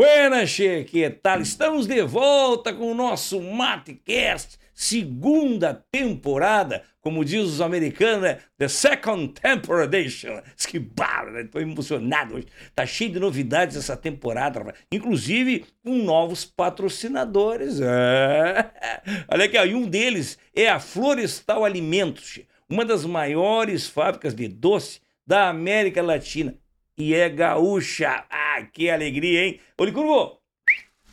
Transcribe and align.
Buenas, 0.00 0.56
que 0.88 1.10
tal? 1.10 1.42
Estamos 1.42 1.86
de 1.86 2.00
volta 2.00 2.72
com 2.72 2.90
o 2.90 2.94
nosso 2.94 3.38
Matecast, 3.38 4.58
segunda 4.72 5.74
temporada, 5.92 6.82
como 7.02 7.22
diz 7.22 7.42
os 7.42 7.60
americanos, 7.60 8.22
né? 8.22 8.38
The 8.56 8.66
Second 8.66 9.34
Temporadation. 9.34 10.40
Que 10.56 10.78
barra, 10.78 11.32
né? 11.32 11.44
Tô 11.52 11.60
emocionado 11.60 12.36
hoje. 12.36 12.46
Tá 12.74 12.86
cheio 12.86 13.12
de 13.12 13.20
novidades 13.20 13.76
essa 13.76 13.94
temporada, 13.94 14.60
rapaz. 14.60 14.78
inclusive 14.90 15.66
com 15.84 15.96
novos 15.96 16.46
patrocinadores. 16.46 17.78
É. 17.82 18.70
Olha 19.28 19.44
aqui, 19.44 19.58
ó, 19.58 19.66
e 19.66 19.74
um 19.74 19.86
deles 19.86 20.38
é 20.56 20.70
a 20.70 20.80
Florestal 20.80 21.62
Alimentos, 21.62 22.40
uma 22.70 22.86
das 22.86 23.04
maiores 23.04 23.86
fábricas 23.86 24.34
de 24.34 24.48
doce 24.48 25.02
da 25.26 25.50
América 25.50 26.00
Latina 26.00 26.56
e 27.00 27.14
é 27.14 27.28
gaúcha. 27.30 28.24
Ah, 28.28 28.62
que 28.72 28.90
alegria, 28.90 29.46
hein? 29.46 29.60
Ô, 29.78 29.84
Licurgo, 29.84 30.38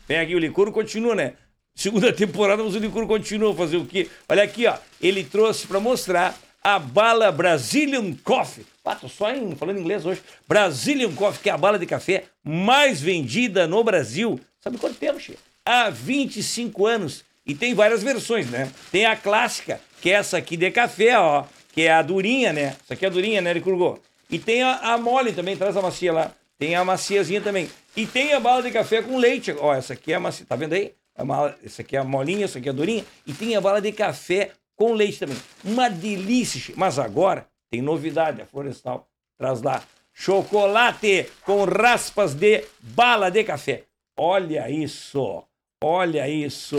vem 0.07 0.19
aqui, 0.19 0.35
o 0.35 0.39
Licurgo 0.39 0.73
continua, 0.73 1.15
né? 1.15 1.33
Segunda 1.73 2.11
temporada, 2.11 2.61
mas 2.61 2.75
o 2.75 2.79
Licurgo 2.79 3.07
continua 3.07 3.53
a 3.53 3.55
fazer 3.55 3.77
o 3.77 3.85
quê? 3.85 4.09
Olha 4.27 4.43
aqui, 4.43 4.67
ó, 4.67 4.77
ele 4.99 5.23
trouxe 5.23 5.65
para 5.65 5.79
mostrar 5.79 6.37
a 6.61 6.77
bala 6.77 7.31
Brazilian 7.31 8.13
Coffee. 8.23 8.65
Ah, 8.83 8.95
tô 8.95 9.07
só 9.07 9.31
em, 9.31 9.55
falando 9.55 9.79
inglês 9.79 10.05
hoje. 10.05 10.21
Brazilian 10.47 11.13
Coffee, 11.13 11.43
que 11.43 11.49
é 11.49 11.53
a 11.53 11.57
bala 11.57 11.79
de 11.79 11.85
café 11.85 12.25
mais 12.43 12.99
vendida 12.99 13.67
no 13.67 13.83
Brasil. 13.83 14.39
Sabe 14.59 14.77
quanto 14.77 14.95
tempo, 14.95 15.19
Che? 15.19 15.37
Há 15.65 15.89
25 15.89 16.85
anos. 16.85 17.23
E 17.45 17.55
tem 17.55 17.73
várias 17.73 18.03
versões, 18.03 18.49
né? 18.49 18.69
Tem 18.91 19.05
a 19.05 19.15
clássica, 19.15 19.79
que 20.01 20.09
é 20.09 20.13
essa 20.13 20.37
aqui 20.37 20.57
de 20.57 20.69
café, 20.71 21.17
ó. 21.17 21.45
Que 21.71 21.83
é 21.83 21.93
a 21.93 22.01
durinha, 22.01 22.51
né? 22.51 22.75
Essa 22.83 22.93
aqui 22.93 23.05
é 23.05 23.07
a 23.07 23.11
durinha, 23.11 23.41
né, 23.41 23.53
Licurgo? 23.53 24.01
E 24.29 24.37
tem 24.37 24.63
a, 24.63 24.93
a 24.93 24.97
mole 24.97 25.31
também, 25.31 25.55
traz 25.55 25.75
a 25.77 25.81
macia 25.81 26.11
lá. 26.11 26.31
Tem 26.57 26.75
a 26.75 26.83
maciazinha 26.83 27.39
também. 27.39 27.69
E 27.95 28.05
tem 28.05 28.33
a 28.33 28.39
bala 28.39 28.63
de 28.63 28.71
café 28.71 29.01
com 29.01 29.17
leite. 29.17 29.51
Ó, 29.59 29.73
essa 29.73 29.93
aqui 29.93 30.11
é 30.11 30.15
a 30.15 30.19
macia. 30.19 30.45
Tá 30.45 30.55
vendo 30.55 30.73
aí? 30.73 30.93
A 31.15 31.23
mala, 31.23 31.55
essa 31.63 31.81
aqui 31.81 31.95
é 31.95 31.99
a 31.99 32.03
molinha, 32.03 32.45
essa 32.45 32.59
aqui 32.59 32.67
é 32.67 32.71
a 32.71 32.75
durinha. 32.75 33.05
E 33.25 33.33
tem 33.33 33.55
a 33.55 33.61
bala 33.61 33.79
de 33.79 33.91
café 33.91 34.51
com 34.75 34.93
leite 34.93 35.19
também. 35.19 35.37
Uma 35.63 35.89
delícia. 35.89 36.73
Mas 36.75 36.97
agora 36.97 37.47
tem 37.69 37.81
novidade. 37.81 38.41
A 38.41 38.45
Florestal 38.45 39.07
traz 39.37 39.61
lá 39.61 39.83
chocolate 40.13 41.29
com 41.43 41.63
raspas 41.63 42.33
de 42.33 42.65
bala 42.81 43.29
de 43.29 43.43
café. 43.43 43.83
Olha 44.17 44.69
isso. 44.69 45.43
Olha 45.83 46.27
isso. 46.27 46.77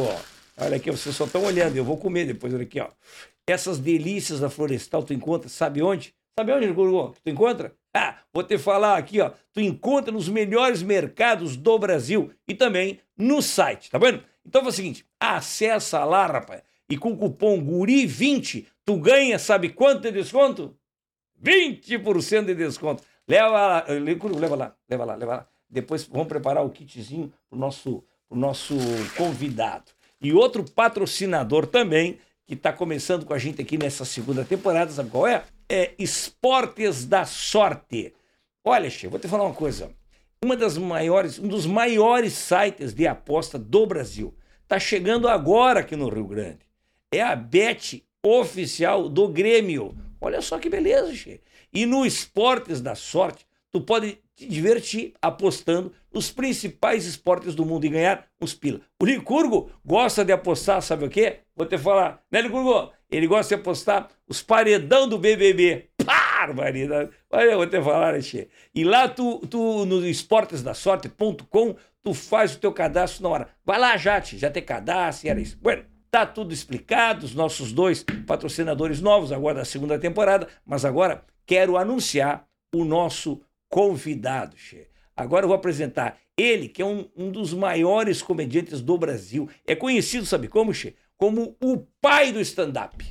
Olha 0.57 0.77
aqui, 0.77 0.91
vocês 0.91 1.15
só 1.15 1.25
estão 1.25 1.45
olhando. 1.45 1.77
Eu 1.77 1.85
vou 1.85 1.97
comer 1.97 2.27
depois. 2.27 2.53
Olha 2.53 2.65
aqui, 2.65 2.81
ó. 2.81 2.89
Essas 3.47 3.79
delícias 3.79 4.41
da 4.41 4.51
Florestal 4.51 5.03
tu 5.03 5.15
encontra, 5.15 5.49
sabe 5.49 5.81
onde? 5.83 6.13
Sabe 6.39 6.53
onde, 6.53 6.73
Gurgu, 6.73 7.17
tu 7.25 7.31
encontra? 7.31 7.75
Ah, 7.93 8.19
vou 8.33 8.45
te 8.45 8.57
falar 8.59 8.97
aqui, 8.97 9.21
ó. 9.21 9.33
Tu 9.53 9.61
encontra 9.61 10.13
nos 10.13 10.29
melhores 10.29 10.85
mercados 10.85 11.57
do 11.57 11.77
Brasil 11.77 12.31
e 12.47 12.55
também 12.55 13.01
no 13.17 13.43
site, 13.43 13.91
tá 13.91 13.99
vendo? 13.99 14.23
Então 14.47 14.63
faz 14.63 14.75
o 14.75 14.77
seguinte, 14.77 15.05
acessa 15.19 16.05
lá, 16.05 16.29
rapaz, 16.29 16.63
e 16.89 16.97
com 16.97 17.11
o 17.11 17.17
cupom 17.17 17.61
GURI20 17.61 18.67
tu 18.85 18.99
ganha, 18.99 19.37
sabe 19.37 19.71
quanto 19.71 20.03
de 20.03 20.13
desconto? 20.13 20.77
20% 21.45 22.45
de 22.45 22.55
desconto. 22.55 23.03
Leva 23.27 23.49
lá, 23.49 23.85
leva 23.89 24.55
lá, 24.55 24.77
leva 24.89 25.05
lá, 25.05 25.15
leva 25.17 25.35
lá. 25.35 25.49
Depois 25.69 26.05
vamos 26.05 26.29
preparar 26.29 26.65
o 26.65 26.71
kitzinho 26.71 27.33
pro 27.51 27.59
nosso, 27.59 28.05
pro 28.29 28.39
nosso 28.39 28.77
convidado. 29.17 29.91
E 30.21 30.33
outro 30.33 30.63
patrocinador 30.63 31.67
também, 31.67 32.21
que 32.47 32.55
está 32.55 32.73
começando 32.73 33.27
com 33.27 33.35
a 33.35 33.39
gente 33.39 33.61
aqui 33.61 33.77
nessa 33.77 34.05
segunda 34.05 34.45
temporada, 34.45 34.93
sabe 34.93 35.11
qual 35.11 35.27
é? 35.27 35.43
É, 35.69 35.93
Esportes 35.99 37.05
da 37.05 37.25
Sorte. 37.25 38.15
Olha, 38.65 38.89
Che, 38.89 39.07
vou 39.09 39.19
te 39.19 39.29
falar 39.29 39.45
uma 39.45 39.55
coisa. 39.55 39.91
Uma 40.43 40.57
das 40.57 40.79
maiores, 40.79 41.39
um 41.39 41.49
dos 41.49 41.67
maiores 41.67 42.33
sites 42.33 42.95
de 42.95 43.07
aposta 43.07 43.59
do 43.59 43.87
Brasil. 43.87 44.35
Está 44.63 44.79
chegando 44.79 45.29
agora 45.29 45.81
aqui 45.81 45.97
no 45.97 46.09
Rio 46.09 46.27
Grande. 46.27 46.61
É 47.13 47.21
a 47.23 47.35
Bet 47.35 48.05
oficial 48.23 49.09
do 49.09 49.29
Grêmio. 49.29 49.97
Olha 50.21 50.41
só 50.41 50.59
que 50.59 50.69
beleza, 50.69 51.15
Che. 51.15 51.41
E 51.73 51.87
no 51.87 52.05
Esportes 52.05 52.81
da 52.81 52.95
Sorte, 52.95 53.47
tu 53.71 53.81
pode 53.81 54.19
te 54.35 54.47
divertir 54.47 55.15
apostando 55.21 55.93
nos 56.13 56.31
principais 56.31 57.05
esportes 57.05 57.55
do 57.55 57.65
mundo 57.65 57.85
e 57.85 57.89
ganhar 57.89 58.27
uns 58.41 58.55
pila. 58.55 58.81
O 59.01 59.05
Licurgo 59.05 59.71
gosta 59.85 60.25
de 60.25 60.33
apostar, 60.33 60.81
sabe 60.81 61.05
o 61.05 61.11
quê? 61.11 61.41
Vou 61.57 61.67
te 61.67 61.77
falar, 61.77 62.23
né, 62.31 62.41
Licurgo? 62.41 62.93
Ele 63.11 63.27
gosta 63.27 63.55
de 63.55 63.61
apostar 63.61 64.09
os 64.29 64.43
paredão 64.43 65.09
do 65.09 65.19
BBB. 65.19 65.89
Barbaridade. 66.05 67.11
Olha, 67.31 67.51
eu 67.51 67.57
vou 67.57 67.67
te 67.67 67.81
falar, 67.83 68.09
Alexê. 68.09 68.49
E 68.75 68.85
lá 68.85 69.09
tu, 69.09 69.39
tu 69.47 69.85
no 69.87 70.07
esportesdasorte.com, 70.07 71.77
tu 72.03 72.15
faz 72.15 72.55
o 72.55 72.59
teu 72.59 72.73
cadastro 72.73 73.23
na 73.23 73.29
hora. 73.29 73.49
Vai 73.65 73.79
lá, 73.79 73.97
Jate, 73.97 74.39
já 74.39 74.51
te 74.51 74.61
cadastra, 74.61 75.31
era 75.31 75.41
isso. 75.41 75.59
Bueno, 75.61 75.85
tá 76.11 76.27
tudo 76.27 76.53
explicado, 76.53 77.25
os 77.25 77.35
nossos 77.35 77.73
dois 77.73 78.05
patrocinadores 78.27 79.01
novos 79.01 79.33
agora 79.33 79.57
da 79.57 79.65
segunda 79.65 79.99
temporada, 79.99 80.49
mas 80.65 80.85
agora 80.85 81.25
quero 81.47 81.77
anunciar 81.77 82.47
o 82.75 82.85
nosso 82.85 83.41
convidado, 83.69 84.57
Che. 84.57 84.89
Agora 85.17 85.45
eu 85.45 85.49
vou 85.49 85.57
apresentar 85.57 86.17
ele, 86.37 86.69
que 86.69 86.81
é 86.81 86.85
um, 86.85 87.09
um 87.17 87.31
dos 87.31 87.53
maiores 87.53 88.23
comediantes 88.23 88.81
do 88.81 88.97
Brasil. 88.97 89.49
É 89.67 89.75
conhecido, 89.75 90.25
sabe 90.25 90.47
como, 90.47 90.73
Che? 90.73 90.95
Como 91.19 91.57
o 91.61 91.79
pai 92.01 92.33
do 92.33 92.41
stand-up. 92.41 93.05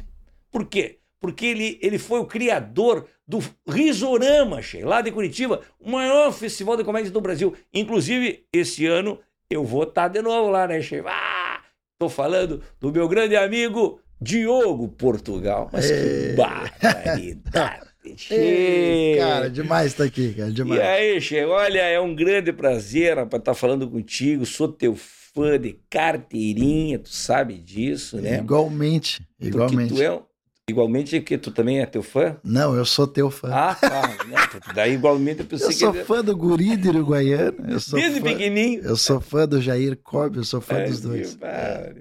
Por 0.50 0.66
quê? 0.66 1.00
Porque 1.20 1.46
ele, 1.46 1.78
ele 1.82 2.00
foi 2.00 2.20
o 2.20 2.26
criador 2.26 3.06
do 3.28 3.40
Risorama, 3.68 4.60
lá 4.84 5.02
de 5.02 5.12
Curitiba, 5.12 5.62
o 5.80 5.92
maior 5.92 6.32
festival 6.32 6.78
de 6.78 6.84
comédia 6.84 7.12
do 7.12 7.22
Brasil. 7.22 7.54
Inclusive, 7.74 8.46
esse 8.52 8.86
ano 8.86 9.20
eu 9.50 9.64
vou 9.64 9.84
estar 9.84 10.04
tá 10.04 10.08
de 10.08 10.22
novo 10.22 10.50
lá, 10.50 10.68
né, 10.68 10.82
Che? 10.82 11.04
Ah, 11.06 11.62
tô 12.00 12.08
falando 12.08 12.64
do 12.80 12.92
meu 12.92 13.08
grande 13.08 13.36
amigo 13.36 14.00
Diogo 14.22 14.88
Portugal. 14.90 15.70
Mas 15.72 15.92
que 15.92 16.34
barbaridade! 16.36 17.88
Ei, 18.32 19.18
cara, 19.18 19.50
demais 19.50 19.88
estar 19.88 20.06
tá 20.06 20.08
aqui, 20.08 20.34
cara, 20.34 20.50
demais. 20.50 20.80
E 20.80 20.84
aí, 20.84 21.20
Che, 21.20 21.44
olha, 21.44 21.82
é 21.82 22.00
um 22.00 22.16
grande 22.16 22.54
prazer 22.54 23.16
para 23.16 23.24
estar 23.24 23.40
tá 23.40 23.54
falando 23.54 23.90
contigo, 23.90 24.46
sou 24.46 24.70
teu 24.70 24.96
fã 25.38 25.60
de 25.60 25.80
carteirinha, 25.88 26.98
tu 26.98 27.10
sabe 27.10 27.60
disso, 27.60 28.20
né? 28.20 28.40
Igualmente, 28.40 29.22
igualmente. 29.40 29.94
Tu, 29.94 29.98
tu 29.98 30.02
é, 30.02 30.20
igualmente 30.68 31.22
que 31.22 31.38
tu 31.38 31.52
também 31.52 31.80
é 31.80 31.86
teu 31.86 32.02
fã? 32.02 32.38
Não, 32.44 32.76
eu 32.76 32.84
sou 32.84 33.06
teu 33.06 33.30
fã. 33.30 33.50
Ah, 33.54 33.76
tá. 33.76 34.08
Né? 34.26 34.36
Daí 34.74 34.94
igualmente 34.94 35.42
eu 35.42 35.46
pensei 35.46 35.68
Eu 35.68 35.72
sou 35.74 35.94
que... 35.94 36.04
fã 36.04 36.24
do 36.24 36.36
guri 36.36 36.76
de 36.76 36.90
Uruguaiano. 36.90 37.70
Eu 37.70 37.80
sou 37.80 38.00
Desde 38.00 38.20
fã... 38.20 38.26
pequenininho. 38.26 38.82
Eu 38.82 38.98
sou 38.98 39.22
fã 39.22 39.48
do 39.48 39.62
Jair 39.62 39.96
Cobb, 40.04 40.38
eu 40.38 40.44
sou 40.44 40.60
fã 40.60 40.84
dos 40.84 41.02
dois. 41.02 41.38
É. 41.42 41.94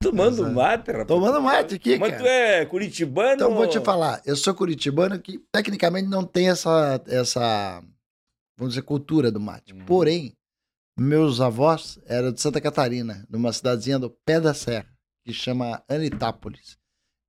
Tomando 0.00 0.42
Exato. 0.42 0.54
mate, 0.54 0.90
rapaz. 0.92 1.08
Tomando 1.08 1.42
mate 1.42 1.74
aqui, 1.74 1.98
Mas 1.98 2.10
cara. 2.10 2.22
tu 2.22 2.28
é 2.28 2.66
curitibano? 2.66 3.34
Então, 3.34 3.54
vou 3.54 3.66
te 3.66 3.80
falar. 3.80 4.22
Eu 4.24 4.36
sou 4.36 4.54
curitibano 4.54 5.18
que, 5.18 5.40
tecnicamente, 5.50 6.08
não 6.08 6.22
tem 6.22 6.50
essa, 6.50 7.02
essa 7.08 7.82
vamos 8.56 8.74
dizer, 8.74 8.82
cultura 8.82 9.32
do 9.32 9.40
mate. 9.40 9.74
Hum. 9.74 9.84
Porém, 9.86 10.32
meus 10.98 11.40
avós 11.40 11.98
eram 12.06 12.32
de 12.32 12.40
Santa 12.40 12.60
Catarina, 12.60 13.26
numa 13.28 13.52
cidadezinha 13.52 13.98
do 13.98 14.10
Pé 14.10 14.40
da 14.40 14.54
Serra, 14.54 14.88
que 15.24 15.32
chama 15.32 15.82
Anitápolis. 15.88 16.78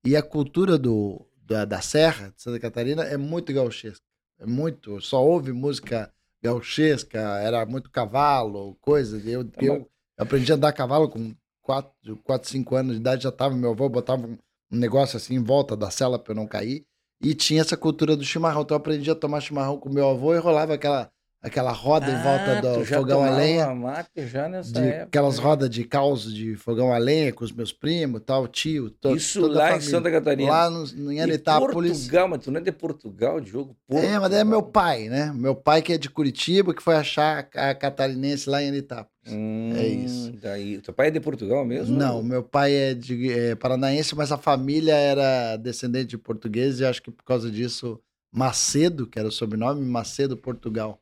E 0.06 0.16
a 0.16 0.24
cultura 0.24 0.78
do, 0.78 1.28
da, 1.44 1.66
da 1.66 1.82
Serra 1.82 2.30
de 2.30 2.42
Santa 2.42 2.60
Catarina 2.60 3.04
é 3.04 3.18
muito 3.18 3.52
gauchesca. 3.54 4.06
É 4.40 4.46
muito. 4.46 5.02
Só 5.02 5.24
ouve 5.26 5.52
música 5.52 6.14
gauchesca, 6.42 7.20
era 7.20 7.66
muito 7.66 7.90
cavalo, 7.90 8.76
coisa. 8.80 9.18
Eu, 9.30 9.42
é 9.42 9.66
eu 9.66 9.90
aprendi 10.18 10.52
a 10.52 10.56
andar 10.56 10.70
a 10.70 10.74
cavalo 10.74 11.10
com 11.10 11.36
4, 11.62 11.92
4 12.24 12.50
5 12.50 12.76
anos 12.76 12.94
de 12.94 13.02
idade, 13.02 13.24
já 13.24 13.32
tava, 13.32 13.56
meu 13.56 13.72
avô 13.72 13.90
botava 13.90 14.26
um, 14.26 14.38
um 14.72 14.78
negócio 14.78 15.18
assim 15.18 15.36
em 15.36 15.44
volta 15.44 15.76
da 15.76 15.92
cela 15.92 16.18
para 16.18 16.32
eu 16.32 16.36
não 16.36 16.48
cair. 16.48 16.86
E 17.22 17.34
tinha 17.34 17.62
essa 17.62 17.76
cultura 17.76 18.16
do 18.16 18.24
chimarrão. 18.24 18.62
Então 18.62 18.76
eu 18.76 18.80
aprendi 18.80 19.10
a 19.10 19.16
tomar 19.16 19.42
chimarrão 19.42 19.78
com 19.78 19.90
meu 19.90 20.08
avô 20.08 20.36
e 20.36 20.40
rolava 20.40 20.76
aquela 20.76 21.12
aquela 21.42 21.72
roda 21.72 22.08
ah, 22.08 22.12
em 22.12 22.24
volta 22.24 22.62
do 22.62 22.86
fogão 22.86 23.24
a 23.24 23.30
lenha. 23.30 23.74
Mate 23.74 24.28
já 24.28 24.50
nessa 24.50 24.72
de, 24.72 24.80
época. 24.80 25.04
Aquelas 25.06 25.38
rodas 25.38 25.70
de 25.70 25.84
caos 25.84 26.34
de 26.34 26.56
fogão 26.56 26.94
a 26.94 26.98
lenha 26.98 27.32
com 27.32 27.44
os 27.44 27.52
meus 27.52 27.72
primos, 27.72 28.22
tal, 28.26 28.48
tio. 28.48 28.90
To, 28.90 29.16
Isso 29.16 29.48
lá 29.48 29.78
em 29.78 29.82
Santa 29.82 30.12
Catarina. 30.12 30.50
Lá 30.50 30.70
no, 30.70 31.12
em 31.12 31.22
Anitápolis. 31.22 31.92
Portugal, 31.92 32.28
mas 32.28 32.44
tu 32.44 32.52
não 32.52 32.60
é 32.60 32.64
de 32.64 32.72
Portugal, 32.72 33.40
Diogo? 33.40 33.76
Portugal. 33.88 34.16
É, 34.16 34.20
mas 34.20 34.34
é 34.34 34.44
meu 34.44 34.64
pai, 34.64 35.10
né? 35.10 35.32
Meu 35.34 35.56
pai 35.56 35.82
que 35.82 35.94
é 35.94 35.98
de 35.98 36.10
Curitiba, 36.10 36.74
que 36.74 36.84
foi 36.84 36.96
achar 36.96 37.48
a 37.56 37.74
catarinense 37.76 38.50
lá 38.50 38.62
em 38.62 38.70
Anitápolis. 38.70 39.18
Hum, 39.30 39.74
é 39.76 39.88
isso. 39.88 40.32
Daí, 40.42 40.80
teu 40.80 40.94
pai 40.94 41.08
é 41.08 41.12
de 41.12 41.20
Portugal 41.20 41.66
mesmo? 41.66 41.96
Não, 41.98 42.24
meu 42.24 42.42
pai 42.42 42.74
é 42.74 42.94
de 42.94 43.32
é, 43.32 43.56
paranaense, 43.56 44.16
mas 44.16 44.32
a 44.32 44.38
família 44.38 44.96
era 44.96 45.58
descendente 45.58 46.08
de 46.08 46.18
português 46.18 46.80
e 46.80 46.86
acho 46.86 47.02
que 47.02 47.12
por 47.12 47.24
causa 47.24 47.52
disso 47.52 48.00
Macedo, 48.32 49.08
que 49.08 49.20
era 49.20 49.28
o 49.28 49.32
sobrenome, 49.32 49.86
Macedo 49.86 50.38
Portugal. 50.38 51.02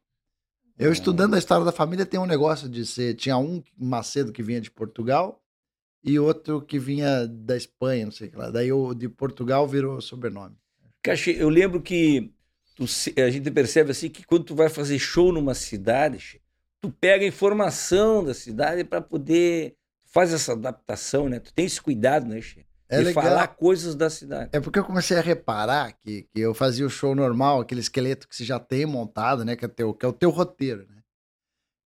Eu 0.78 0.92
estudando 0.92 1.36
a 1.36 1.38
história 1.38 1.64
da 1.64 1.72
família 1.72 2.06
tem 2.06 2.20
um 2.20 2.26
negócio 2.26 2.68
de 2.68 2.86
ser. 2.86 3.16
Tinha 3.16 3.38
um 3.38 3.64
Macedo 3.78 4.34
que 4.34 4.44
vinha 4.44 4.60
de 4.60 4.70
Portugal 4.70 5.42
e 6.04 6.20
outro 6.20 6.62
que 6.62 6.78
vinha 6.78 7.26
da 7.28 7.56
Espanha, 7.56 8.06
não 8.06 8.12
sei 8.12 8.28
o 8.28 8.32
que 8.32 8.38
lá. 8.38 8.50
Daí 8.50 8.72
o 8.72 8.94
de 8.94 9.08
Portugal 9.08 9.66
virou 9.68 10.02
sobrenome. 10.02 10.56
Caxi, 11.02 11.36
eu 11.38 11.50
lembro 11.50 11.82
que 11.82 12.32
tu, 12.76 12.84
a 13.18 13.30
gente 13.30 13.50
percebe 13.52 13.92
assim 13.92 14.10
que 14.10 14.26
quando 14.26 14.44
tu 14.44 14.56
vai 14.56 14.68
fazer 14.68 15.00
show 15.00 15.32
numa 15.32 15.54
cidade, 15.54 16.42
tu 16.82 16.92
pega 16.92 17.26
informação 17.26 18.24
da 18.24 18.34
cidade 18.34 18.84
para 18.84 19.02
poder 19.02 19.78
faz 20.04 20.34
essa 20.34 20.54
adaptação, 20.54 21.28
né? 21.28 21.40
Tu 21.40 21.54
tem 21.54 21.66
esse 21.66 21.82
cuidado, 21.82 22.26
né, 22.26 22.40
Che? 22.42 22.65
É 22.88 23.00
de 23.00 23.06
legal. 23.06 23.24
falar 23.24 23.48
coisas 23.48 23.96
da 23.96 24.10
cidade. 24.10 24.50
É 24.54 24.60
porque 24.60 24.78
eu 24.78 24.86
comecei 24.86 25.18
a 25.18 25.22
reparar 25.22 25.94
que, 25.94 26.24
que 26.24 26.40
eu 26.40 26.54
fazia 26.54 26.86
o 26.86 26.90
show 26.90 27.16
normal, 27.16 27.62
aquele 27.62 27.82
esqueleto 27.82 28.28
que 28.28 28.36
você 28.36 28.46
já 28.46 28.60
tem 28.60 28.86
montado, 28.86 29.44
né? 29.44 29.56
Que 29.56 29.66
é, 29.66 29.68
teu, 29.68 29.94
que 29.94 30.06
é 30.06 30.10
o 30.10 30.14
teu 30.14 30.30
roteiro, 30.30 30.86
né? 30.88 31.02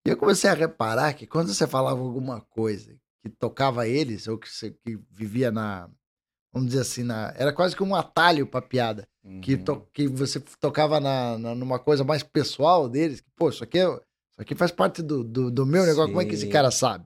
E 0.06 0.10
eu 0.10 0.18
comecei 0.18 0.50
a 0.50 0.54
reparar 0.54 1.14
que 1.14 1.26
quando 1.28 1.54
você 1.54 1.66
falava 1.68 2.00
alguma 2.00 2.42
coisa 2.42 2.96
que 3.24 3.30
tocava 3.30 3.88
eles, 3.88 4.28
ou 4.28 4.38
que, 4.38 4.50
você, 4.50 4.72
que 4.72 5.00
vivia 5.12 5.52
na. 5.52 5.90
Vamos 6.52 6.70
dizer 6.70 6.82
assim, 6.82 7.04
na, 7.04 7.32
era 7.38 7.54
quase 7.54 7.76
que 7.76 7.84
um 7.84 7.94
atalho 7.96 8.48
pra 8.48 8.62
piada. 8.62 9.08
Que, 9.42 9.54
Uhum. 9.56 9.64
to- 9.64 9.88
que 9.94 10.08
você 10.08 10.40
tocava 10.60 11.00
na, 11.00 11.38
na- 11.38 11.54
numa 11.56 11.78
coisa 11.78 12.04
mais 12.04 12.24
pessoal 12.24 12.90
deles. 12.90 13.22
Que, 13.22 13.30
Pô, 13.36 13.50
isso 13.50 13.64
aqui, 13.64 13.78
é- 13.78 13.84
isso 13.86 14.02
aqui 14.40 14.56
faz 14.56 14.72
parte 14.72 15.02
do, 15.04 15.24
do, 15.24 15.52
do 15.52 15.66
meu 15.66 15.86
negócio. 15.86 16.10
Como 16.10 16.22
é 16.22 16.26
que 16.26 16.34
esse 16.34 16.48
cara 16.48 16.72
sabe? 16.72 17.06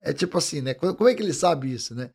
É 0.00 0.12
tipo 0.14 0.38
assim, 0.38 0.62
né? 0.62 0.72
Como 0.72 1.08
é 1.08 1.14
que 1.14 1.22
ele 1.22 1.34
sabe 1.34 1.70
isso, 1.72 1.94
né? 1.94 2.10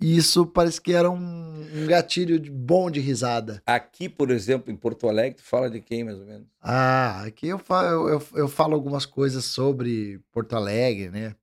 E 0.00 0.16
isso 0.16 0.44
parece 0.46 0.80
que 0.80 0.92
era 0.92 1.10
um, 1.10 1.66
um 1.74 1.86
gatilho 1.86 2.38
de- 2.38 2.50
bom 2.50 2.90
de 2.90 3.00
risada. 3.00 3.62
Aqui, 3.64 4.08
por 4.08 4.30
exemplo, 4.30 4.70
em 4.70 4.76
Porto 4.76 5.08
Alegre, 5.08 5.38
tu 5.38 5.42
fala 5.42 5.70
de 5.70 5.80
quem, 5.80 6.04
mais 6.04 6.18
ou 6.18 6.26
menos? 6.26 6.46
Ah, 6.60 7.22
aqui 7.24 7.48
eu 7.48 7.58
falo, 7.58 8.08
eu, 8.08 8.22
eu, 8.34 8.48
falo 8.48 8.74
algumas 8.74 9.06
coisas 9.06 9.44
sobre 9.46 10.20
Porto 10.30 10.54
Alegre, 10.54 11.08
né? 11.08 11.34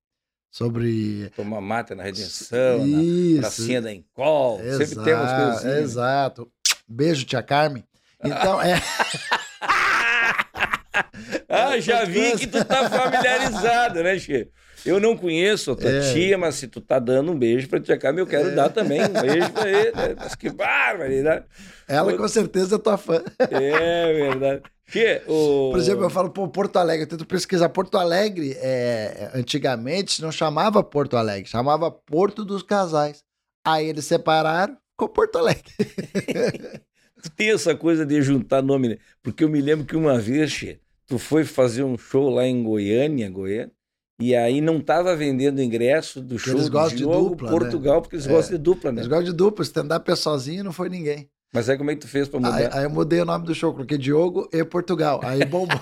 Sobre. 0.51 1.31
Tomar 1.35 1.61
mata 1.61 1.95
na 1.95 2.03
Redenção, 2.03 2.85
na 2.85 3.01
Isso. 3.01 3.39
pracinha 3.41 3.81
da 3.81 3.91
Encol. 3.91 4.59
Sempre 4.59 5.03
tem 5.03 5.13
umas 5.15 5.33
coisas 5.33 5.55
assim. 5.65 5.81
Exato. 5.81 6.51
Beijo, 6.87 7.25
tia 7.25 7.41
Carmen. 7.41 7.83
Então, 8.23 8.61
é. 8.61 8.75
Ah, 11.49 11.79
já 11.79 12.03
vi 12.05 12.35
que 12.37 12.47
tu 12.47 12.63
tá 12.65 12.89
familiarizado, 12.89 14.03
né, 14.03 14.17
Che? 14.19 14.49
Eu 14.85 14.99
não 14.99 15.15
conheço 15.17 15.71
a 15.71 15.75
tua 15.75 15.89
É. 15.89 16.13
tia, 16.13 16.37
mas 16.37 16.55
se 16.55 16.67
tu 16.67 16.81
tá 16.81 16.99
dando 16.99 17.31
um 17.31 17.37
beijo 17.39 17.67
pra 17.69 17.79
tia 17.79 17.97
Carmen, 17.97 18.19
eu 18.21 18.27
quero 18.27 18.53
dar 18.55 18.69
também 18.69 19.01
um 19.01 19.07
beijo 19.21 19.49
pra 19.51 19.69
ele. 19.69 19.91
né? 19.91 20.15
Mas 20.17 20.35
que 20.35 20.49
barbaridade. 20.49 21.45
Ela 21.87 22.13
com 22.17 22.27
certeza 22.27 22.75
é 22.75 22.79
tua 22.79 22.97
fã. 22.97 23.23
É 23.39 24.13
verdade. 24.13 24.61
Che, 24.85 25.21
o... 25.27 25.69
Por 25.71 25.79
exemplo, 25.79 26.03
eu 26.03 26.09
falo, 26.09 26.29
pô, 26.29 26.47
Porto 26.49 26.77
Alegre. 26.77 27.03
Eu 27.05 27.07
tento 27.09 27.25
pesquisar. 27.25 27.69
Porto 27.69 27.97
Alegre, 27.97 28.53
é, 28.59 29.31
antigamente, 29.33 30.21
não 30.21 30.31
chamava 30.31 30.83
Porto 30.83 31.15
Alegre, 31.15 31.49
chamava 31.49 31.89
Porto 31.89 32.43
dos 32.43 32.61
Casais. 32.61 33.23
Aí 33.65 33.87
eles 33.87 34.03
separaram, 34.05 34.75
ficou 34.91 35.07
Porto 35.09 35.37
Alegre. 35.37 35.63
Tu 37.23 37.29
tem 37.37 37.51
essa 37.51 37.73
coisa 37.73 38.05
de 38.05 38.21
juntar 38.21 38.61
nome, 38.61 38.89
né? 38.89 38.97
Porque 39.21 39.45
eu 39.45 39.49
me 39.49 39.61
lembro 39.61 39.85
que 39.85 39.95
uma 39.95 40.19
vez, 40.19 40.51
Che, 40.51 40.77
tu 41.07 41.17
foi 41.17 41.45
fazer 41.45 41.81
um 41.83 41.97
show 41.97 42.29
lá 42.29 42.45
em 42.45 42.61
Goiânia, 42.61 43.29
Goiânia, 43.29 43.71
e 44.29 44.35
aí 44.35 44.61
não 44.61 44.79
tava 44.79 45.15
vendendo 45.15 45.61
ingresso 45.61 46.21
do 46.21 46.37
show 46.39 46.53
eles 46.55 46.67
gostam 46.69 46.97
de 46.97 47.03
Diogo, 47.03 47.29
dupla, 47.29 47.51
né? 47.51 47.57
Portugal, 47.59 48.01
porque 48.01 48.15
eles 48.15 48.25
É. 48.27 48.29
gostam 48.29 48.57
de 48.57 48.63
dupla, 48.63 48.91
né? 48.91 48.99
Eles 49.01 49.07
gostam 49.07 49.25
de 49.25 49.33
duplo, 49.33 49.63
stand-up 49.63 50.11
é 50.11 50.15
sozinho, 50.15 50.63
não 50.63 50.73
foi 50.73 50.89
ninguém. 50.89 51.29
Mas 51.53 51.69
aí 51.69 51.77
como 51.77 51.91
é 51.91 51.95
que 51.95 52.01
tu 52.01 52.07
fez 52.07 52.27
pra 52.27 52.39
mudar? 52.39 52.55
Aí, 52.55 52.69
aí 52.71 52.83
eu 52.85 52.89
mudei 52.89 53.21
o 53.21 53.25
nome 53.25 53.45
do 53.45 53.53
show, 53.53 53.71
coloquei 53.73 53.97
Diogo 53.97 54.49
e 54.51 54.63
Portugal. 54.63 55.19
Aí 55.23 55.45
bombou. 55.45 55.79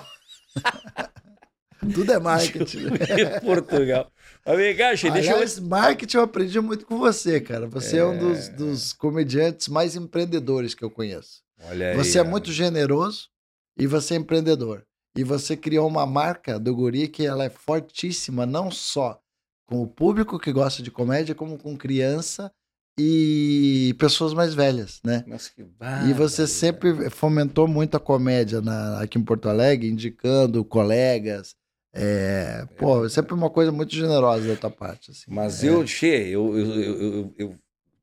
Tudo 1.94 2.12
é 2.12 2.18
marketing. 2.20 2.86
em 2.86 3.40
Portugal. 3.44 4.10
Mas 4.46 4.56
vem 4.56 4.76
cá, 4.76 4.94
Che, 4.94 5.10
deixa 5.10 5.30
eu... 5.30 5.34
Aliás, 5.34 5.58
marketing 5.58 6.16
eu 6.16 6.22
aprendi 6.22 6.60
muito 6.60 6.86
com 6.86 6.96
você, 6.98 7.40
cara. 7.40 7.66
Você 7.66 7.98
é, 7.98 8.04
um 8.04 8.16
dos, 8.18 8.48
dos 8.50 8.92
comediantes 8.92 9.66
mais 9.68 9.96
empreendedores 9.96 10.74
que 10.74 10.84
eu 10.84 10.90
conheço. 10.90 11.42
Olha 11.68 11.90
aí, 11.90 11.96
Você 11.96 12.18
é 12.18 12.22
ó. 12.22 12.24
muito 12.24 12.52
generoso 12.52 13.28
e 13.76 13.86
você 13.86 14.14
é 14.14 14.16
empreendedor. 14.16 14.84
E 15.16 15.22
você 15.22 15.56
criou 15.56 15.86
uma 15.86 16.06
marca 16.06 16.58
do 16.58 16.74
Guri 16.74 17.08
que 17.08 17.26
ela 17.26 17.44
é 17.44 17.50
fortíssima, 17.50 18.46
não 18.46 18.70
só 18.70 19.20
com 19.66 19.82
o 19.82 19.86
público 19.86 20.38
que 20.38 20.52
gosta 20.52 20.82
de 20.82 20.90
comédia, 20.90 21.34
como 21.34 21.58
com 21.58 21.76
criança 21.76 22.50
e 22.98 23.94
pessoas 23.98 24.32
mais 24.34 24.54
velhas, 24.54 25.00
né? 25.04 25.24
Mas 25.26 25.48
que 25.48 25.62
E 26.04 26.12
você 26.12 26.46
sempre 26.46 27.10
fomentou 27.10 27.68
muito 27.68 27.96
a 27.96 28.00
comédia 28.00 28.60
na- 28.60 29.00
aqui 29.00 29.18
em 29.18 29.24
Porto 29.24 29.48
Alegre, 29.48 29.88
indicando 29.88 30.64
colegas. 30.64 31.54
É, 31.94 32.64
pô, 32.78 33.06
sempre 33.08 33.34
uma 33.34 33.50
coisa 33.50 33.70
muito 33.70 33.94
generosa 33.94 34.48
da 34.48 34.56
tua 34.56 34.70
parte. 34.70 35.10
Assim. 35.10 35.24
Mas 35.28 35.62
É. 35.62 35.68
eu, 35.68 35.86
Che, 35.86 36.06
eu, 36.06 36.58
eu, 36.58 36.82
eu, 36.82 37.34
eu- 37.38 37.58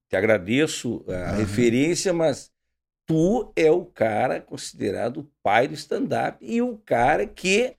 te 0.07 0.15
agradeço 0.15 1.03
a 1.07 1.31
Aham. 1.31 1.37
referência, 1.37 2.13
mas 2.13 2.51
tu 3.09 3.51
é 3.55 3.71
o 3.71 3.83
cara 3.85 4.39
considerado 4.39 5.21
o 5.21 5.27
pai 5.41 5.67
do 5.67 5.73
stand-up 5.73 6.37
e 6.41 6.61
o 6.61 6.77
cara 6.85 7.25
que 7.25 7.73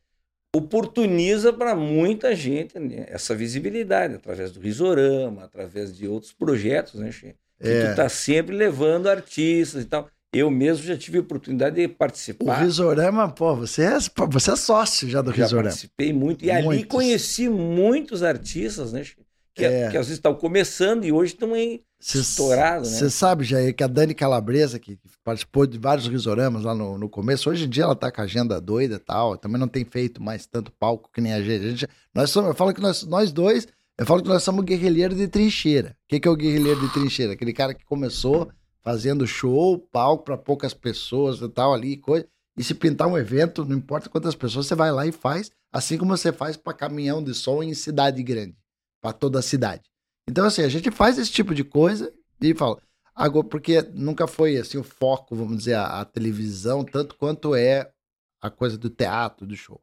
oportuniza 0.55 1.53
para 1.53 1.77
muita 1.77 2.35
gente 2.35 2.77
né, 2.79 3.07
essa 3.09 3.35
visibilidade 3.37 4.15
através 4.17 4.51
do 4.51 4.59
Risorama, 4.61 5.45
através 5.45 5.97
de 5.97 6.09
outros 6.09 6.33
projetos, 6.33 6.95
né, 6.95 7.13
Che? 7.13 7.37
Que 7.63 7.69
É. 7.69 7.91
tu 7.91 7.97
tá 7.97 8.09
sempre 8.09 8.57
levando 8.57 9.09
artistas 9.09 9.83
e 9.83 9.87
tal. 9.87 10.09
Eu 10.33 10.51
mesmo 10.51 10.85
já 10.85 10.97
tive 10.97 11.19
a 11.19 11.21
oportunidade 11.21 11.77
de 11.77 11.85
O 11.87 11.89
participar. 11.91 12.63
Risorama, 12.63 13.29
pô, 13.31 13.55
você 13.55 13.83
é, 13.83 13.99
você 14.29 14.51
é 14.53 14.57
sócio 14.57 15.09
já 15.09 15.21
do 15.23 15.31
Já 15.33 15.45
Risorama. 15.45 15.69
participei 15.69 16.13
muito. 16.13 16.45
E 16.45 16.51
ali 16.51 16.65
Muitos. 16.65 16.87
conheci 16.87 17.49
muitos 17.49 18.23
artistas, 18.25 18.93
né? 18.93 19.05
Che? 19.05 19.17
Que, 19.55 19.65
É. 19.65 19.91
que 19.91 19.97
às 19.97 20.07
vezes 20.07 20.13
estão 20.19 20.35
começando 20.35 21.05
e 21.05 21.13
hoje 21.13 21.35
estão 21.35 21.55
em 21.57 21.81
estourado, 22.01 22.85
né? 22.85 22.91
Você 22.91 23.11
sabe, 23.11 23.45
Jair, 23.45 23.75
que 23.75 23.85
a 23.85 23.87
Dani 23.87 24.15
Calabresa, 24.15 24.79
que 24.79 24.97
que 24.97 25.09
participou 25.23 25.67
de 25.67 25.79
vários 25.79 26.09
risoramas 26.09 26.63
lá 26.65 26.75
no, 26.75 26.97
no 26.99 27.09
começo, 27.09 27.51
hoje 27.51 27.67
em 27.67 27.69
dia 27.69 27.85
ela 27.85 27.95
tá 27.95 28.11
com 28.11 28.21
a 28.21 28.25
agenda 28.25 28.61
doida 28.61 28.95
e 28.97 28.99
tal, 28.99 29.37
também 29.37 29.61
não 29.61 29.69
tem 29.69 29.85
feito 29.85 30.23
mais 30.23 30.47
tanto 30.47 30.73
palco 30.73 31.11
que 31.13 31.21
nem 31.21 31.33
a 31.35 31.43
gente. 31.43 31.65
A 31.65 31.69
gente- 31.71 31.89
nós 32.15 32.31
somos, 32.31 32.49
eu 32.49 32.55
falo 32.55 32.73
que 32.73 32.81
nós, 32.81 33.03
nós 33.05 33.31
dois, 33.31 33.69
eu 33.99 34.07
falo 34.07 34.23
que 34.23 34.29
nós 34.29 34.43
somos 34.43 34.65
guerrilheiros 34.65 35.17
de 35.19 35.29
trincheira. 35.29 35.91
O 36.05 36.09
que, 36.09 36.19
que 36.19 36.27
é 36.27 36.31
o 36.31 36.37
guerrilheiro 36.37 36.81
de 36.81 36.93
trincheira? 36.93 37.35
Aquele 37.35 37.53
cara 37.53 37.75
que 37.75 37.85
começou 37.85 38.51
fazendo 38.83 39.27
show, 39.27 39.79
palco 39.93 40.25
para 40.25 40.39
poucas 40.39 40.73
pessoas 40.73 41.39
e 41.41 41.49
tal 41.51 41.75
ali, 41.75 41.99
coisa. 41.99 42.27
E 42.57 42.65
se 42.65 42.75
pintar 42.75 43.09
um 43.09 43.17
evento, 43.19 43.65
não 43.65 43.77
importa 43.77 44.09
quantas 44.09 44.35
pessoas, 44.35 44.67
você 44.67 44.75
vai 44.75 44.91
lá 44.91 45.07
e 45.07 45.13
faz, 45.13 45.51
assim 45.73 45.99
como 45.99 46.17
você 46.17 46.33
faz 46.33 46.57
para 46.57 46.73
caminhão 46.73 47.23
de 47.23 47.35
som 47.35 47.63
em 47.63 47.75
cidade 47.75 48.23
grande, 48.23 48.57
para 49.03 49.13
toda 49.13 49.39
a 49.39 49.43
cidade. 49.43 49.83
Então, 50.31 50.47
assim, 50.47 50.63
a 50.63 50.69
gente 50.69 50.91
faz 50.91 51.19
esse 51.19 51.31
tipo 51.31 51.55
de 51.55 51.65
coisa 51.65 52.13
e 52.41 52.55
fala. 52.55 52.79
Agora, 53.15 53.47
porque 53.47 53.83
nunca 53.93 54.27
foi 54.27 54.57
assim 54.57 54.79
o 54.79 54.83
foco, 54.85 55.35
vamos 55.35 55.59
dizer, 55.59 55.75
a, 55.75 56.01
a 56.01 56.05
televisão, 56.05 56.85
tanto 56.85 57.17
quanto 57.17 57.55
é 57.55 57.91
a 58.41 58.49
coisa 58.49 58.79
do 58.79 58.89
teatro, 58.89 59.47
do 59.47 59.57
show. 59.57 59.81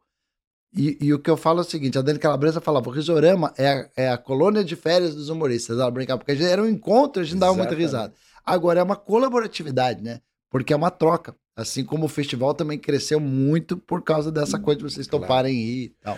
E, 0.76 0.98
e 1.02 1.14
o 1.14 1.20
que 1.20 1.30
eu 1.30 1.38
falo 1.38 1.60
é 1.60 1.62
o 1.62 1.66
seguinte: 1.66 1.98
a 1.98 2.02
Dani 2.02 2.18
Calabresa 2.18 2.62
falava, 2.62 2.90
o 2.90 2.92
Risorama 2.92 3.54
é 3.58 3.68
a, 3.70 3.90
é 3.98 4.10
a 4.10 4.18
colônia 4.18 4.64
de 4.64 4.76
férias 4.76 5.14
dos 5.14 5.30
humoristas. 5.30 5.78
Ela 5.78 5.92
brincava, 5.92 6.24
porque 6.24 6.42
era 6.44 6.62
um 6.64 6.68
encontro, 6.68 7.22
a 7.22 7.26
gente 7.26 7.40
dava 7.40 7.54
muita 7.56 7.76
risada. 7.76 8.14
Agora 8.46 8.80
é 8.80 8.84
uma 8.84 8.96
colaboratividade, 8.96 10.02
né? 10.02 10.22
Porque 10.50 10.72
é 10.74 10.76
uma 10.76 10.90
troca. 10.92 11.36
Assim 11.56 11.84
como 11.84 12.06
o 12.06 12.10
festival 12.10 12.54
também 12.54 12.78
cresceu 12.78 13.20
muito 13.20 13.76
por 13.78 14.04
causa 14.04 14.32
dessa 14.32 14.60
coisa 14.60 14.78
de 14.78 14.84
vocês 14.84 15.08
Claro. 15.08 15.24
toparem 15.24 15.56
ir 15.58 15.84
e 15.86 15.90
tal. 16.02 16.18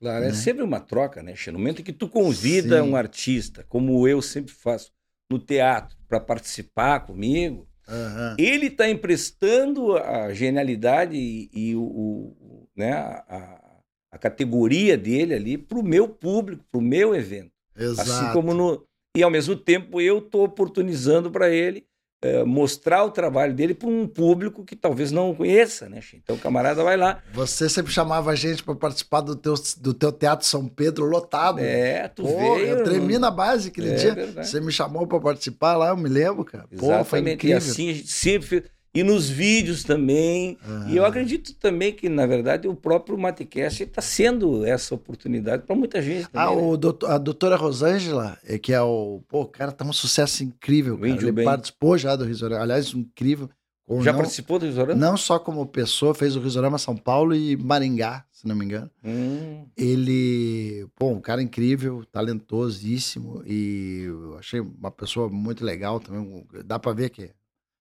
Claro, 0.00 0.24
é 0.24 0.28
né? 0.28 0.34
sempre 0.34 0.62
uma 0.62 0.80
troca, 0.80 1.22
né? 1.22 1.34
No 1.46 1.52
momento 1.58 1.82
que 1.82 1.92
tu 1.92 2.08
convida 2.08 2.82
Sim. 2.82 2.90
um 2.90 2.96
artista, 2.96 3.64
como 3.68 4.06
eu 4.06 4.20
sempre 4.20 4.52
faço 4.52 4.92
no 5.30 5.38
teatro, 5.38 5.96
para 6.08 6.20
participar 6.20 7.00
comigo, 7.00 7.66
Aham. 7.88 8.36
ele 8.38 8.66
está 8.66 8.88
emprestando 8.88 9.96
a 9.96 10.32
genialidade 10.32 11.16
e, 11.16 11.50
e 11.52 11.74
o, 11.74 11.82
o- 11.82 12.68
né, 12.76 12.92
a, 12.92 13.60
a 14.12 14.18
categoria 14.18 14.96
dele 14.96 15.34
ali 15.34 15.58
para 15.58 15.78
o 15.78 15.82
meu 15.82 16.08
público, 16.08 16.64
para 16.70 16.78
o 16.78 16.82
meu 16.82 17.14
evento. 17.14 17.50
Exato. 17.74 18.10
Assim 18.10 18.32
como 18.32 18.54
no. 18.54 18.86
E 19.16 19.22
ao 19.22 19.30
mesmo 19.30 19.56
tempo 19.56 20.00
eu 20.00 20.18
estou 20.18 20.44
oportunizando 20.44 21.30
para 21.30 21.48
ele 21.48 21.86
eh, 22.22 22.44
mostrar 22.44 23.04
o 23.04 23.10
trabalho 23.10 23.52
dele 23.54 23.74
para 23.74 23.88
um 23.88 24.06
público 24.06 24.64
que 24.64 24.74
talvez 24.74 25.12
não 25.12 25.30
o 25.30 25.36
conheça, 25.36 25.88
né? 25.88 26.00
Então 26.14 26.36
o 26.36 26.38
camarada 26.38 26.82
vai 26.82 26.96
lá. 26.96 27.22
Você 27.32 27.68
sempre 27.68 27.92
chamava 27.92 28.30
a 28.30 28.34
gente 28.34 28.62
para 28.64 28.74
participar 28.74 29.20
do 29.20 29.36
teu, 29.36 29.54
do 29.78 29.92
teu 29.94 30.10
Teatro 30.10 30.46
São 30.46 30.66
Pedro 30.66 31.04
lotado. 31.06 31.58
É, 31.60 32.08
tu 32.08 32.22
Pô, 32.22 32.28
veio. 32.28 32.66
eu 32.66 32.84
tremi 32.84 33.18
na 33.18 33.30
base 33.30 33.68
aquele 33.68 33.90
É 33.90 33.94
dia. 33.96 34.14
verdade. 34.14 34.48
Você 34.48 34.60
me 34.60 34.72
chamou 34.72 35.06
para 35.06 35.20
participar 35.20 35.76
lá, 35.76 35.88
eu 35.88 35.96
me 35.96 36.08
lembro, 36.08 36.44
cara. 36.44 36.64
Pô, 36.68 36.86
foi 36.86 36.94
Exatamente. 36.94 37.30
E 37.30 37.34
incrível. 37.34 37.56
assim 37.58 37.90
a 37.90 37.94
gente 37.94 38.08
sempre 38.12 38.48
fez. 38.48 38.62
E 38.98 39.02
nos 39.02 39.28
vídeos 39.28 39.84
também. 39.84 40.56
Aham. 40.66 40.88
E 40.90 40.96
eu 40.96 41.04
acredito 41.04 41.54
também 41.54 41.92
que, 41.92 42.08
na 42.08 42.26
verdade, 42.26 42.66
o 42.66 42.74
próprio 42.74 43.18
Matecast 43.18 43.82
está 43.82 44.00
sendo 44.00 44.64
essa 44.64 44.94
oportunidade 44.94 45.64
para 45.64 45.76
muita 45.76 46.00
gente. 46.00 46.28
Ah, 46.32 46.46
Também, 46.46 46.56
né? 46.64 46.70
o 46.72 46.76
doutor- 46.76 47.10
a 47.10 47.18
doutora 47.18 47.56
Rosângela, 47.56 48.38
é, 48.44 48.58
que 48.58 48.72
é 48.72 48.80
o. 48.80 49.20
Pô, 49.28 49.42
o 49.42 49.46
cara 49.46 49.72
tá 49.72 49.84
um 49.84 49.92
sucesso 49.92 50.42
incrível. 50.42 50.96
Cara. 50.98 51.10
Ele 51.10 51.32
bem. 51.32 51.44
participou 51.44 51.98
já 51.98 52.16
do 52.16 52.24
Risorama. 52.24 52.62
Aliás, 52.62 52.92
incrível. 52.94 53.48
Ou 53.88 54.02
Já 54.02 54.10
não, 54.10 54.18
participou 54.18 54.58
do 54.58 54.66
restaurante? 54.66 54.98
não 54.98 55.16
só 55.16 55.38
como 55.38 55.64
pessoa, 55.64 56.12
fez 56.12 56.34
o 56.34 56.40
Risorama 56.40 56.76
São 56.76 56.96
Paulo 56.96 57.32
e 57.36 57.56
Maringá, 57.56 58.24
se 58.32 58.44
não 58.44 58.56
me 58.56 58.64
engano. 58.64 58.90
Hum, 59.04 59.64
Ele, 59.76 60.88
pô, 60.96 61.10
um 61.10 61.20
cara 61.20 61.40
incrível, 61.40 62.04
talentosíssimo 62.10 63.42
e 63.46 64.02
eu 64.06 64.38
achei 64.38 64.58
uma 64.60 64.90
pessoa 64.90 65.28
muito 65.28 65.64
legal 65.64 66.00
também. 66.00 66.44
Dá 66.64 66.78
pra 66.80 66.92
ver 66.92 67.10
que 67.10 67.30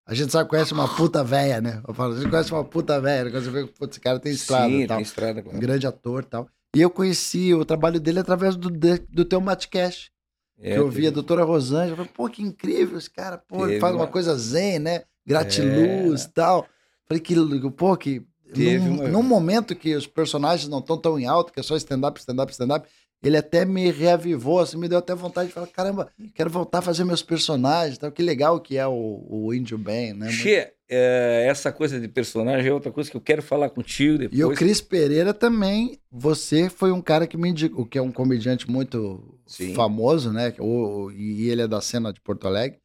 a 0.05 0.13
gente 0.13 0.31
sabe 0.31 0.49
conhece 0.49 0.73
uma 0.73 0.87
puta 0.87 1.23
véia, 1.23 1.59
né? 1.59 1.81
Eu 1.87 1.93
falo, 1.93 2.13
a 2.13 2.17
gente 2.17 2.29
conhece 2.29 2.51
uma 2.51 2.63
puta 2.63 2.99
véia, 3.01 3.29
quando 3.31 3.43
você 3.43 3.49
vê 3.49 3.67
que 3.67 3.85
esse 3.85 3.99
cara 3.99 4.19
tem 4.19 4.31
estrada 4.31 4.67
sim, 4.67 4.81
e 4.81 4.87
tal. 4.87 4.97
tem 4.97 5.03
estrada, 5.03 5.39
Um 5.39 5.43
claro. 5.43 5.59
grande 5.59 5.87
ator 5.87 6.23
e 6.23 6.27
tal. 6.27 6.49
E 6.75 6.81
eu 6.81 6.89
conheci 6.89 7.53
o 7.53 7.65
trabalho 7.65 7.99
dele 7.99 8.19
através 8.19 8.55
do, 8.55 8.69
do 8.69 9.25
teu 9.25 9.41
Matcast. 9.41 10.11
É, 10.57 10.73
que 10.73 10.79
eu 10.79 10.89
vi 10.89 11.07
a 11.07 11.11
doutora 11.11 11.43
Rosângela. 11.43 11.91
eu 11.91 11.95
Falei, 11.97 12.11
pô, 12.13 12.29
que 12.29 12.41
incrível 12.41 12.97
esse 12.97 13.09
cara. 13.09 13.37
Pô, 13.37 13.63
ele 13.63 13.67
Teve 13.67 13.79
faz 13.81 13.95
uma 13.95 14.07
coisa 14.07 14.35
zen, 14.35 14.79
né? 14.79 15.03
Gratiluz 15.25 16.23
e 16.23 16.29
tal. 16.29 16.65
Falei 17.07 17.21
que, 17.21 17.35
pô, 17.71 17.97
que 17.97 18.25
Teve 18.53 18.79
num, 18.79 19.07
num 19.07 19.23
momento 19.23 19.75
que 19.75 19.95
os 19.95 20.07
personagens 20.07 20.69
não 20.69 20.79
estão 20.79 20.97
tão 20.97 21.19
em 21.19 21.25
alto, 21.25 21.51
que 21.51 21.59
é 21.59 21.63
só 21.63 21.75
stand-up, 21.75 22.19
stand-up, 22.19 22.51
stand-up, 22.51 22.87
ele 23.23 23.37
até 23.37 23.65
me 23.65 23.89
reavivou, 23.91 24.59
assim, 24.59 24.77
me 24.77 24.87
deu 24.87 24.97
até 24.99 25.15
vontade 25.15 25.47
de 25.47 25.53
falar, 25.53 25.67
caramba, 25.67 26.09
quero 26.33 26.49
voltar 26.49 26.79
a 26.79 26.81
fazer 26.81 27.03
meus 27.03 27.23
personagens, 27.23 27.97
tal. 27.97 28.11
que 28.11 28.21
legal 28.21 28.59
que 28.59 28.77
é 28.77 28.85
o, 28.87 29.25
o 29.29 29.53
Índio 29.53 29.77
Ben, 29.77 30.13
né? 30.13 30.29
Che, 30.31 30.71
é, 30.87 31.47
essa 31.49 31.71
coisa 31.71 31.99
de 31.99 32.07
personagem 32.07 32.69
é 32.69 32.73
outra 32.73 32.91
coisa 32.91 33.09
que 33.09 33.17
eu 33.17 33.21
quero 33.21 33.41
falar 33.41 33.69
contigo 33.69 34.19
depois. 34.19 34.39
E 34.39 34.43
o 34.43 34.51
Cris 34.53 34.81
Pereira 34.81 35.33
também, 35.33 35.99
você 36.11 36.69
foi 36.69 36.91
um 36.91 37.01
cara 37.01 37.25
que 37.25 37.37
me 37.37 37.49
indicou, 37.49 37.85
que 37.85 37.97
é 37.97 38.01
um 38.01 38.11
comediante 38.11 38.69
muito 38.69 39.39
Sim. 39.47 39.73
famoso, 39.73 40.31
né? 40.31 40.53
o- 40.59 41.09
e 41.11 41.49
ele 41.49 41.63
é 41.63 41.67
da 41.67 41.81
cena 41.81 42.13
de 42.13 42.21
Porto 42.21 42.47
Alegre. 42.47 42.79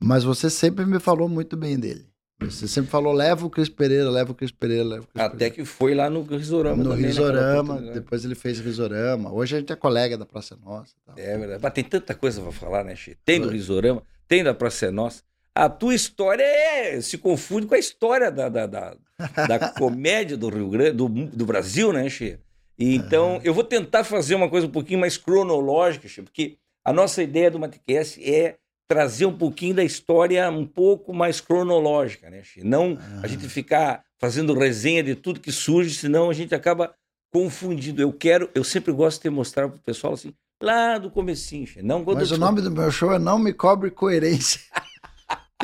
Mas 0.00 0.22
você 0.24 0.48
sempre 0.50 0.84
me 0.84 0.98
falou 1.00 1.28
muito 1.28 1.56
bem 1.56 1.78
dele. 1.78 2.06
Você 2.50 2.68
sempre 2.68 2.90
falou, 2.90 3.12
leva 3.12 3.46
o 3.46 3.50
Cris 3.50 3.68
Pereira, 3.68 4.10
leva 4.10 4.32
o 4.32 4.34
Cris 4.34 4.50
Pereira, 4.50 4.84
leva 4.84 5.02
o 5.02 5.06
Cris 5.06 5.24
Até 5.24 5.50
que 5.50 5.64
foi 5.64 5.94
lá 5.94 6.08
no 6.08 6.22
Risorama 6.22 6.82
No 6.82 6.90
também, 6.90 7.06
naquela 7.06 7.30
Risorama, 7.30 7.80
depois 7.92 8.24
ele 8.24 8.34
fez 8.34 8.60
Risorama. 8.60 9.32
Hoje 9.32 9.56
a 9.56 9.58
gente 9.60 9.72
é 9.72 9.76
colega 9.76 10.16
da 10.16 10.26
Praça 10.26 10.56
Nossa. 10.62 10.94
tal. 11.04 11.14
É 11.18 11.36
verdade. 11.38 11.60
Mas 11.62 11.72
tem 11.72 11.84
tanta 11.84 12.14
coisa 12.14 12.40
pra 12.40 12.52
falar, 12.52 12.84
né, 12.84 12.94
Che? 12.96 13.16
Tem 13.24 13.40
do. 13.40 13.48
Risorama, 13.48 14.02
tem 14.26 14.42
da 14.42 14.54
Praça 14.54 14.90
Nossa. 14.90 15.22
A 15.54 15.68
tua 15.68 15.94
história 15.94 16.44
é, 16.44 17.00
se 17.00 17.18
confunde 17.18 17.66
com 17.66 17.74
a 17.74 17.78
história 17.78 18.30
da, 18.30 18.48
da, 18.48 18.66
da, 18.66 18.96
da 19.46 19.70
comédia 19.70 20.36
do 20.36 20.48
Rio 20.48 20.68
Grande, 20.70 20.92
do, 20.92 21.08
do 21.08 21.44
Brasil, 21.44 21.92
né, 21.92 22.08
Che? 22.08 22.38
Então, 22.78 23.40
eu 23.44 23.52
vou 23.52 23.62
tentar 23.62 24.02
fazer 24.02 24.34
uma 24.34 24.48
coisa 24.48 24.66
um 24.66 24.70
pouquinho 24.70 24.98
mais 24.98 25.16
cronológica, 25.16 26.08
Che, 26.08 26.22
porque 26.22 26.56
a 26.84 26.92
nossa 26.92 27.22
ideia 27.22 27.50
do 27.50 27.58
Matcast 27.58 28.20
é 28.22 28.56
trazer 28.92 29.24
um 29.24 29.32
pouquinho 29.32 29.74
da 29.74 29.82
história 29.82 30.50
um 30.50 30.66
pouco 30.66 31.14
mais 31.14 31.40
cronológica, 31.40 32.28
né? 32.28 32.42
Não 32.58 32.98
a 33.22 33.26
gente 33.26 33.48
ficar 33.48 34.04
fazendo 34.20 34.52
resenha 34.52 35.02
de 35.02 35.14
tudo 35.14 35.40
que 35.40 35.50
surge, 35.50 35.94
senão 35.94 36.28
a 36.28 36.34
gente 36.34 36.54
acaba 36.54 36.92
confundindo. 37.32 38.02
Eu 38.02 38.12
quero, 38.12 38.50
eu 38.54 38.62
sempre 38.62 38.92
gosto 38.92 39.22
de 39.22 39.30
mostrar 39.30 39.66
pro 39.66 39.78
pessoal 39.78 40.12
assim, 40.12 40.34
lá 40.62 40.98
do 40.98 41.10
comecinho, 41.10 41.66
não 41.82 42.04
Mas 42.04 42.30
o 42.32 42.36
nome 42.36 42.60
do 42.60 42.70
meu 42.70 42.90
show 42.90 43.14
é 43.14 43.18
Não 43.18 43.38
Me 43.38 43.54
Cobre 43.54 43.90
Coerência. 43.90 44.60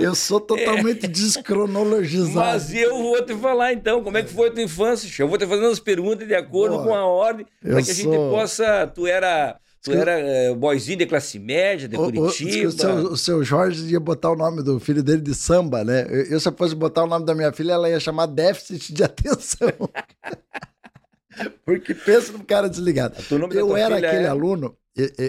Eu 0.01 0.15
sou 0.15 0.41
totalmente 0.41 1.09
descronologizado. 1.09 2.37
Mas 2.37 2.73
eu 2.73 2.97
vou 3.03 3.21
te 3.21 3.35
falar 3.35 3.73
então, 3.73 4.01
como 4.01 4.17
é 4.17 4.23
que 4.23 4.33
foi 4.33 4.47
a 4.47 4.53
tua 4.53 4.63
infância? 4.63 5.11
Eu 5.21 5.27
vou 5.27 5.37
te 5.37 5.45
fazendo 5.45 5.67
as 5.67 5.81
perguntas 5.81 6.25
de 6.25 6.37
acordo 6.37 6.77
Boa. 6.77 6.87
com 6.87 6.95
a 6.95 7.05
ordem, 7.05 7.45
para 7.61 7.83
que 7.83 7.91
a 7.91 7.95
gente 7.95 8.17
possa. 8.17 8.87
Tu 8.87 9.09
era, 9.09 9.59
tu 9.83 9.93
era 9.93 10.19
eh, 10.19 10.55
boyzinho 10.55 10.99
de 10.99 11.07
classe 11.07 11.39
média, 11.39 11.89
de 11.89 11.97
O, 11.97 12.05
Curitiba. 12.13 12.69
o 12.69 12.73
seu, 12.73 12.95
o 13.13 13.17
seu 13.17 13.45
Jorge 13.45 13.91
ia 13.93 14.01
botar 14.01 14.31
o 14.31 14.37
nome 14.37 14.63
do 14.63 14.79
filho 14.81 15.03
dele 15.03 15.23
de 15.23 15.35
samba, 15.35 15.85
né? 15.85 16.07
Eu, 16.09 16.23
eu, 16.33 16.41
se 16.41 16.49
eu 16.49 16.53
fosse 16.53 16.75
botar 16.75 17.05
o 17.05 17.07
nome 17.07 17.25
da 17.25 17.35
minha 17.35 17.53
filha, 17.53 17.73
ela 17.73 17.89
ia 17.89 18.01
chamar 18.01 18.27
déficit 18.27 18.93
de 18.93 19.03
atenção. 19.05 19.69
Porque 21.65 21.95
pensa 21.95 22.33
num 22.33 22.41
cara 22.45 22.69
desligado. 22.69 23.15
Eu 23.53 23.77
era 23.77 23.97
aquele 23.97 24.25
é- 24.25 24.29
aluno, 24.29 24.77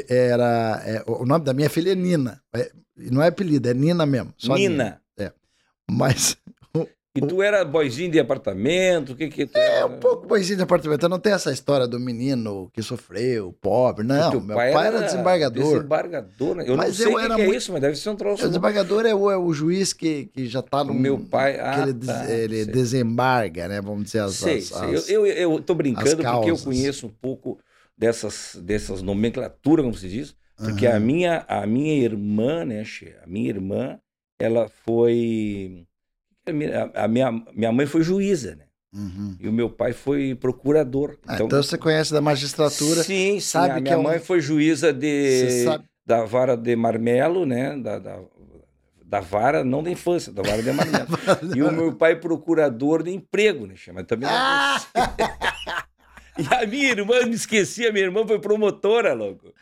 era, 0.09 0.81
é, 0.85 1.03
o 1.05 1.25
nome 1.25 1.45
da 1.45 1.53
minha 1.53 1.69
filha 1.69 1.91
é 1.91 1.95
Nina. 1.95 2.41
É, 2.55 2.71
não 3.11 3.21
é 3.21 3.27
apelido, 3.27 3.69
é 3.69 3.73
Nina 3.73 4.05
mesmo. 4.05 4.33
só 4.37 4.55
Nina. 4.55 5.01
Mas 5.91 6.37
E 7.15 7.21
tu 7.21 7.41
era 7.41 7.65
boyzinho 7.65 8.11
de 8.11 8.19
apartamento? 8.19 9.13
O 9.13 9.15
que 9.15 9.27
que 9.29 9.45
tu 9.45 9.57
é 9.57 9.83
um 9.83 9.99
pouco 9.99 10.27
boizinho 10.27 10.57
de 10.57 10.63
apartamento. 10.63 11.01
Eu 11.03 11.09
não 11.09 11.19
tenho 11.19 11.35
essa 11.35 11.51
história 11.51 11.87
do 11.87 11.99
menino 11.99 12.69
que 12.71 12.83
sofreu, 12.83 13.51
pobre. 13.59 14.05
Não, 14.05 14.39
meu 14.39 14.55
pai, 14.55 14.71
era 14.87 15.01
desembargador. 15.01 15.73
Desembargador, 15.77 16.55
né? 16.55 16.65
Eu 16.67 16.77
Mas 16.77 16.87
não 16.89 16.93
sei 16.93 17.05
eu 17.07 17.13
o 17.13 17.17
que 17.17 17.25
era 17.25 17.35
que 17.35 17.41
é 17.41 17.45
muito- 17.45 17.57
isso, 17.57 17.71
mas 17.71 17.81
deve 17.81 17.95
ser 17.95 18.09
um 18.11 18.15
troço. 18.15 18.45
O 18.45 18.47
desembargador 18.47 19.05
é 19.07 19.15
o, 19.15 19.31
é 19.31 19.35
o 19.37 19.51
juiz 19.51 19.91
que, 19.91 20.25
que 20.27 20.45
já 20.45 20.61
tá 20.61 20.83
no. 20.83 20.93
Meu 20.93 21.17
pai- 21.17 21.59
ah, 21.59 21.71
que 21.73 21.79
ele, 21.89 21.93
tá, 22.05 22.25
ele 22.29 22.65
desembarga, 22.67 23.67
né? 23.67 23.81
Vamos 23.81 24.03
dizer 24.05 24.19
as. 24.19 24.35
Sei, 24.35 24.59
as- 24.59 24.65
sei. 24.65 24.95
as- 24.95 25.09
Eu, 25.09 25.25
eu, 25.25 25.53
eu 25.53 25.61
tô 25.61 25.73
brincando 25.73 26.23
porque 26.23 26.51
eu 26.51 26.57
conheço 26.59 27.07
um 27.07 27.09
pouco 27.09 27.59
dessas, 27.97 28.55
dessas 28.61 29.01
nomenclaturas, 29.01 29.83
como 29.83 29.97
se 29.97 30.07
diz, 30.07 30.35
porque 30.57 30.85
a 30.85 30.91
Aham. 30.91 30.99
minha, 30.99 31.45
a 31.47 31.65
minha 31.65 31.95
irmã, 32.03 32.63
né, 32.63 32.83
Che, 32.85 33.15
a 33.23 33.27
minha 33.27 33.49
irmã, 33.49 33.99
ela 34.39 34.69
foi. 34.85 35.85
A 36.49 36.53
minha, 36.53 36.91
a 36.93 37.07
minha, 37.07 37.31
minha 37.55 37.71
mãe 37.71 37.85
foi 37.85 38.03
juíza, 38.03 38.55
né? 38.55 38.63
Uhum. 38.93 39.35
E 39.39 39.47
o 39.47 39.53
meu 39.53 39.69
pai 39.69 39.93
foi 39.93 40.33
procurador. 40.35 41.15
Ah, 41.27 41.35
então, 41.35 41.47
você 41.61 41.77
conhece 41.77 42.11
da 42.11 42.21
magistratura. 42.21 43.03
sim, 43.03 43.33
sim. 43.33 43.39
sabe 43.39 43.71
a 43.71 43.75
que 43.75 43.81
minha 43.81 43.93
é 43.93 43.97
um- 43.97 44.03
mãe 44.03 44.19
foi 44.19 44.41
juíza 44.41 44.91
de, 44.91 45.65
da 46.05 46.25
vara 46.25 46.55
de 46.57 46.75
Marmelo, 46.75 47.45
né? 47.45 47.77
Da, 47.77 47.99
da, 47.99 48.19
da 49.05 49.19
vara, 49.19 49.63
não 49.63 49.83
da 49.83 49.91
infância, 49.91 50.31
da 50.33 50.41
vara 50.41 50.61
de 50.63 50.71
Marmelo. 50.73 51.07
e 51.55 51.61
o 51.61 51.71
meu 51.71 51.93
pai 51.95 52.15
procurador 52.15 53.03
de 53.03 53.11
emprego, 53.11 53.67
né? 53.67 53.75
Che? 53.75 53.91
Mas 53.91 54.05
também 54.07 54.27
Ah! 54.31 54.81
E 56.39 56.53
a 56.53 56.65
minha 56.65 56.89
irmã, 56.91 57.23
me 57.25 57.35
esqueci, 57.35 57.85
a 57.85 57.91
minha 57.91 58.05
irmã 58.05 58.25
foi 58.25 58.39
promotora, 58.39 59.13
louco. 59.13 59.53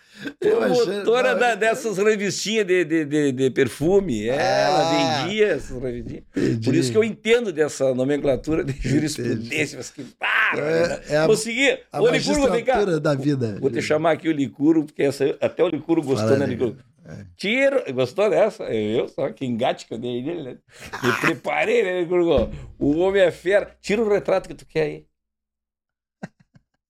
Eu 0.41 0.63
achei- 0.63 0.83
Promotora 0.85 1.33
não, 1.33 1.39
da- 1.39 1.51
eu- 1.51 1.57
dessas 1.57 1.97
revistinhas 1.97 2.65
de, 2.65 2.83
de, 2.85 3.05
de, 3.05 3.31
de 3.31 3.49
perfume. 3.51 4.27
É, 4.27 4.39
Ah. 4.39 4.41
ela 4.41 5.23
vendia 5.23 5.47
essas 5.47 5.81
revistinhas. 5.81 6.23
Entendi. 6.35 6.65
Por 6.65 6.75
isso 6.75 6.91
que 6.91 6.97
eu 6.97 7.03
entendo 7.03 7.51
dessa 7.53 7.93
nomenclatura 7.93 8.63
de 8.63 8.73
jurisprudência. 8.81 9.77
Mas 9.77 9.89
que 9.91 10.03
barra, 10.19 10.55
né? 10.61 11.01
É, 11.09 11.13
é 11.13 11.17
a, 11.17 11.27
Ô, 12.01 12.09
Licurgo, 12.09 12.49
vem 12.51 12.63
cá. 12.63 12.83
da 12.85 13.13
vida. 13.13 13.57
Vou 13.59 13.69
te 13.69 13.81
chamar 13.81 14.11
aqui 14.11 14.27
o 14.27 14.31
Licuro, 14.31 14.85
porque 14.85 15.03
essa, 15.03 15.35
até 15.39 15.63
o 15.63 15.67
Licuro 15.69 16.01
gostou, 16.01 16.27
Fala, 16.29 16.39
né, 16.39 16.45
Licuro. 16.47 16.69
Licuro? 16.71 16.87
Tiro, 17.37 17.81
gostou 17.93 18.29
dessa? 18.29 18.63
Eu 18.65 19.07
só, 19.07 19.29
que 19.29 19.45
engate 19.45 19.85
que 19.85 19.93
eu 19.93 19.97
dei 19.97 20.21
nele, 20.21 20.43
né? 20.43 20.57
Me 21.03 21.11
preparei, 21.21 21.81
né, 21.83 22.01
Licurgo? 22.01 22.49
O 22.77 22.97
homem 22.97 23.21
é 23.21 23.31
fera. 23.31 23.69
Tira 23.81 24.01
o 24.01 24.09
retrato 24.09 24.49
que 24.49 24.55
tu 24.55 24.65
quer 24.65 24.81
aí. 24.81 25.05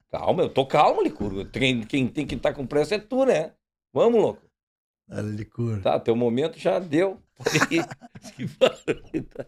Calma, 0.10 0.44
eu 0.44 0.50
tô 0.50 0.66
calmo, 0.66 1.02
Licurgo. 1.02 1.46
Quem, 1.50 1.84
quem 1.84 2.08
tem 2.08 2.26
que 2.26 2.36
estar 2.36 2.54
com 2.54 2.66
pressa 2.66 2.96
é 2.96 3.00
tu, 3.00 3.26
né? 3.26 3.52
Vamos, 3.94 4.22
louco. 4.22 4.42
Olha, 5.10 5.22
licor. 5.22 5.82
Tá, 5.82 6.00
teu 6.00 6.16
momento 6.16 6.60
já 6.60 6.80
deu. 6.80 7.22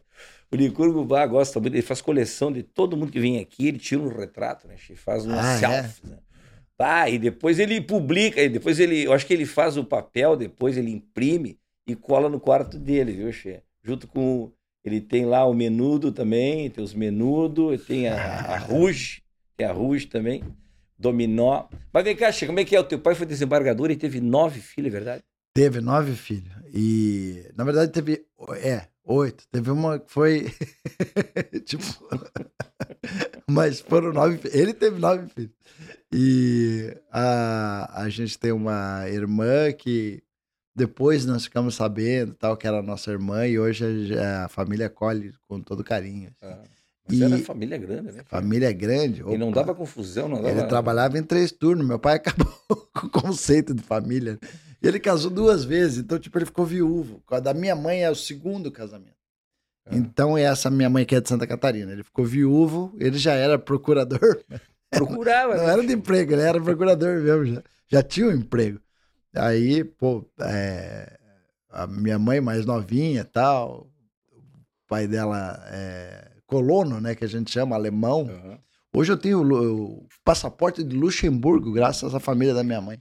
O 0.51 0.55
Licurgo 0.55 1.05
Bar 1.05 1.27
gosta 1.27 1.59
muito, 1.59 1.75
ele 1.75 1.83
faz 1.83 2.01
coleção 2.01 2.51
de 2.51 2.63
todo 2.63 2.97
mundo 2.97 3.11
que 3.11 3.19
vem 3.19 3.39
aqui, 3.39 3.67
ele 3.67 3.77
tira 3.77 4.01
um 4.01 4.07
retrato, 4.07 4.67
né? 4.67 4.75
Ele 4.89 4.97
faz 4.97 5.25
um 5.25 5.33
Ah, 5.33 5.55
é? 5.55 5.59
selfie, 5.59 6.07
né? 6.07 6.17
Tá, 6.75 7.09
e 7.09 7.19
depois 7.19 7.59
ele 7.59 7.81
publica, 7.81 8.41
e 8.41 8.49
depois 8.49 8.79
ele, 8.79 9.03
eu 9.03 9.13
acho 9.13 9.27
que 9.27 9.33
ele 9.33 9.45
faz 9.45 9.77
o 9.77 9.83
papel, 9.83 10.35
depois 10.35 10.77
ele 10.77 10.91
imprime 10.91 11.59
e 11.85 11.95
cola 11.95 12.29
no 12.29 12.39
quarto 12.39 12.79
dele, 12.79 13.11
viu, 13.11 13.31
Che? 13.31 13.61
Junto 13.83 14.07
com, 14.07 14.51
ele 14.83 15.01
tem 15.01 15.25
lá 15.25 15.45
o 15.45 15.53
menudo 15.53 16.11
também, 16.11 16.69
tem 16.69 16.83
os 16.83 16.93
menudo, 16.93 17.77
tem 17.77 18.07
a, 18.07 18.15
a 18.15 18.57
Rouge, 18.57 19.21
tem 19.59 19.67
a 19.67 19.73
Rouge 19.73 20.07
também, 20.07 20.41
dominó. 20.97 21.65
Mas 21.91 22.03
vem 22.05 22.15
cá, 22.15 22.31
Che, 22.31 22.45
como 22.47 22.61
é 22.61 22.63
que 22.65 22.75
é? 22.77 22.79
O 22.79 22.83
teu 22.85 22.97
pai 22.97 23.13
foi 23.13 23.25
desembargador 23.25 23.91
e 23.91 23.97
teve 23.97 24.21
nove 24.21 24.61
filhos, 24.61 24.87
é 24.87 24.91
verdade? 24.95 25.23
Teve 25.53 25.81
nove 25.81 26.15
filhos. 26.15 26.49
E, 26.73 27.43
na 27.57 27.65
verdade, 27.65 27.91
teve. 27.91 28.25
É, 28.63 28.87
oito. 29.03 29.43
Teve 29.51 29.69
uma 29.69 29.99
que 29.99 30.09
foi. 30.09 30.45
tipo. 31.65 31.83
Mas 33.49 33.81
foram 33.81 34.13
nove. 34.13 34.37
fi- 34.37 34.57
Ele 34.57 34.73
teve 34.73 34.97
nove 34.97 35.27
filhos. 35.27 35.51
E 36.13 36.95
a, 37.11 38.03
a 38.03 38.09
gente 38.09 38.39
tem 38.39 38.53
uma 38.53 39.09
irmã 39.09 39.73
que 39.73 40.23
depois 40.73 41.25
nós 41.25 41.43
ficamos 41.43 41.75
sabendo 41.75 42.33
tal, 42.33 42.55
que 42.55 42.65
era 42.65 42.79
a 42.79 42.83
nossa 42.83 43.11
irmã, 43.11 43.45
e 43.45 43.59
hoje 43.59 44.17
a, 44.17 44.45
a 44.45 44.47
família 44.47 44.85
acolhe 44.85 45.33
com 45.49 45.59
todo 45.59 45.83
carinho. 45.83 46.31
Ah, 46.41 46.63
mas 47.09 47.19
E- 47.19 47.23
era 47.23 47.37
família 47.39 47.77
grande, 47.77 48.11
né? 48.11 48.23
Família 48.27 48.69
é 48.69 48.73
grande. 48.73 49.21
E 49.27 49.37
não 49.37 49.49
opa. 49.49 49.61
dava 49.61 49.75
confusão, 49.75 50.29
não 50.29 50.37
dava. 50.41 50.49
Ele 50.49 50.63
trabalhava 50.67 51.17
em 51.17 51.23
três 51.23 51.51
turnos. 51.51 51.85
Meu 51.85 51.99
pai 51.99 52.15
acabou 52.17 52.53
com 52.93 53.07
o 53.07 53.09
conceito 53.09 53.73
de 53.73 53.81
família. 53.81 54.39
Ele 54.81 54.99
casou 54.99 55.29
duas 55.29 55.65
vezes, 55.65 55.97
então, 55.97 56.17
tipo, 56.17 56.37
ele 56.37 56.45
ficou 56.45 56.65
viúvo. 56.65 57.21
A 57.29 57.39
da 57.39 57.53
minha 57.53 57.75
mãe 57.75 58.03
é 58.03 58.09
o 58.09 58.15
segundo 58.15 58.71
casamento. 58.71 59.17
Ah. 59.85 59.95
Então, 59.95 60.37
é 60.37 60.43
essa 60.43 60.69
minha 60.69 60.89
mãe 60.89 61.05
que 61.05 61.15
é 61.15 61.21
de 61.21 61.27
Santa 61.27 61.45
Catarina. 61.45 61.91
Ele 61.91 62.03
ficou 62.03 62.23
viúvo, 62.25 62.95
ele 62.97 63.17
já 63.17 63.33
era 63.33 63.59
procurador. 63.59 64.39
Procurava. 64.89 65.55
Não 65.57 65.65
né? 65.65 65.73
era 65.73 65.85
de 65.85 65.93
emprego, 65.93 66.33
ele 66.33 66.41
era 66.41 66.61
procurador 66.61 67.19
mesmo. 67.21 67.45
Já, 67.45 67.63
já 67.87 68.03
tinha 68.03 68.27
um 68.27 68.31
emprego. 68.31 68.79
Aí, 69.35 69.83
pô, 69.83 70.25
é, 70.39 71.17
a 71.69 71.85
minha 71.85 72.17
mãe 72.17 72.41
mais 72.41 72.65
novinha 72.65 73.21
e 73.21 73.25
tal, 73.25 73.87
o 74.33 74.87
pai 74.87 75.07
dela 75.07 75.63
é 75.67 76.28
colono, 76.49 76.99
né, 76.99 77.13
que 77.13 77.23
a 77.23 77.27
gente 77.27 77.51
chama, 77.51 77.75
alemão. 77.75 78.27
Aham. 78.27 78.59
Hoje 78.91 79.11
eu 79.11 79.17
tenho 79.17 79.43
o 79.43 80.07
passaporte 80.25 80.83
de 80.83 80.95
Luxemburgo, 80.95 81.71
graças 81.71 82.15
à 82.15 82.19
família 82.19 82.55
da 82.55 82.63
minha 82.63 82.81
mãe. 82.81 82.99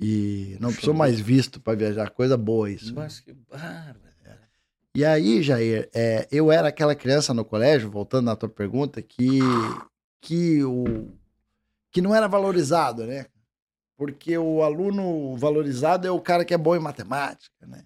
E 0.00 0.56
não 0.60 0.70
sou 0.70 0.76
Luxemburgo. 0.76 0.98
mais 0.98 1.20
visto 1.20 1.60
para 1.60 1.78
viajar, 1.78 2.10
coisa 2.10 2.36
boa 2.36 2.68
isso. 2.68 2.92
Mas 2.92 3.20
que 3.20 3.32
bárbaro. 3.32 4.04
E 4.96 5.04
aí, 5.04 5.42
Jair, 5.42 5.90
é, 5.94 6.26
eu 6.32 6.50
era 6.50 6.68
aquela 6.68 6.94
criança 6.94 7.34
no 7.34 7.44
colégio, 7.44 7.90
voltando 7.90 8.24
na 8.24 8.34
tua 8.34 8.48
pergunta, 8.48 9.02
que, 9.02 9.40
que, 10.22 10.64
o, 10.64 11.12
que 11.92 12.00
não 12.00 12.14
era 12.14 12.26
valorizado, 12.26 13.06
né? 13.06 13.26
Porque 13.94 14.38
o 14.38 14.62
aluno 14.62 15.36
valorizado 15.36 16.06
é 16.06 16.10
o 16.10 16.18
cara 16.18 16.46
que 16.46 16.54
é 16.54 16.58
bom 16.58 16.74
em 16.74 16.80
matemática, 16.80 17.66
né? 17.66 17.84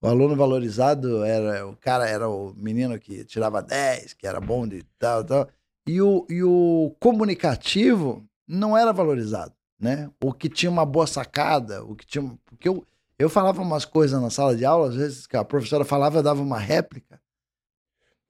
O 0.00 0.06
aluno 0.06 0.36
valorizado 0.36 1.24
era 1.24 1.66
o 1.66 1.76
cara, 1.76 2.08
era 2.08 2.28
o 2.28 2.54
menino 2.56 2.98
que 2.98 3.24
tirava 3.24 3.60
10, 3.60 4.14
que 4.14 4.26
era 4.26 4.40
bom 4.40 4.66
de 4.66 4.84
tal, 4.98 5.24
tal. 5.24 5.48
E 5.86 6.00
o, 6.00 6.24
e 6.28 6.42
o 6.42 6.94
comunicativo 7.00 8.24
não 8.46 8.76
era 8.76 8.92
valorizado, 8.92 9.52
né? 9.80 10.08
O 10.22 10.32
que 10.32 10.48
tinha 10.48 10.70
uma 10.70 10.86
boa 10.86 11.06
sacada, 11.06 11.82
o 11.82 11.96
que 11.96 12.06
tinha. 12.06 12.38
Porque 12.46 12.68
eu, 12.68 12.86
eu 13.18 13.28
falava 13.28 13.60
umas 13.60 13.84
coisas 13.84 14.20
na 14.20 14.30
sala 14.30 14.54
de 14.54 14.64
aula, 14.64 14.88
às 14.88 14.94
vezes 14.94 15.26
que 15.26 15.36
a 15.36 15.44
professora 15.44 15.84
falava, 15.84 16.18
eu 16.18 16.22
dava 16.22 16.40
uma 16.40 16.58
réplica. 16.58 17.20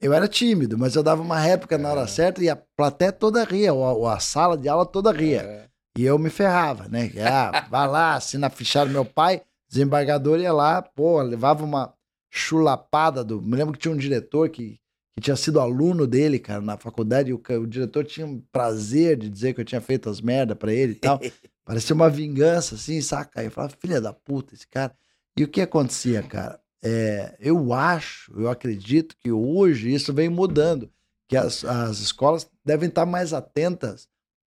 Eu 0.00 0.14
era 0.14 0.28
tímido, 0.28 0.78
mas 0.78 0.94
eu 0.94 1.02
dava 1.02 1.20
uma 1.20 1.38
réplica 1.38 1.74
é. 1.74 1.78
na 1.78 1.90
hora 1.90 2.02
é. 2.02 2.06
certa 2.06 2.42
e 2.42 2.48
a 2.48 2.56
plateia 2.56 3.12
toda 3.12 3.44
ria, 3.44 3.74
ou 3.74 4.06
a, 4.06 4.14
a 4.14 4.20
sala 4.20 4.56
de 4.56 4.68
aula 4.68 4.86
toda 4.86 5.12
ria. 5.12 5.42
É. 5.42 5.68
E 5.98 6.04
eu 6.04 6.18
me 6.18 6.30
ferrava, 6.30 6.88
né? 6.88 7.10
Ah, 7.20 7.66
vai 7.68 7.88
lá, 7.88 8.14
assina 8.14 8.48
fichário 8.48 8.92
meu 8.92 9.04
pai, 9.04 9.42
desembargador 9.68 10.40
ia 10.40 10.52
lá, 10.52 10.82
pô, 10.82 11.20
levava 11.22 11.64
uma 11.64 11.92
chulapada 12.30 13.24
do. 13.24 13.40
Me 13.42 13.56
lembro 13.56 13.74
que 13.74 13.80
tinha 13.80 13.92
um 13.92 13.96
diretor 13.96 14.48
que, 14.48 14.78
que 15.14 15.20
tinha 15.20 15.36
sido 15.36 15.60
aluno 15.60 16.06
dele, 16.06 16.38
cara, 16.38 16.60
na 16.60 16.76
faculdade, 16.76 17.30
e 17.30 17.34
o, 17.34 17.42
o 17.60 17.66
diretor 17.66 18.04
tinha 18.04 18.26
um 18.26 18.40
prazer 18.52 19.16
de 19.16 19.28
dizer 19.28 19.54
que 19.54 19.60
eu 19.60 19.64
tinha 19.64 19.80
feito 19.80 20.08
as 20.08 20.20
merdas 20.20 20.56
pra 20.56 20.72
ele 20.72 20.92
e 20.92 20.96
tal. 20.96 21.20
Parecia 21.64 21.94
uma 21.94 22.08
vingança, 22.08 22.76
assim, 22.76 23.00
saca? 23.02 23.40
Aí 23.40 23.46
eu 23.46 23.50
falava, 23.50 23.76
filha 23.78 24.00
da 24.00 24.12
puta, 24.12 24.54
esse 24.54 24.66
cara. 24.66 24.96
E 25.36 25.44
o 25.44 25.48
que 25.48 25.60
acontecia, 25.60 26.22
cara? 26.22 26.58
É, 26.82 27.36
eu 27.40 27.72
acho, 27.74 28.32
eu 28.40 28.48
acredito 28.48 29.16
que 29.18 29.30
hoje 29.30 29.92
isso 29.92 30.14
vem 30.14 30.28
mudando, 30.28 30.90
que 31.28 31.36
as, 31.36 31.64
as 31.64 31.98
escolas 31.98 32.48
devem 32.64 32.88
estar 32.88 33.04
mais 33.04 33.34
atentas 33.34 34.08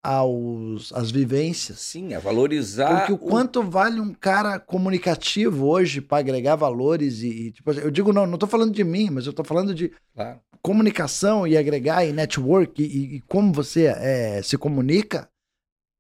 aos, 0.06 0.94
às 0.94 1.10
vivências. 1.10 1.80
Sim, 1.80 2.14
a 2.14 2.20
valorizar. 2.20 3.00
Porque 3.00 3.14
o 3.14 3.18
quanto 3.18 3.64
vale 3.64 4.00
um 4.00 4.14
cara 4.14 4.60
comunicativo 4.60 5.66
hoje 5.66 6.00
para 6.00 6.20
agregar 6.20 6.56
valores 6.56 7.24
e, 7.24 7.28
e, 7.28 7.52
tipo, 7.52 7.72
eu 7.72 7.90
digo 7.90 8.14
não, 8.14 8.28
não 8.28 8.36
estou 8.36 8.48
falando 8.48 8.72
de 8.72 8.84
mim, 8.84 9.10
mas 9.10 9.26
eu 9.26 9.32
estou 9.32 9.44
falando 9.44 9.74
de 9.74 9.92
claro. 10.14 10.40
comunicação 10.62 11.48
e 11.48 11.58
agregar 11.58 12.06
e 12.06 12.14
network 12.14 12.84
e, 12.84 13.16
e 13.16 13.22
como 13.22 13.52
você 13.52 13.86
é, 13.86 14.42
se 14.44 14.58
comunica 14.60 15.28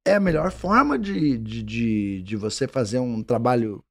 é 0.07 0.13
a 0.13 0.19
melhor 0.19 0.51
forma 0.51 0.99
de, 0.99 1.39
de, 1.39 1.63
de, 1.63 2.21
de 2.21 2.35
você 2.35 2.67
fazer 2.67 2.99
um 2.99 3.23
trabalho 3.23 3.83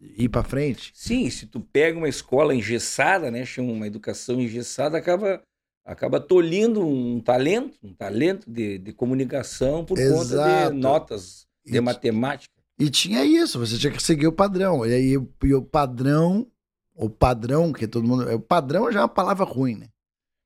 ir 0.00 0.30
para 0.30 0.42
frente. 0.42 0.92
Sim, 0.94 1.28
se 1.28 1.46
tu 1.46 1.60
pega 1.60 1.98
uma 1.98 2.08
escola 2.08 2.54
engessada, 2.54 3.30
né, 3.30 3.44
chama 3.44 3.70
uma 3.70 3.86
educação 3.86 4.40
engessada, 4.40 4.96
acaba 4.96 5.42
acaba 5.84 6.20
tolhindo 6.20 6.86
um 6.86 7.20
talento, 7.20 7.78
um 7.82 7.92
talento 7.92 8.50
de, 8.50 8.78
de 8.78 8.92
comunicação 8.92 9.84
por 9.84 9.98
Exato. 9.98 10.28
conta 10.28 10.70
de 10.70 10.76
notas 10.76 11.46
de 11.64 11.76
e 11.76 11.80
matemática. 11.80 12.52
E 12.78 12.90
tinha 12.90 13.24
isso, 13.24 13.58
você 13.58 13.78
tinha 13.78 13.92
que 13.92 14.02
seguir 14.02 14.26
o 14.26 14.32
padrão. 14.32 14.86
E 14.86 14.92
aí 14.92 15.18
e 15.44 15.54
o 15.54 15.62
padrão, 15.62 16.46
o 16.94 17.08
padrão 17.08 17.72
que 17.72 17.86
todo 17.86 18.06
mundo, 18.06 18.28
o 18.34 18.40
padrão 18.40 18.90
já 18.90 19.00
é 19.00 19.02
uma 19.02 19.08
palavra 19.08 19.44
ruim, 19.44 19.76
né? 19.76 19.88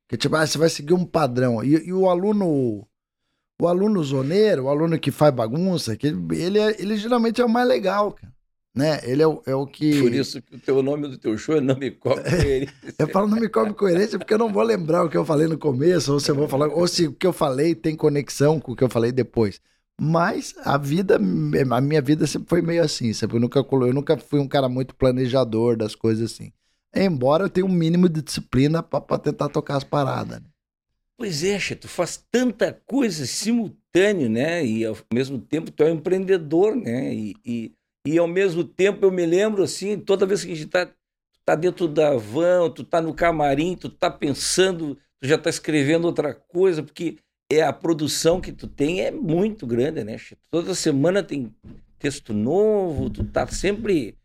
Que 0.09 0.17
tipo, 0.17 0.37
ah, 0.37 0.47
você 0.47 0.59
vai 0.59 0.69
seguir 0.69 0.95
um 0.95 1.05
padrão. 1.05 1.63
E, 1.65 1.89
e 1.89 1.93
o 1.93 2.09
aluno 2.09 2.87
o 3.61 3.67
aluno 3.67 4.05
zoneiro, 4.05 4.65
o 4.65 4.69
aluno 4.69 4.99
que 4.99 5.11
faz 5.11 5.35
bagunça, 5.35 5.97
que 5.97 6.09
ele, 6.09 6.37
ele, 6.37 6.59
é, 6.59 6.81
ele 6.81 6.97
geralmente 6.97 7.41
é 7.41 7.45
o 7.45 7.49
mais 7.49 7.67
legal, 7.67 8.13
cara 8.13 8.36
né? 8.77 9.01
Ele 9.05 9.23
é 9.23 9.27
o, 9.27 9.43
é 9.47 9.55
o 9.55 9.67
que. 9.67 10.03
Por 10.03 10.13
isso 10.13 10.43
que 10.43 10.55
o 10.55 10.59
teu 10.59 10.83
nome 10.83 11.09
do 11.09 11.17
teu 11.17 11.39
show 11.39 11.57
é 11.57 11.61
Não 11.63 11.77
Me 11.77 11.91
Come 11.97 12.23
Coerência. 12.23 12.75
eu 12.99 13.09
falo 13.09 13.27
Não 13.27 13.41
Me 13.41 13.49
Come 13.49 13.73
Coerência 13.73 14.19
porque 14.19 14.35
eu 14.35 14.39
não 14.39 14.53
vou 14.53 14.63
lembrar 14.63 15.03
o 15.03 15.09
que 15.09 15.17
eu 15.17 15.25
falei 15.25 15.47
no 15.47 15.57
começo, 15.57 16.13
ou 16.13 16.21
se 16.21 16.31
eu 16.31 16.35
vou 16.35 16.47
falar, 16.47 16.69
ou 16.69 16.87
se 16.87 17.07
o 17.07 17.13
que 17.15 17.27
eu 17.27 17.33
falei 17.33 17.75
tem 17.75 17.97
conexão 17.97 18.61
com 18.61 18.73
o 18.73 18.77
que 18.77 18.85
eu 18.85 18.91
falei 18.91 19.11
depois. 19.11 19.61
Mas 19.99 20.55
a 20.63 20.77
vida, 20.77 21.17
a 21.17 21.81
minha 21.81 22.03
vida 22.03 22.27
sempre 22.27 22.51
foi 22.51 22.61
meio 22.61 22.83
assim, 22.83 23.15
sempre, 23.15 23.39
eu 23.39 23.41
nunca, 23.41 23.61
eu 23.61 23.95
nunca 23.95 24.19
fui 24.19 24.39
um 24.39 24.47
cara 24.47 24.69
muito 24.69 24.95
planejador 24.95 25.75
das 25.75 25.95
coisas 25.95 26.31
assim. 26.31 26.53
Embora 26.95 27.45
eu 27.45 27.51
tenha 27.51 27.65
um 27.65 27.73
mínimo 27.73 28.11
de 28.11 28.21
disciplina 28.21 28.83
para 28.83 29.19
tentar 29.19 29.49
tocar 29.49 29.77
as 29.77 29.85
paradas. 29.85 30.41
Né? 30.41 30.47
Pois 31.17 31.43
é, 31.43 31.59
tu 31.75 31.89
faz 31.89 32.23
tanta 32.31 32.79
coisa 32.87 33.25
simultâneo, 33.25 34.29
né? 34.29 34.65
E 34.65 34.85
ao 34.85 34.95
mesmo 35.13 35.39
tempo 35.39 35.71
tu 35.71 35.83
é 35.83 35.91
um 35.91 35.95
empreendedor, 35.95 36.77
né? 36.77 37.15
E, 37.15 37.35
e 37.43 37.73
e 38.07 38.19
ao 38.19 38.29
mesmo 38.29 38.63
tempo 38.63 39.05
eu 39.05 39.11
me 39.11 39.27
lembro 39.27 39.63
assim, 39.63 39.99
toda 39.99 40.25
vez 40.25 40.45
que 40.45 40.53
a 40.53 40.55
gente 40.55 40.69
tá, 40.69 40.89
tá 41.45 41.55
dentro 41.55 41.89
da 41.89 42.17
van, 42.17 42.71
tu 42.71 42.85
tá 42.85 43.03
no 43.03 43.13
camarim, 43.13 43.75
tu 43.75 43.89
tá 43.89 44.11
pensando, 44.11 44.95
tu 45.21 45.27
já 45.27 45.37
tá 45.37 45.51
escrevendo 45.51 46.05
outra 46.05 46.33
coisa, 46.33 46.83
porque 46.83 47.19
é 47.51 47.63
a 47.63 47.73
produção 47.73 48.41
que 48.41 48.53
tu 48.53 48.69
tem 48.69 49.01
é 49.01 49.11
muito 49.11 49.67
grande, 49.67 50.05
né? 50.05 50.17
Toda 50.51 50.75
semana 50.75 51.23
tem 51.23 51.55
texto 51.99 52.33
novo, 52.33 53.11
tu 53.11 53.25
tá 53.25 53.47
sempre 53.47 54.17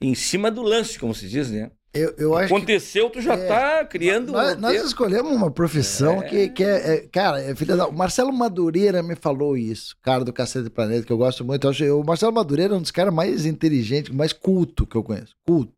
em 0.00 0.14
cima 0.14 0.50
do 0.50 0.62
lance, 0.62 0.98
como 0.98 1.14
se 1.14 1.28
diz, 1.28 1.50
né? 1.50 1.70
Eu, 1.92 2.14
eu 2.18 2.36
acho 2.36 2.54
Aconteceu, 2.54 3.10
que, 3.10 3.18
tu 3.18 3.22
já 3.22 3.34
é, 3.34 3.46
tá 3.48 3.84
criando. 3.84 4.30
Nós, 4.30 4.56
um 4.56 4.60
nós 4.60 4.84
escolhemos 4.84 5.32
uma 5.32 5.50
profissão 5.50 6.22
é. 6.22 6.28
que, 6.28 6.48
que 6.50 6.64
é, 6.64 6.94
é, 6.94 7.00
Cara, 7.08 7.42
é 7.42 7.54
filha 7.54 7.76
da. 7.76 7.88
O 7.88 7.92
Marcelo 7.92 8.32
Madureira 8.32 9.02
me 9.02 9.16
falou 9.16 9.56
isso, 9.56 9.96
cara 10.00 10.24
do 10.24 10.32
Cacete 10.32 10.70
Planeta, 10.70 11.04
que 11.04 11.12
eu 11.12 11.18
gosto 11.18 11.44
muito. 11.44 11.66
Eu 11.66 11.70
acho, 11.70 12.00
o 12.00 12.04
Marcelo 12.04 12.32
Madureira 12.32 12.74
é 12.74 12.76
um 12.76 12.82
dos 12.82 12.92
caras 12.92 13.12
mais 13.12 13.44
inteligentes, 13.44 14.14
mais 14.14 14.32
culto 14.32 14.86
que 14.86 14.96
eu 14.96 15.02
conheço. 15.02 15.34
Culto. 15.44 15.74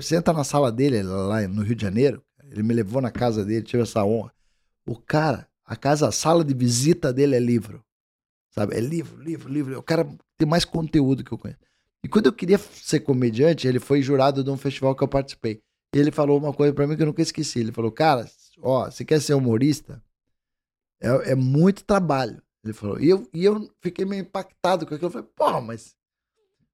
Você 0.00 0.16
entra 0.16 0.32
na 0.32 0.44
sala 0.44 0.72
dele, 0.72 1.02
lá 1.02 1.46
no 1.46 1.62
Rio 1.62 1.76
de 1.76 1.82
Janeiro, 1.82 2.22
ele 2.50 2.62
me 2.62 2.72
levou 2.72 3.02
na 3.02 3.10
casa 3.10 3.44
dele, 3.44 3.62
tive 3.62 3.82
essa 3.82 4.02
honra. 4.02 4.32
O 4.86 4.96
cara, 4.96 5.46
a 5.62 5.76
casa, 5.76 6.08
a 6.08 6.12
sala 6.12 6.42
de 6.42 6.54
visita 6.54 7.12
dele 7.12 7.36
é 7.36 7.40
livro. 7.40 7.84
Sabe? 8.50 8.74
É 8.76 8.80
livro, 8.80 9.22
livro, 9.22 9.52
livro. 9.52 9.78
O 9.78 9.82
cara 9.82 10.08
tem 10.38 10.48
mais 10.48 10.64
conteúdo 10.64 11.22
que 11.22 11.30
eu 11.30 11.36
conheço. 11.36 11.60
E 12.04 12.08
quando 12.08 12.26
eu 12.26 12.32
queria 12.32 12.58
ser 12.58 13.00
comediante, 13.00 13.66
ele 13.66 13.80
foi 13.80 14.02
jurado 14.02 14.44
de 14.44 14.50
um 14.50 14.56
festival 14.56 14.94
que 14.94 15.02
eu 15.02 15.08
participei. 15.08 15.60
E 15.94 15.98
ele 15.98 16.10
falou 16.10 16.38
uma 16.38 16.52
coisa 16.52 16.72
para 16.72 16.86
mim 16.86 16.96
que 16.96 17.02
eu 17.02 17.06
nunca 17.06 17.22
esqueci. 17.22 17.60
Ele 17.60 17.72
falou, 17.72 17.90
cara, 17.90 18.28
ó, 18.60 18.90
você 18.90 19.04
quer 19.04 19.20
ser 19.20 19.34
humorista? 19.34 20.02
É, 21.00 21.32
é 21.32 21.34
muito 21.34 21.84
trabalho. 21.84 22.42
Ele 22.62 22.72
falou. 22.72 23.00
E 23.00 23.08
eu, 23.08 23.28
e 23.32 23.44
eu 23.44 23.68
fiquei 23.80 24.04
meio 24.04 24.22
impactado 24.22 24.86
com 24.86 24.94
aquilo. 24.94 25.08
Eu 25.08 25.12
falei, 25.12 25.28
porra, 25.34 25.60
mas 25.60 25.94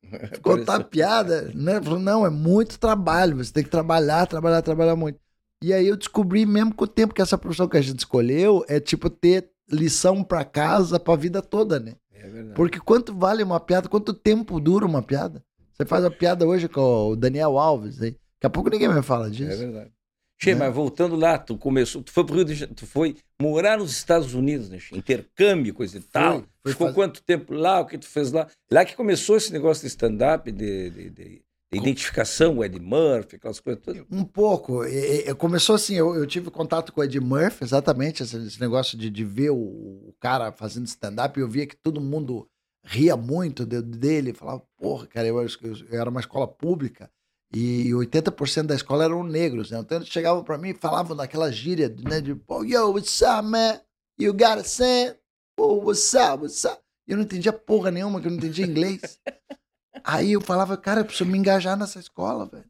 contar 0.42 0.84
piada, 0.84 1.50
né? 1.54 1.80
Falou, 1.80 1.98
não, 1.98 2.26
é 2.26 2.30
muito 2.30 2.78
trabalho. 2.78 3.36
Você 3.36 3.52
tem 3.52 3.64
que 3.64 3.70
trabalhar, 3.70 4.26
trabalhar, 4.26 4.62
trabalhar 4.62 4.96
muito. 4.96 5.18
E 5.62 5.72
aí 5.72 5.86
eu 5.86 5.96
descobri 5.96 6.44
mesmo 6.44 6.74
com 6.74 6.84
o 6.84 6.88
tempo 6.88 7.14
que 7.14 7.22
essa 7.22 7.38
profissão 7.38 7.68
que 7.68 7.76
a 7.76 7.80
gente 7.80 8.00
escolheu 8.00 8.64
é 8.68 8.78
tipo 8.78 9.08
ter 9.08 9.50
lição 9.70 10.22
para 10.22 10.44
casa 10.44 11.00
para 11.00 11.14
a 11.14 11.16
vida 11.16 11.40
toda, 11.40 11.80
né? 11.80 11.94
É. 12.24 12.54
Porque 12.54 12.80
quanto 12.80 13.14
vale 13.14 13.42
uma 13.42 13.60
piada? 13.60 13.88
Quanto 13.88 14.12
tempo 14.12 14.60
dura 14.60 14.86
uma 14.86 15.02
piada? 15.02 15.42
Você 15.72 15.84
faz 15.84 16.04
a 16.04 16.10
piada 16.10 16.46
hoje 16.46 16.68
com 16.68 17.10
o 17.10 17.16
Daniel 17.16 17.58
Alves 17.58 18.00
aí. 18.00 18.12
Daqui 18.12 18.46
a 18.46 18.50
pouco 18.50 18.70
ninguém 18.70 18.88
vai 18.88 19.02
falar 19.02 19.28
disso. 19.28 19.52
É 19.52 19.56
verdade. 19.56 19.92
Che, 20.40 20.52
né? 20.52 20.60
mas 20.60 20.74
voltando 20.74 21.16
lá, 21.16 21.38
tu 21.38 21.56
começou, 21.56 22.02
tu 22.02 22.12
foi 22.12 22.24
pro 22.24 22.34
Rio 22.34 22.44
de 22.44 22.66
tu 22.66 22.86
foi 22.86 23.16
morar 23.40 23.78
nos 23.78 23.92
Estados 23.92 24.34
Unidos, 24.34 24.68
né? 24.68 24.78
Intercâmbio, 24.92 25.72
coisa 25.72 25.98
e 25.98 26.00
tal. 26.00 26.44
Foi 26.62 26.72
Ficou 26.72 26.88
fazer... 26.88 26.94
quanto 26.94 27.22
tempo 27.22 27.54
lá? 27.54 27.80
O 27.80 27.86
que 27.86 27.98
tu 27.98 28.06
fez 28.06 28.32
lá? 28.32 28.48
Lá 28.70 28.84
que 28.84 28.96
começou 28.96 29.36
esse 29.36 29.52
negócio 29.52 29.82
de 29.82 29.88
stand-up, 29.88 30.50
de, 30.50 30.90
de, 30.90 31.10
de, 31.10 31.42
identificação, 31.76 32.58
o 32.58 32.64
Ed 32.64 32.78
Murphy, 32.80 33.36
aquelas 33.36 33.60
coisas 33.60 33.82
todas? 33.82 34.02
Um 34.10 34.24
pouco. 34.24 34.84
E, 34.84 35.28
e, 35.28 35.34
começou 35.34 35.74
assim, 35.74 35.94
eu, 35.94 36.14
eu, 36.14 36.26
tive 36.26 36.50
contato 36.50 36.92
com 36.92 37.00
o 37.00 37.04
Ed 37.04 37.18
Murphy, 37.20 37.64
exatamente, 37.64 38.22
esse, 38.22 38.36
esse 38.36 38.60
negócio 38.60 38.96
de, 38.98 39.10
de 39.10 39.24
ver 39.24 39.50
o, 39.50 39.56
o 39.56 40.14
cara 40.20 40.52
fazendo 40.52 40.86
stand-up, 40.86 41.38
eu 41.38 41.48
via 41.48 41.66
que 41.66 41.76
todo 41.76 42.00
mundo 42.00 42.48
ria 42.84 43.16
muito 43.16 43.64
de, 43.64 43.80
dele, 43.80 44.34
falava, 44.34 44.62
porra, 44.76 45.06
cara, 45.06 45.26
eu, 45.26 45.40
eu, 45.40 45.48
eu, 45.62 46.00
era 46.00 46.10
uma 46.10 46.20
escola 46.20 46.46
pública 46.46 47.10
e 47.54 47.90
80% 47.90 48.64
da 48.64 48.74
escola 48.74 49.04
eram 49.04 49.22
negros, 49.22 49.70
né? 49.70 49.78
Então 49.78 49.98
eles 49.98 50.08
chegavam 50.08 50.42
para 50.42 50.58
mim 50.58 50.70
e 50.70 50.74
falavam 50.74 51.16
daquela 51.16 51.50
gíria, 51.52 51.88
né, 51.88 52.20
de, 52.20 52.36
oh, 52.48 52.64
yo, 52.64 52.92
what's 52.92 53.22
up, 53.22 53.46
man? 53.46 53.80
You 54.18 54.32
got 54.32 54.58
a 54.58 54.64
cent? 54.64 55.16
Oh, 55.58 55.84
what's 55.84 56.14
up, 56.14 56.42
what's 56.42 56.64
up? 56.64 56.80
E 57.06 57.12
eu 57.12 57.16
não 57.16 57.24
entendia 57.24 57.52
porra 57.52 57.90
nenhuma, 57.90 58.20
que 58.20 58.26
eu 58.26 58.30
não 58.30 58.38
entendia 58.38 58.66
inglês. 58.66 59.20
Aí 60.02 60.32
eu 60.32 60.40
falava, 60.40 60.76
cara, 60.76 61.00
eu 61.00 61.04
preciso 61.04 61.28
me 61.30 61.38
engajar 61.38 61.76
nessa 61.76 61.98
escola, 61.98 62.46
velho. 62.46 62.64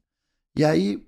E 0.56 0.64
aí 0.64 1.06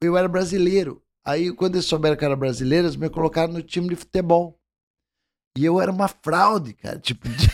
eu 0.00 0.16
era 0.16 0.28
brasileiro. 0.28 1.02
Aí 1.24 1.52
quando 1.52 1.76
eles 1.76 1.86
souberam 1.86 2.16
que 2.16 2.24
eu 2.24 2.26
era 2.26 2.36
brasileiro, 2.36 2.86
eles 2.86 2.96
me 2.96 3.08
colocaram 3.08 3.52
no 3.52 3.62
time 3.62 3.88
de 3.88 3.96
futebol. 3.96 4.58
E 5.56 5.64
eu 5.64 5.80
era 5.80 5.90
uma 5.90 6.08
fraude, 6.08 6.72
cara. 6.72 6.98
Tipo, 6.98 7.28
de... 7.28 7.48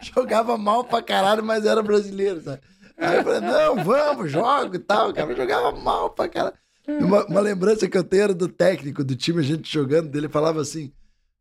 jogava 0.14 0.56
mal 0.56 0.84
pra 0.84 1.02
caralho, 1.02 1.44
mas 1.44 1.64
era 1.64 1.82
brasileiro, 1.82 2.40
sabe? 2.42 2.60
Aí 2.98 3.16
eu 3.16 3.24
falei, 3.24 3.40
não, 3.40 3.84
vamos, 3.84 4.30
jogo 4.30 4.74
e 4.74 4.78
tal. 4.78 5.12
Cara, 5.12 5.30
eu 5.32 5.36
jogava 5.36 5.72
mal 5.72 6.10
pra 6.10 6.28
caralho. 6.28 6.56
Uma, 6.88 7.26
uma 7.26 7.40
lembrança 7.40 7.88
que 7.88 7.98
eu 7.98 8.04
tenho 8.04 8.22
era 8.22 8.34
do 8.34 8.48
técnico 8.48 9.02
do 9.02 9.16
time, 9.16 9.40
a 9.40 9.42
gente 9.42 9.72
jogando, 9.72 10.08
dele 10.08 10.28
falava 10.28 10.60
assim: 10.60 10.92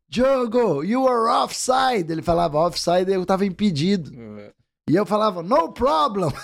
Diogo, 0.08 0.84
you 0.84 1.08
are 1.08 1.28
offside. 1.28 2.12
Ele 2.12 2.22
falava 2.22 2.58
offside, 2.58 3.12
eu 3.12 3.26
tava 3.26 3.46
impedido. 3.46 4.12
Uhum. 4.12 4.52
E 4.90 4.96
eu 4.96 5.06
falava, 5.06 5.42
no 5.42 5.72
problem. 5.74 6.32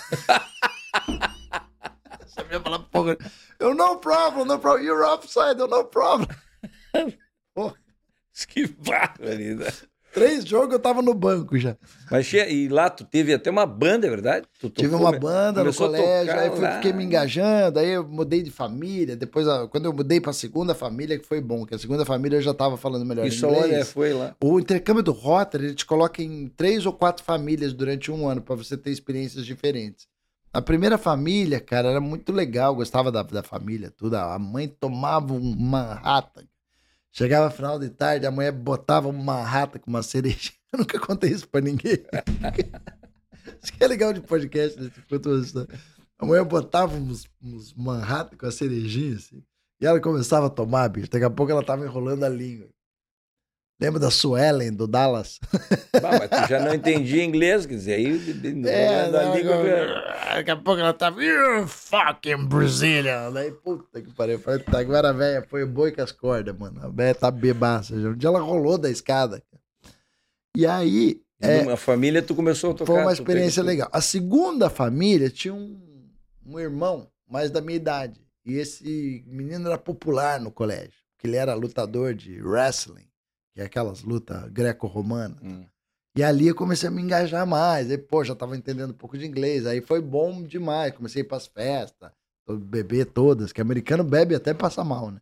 Porra. 2.90 3.16
Eu, 3.58 3.74
no 3.74 3.98
problem, 3.98 4.44
no 4.44 4.58
problem. 4.58 4.84
You're 4.84 5.04
offside, 5.04 5.58
eu, 5.60 5.68
no 5.68 5.84
problem. 5.84 6.28
Porra. 7.54 7.76
Que 8.48 8.66
barbaridade. 8.66 9.88
Três 10.12 10.44
jogos 10.44 10.72
eu 10.74 10.78
tava 10.78 11.00
no 11.00 11.14
banco 11.14 11.58
já. 11.58 11.76
Mas 12.10 12.30
e 12.32 12.68
lá 12.68 12.90
tu 12.90 13.04
teve 13.04 13.32
até 13.32 13.50
uma 13.50 13.64
banda, 13.64 14.06
é 14.06 14.10
verdade? 14.10 14.46
Tu 14.60 14.68
Tive 14.68 14.90
tocou- 14.90 15.06
uma 15.06 15.18
banda 15.18 15.64
no 15.64 15.72
colégio, 15.74 16.26
tocar 16.26 16.40
aí 16.40 16.50
fui- 16.50 16.70
fiquei 16.72 16.92
me 16.92 17.02
engajando, 17.04 17.78
aí 17.78 17.88
eu 17.90 18.06
mudei 18.06 18.42
de 18.42 18.50
família. 18.50 19.16
Depois, 19.16 19.46
quando 19.70 19.86
eu 19.86 19.92
mudei 19.92 20.20
pra 20.20 20.32
segunda 20.32 20.74
família, 20.74 21.18
que 21.18 21.26
foi 21.26 21.40
bom, 21.40 21.64
que 21.64 21.74
a 21.74 21.78
segunda 21.78 22.04
família 22.04 22.36
eu 22.36 22.42
já 22.42 22.52
tava 22.52 22.76
falando 22.76 23.06
melhor 23.06 23.26
Isso, 23.26 23.46
inglês. 23.46 23.64
olha, 23.64 23.84
foi 23.86 24.12
lá. 24.12 24.36
O 24.42 24.60
intercâmbio 24.60 25.02
do 25.02 25.12
Rotary, 25.12 25.64
ele 25.66 25.74
te 25.74 25.86
coloca 25.86 26.22
em 26.22 26.48
três 26.56 26.84
ou 26.84 26.92
quatro 26.92 27.24
famílias 27.24 27.72
durante 27.72 28.10
um 28.10 28.28
ano, 28.28 28.42
pra 28.42 28.54
você 28.54 28.76
ter 28.76 28.90
experiências 28.90 29.46
diferentes. 29.46 30.06
A 30.52 30.60
primeira 30.60 30.98
família, 30.98 31.58
cara, 31.58 31.88
era 31.88 32.00
muito 32.00 32.30
legal, 32.30 32.74
gostava 32.74 33.10
da, 33.10 33.22
da 33.22 33.42
família, 33.42 33.90
tudo. 33.90 34.16
A 34.16 34.38
mãe 34.38 34.68
tomava 34.68 35.32
um 35.32 35.56
Manhattan. 35.58 36.44
Chegava 37.12 37.50
final 37.50 37.78
de 37.78 37.90
tarde, 37.90 38.26
a 38.26 38.30
mulher 38.30 38.52
botava 38.52 39.06
um 39.06 39.12
Manhattan 39.12 39.78
com 39.78 39.90
uma 39.90 40.02
cereja. 40.02 40.50
Eu 40.72 40.78
nunca 40.78 40.98
contei 40.98 41.30
isso 41.30 41.46
pra 41.46 41.60
ninguém. 41.60 41.98
Isso 43.62 43.72
que 43.72 43.84
é 43.84 43.86
legal 43.86 44.14
de 44.14 44.22
podcast, 44.22 44.80
né? 44.80 44.90
A 46.18 46.24
mulher 46.24 46.42
botava 46.44 46.96
uns, 46.96 47.28
uns 47.42 47.74
Manhattan 47.74 48.36
com 48.36 48.46
a 48.46 48.50
cerejinha, 48.50 49.16
assim. 49.16 49.42
E 49.78 49.86
ela 49.86 50.00
começava 50.00 50.46
a 50.46 50.50
tomar, 50.50 50.88
bicho. 50.88 51.10
Daqui 51.10 51.24
a 51.24 51.30
pouco 51.30 51.52
ela 51.52 51.62
tava 51.62 51.84
enrolando 51.84 52.24
a 52.24 52.28
língua. 52.28 52.68
Lembra 53.82 53.98
da 53.98 54.10
Suelen, 54.10 54.72
do 54.72 54.86
Dallas? 54.86 55.40
Bah, 56.00 56.18
mas 56.18 56.30
tu 56.30 56.48
já 56.48 56.60
não 56.60 56.72
entendia 56.72 57.24
inglês, 57.24 57.66
quer 57.66 57.74
dizer, 57.74 57.94
aí 57.94 58.12
É, 58.66 59.10
da 59.10 59.24
não, 59.24 59.36
língua. 59.36 59.56
daqui 60.34 60.50
a 60.50 60.56
pouco 60.56 60.80
ela 60.80 60.94
tava. 60.94 61.22
You 61.22 61.66
fucking 61.66 62.46
Brazilian. 62.46 63.32
Daí, 63.32 63.50
puta 63.50 64.00
que 64.00 64.12
pariu. 64.14 64.34
Eu 64.34 64.38
Falei, 64.40 64.60
tá, 64.60 64.78
agora 64.78 65.10
a 65.10 65.12
velha 65.12 65.44
foi 65.48 65.66
boi 65.66 65.90
com 65.90 66.00
as 66.00 66.12
cordas, 66.12 66.56
mano. 66.56 66.80
A 66.82 66.88
velha 66.88 67.14
tá 67.14 67.30
bebaça. 67.30 67.94
Um 67.94 68.14
dia 68.14 68.28
ela 68.28 68.40
rolou 68.40 68.78
da 68.78 68.88
escada. 68.88 69.42
E 70.56 70.64
aí, 70.66 71.20
é, 71.40 71.62
A 71.72 71.76
família, 71.76 72.22
tu 72.22 72.34
começou 72.36 72.70
a 72.70 72.74
tocar. 72.74 72.92
foi 72.92 73.02
uma 73.02 73.12
experiência 73.12 73.62
legal. 73.64 73.88
A 73.92 74.00
segunda 74.00 74.70
família 74.70 75.28
tinha 75.28 75.52
um, 75.52 75.76
um 76.46 76.60
irmão, 76.60 77.08
mais 77.28 77.50
da 77.50 77.60
minha 77.60 77.76
idade. 77.76 78.20
E 78.46 78.54
esse 78.54 79.24
menino 79.26 79.66
era 79.66 79.76
popular 79.78 80.38
no 80.40 80.52
colégio. 80.52 80.92
Porque 81.16 81.26
ele 81.26 81.36
era 81.36 81.54
lutador 81.54 82.14
de 82.14 82.40
wrestling, 82.42 83.06
que 83.54 83.60
é 83.60 83.64
aquelas 83.64 84.02
lutas 84.02 84.48
greco-romanas. 84.50 85.38
Hum. 85.42 85.64
E 86.16 86.22
ali 86.22 86.48
eu 86.48 86.54
comecei 86.54 86.88
a 86.88 86.92
me 86.92 87.00
engajar 87.00 87.46
mais. 87.46 87.90
Aí, 87.90 87.96
pô, 87.96 88.22
já 88.22 88.34
tava 88.34 88.56
entendendo 88.56 88.90
um 88.90 88.96
pouco 88.96 89.16
de 89.16 89.26
inglês. 89.26 89.66
Aí 89.66 89.80
foi 89.80 90.00
bom 90.00 90.42
demais. 90.42 90.94
Comecei 90.94 91.22
a 91.22 91.24
ir 91.24 91.28
pras 91.28 91.46
festas, 91.46 92.10
beber 92.46 93.06
todas, 93.06 93.52
que 93.52 93.60
americano 93.60 94.04
bebe 94.04 94.34
até 94.34 94.52
passa 94.52 94.84
mal, 94.84 95.10
né? 95.10 95.20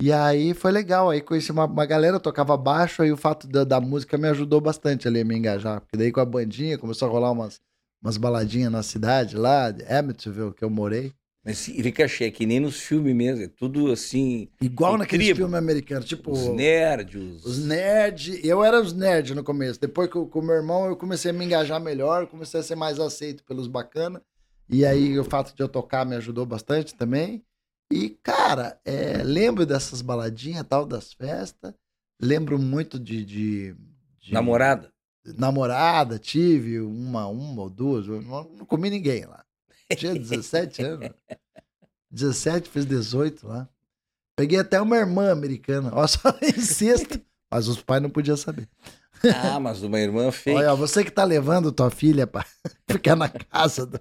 E 0.00 0.10
aí 0.10 0.54
foi 0.54 0.72
legal. 0.72 1.10
Aí 1.10 1.20
conheci 1.20 1.52
uma, 1.52 1.66
uma 1.66 1.86
galera, 1.86 2.16
eu 2.16 2.20
tocava 2.20 2.56
baixo, 2.56 3.02
aí 3.02 3.12
o 3.12 3.16
fato 3.16 3.46
da, 3.46 3.64
da 3.64 3.80
música 3.80 4.16
me 4.16 4.28
ajudou 4.28 4.60
bastante 4.60 5.06
ali 5.06 5.20
a 5.20 5.24
me 5.24 5.36
engajar. 5.36 5.80
Porque 5.80 5.96
daí 5.96 6.10
com 6.10 6.20
a 6.20 6.24
bandinha 6.24 6.78
começou 6.78 7.08
a 7.08 7.10
rolar 7.10 7.30
umas, 7.30 7.60
umas 8.02 8.16
baladinhas 8.16 8.72
na 8.72 8.82
cidade 8.82 9.36
lá, 9.36 9.70
de 9.70 9.84
Amityville, 9.84 10.54
que 10.54 10.64
eu 10.64 10.70
morei. 10.70 11.12
Mas 11.44 11.64
fica 11.66 12.06
cheio, 12.06 12.28
é 12.28 12.30
que 12.30 12.46
nem 12.46 12.60
nos 12.60 12.78
filmes 12.80 13.14
mesmo, 13.16 13.42
é 13.42 13.48
tudo 13.48 13.90
assim, 13.90 14.48
Igual 14.60 14.96
naqueles 14.96 15.26
filmes 15.36 15.54
americanos, 15.58 16.04
tipo. 16.06 16.30
os 16.30 16.46
nerds, 16.50 17.44
os... 17.44 17.64
Nerds, 17.64 18.44
eu 18.44 18.62
era 18.62 18.80
os 18.80 18.92
nerds 18.92 19.34
no 19.34 19.42
começo. 19.42 19.80
Depois 19.80 20.08
que 20.08 20.14
eu- 20.14 20.26
com 20.26 20.38
o 20.38 20.42
meu 20.42 20.54
irmão 20.54 20.86
eu 20.86 20.94
comecei 20.96 21.32
a 21.32 21.34
me 21.34 21.44
engajar 21.44 21.80
melhor, 21.80 22.28
comecei 22.28 22.60
a 22.60 22.62
ser 22.62 22.76
mais 22.76 23.00
aceito 23.00 23.42
pelos 23.44 23.66
bacana. 23.66 24.22
E 24.70 24.86
aí 24.86 25.18
o 25.18 25.24
fato 25.24 25.52
de 25.56 25.60
eu 25.60 25.68
tocar 25.68 26.06
me 26.06 26.14
ajudou 26.14 26.46
bastante 26.46 26.94
também. 26.94 27.42
E, 27.92 28.10
cara, 28.22 28.78
é, 28.84 29.20
lembro 29.24 29.66
dessas 29.66 30.00
baladinhas 30.00 30.64
tal, 30.68 30.86
das 30.86 31.12
festas. 31.12 31.74
Lembro 32.20 32.56
muito 32.56 33.00
de. 33.00 33.24
de- 33.24 33.74
de- 34.20 34.32
namorada. 34.32 34.92
Namorada, 35.36 36.18
tive 36.18 36.80
uma, 36.80 37.26
uma 37.26 37.62
ou 37.62 37.68
duas. 37.70 38.06
Não, 38.06 38.22
não 38.44 38.64
comi 38.64 38.88
ninguém 38.90 39.24
lá. 39.24 39.44
Tinha 39.98 40.14
17 40.14 40.82
anos. 40.82 41.10
17, 42.10 42.68
fiz 42.68 42.84
18 42.84 43.46
lá. 43.46 43.68
Peguei 44.36 44.58
até 44.58 44.80
uma 44.80 44.96
irmã 44.96 45.30
americana. 45.30 45.90
Ó, 45.92 46.04
só 46.08 46.32
sexta. 46.60 47.20
Mas 47.50 47.68
os 47.68 47.82
pais 47.82 48.02
não 48.02 48.10
podiam 48.10 48.36
saber. 48.36 48.68
Ah, 49.44 49.60
mas 49.60 49.82
uma 49.82 50.00
irmã 50.00 50.32
fake. 50.32 50.56
Olha, 50.58 50.74
você 50.74 51.04
que 51.04 51.10
tá 51.10 51.22
levando 51.24 51.70
tua 51.70 51.90
filha 51.90 52.26
pra 52.26 52.44
ficar 52.90 53.14
na 53.14 53.28
casa 53.28 53.86
do- 53.86 54.00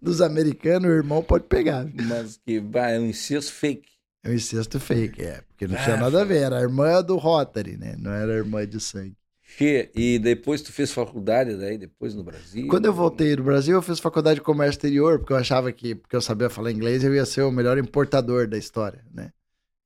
dos 0.00 0.20
americanos, 0.20 0.88
o 0.88 0.92
irmão 0.92 1.22
pode 1.22 1.44
pegar. 1.44 1.86
Mas 1.94 2.36
que 2.36 2.60
bah, 2.60 2.90
é 2.90 2.98
um 3.00 3.06
incesto 3.06 3.52
fake. 3.52 3.88
É 4.22 4.30
um 4.30 4.34
incesto 4.34 4.78
fake, 4.78 5.22
é. 5.22 5.40
Porque 5.42 5.66
não 5.66 5.74
tinha 5.82 5.94
Ah, 5.96 6.00
nada 6.00 6.20
a 6.22 6.24
ver. 6.24 6.42
Era 6.42 6.58
a 6.58 6.62
irmã 6.62 7.02
do 7.02 7.16
Rotary, 7.16 7.76
né? 7.76 7.96
Não 7.98 8.10
era 8.12 8.32
a 8.32 8.36
irmã 8.36 8.66
de 8.66 8.78
sangue. 8.80 9.16
Che, 9.56 9.88
e 9.94 10.18
depois 10.18 10.62
tu 10.62 10.72
fez 10.72 10.90
faculdade 10.90 11.56
daí, 11.56 11.78
depois 11.78 12.12
no 12.12 12.24
Brasil? 12.24 12.66
Quando 12.66 12.86
eu 12.86 12.92
voltei 12.92 13.36
do 13.36 13.44
Brasil, 13.44 13.76
eu 13.76 13.82
fiz 13.82 14.00
faculdade 14.00 14.40
de 14.40 14.44
comércio 14.44 14.72
exterior, 14.72 15.20
porque 15.20 15.32
eu 15.32 15.36
achava 15.36 15.70
que, 15.70 15.94
porque 15.94 16.16
eu 16.16 16.20
sabia 16.20 16.50
falar 16.50 16.72
inglês, 16.72 17.04
eu 17.04 17.14
ia 17.14 17.24
ser 17.24 17.42
o 17.42 17.52
melhor 17.52 17.78
importador 17.78 18.48
da 18.48 18.58
história, 18.58 19.04
né? 19.14 19.30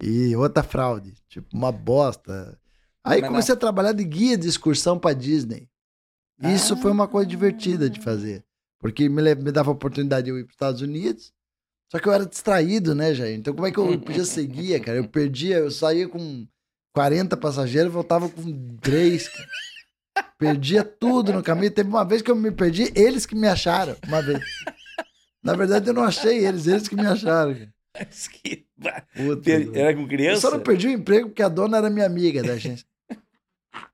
E 0.03 0.35
outra 0.35 0.63
fraude, 0.63 1.13
tipo, 1.29 1.55
uma 1.55 1.71
bosta. 1.71 2.59
Aí 3.05 3.21
Mas 3.21 3.29
comecei 3.29 3.55
a 3.55 3.59
trabalhar 3.59 3.93
de 3.93 4.05
guia 4.05 4.39
de 4.39 4.49
excursão 4.49 4.99
pra 4.99 5.13
Disney. 5.13 5.69
Isso 6.43 6.75
foi 6.79 6.91
uma 6.91 7.07
coisa 7.07 7.29
divertida 7.29 7.91
de 7.91 8.01
fazer, 8.01 8.43
porque 8.79 9.07
me, 9.07 9.35
me 9.35 9.53
dava 9.53 9.71
a 9.71 9.75
oportunidade 9.75 10.25
de 10.25 10.31
eu 10.31 10.39
ir 10.39 10.45
para 10.45 10.51
os 10.51 10.55
Estados 10.55 10.81
Unidos. 10.81 11.31
Só 11.93 11.99
que 11.99 12.09
eu 12.09 12.13
era 12.13 12.25
distraído, 12.25 12.95
né, 12.95 13.13
Jair? 13.13 13.37
Então 13.37 13.53
como 13.53 13.67
é 13.67 13.71
que 13.71 13.79
eu 13.79 14.01
podia 14.01 14.25
ser 14.25 14.47
guia, 14.47 14.81
cara? 14.81 14.97
Eu 14.97 15.09
perdia, 15.09 15.59
eu 15.59 15.71
saía 15.71 16.09
com 16.09 16.47
40 16.99 17.37
passageiros, 17.37 17.93
voltava 17.93 18.29
com 18.29 18.77
3, 18.79 19.31
Perdia 20.37 20.83
tudo 20.83 21.33
no 21.33 21.45
caminho. 21.45 21.71
Teve 21.71 21.89
uma 21.89 22.05
vez 22.05 22.21
que 22.23 22.29
eu 22.29 22.35
me 22.35 22.51
perdi, 22.51 22.93
eles 22.93 23.25
que 23.25 23.37
me 23.37 23.47
acharam, 23.47 23.97
uma 24.05 24.21
vez. 24.21 24.41
Na 25.41 25.55
verdade, 25.55 25.89
eu 25.89 25.95
não 25.95 26.03
achei 26.03 26.45
eles, 26.45 26.67
eles 26.67 26.89
que 26.89 26.97
me 26.97 27.07
acharam. 27.07 27.57
Mas 27.97 28.27
que 28.27 28.67
Puta. 29.15 29.51
Era 29.79 29.95
com 29.95 30.03
eu 30.03 30.09
criança? 30.09 30.41
só 30.41 30.51
não 30.51 30.59
perdi 30.59 30.89
o 30.89 30.91
emprego 30.91 31.29
porque 31.29 31.43
a 31.43 31.49
dona 31.49 31.77
era 31.77 31.89
minha 31.89 32.05
amiga 32.05 32.43
da 32.43 32.55
agência. 32.55 32.85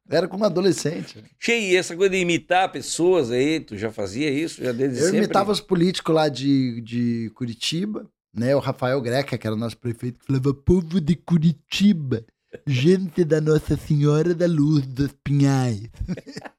Era 0.09 0.27
como 0.27 0.47
adolescente. 0.47 1.23
Che, 1.38 1.53
e 1.53 1.77
essa 1.77 1.95
coisa 1.95 2.11
de 2.14 2.21
imitar 2.21 2.73
pessoas 2.73 3.31
aí, 3.31 3.61
tu 3.61 3.77
já 3.77 3.93
fazia 3.93 4.31
isso? 4.31 4.64
Já 4.64 4.73
desde 4.73 4.99
Eu 4.99 5.05
sempre? 5.05 5.19
imitava 5.19 5.53
os 5.53 5.61
políticos 5.61 6.14
lá 6.14 6.31
de, 6.31 6.81
de 6.81 7.31
Curitiba, 7.35 8.09
né? 8.35 8.57
O 8.57 8.61
Rafael 8.61 8.99
Greca, 9.03 9.37
que 9.37 9.47
era 9.47 9.55
o 9.55 9.59
nosso 9.59 9.77
prefeito, 9.77 10.19
que 10.21 10.27
falava: 10.27 10.55
povo 10.55 11.01
de 11.01 11.17
Curitiba, 11.17 12.25
gente 12.67 13.25
da 13.25 13.40
Nossa 13.40 13.77
Senhora 13.77 14.35
da 14.35 14.47
Luz 14.47 14.87
dos 14.87 15.12
Pinhais. 15.23 15.88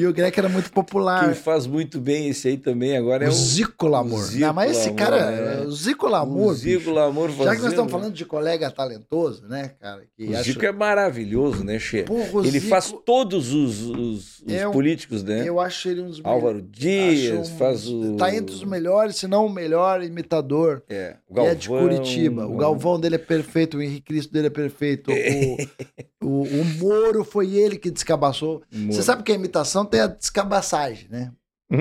e 0.00 0.06
o 0.06 0.12
Greca 0.12 0.40
era 0.40 0.48
muito 0.48 0.70
popular. 0.72 1.24
Quem 1.24 1.34
faz 1.34 1.66
muito 1.66 2.00
bem 2.00 2.28
esse 2.28 2.48
aí 2.48 2.56
também 2.56 2.96
agora 2.96 3.24
é 3.24 3.28
o. 3.28 3.32
Zico 3.32 3.86
Lamour. 3.88 4.20
o 4.20 4.22
Zico 4.22 4.40
Não, 4.46 4.52
mas 4.54 4.70
esse 4.76 4.92
cara, 4.92 5.30
né? 5.30 5.60
o 5.66 5.70
Zico 5.72 6.06
Lamour, 6.08 6.46
o 6.50 6.54
Zico 6.54 6.78
bicho, 6.78 6.90
Lamour 6.92 7.28
já 7.30 7.34
que 7.34 7.38
nós 7.38 7.46
fazendo- 7.56 7.68
estamos 7.70 7.92
falando 7.92 8.12
de 8.14 8.24
colega 8.24 8.70
talentoso, 8.70 9.46
né, 9.48 9.72
cara? 9.80 10.02
Que 10.16 10.26
O 10.28 10.34
acho- 10.34 10.44
Zico 10.44 10.64
é 10.64 10.72
maravilhoso, 10.72 11.64
né, 11.64 11.78
Che? 11.78 12.04
Porra, 12.04 12.46
Ele 12.46 12.58
Zico- 12.60 12.68
faz 12.68 12.94
todos 13.04 13.52
os, 13.52 13.80
os- 13.82 14.40
os 14.42 14.52
É 14.54 14.66
um- 14.68 14.72
políticos, 14.72 15.22
né? 15.22 15.48
Eu 15.48 15.58
acho 15.60 15.88
ele 15.88 16.02
um 16.02 16.06
dos 16.08 16.20
Álvaro. 16.24 16.62
Dias, 16.62 17.48
um- 17.50 17.56
faz 17.56 17.88
o... 17.88 18.16
Tá 18.16 18.34
entre 18.34 18.54
os 18.54 18.64
melhores, 18.64 19.16
se 19.16 19.26
não 19.26 19.46
o 19.46 19.50
melhor 19.52 20.02
imitador. 20.02 20.82
É, 20.88 21.16
o 21.28 21.34
Galvão. 21.34 21.52
é 21.52 21.54
de 21.56 21.68
Curitiba. 21.68 22.46
O 22.46 22.56
Galvão 22.56 23.00
dele 23.00 23.16
é 23.16 23.18
perfeito, 23.18 23.76
o 23.78 23.82
Henrique 23.82 24.02
Cristo 24.02 24.32
dele 24.32 24.46
é 24.46 24.50
perfeito. 24.50 25.10
O, 26.20 26.26
o, 26.26 26.42
o 26.42 26.64
Moro 26.78 27.22
foi 27.24 27.54
ele 27.54 27.76
que 27.78 27.90
descabaçou. 27.92 28.60
Você 28.90 29.02
sabe 29.04 29.22
que 29.22 29.30
a 29.30 29.34
imitação 29.36 29.84
tem 29.88 30.00
a 30.00 30.06
descabaçagem, 30.06 31.08
né? 31.08 31.32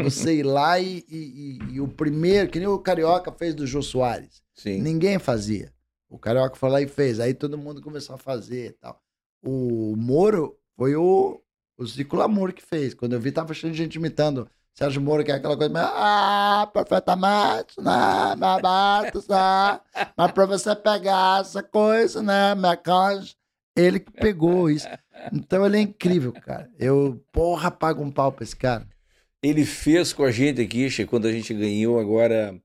Você 0.04 0.36
ir 0.40 0.44
lá 0.44 0.80
e, 0.80 1.06
e- 1.08 1.60
e- 1.70 1.74
e 1.76 1.82
o 1.82 1.88
primeiro, 1.88 2.50
que 2.50 2.60
nem 2.60 2.68
o 2.68 2.78
Carioca 2.80 3.32
fez 3.32 3.56
do 3.56 3.66
Jô 3.66 3.82
Soares. 3.82 4.42
Sim. 4.54 4.82
Ninguém 4.82 5.18
fazia. 5.18 5.72
O 6.10 6.18
Carioca 6.20 6.56
foi 6.58 6.70
lá 6.70 6.82
e 6.82 6.88
fez. 6.88 7.20
Aí 7.20 7.34
todo 7.34 7.58
mundo 7.58 7.82
começou 7.82 8.16
a 8.16 8.18
fazer 8.18 8.68
e 8.72 8.74
tal. 8.74 9.02
O 9.46 9.96
Moro 9.98 10.58
foi 10.76 10.96
o, 10.96 11.42
o 11.78 11.86
Zico 11.86 12.16
Lamour 12.18 12.52
que 12.54 12.62
fez. 12.62 12.94
Quando 12.94 13.14
eu 13.14 13.20
vi, 13.20 13.32
tava 13.32 13.54
cheio 13.54 13.72
de 13.72 13.78
gente 13.78 13.96
imitando. 13.96 14.50
Sérgio 14.74 15.02
Moro, 15.02 15.24
que 15.24 15.32
é 15.32 15.36
aquela 15.36 15.58
coisa, 15.58 15.74
meio, 15.74 15.86
ah, 15.88 16.70
perfeitamente, 16.72 17.82
né, 17.82 18.36
meu 18.38 18.62
bato, 18.62 19.18
né, 19.28 19.80
mas 20.16 20.32
pra 20.32 20.46
você 20.46 20.76
pegar 20.76 21.42
essa 21.42 21.64
coisa, 21.64 22.22
né, 22.22 22.54
minha 22.54 22.78
canja, 22.78 23.34
ele 23.76 24.00
que 24.00 24.12
pegou 24.12 24.70
isso. 24.70 24.88
Então 25.34 25.66
ele 25.66 25.78
é 25.78 25.82
incrível, 25.82 26.32
cara. 26.34 26.70
Eu, 26.80 27.24
porra, 27.32 27.70
pago 27.72 28.02
um 28.04 28.12
pau 28.12 28.32
pra 28.32 28.44
esse 28.44 28.56
cara. 28.56 28.88
Ele 29.42 29.66
fez 29.66 30.14
com 30.14 30.24
a 30.24 30.32
gente 30.32 30.62
aqui, 30.62 30.90
Che, 30.90 31.06
quando 31.06 31.28
a 31.28 31.32
gente 31.32 31.54
ganhou 31.54 32.00
agora 32.00 32.60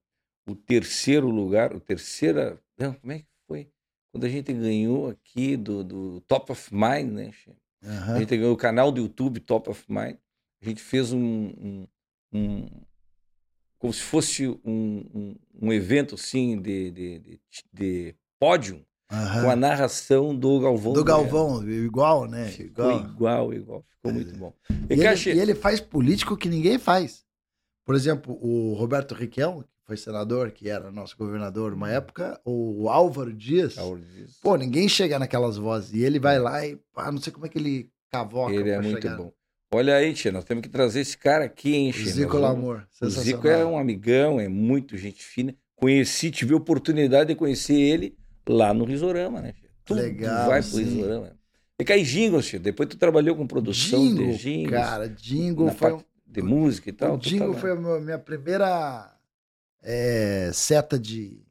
o 0.48 0.54
terceiro 0.54 1.28
lugar, 1.28 1.74
o 1.74 1.80
terceira. 1.80 2.58
Não, 2.78 2.94
como 2.94 3.12
é 3.12 3.18
que 3.20 3.26
foi? 3.46 3.68
Quando 4.10 4.24
a 4.24 4.28
gente 4.28 4.52
ganhou 4.52 5.08
aqui 5.10 5.56
do, 5.56 5.84
do 5.84 6.20
Top 6.22 6.50
of 6.50 6.74
Mind, 6.74 7.12
né, 7.12 7.32
Che? 7.32 7.50
A 7.84 7.88
Aham. 7.88 8.18
gente 8.20 8.36
ganhou 8.36 8.52
o 8.54 8.56
canal 8.56 8.90
do 8.92 9.00
YouTube 9.02 9.40
Top 9.40 9.68
of 9.68 9.84
Mind. 9.88 10.16
A 10.62 10.64
gente 10.68 10.80
fez 10.80 11.12
um. 11.12 11.20
um- 11.20 11.86
um- 12.32 12.68
como 13.78 13.92
se 13.92 14.00
fosse 14.02 14.46
um, 14.46 14.56
um, 14.64 15.36
um 15.60 15.72
evento 15.72 16.14
assim 16.14 16.60
de, 16.60 16.90
de, 16.92 17.18
de, 17.18 17.40
de 17.72 18.14
pódio. 18.38 18.86
Com 19.12 19.50
a 19.50 19.56
narração 19.56 20.34
do 20.34 20.60
Galvão. 20.60 20.92
Do 20.92 21.04
Galvão, 21.04 21.68
igual, 21.68 22.26
né? 22.26 22.46
Ficou 22.46 22.92
igual, 22.92 23.04
igual. 23.04 23.54
igual. 23.54 23.86
Ficou 23.96 24.12
muito 24.12 24.36
bom. 24.36 24.54
E, 24.88 24.94
e, 24.94 25.04
ele, 25.04 25.30
e, 25.30 25.40
ele, 25.40 25.54
faz 25.54 25.80
político 25.80 26.36
que 26.36 26.48
ninguém 26.48 26.78
faz. 26.78 27.24
Por 27.84 27.94
exemplo, 27.94 28.38
o 28.40 28.74
Roberto 28.74 29.14
Riquelme, 29.14 29.62
que 29.62 29.86
foi 29.86 29.96
senador, 29.96 30.50
que 30.50 30.68
era 30.68 30.90
nosso 30.90 31.16
governador 31.16 31.74
uma 31.74 31.90
época, 31.90 32.40
o 32.44 32.88
Álvaro 32.88 33.32
Dias. 33.32 33.76
Álvaro 33.76 34.02
Dias. 34.02 34.38
Pô, 34.42 34.56
ninguém 34.56 34.88
chega 34.88 35.18
naquelas 35.18 35.56
vozes. 35.56 35.92
E 35.92 36.02
ele 36.02 36.18
vai 36.18 36.38
lá 36.38 36.66
e, 36.66 36.76
pá, 36.94 37.12
não 37.12 37.18
sei 37.18 37.32
como 37.32 37.46
é 37.46 37.48
que 37.48 37.58
ele 37.58 37.90
cavoca. 38.10 38.54
Ele 38.54 38.70
é 38.70 38.80
muito 38.80 39.02
chegar. 39.02 39.16
bom. 39.16 39.32
Olha 39.74 39.96
aí, 39.96 40.12
Tia, 40.12 40.30
nós 40.30 40.44
temos 40.44 40.62
que 40.62 40.68
trazer 40.68 41.00
esse 41.00 41.16
cara 41.16 41.46
aqui, 41.46 41.74
hein, 41.74 41.92
Tia? 41.92 42.12
Zico 42.12 42.36
Lamor. 42.36 42.86
O 43.00 43.08
Zico 43.08 43.48
é 43.48 43.64
um 43.64 43.78
amigão, 43.78 44.38
é 44.38 44.46
muito 44.46 44.96
gente 44.98 45.24
fina. 45.24 45.54
Conheci, 45.74 46.30
tive 46.30 46.52
a 46.52 46.56
oportunidade 46.58 47.28
de 47.28 47.34
conhecer 47.34 47.74
ele 47.74 48.16
lá 48.48 48.72
no 48.74 48.84
Risorama, 48.84 49.40
né? 49.40 49.54
Tudo 49.84 50.00
Legal. 50.00 50.48
vai 50.48 50.62
pro 50.62 50.76
Risorama. 50.78 51.32
E 51.78 51.84
cai 51.84 52.02
jingles, 52.02 52.46
Tia. 52.46 52.60
Depois 52.60 52.88
tu 52.88 52.96
trabalhou 52.96 53.34
com 53.36 53.46
produção 53.46 54.00
jingle, 54.00 54.26
de 54.32 54.38
jingles. 54.38 54.70
Cara, 54.70 55.08
jingle 55.08 55.70
foi. 55.72 56.04
De 56.26 56.40
música 56.40 56.88
e 56.88 56.92
tal. 56.92 57.14
O 57.16 57.18
jingle 57.18 57.54
tá 57.54 57.60
foi 57.60 57.72
a 57.72 58.00
minha 58.00 58.18
primeira 58.18 59.14
é, 59.82 60.50
seta 60.54 60.98
de, 60.98 61.44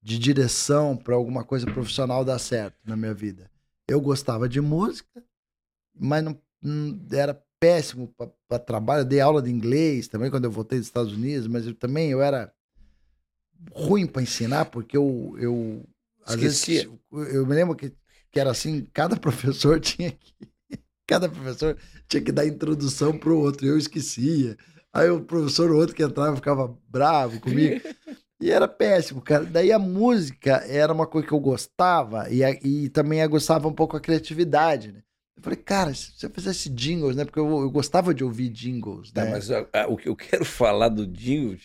de 0.00 0.18
direção 0.18 0.96
para 0.96 1.14
alguma 1.14 1.42
coisa 1.42 1.66
profissional 1.66 2.24
dar 2.24 2.38
certo 2.38 2.76
na 2.84 2.96
minha 2.96 3.14
vida. 3.14 3.50
Eu 3.88 4.00
gostava 4.00 4.48
de 4.48 4.60
música, 4.60 5.24
mas 5.98 6.22
não, 6.22 6.38
não 6.62 7.00
era 7.10 7.34
péssimo 7.58 8.14
para 8.48 8.58
trabalho. 8.58 9.00
Eu 9.00 9.06
dei 9.06 9.20
aula 9.20 9.42
de 9.42 9.50
inglês 9.50 10.06
também 10.06 10.30
quando 10.30 10.44
eu 10.44 10.50
voltei 10.50 10.78
dos 10.78 10.86
Estados 10.86 11.12
Unidos, 11.12 11.48
mas 11.48 11.66
eu 11.66 11.74
também 11.74 12.10
eu 12.10 12.22
era 12.22 12.52
ruim 13.72 14.06
para 14.06 14.22
ensinar 14.22 14.66
porque 14.66 14.96
eu, 14.96 15.34
eu 15.38 15.84
às 16.26 16.42
Esquecia. 16.42 16.82
vezes 16.82 16.90
eu 17.12 17.46
me 17.46 17.54
lembro 17.54 17.76
que, 17.76 17.92
que 18.32 18.40
era 18.40 18.50
assim, 18.50 18.84
cada 18.92 19.16
professor 19.20 19.80
tinha 19.80 20.12
que 20.12 20.34
cada 21.06 21.28
professor 21.28 21.78
tinha 22.08 22.22
que 22.22 22.32
dar 22.32 22.46
introdução 22.46 23.16
pro 23.18 23.38
outro, 23.38 23.66
eu 23.66 23.78
esquecia. 23.78 24.56
Aí 24.92 25.10
o 25.10 25.22
professor, 25.24 25.70
o 25.70 25.76
outro 25.76 25.94
que 25.94 26.02
entrava, 26.02 26.36
ficava 26.36 26.76
bravo 26.88 27.40
comigo. 27.40 27.80
E 28.40 28.50
era 28.50 28.68
péssimo, 28.68 29.22
cara. 29.22 29.44
Daí 29.46 29.72
a 29.72 29.78
música 29.78 30.56
era 30.68 30.92
uma 30.92 31.06
coisa 31.06 31.26
que 31.26 31.32
eu 31.32 31.40
gostava 31.40 32.30
e, 32.30 32.42
e 32.62 32.90
também 32.90 33.20
eu 33.20 33.28
gostava 33.30 33.66
um 33.66 33.72
pouco 33.72 33.96
a 33.96 34.00
criatividade, 34.00 34.92
né? 34.92 35.02
Eu 35.36 35.42
falei, 35.42 35.58
cara, 35.58 35.94
se 35.94 36.24
eu 36.24 36.30
fizesse 36.30 36.68
jingles, 36.68 37.16
né? 37.16 37.24
Porque 37.24 37.38
eu, 37.38 37.46
eu 37.62 37.70
gostava 37.70 38.12
de 38.12 38.24
ouvir 38.24 38.50
jingles, 38.50 39.12
né? 39.12 39.24
mas 39.24 39.50
a, 39.50 39.66
a, 39.72 39.86
o 39.88 39.96
que 39.96 40.08
eu 40.08 40.16
quero 40.16 40.44
falar 40.46 40.88
do 40.90 41.06
jingle 41.06 41.56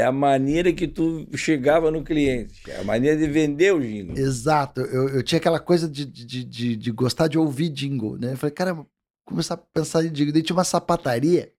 é 0.00 0.04
a 0.04 0.12
maneira 0.12 0.72
que 0.72 0.88
tu 0.88 1.26
chegava 1.36 1.90
no 1.90 2.02
cliente, 2.02 2.62
é 2.68 2.80
a 2.80 2.84
maneira 2.84 3.16
de 3.16 3.28
vender 3.28 3.74
o 3.74 3.80
jingle. 3.80 4.16
Exato. 4.16 4.80
Eu, 4.80 5.08
eu 5.10 5.22
tinha 5.22 5.38
aquela 5.38 5.60
coisa 5.60 5.88
de, 5.88 6.04
de, 6.04 6.44
de, 6.44 6.76
de 6.76 6.90
gostar 6.90 7.28
de 7.28 7.38
ouvir 7.38 7.68
jingle, 7.68 8.18
né? 8.18 8.32
Eu 8.32 8.36
falei, 8.36 8.54
cara, 8.54 8.86
começar 9.24 9.54
a 9.54 9.58
pensar 9.58 10.04
em 10.04 10.10
jingle. 10.10 10.32
Daí 10.32 10.42
tinha 10.42 10.56
uma 10.56 10.64
sapataria 10.64 11.52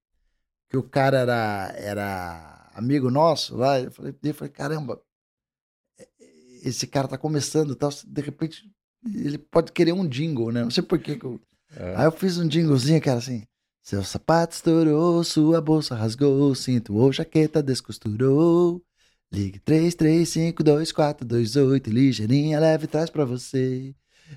que 0.70 0.78
o 0.78 0.84
cara 0.84 1.20
era, 1.20 1.74
era 1.78 2.72
amigo 2.74 3.10
nosso 3.10 3.56
lá. 3.56 3.80
Eu 3.80 3.92
falei, 3.92 4.16
eu 4.24 4.34
falei, 4.34 4.52
caramba, 4.52 5.02
esse 6.64 6.88
cara 6.88 7.08
tá 7.08 7.18
começando, 7.18 7.76
tal, 7.76 7.90
de 8.06 8.22
repente 8.22 8.64
ele 9.06 9.38
pode 9.38 9.72
querer 9.72 9.94
um 9.94 10.08
jingle, 10.08 10.52
né? 10.52 10.64
Não 10.64 10.72
sei 10.72 10.84
por 10.84 11.00
que. 11.00 11.20
Eu... 11.24 11.40
É. 11.76 11.96
Aí 11.96 12.06
eu 12.06 12.12
fiz 12.12 12.38
um 12.38 12.50
jinglezinho, 12.50 13.02
cara, 13.02 13.18
assim. 13.18 13.44
Seu 13.84 14.04
sapato 14.04 14.56
estourou, 14.56 15.24
sua 15.24 15.60
bolsa 15.60 15.96
rasgou, 15.96 16.54
cinto 16.56 16.96
ou 16.96 17.12
jaqueta 17.12 17.64
descosturou. 17.64 18.82
Ligue 19.32 19.60
33524228, 19.60 21.88
ligeirinha 21.88 22.60
leve 22.60 22.86
traz 22.88 23.10
pra 23.10 23.26
você. 23.26 23.96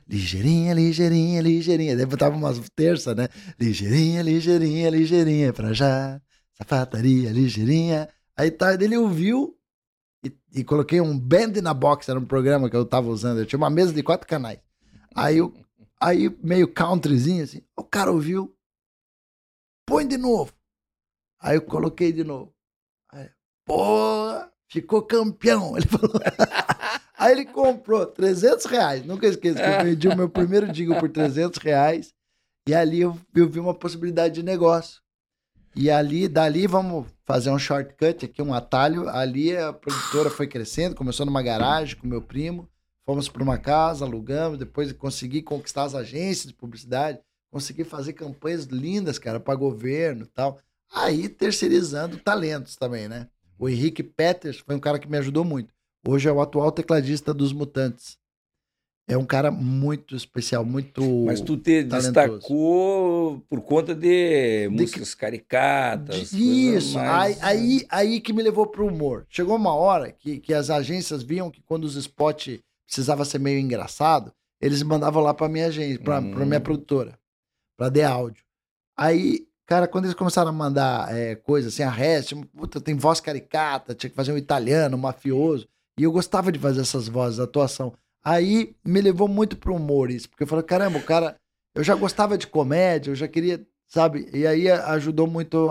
Ligeirinha, 0.09 0.75
ligeirinha, 0.75 1.41
ligeirinha. 1.41 1.97
Daí 1.97 2.07
botava 2.07 2.37
umas 2.37 2.61
terça, 2.75 3.15
né? 3.15 3.29
Ligeirinha, 3.61 4.23
ligeirinha, 4.23 4.91
ligeirinha 4.91 5.53
pra 5.53 5.73
já. 5.73 6.21
Safataria, 6.57 7.31
ligeirinha. 7.33 8.09
Aí 8.37 8.51
tá, 8.51 8.75
ele 8.75 8.97
ouviu 8.97 9.57
e, 10.25 10.33
e, 10.55 10.65
coloquei 10.65 11.01
um 11.01 11.19
band 11.19 11.61
na 11.63 11.75
box, 11.75 12.09
era 12.09 12.19
um 12.19 12.25
programa 12.25 12.71
que 12.71 12.77
eu 12.77 12.85
tava 12.85 13.09
usando. 13.09 13.39
Eu 13.39 13.47
tinha 13.47 13.59
uma 13.59 13.71
mesa 13.71 13.93
de 13.93 14.03
quatro 14.03 14.27
canais. 14.27 14.59
Aí, 15.15 15.39
aí 16.01 16.35
meio 16.43 16.67
countryzinho 16.67 17.45
assim, 17.45 17.61
o 17.77 17.85
cara 17.85 18.11
ouviu, 18.11 18.54
põe 19.87 20.07
de 20.07 20.17
novo. 20.17 20.53
Aí 21.41 21.57
eu 21.57 21.63
coloquei 21.63 22.13
de 22.13 22.25
novo. 22.25 22.55
Aí, 23.13 23.29
porra, 23.65 24.51
ficou 24.69 25.03
campeão. 25.03 25.77
Ele 25.77 25.87
falou. 25.87 26.21
Aí 27.17 27.33
ele 27.33 27.45
comprou 27.47 28.05
300 28.05 28.67
reais. 28.67 29.07
Nunca 29.07 29.27
esqueço 29.27 29.57
que 29.57 29.63
eu 29.63 29.85
vendi 29.85 30.09
o 30.09 30.17
meu 30.17 30.29
primeiro 30.29 30.71
jingle 30.71 30.99
por 30.99 31.09
300 31.09 31.59
reais. 31.59 32.13
E 32.69 32.75
ali 32.75 33.01
eu, 33.01 33.19
eu 33.35 33.49
vi 33.49 33.61
uma 33.61 33.75
possibilidade 33.75 34.35
de 34.35 34.43
negócio. 34.43 35.01
E 35.77 35.91
ali, 35.91 36.29
dali, 36.29 36.67
vamos 36.67 37.07
fazer 37.25 37.51
um 37.51 37.59
shortcut 37.59 38.25
aqui, 38.25 38.41
um 38.41 38.55
atalho. 38.55 39.09
Ali 39.09 39.57
a 39.57 39.73
produtora 39.73 40.31
foi 40.31 40.47
crescendo, 40.47 40.95
começou 40.95 41.27
numa 41.27 41.43
garagem 41.43 41.97
com 41.97 42.07
meu 42.07 42.23
primo. 42.23 42.69
Fomos 43.05 43.29
para 43.29 43.43
uma 43.43 43.59
casa, 43.59 44.05
alugamos, 44.05 44.59
depois 44.59 44.91
consegui 44.93 45.43
conquistar 45.43 45.83
as 45.83 45.95
agências 45.95 46.47
de 46.47 46.55
publicidade, 46.55 47.21
consegui 47.55 47.85
fazer 47.85 48.15
campanhas 48.15 48.65
lindas, 48.65 49.17
cara, 49.17 49.39
para 49.39 49.55
governo 49.55 50.25
e 50.25 50.27
tal. 50.27 50.59
Aí 50.93 51.29
terceirizando 51.29 52.17
talentos 52.19 52.75
também, 52.75 53.07
né? 53.07 53.29
O 53.57 53.69
Henrique 53.69 54.03
Peters 54.03 54.59
foi 54.59 54.75
um 54.75 54.81
cara 54.81 54.99
que 54.99 55.09
me 55.09 55.17
ajudou 55.19 55.45
muito. 55.45 55.73
Hoje 56.05 56.29
é 56.29 56.33
o 56.33 56.41
atual 56.41 56.73
tecladista 56.73 57.33
dos 57.33 57.53
Mutantes. 57.53 58.19
É 59.07 59.17
um 59.17 59.25
cara 59.25 59.53
muito 59.53 60.17
especial, 60.17 60.65
muito. 60.65 61.01
Mas 61.27 61.41
tu 61.41 61.57
te 61.57 61.85
talentoso. 61.85 62.13
destacou 62.13 63.41
por 63.49 63.61
conta 63.61 63.95
de, 63.95 64.63
de 64.63 64.69
músicas 64.71 65.15
que... 65.15 65.21
caricatas. 65.21 66.33
Isso, 66.33 66.99
mais... 66.99 67.41
aí, 67.41 67.61
aí, 67.61 67.87
aí 67.89 68.21
que 68.21 68.33
me 68.33 68.43
levou 68.43 68.67
pro 68.67 68.89
humor. 68.89 69.27
Chegou 69.29 69.55
uma 69.55 69.75
hora 69.75 70.11
que, 70.11 70.41
que 70.41 70.53
as 70.53 70.71
agências 70.71 71.23
viam 71.23 71.53
que 71.53 71.63
quando 71.63 71.85
os 71.85 71.95
spots 71.95 72.59
precisava 72.85 73.25
ser 73.25 73.39
meio 73.39 73.61
engraçado, 73.61 74.33
eles 74.61 74.83
mandavam 74.83 75.23
lá 75.23 75.33
pra 75.33 75.49
minha 75.49 75.67
agência, 75.67 76.01
pra, 76.01 76.19
hum. 76.19 76.33
pra 76.33 76.45
minha 76.45 76.61
produtora, 76.61 77.17
pra 77.77 77.91
The 77.91 78.05
Áudio. 78.05 78.45
Aí, 78.97 79.47
cara, 79.67 79.89
quando 79.89 80.05
eles 80.05 80.15
começaram 80.15 80.51
a 80.51 80.53
mandar 80.53 81.15
é, 81.15 81.35
coisas 81.35 81.73
assim, 81.73 81.83
a 81.83 81.91
rest, 81.91 82.33
puta, 82.57 82.81
tem 82.81 82.95
voz 82.95 83.21
caricata, 83.21 83.95
tinha 83.95 84.11
que 84.11 84.17
fazer 84.17 84.33
um 84.33 84.39
italiano, 84.39 84.97
um 84.97 85.01
mafioso. 85.01 85.69
E 85.99 86.03
eu 86.03 86.13
gostava 86.13 86.51
de 86.51 86.59
fazer 86.59 86.81
essas 86.81 87.09
vozes, 87.09 87.39
atuação. 87.39 87.93
Aí 88.25 88.75
me 88.85 89.01
levou 89.01 89.29
muito 89.29 89.57
pro 89.57 89.75
humor 89.75 90.11
isso, 90.11 90.29
porque 90.29 90.45
eu 90.45 90.47
falei, 90.47 90.65
caramba, 90.65 90.99
o 90.99 91.03
cara. 91.03 91.37
Eu 91.75 91.83
já 91.83 91.95
gostava 91.97 92.39
de 92.39 92.47
comédia, 92.47 93.11
eu 93.11 93.17
já 93.17 93.27
queria, 93.27 93.67
sabe? 93.89 94.31
E 94.33 94.47
aí 94.47 94.71
ajudou 94.71 95.27
muito. 95.27 95.69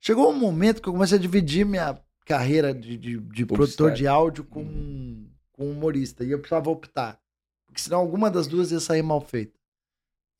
Chegou 0.00 0.30
um 0.30 0.38
momento 0.38 0.80
que 0.80 0.88
eu 0.88 0.92
comecei 0.92 1.18
a 1.18 1.20
dividir 1.20 1.66
minha 1.66 2.00
carreira 2.24 2.72
de, 2.72 2.96
de, 2.96 3.18
de 3.18 3.46
produtor 3.46 3.92
de 3.92 4.06
áudio 4.06 4.44
com, 4.44 5.26
com 5.52 5.70
humorista. 5.70 6.24
E 6.24 6.30
eu 6.30 6.38
precisava 6.38 6.70
optar. 6.70 7.20
Porque 7.66 7.80
senão 7.80 7.98
alguma 7.98 8.30
das 8.30 8.46
duas 8.46 8.72
ia 8.72 8.80
sair 8.80 9.02
mal 9.02 9.20
feita. 9.20 9.58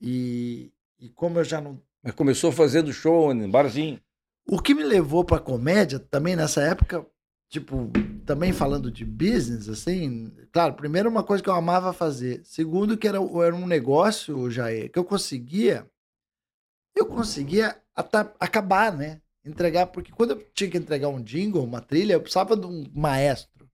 E, 0.01 0.73
e 1.05 1.11
como 1.11 1.39
eu 1.39 1.45
já 1.45 1.61
não. 1.61 1.81
Mas 2.03 2.15
começou 2.15 2.51
fazendo 2.53 2.93
show 2.93 3.33
em 3.33 3.51
barzinho. 3.51 4.01
O 4.47 4.61
que 4.61 4.75
me 4.75 4.83
levou 4.83 5.25
pra 5.25 5.39
comédia 5.39 5.99
também 5.99 6.37
nessa 6.37 6.63
época 6.63 7.07
tipo, 7.55 7.89
também 8.27 8.53
falando 8.53 8.91
de 8.91 9.05
business, 9.05 9.69
assim, 9.69 10.33
claro, 10.53 10.75
primeiro 10.75 11.09
uma 11.09 11.23
coisa 11.23 11.41
que 11.41 11.49
eu 11.49 11.55
amava 11.55 11.93
fazer. 11.93 12.43
Segundo, 12.45 12.97
que 12.97 13.07
era, 13.07 13.19
era 13.19 13.55
um 13.55 13.67
negócio, 13.67 14.51
Jair, 14.51 14.91
que 14.91 14.99
eu 14.99 15.05
conseguia, 15.05 15.89
eu 16.97 17.07
conseguia 17.07 17.81
acabar, 18.41 18.93
né? 18.93 19.21
Entregar, 19.45 19.87
porque 19.87 20.11
quando 20.11 20.31
eu 20.33 20.45
tinha 20.53 20.69
que 20.69 20.79
entregar 20.79 21.09
um 21.09 21.23
jingle, 21.23 21.63
uma 21.63 21.81
trilha, 21.81 22.15
eu 22.15 22.21
precisava 22.21 22.57
de 22.57 22.67
um 22.67 22.85
maestro. 22.93 23.69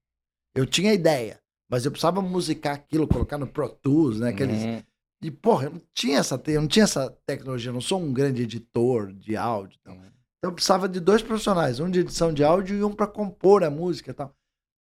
Eu 0.53 0.67
tinha 0.67 0.93
ideia, 0.93 1.39
mas 1.67 1.83
eu 1.83 1.91
precisava 1.91 2.21
musicar 2.21 2.75
aquilo, 2.75 3.07
colocar 3.07 3.39
no 3.39 3.47
Pro 3.47 3.67
Tools, 3.67 4.19
né? 4.19 4.29
Aqueles... 4.29 4.63
Uhum. 4.63 4.83
E, 5.21 5.29
porra, 5.29 5.65
eu 5.65 5.71
não 5.71 5.81
tinha 5.93 6.17
essa, 6.17 6.41
eu 6.47 6.61
não 6.61 6.67
tinha 6.67 6.83
essa 6.83 7.15
tecnologia, 7.25 7.69
eu 7.69 7.73
não 7.73 7.81
sou 7.81 7.99
um 8.01 8.11
grande 8.11 8.41
editor 8.41 9.13
de 9.13 9.37
áudio. 9.37 9.77
Então. 9.81 9.93
Uhum. 9.93 10.11
Então 10.41 10.49
eu 10.49 10.55
precisava 10.55 10.89
de 10.89 10.99
dois 10.99 11.21
profissionais, 11.21 11.79
um 11.79 11.89
de 11.89 11.99
edição 11.99 12.33
de 12.33 12.43
áudio 12.43 12.75
e 12.75 12.83
um 12.83 12.91
para 12.91 13.05
compor 13.05 13.63
a 13.63 13.69
música 13.69 14.09
e 14.09 14.13
tal. 14.13 14.35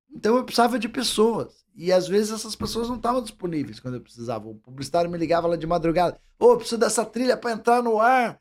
Então 0.10 0.38
eu 0.38 0.46
precisava 0.46 0.80
de 0.80 0.88
pessoas. 0.88 1.66
E 1.76 1.92
às 1.92 2.08
vezes 2.08 2.32
essas 2.32 2.56
pessoas 2.56 2.88
não 2.88 2.96
estavam 2.96 3.22
disponíveis 3.22 3.80
quando 3.80 3.96
eu 3.96 4.02
precisava. 4.02 4.48
O 4.48 4.56
publicitário 4.56 5.12
me 5.12 5.18
ligava 5.18 5.48
lá 5.48 5.58
de 5.58 5.68
madrugada: 5.68 6.18
Ô, 6.40 6.54
oh, 6.54 6.58
preciso 6.58 6.80
dessa 6.80 7.06
trilha 7.06 7.36
para 7.36 7.52
entrar 7.52 7.84
no 7.84 8.00
ar. 8.00 8.40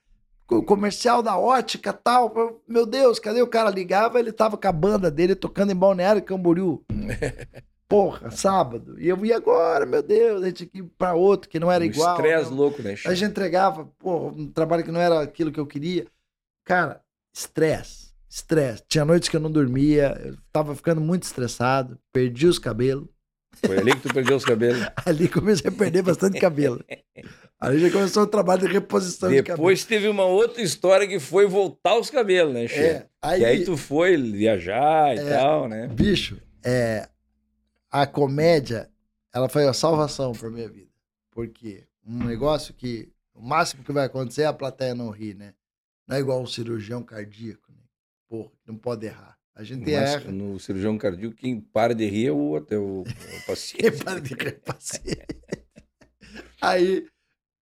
O 0.49 0.63
comercial 0.63 1.21
da 1.21 1.37
ótica 1.37 1.93
tal. 1.93 2.33
Meu 2.67 2.87
Deus, 2.87 3.19
cadê 3.19 3.43
o 3.43 3.49
cara? 3.49 3.69
Ligava, 3.69 4.19
ele 4.19 4.33
tava 4.33 4.57
com 4.57 4.69
a 4.69 4.73
banda 4.73 5.11
dele 5.11 5.35
tocando 5.35 5.73
em 5.73 5.77
Balneário 5.77 6.23
Camboriú. 6.23 6.85
Porra, 7.89 8.31
sábado. 8.31 8.97
E 9.01 9.09
eu 9.09 9.25
ia 9.25 9.37
agora, 9.37 9.87
meu 9.87 10.03
Deus, 10.03 10.43
a 10.43 10.47
gente 10.47 10.71
ir 10.75 10.83
pra 10.99 11.15
outro 11.15 11.49
que 11.49 11.59
não 11.59 11.73
era 11.73 11.83
um 11.83 11.87
igual. 11.87 12.17
Estresse 12.17 12.53
louco, 12.53 12.83
né? 12.83 12.95
A 13.07 13.15
gente 13.15 13.31
entregava, 13.31 13.87
porra, 13.99 14.35
um 14.37 14.47
trabalho 14.53 14.85
que 14.85 14.91
não 14.93 15.01
era 15.01 15.23
aquilo 15.23 15.51
que 15.51 15.59
eu 15.61 15.67
queria. 15.67 16.07
Cara, 16.65 17.01
Estresse. 17.35 18.09
Estresse. 18.29 18.83
Tinha 18.87 19.05
noites 19.07 19.29
que 19.31 19.37
eu 19.37 19.41
não 19.41 19.51
dormia, 19.51 20.21
eu 20.23 20.37
tava 20.53 20.75
ficando 20.75 21.01
muito 21.01 21.23
estressado, 21.23 21.99
perdi 22.13 22.47
os 22.47 22.59
cabelos. 22.59 23.09
Foi 23.65 23.79
ali 23.79 23.93
que 23.93 24.03
tu 24.07 24.13
perdeu 24.15 24.37
os 24.37 24.45
cabelos. 24.45 24.87
Ali 25.07 25.27
comecei 25.27 25.69
a 25.71 25.73
perder 25.73 26.03
bastante 26.03 26.39
cabelo. 26.39 26.85
Ali 27.59 27.79
já 27.81 27.91
começou 27.91 28.23
o 28.23 28.27
trabalho 28.27 28.61
de 28.69 28.73
reposição 28.73 29.31
de 29.31 29.37
cabelo. 29.43 29.57
Depois 29.57 29.85
teve 29.85 30.07
uma 30.09 30.25
outra 30.27 30.63
história 30.63 31.09
que 31.09 31.19
foi 31.19 31.47
voltar 31.47 31.99
os 31.99 32.11
cabelos, 32.11 32.53
né, 32.53 32.69
Che? 32.69 32.79
É, 32.79 33.07
aí, 33.23 33.41
E 33.41 33.45
aí 33.45 33.65
tu 33.65 33.77
foi 33.77 34.17
viajar 34.17 35.17
e 35.17 35.19
É. 35.19 35.39
tal, 35.39 35.67
né? 35.67 35.89
bicho, 35.89 36.39
é, 36.63 37.09
a 37.91 38.07
comédia, 38.07 38.91
ela 39.33 39.49
foi 39.49 39.67
a 39.67 39.73
salvação 39.73 40.33
pra 40.33 40.51
minha 40.51 40.69
vida. 40.69 40.91
Porque 41.31 41.87
um 42.05 42.25
negócio 42.25 42.75
que 42.75 43.13
o 43.35 43.41
máximo 43.43 43.85
que 43.85 43.93
vai 43.93 44.07
acontecer 44.07 44.43
é 44.43 44.47
a 44.47 44.53
plateia 44.53 44.95
não 44.95 45.11
rir, 45.11 45.35
né? 45.35 45.55
Não 46.07 46.17
é 46.17 46.21
igual 46.21 46.41
um 46.41 46.47
cirurgião 46.47 47.03
cardíaco, 47.03 47.71
né? 47.71 47.83
Porra, 48.29 48.51
não 48.67 48.77
pode 48.77 49.07
errar. 49.07 49.39
A 49.55 49.63
gente 49.63 49.81
Mas 49.81 49.93
erra. 49.93 50.31
no 50.31 50.59
cirurgião 50.59 50.97
cardíaco, 50.97 51.35
quem 51.35 51.61
para 51.61 51.95
de 51.95 52.07
rir 52.07 52.27
é 52.27 52.33
o 52.33 52.39
outro, 52.39 52.75
é 52.75 52.79
o, 52.79 53.03
o 53.03 53.05
paciente. 53.47 53.83
Quem 53.83 53.99
para 53.99 54.21
de 54.21 54.35
rir, 54.35 54.49
é 54.49 54.53
paciente. 54.53 55.27
Aí 56.61 57.07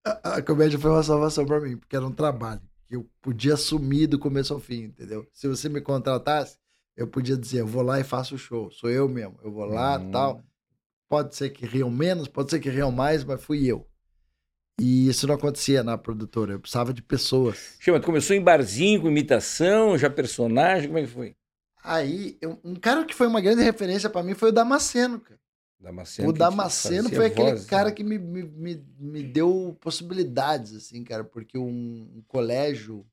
a, 0.05 0.37
a 0.37 0.43
comédia 0.43 0.79
foi 0.79 0.91
uma 0.91 1.03
salvação 1.03 1.45
pra 1.45 1.61
mim, 1.61 1.77
porque 1.77 1.97
era 1.97 2.07
um 2.07 2.13
trabalho 2.13 2.63
que 2.87 2.97
eu 2.97 3.09
podia 3.21 3.55
assumir 3.55 4.07
do 4.07 4.19
começo 4.19 4.55
ao 4.55 4.61
fim, 4.61 4.85
entendeu? 4.85 5.27
Se 5.33 5.49
você 5.49 5.69
me 5.69 5.81
contratasse, 5.81 6.59
eu 6.97 7.07
podia 7.07 7.37
dizer, 7.37 7.61
eu 7.61 7.67
vou 7.67 7.83
lá 7.83 8.01
e 8.01 8.05
faço 8.05 8.35
o 8.35 8.39
show, 8.39 8.71
sou 8.71 8.91
eu 8.91 9.09
mesmo, 9.09 9.39
eu 9.43 9.53
vou 9.53 9.65
lá, 9.65 9.99
Hum. 9.99 10.11
tal. 10.11 10.45
Pode 11.09 11.37
ser 11.37 11.51
que 11.51 11.65
riam 11.67 11.91
menos, 11.91 12.27
pode 12.29 12.51
ser 12.51 12.59
que 12.61 12.71
riam 12.71 12.91
mais, 12.91 13.23
mas 13.25 13.43
fui 13.43 13.67
eu. 13.67 13.87
E 14.79 15.09
isso 15.09 15.27
não 15.27 15.35
acontecia 15.35 15.83
na 15.83 15.97
produtora, 15.97 16.53
eu 16.55 16.61
precisava 16.61 16.93
de 16.93 17.03
pessoas. 17.03 17.77
Chama, 17.81 18.01
tu 18.01 18.07
começou 18.07 18.37
em 18.37 18.43
barzinho, 18.43 19.01
com 19.01 19.09
imitação, 19.09 19.97
já 19.97 20.11
personagem, 20.11 20.89
como 20.89 20.99
é 20.99 21.03
que 21.03 21.09
foi? 21.09 21.37
Aí, 21.83 22.37
eu- 22.41 22.61
um 22.65 22.75
cara 22.75 23.05
que 23.05 23.15
foi 23.15 23.27
uma 23.27 23.41
grande 23.41 23.63
referência 23.63 24.11
pra 24.11 24.23
mim 24.23 24.35
foi 24.35 24.49
o 24.49 24.53
Damasceno, 24.53 25.21
cara. 25.21 25.39
Damasceno. 25.79 26.29
O 26.29 26.33
Damasceno 26.33 27.09
foi 27.11 27.27
aquele 27.27 27.51
voz, 27.51 27.63
né? 27.63 27.69
cara 27.69 27.93
que 27.93 28.03
me, 28.03 28.19
me, 28.19 28.43
me, 28.43 28.85
me 28.99 29.23
deu 29.23 29.77
possibilidades, 29.81 30.75
assim, 30.75 31.05
cara, 31.05 31.23
porque 31.25 31.57
um, 31.57 32.11
um 32.17 32.23
colégio, 32.27 33.07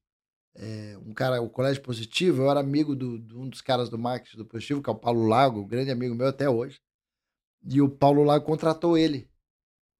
é, 0.56 0.98
um 1.06 1.14
cara, 1.14 1.42
o 1.42 1.50
colégio 1.50 1.82
positivo, 1.82 2.44
eu 2.44 2.52
era 2.52 2.60
amigo 2.60 2.96
do, 2.96 3.18
de 3.20 3.36
um 3.36 3.50
dos 3.50 3.62
caras 3.62 3.90
do 3.90 3.98
marketing 3.98 4.38
do 4.38 4.46
positivo, 4.46 4.82
que 4.82 4.90
é 4.90 4.94
o 4.94 4.96
Paulo 4.96 5.26
Lago, 5.28 5.62
um 5.62 5.68
grande 5.68 5.92
amigo 5.92 6.14
meu 6.16 6.28
até 6.28 6.50
hoje. 6.50 6.80
E 7.66 7.82
o 7.82 7.90
Paulo 7.90 8.24
Lago 8.24 8.46
contratou 8.46 8.98
ele 8.98 9.30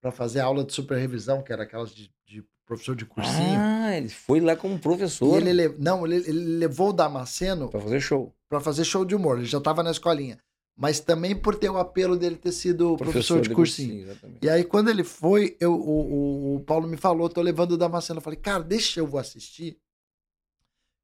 para 0.02 0.12
fazer 0.12 0.42
aula 0.42 0.64
de 0.64 0.74
superrevisão, 0.74 1.42
que 1.42 1.54
era 1.54 1.64
aquelas 1.64 1.94
de, 1.96 2.12
de 2.26 2.44
professor 2.66 2.96
de 2.96 3.06
cursinho. 3.06 3.60
Ah, 3.62 3.96
ele 3.98 4.10
foi 4.10 4.40
lá 4.42 4.56
como 4.56 4.76
e 4.76 4.80
professor 4.80 5.38
ele, 5.42 5.54
le- 5.54 5.76
não, 5.80 6.06
ele, 6.06 6.18
ele 6.28 6.58
levou 6.58 6.90
o 6.90 6.94
Damasceno 6.94 7.70
pra 7.70 7.80
fazer 7.80 8.00
show. 8.02 8.36
para 8.50 8.60
fazer 8.60 8.84
show 8.84 9.06
de 9.06 9.16
humor, 9.16 9.38
ele 9.38 9.46
já 9.46 9.58
estava 9.60 9.82
na 9.82 9.92
escolinha. 9.92 10.38
Mas 10.76 11.00
também 11.00 11.36
por 11.36 11.56
ter 11.56 11.70
o 11.70 11.78
apelo 11.78 12.18
dele 12.18 12.36
ter 12.36 12.52
sido 12.52 12.98
professor, 12.98 13.42
de 13.42 13.50
cursinho. 13.54 14.02
exatamente. 14.02 14.40
E 14.44 14.50
aí, 14.50 14.64
quando 14.64 14.90
ele 14.90 15.04
foi, 15.04 15.56
eu, 15.60 15.74
o, 15.74 16.12
o, 16.12 16.56
o 16.56 16.60
Paulo 16.62 16.88
me 16.88 16.98
falou, 16.98 17.30
tô 17.30 17.42
levando 17.42 17.74
o 17.74 17.78
Damasceno. 17.78 18.18
Eu 18.18 18.24
falei, 18.24 18.40
cara, 18.40 18.64
deixa 18.64 19.00
eu 19.00 19.06
vou 19.08 19.20
assistir. 19.20 19.78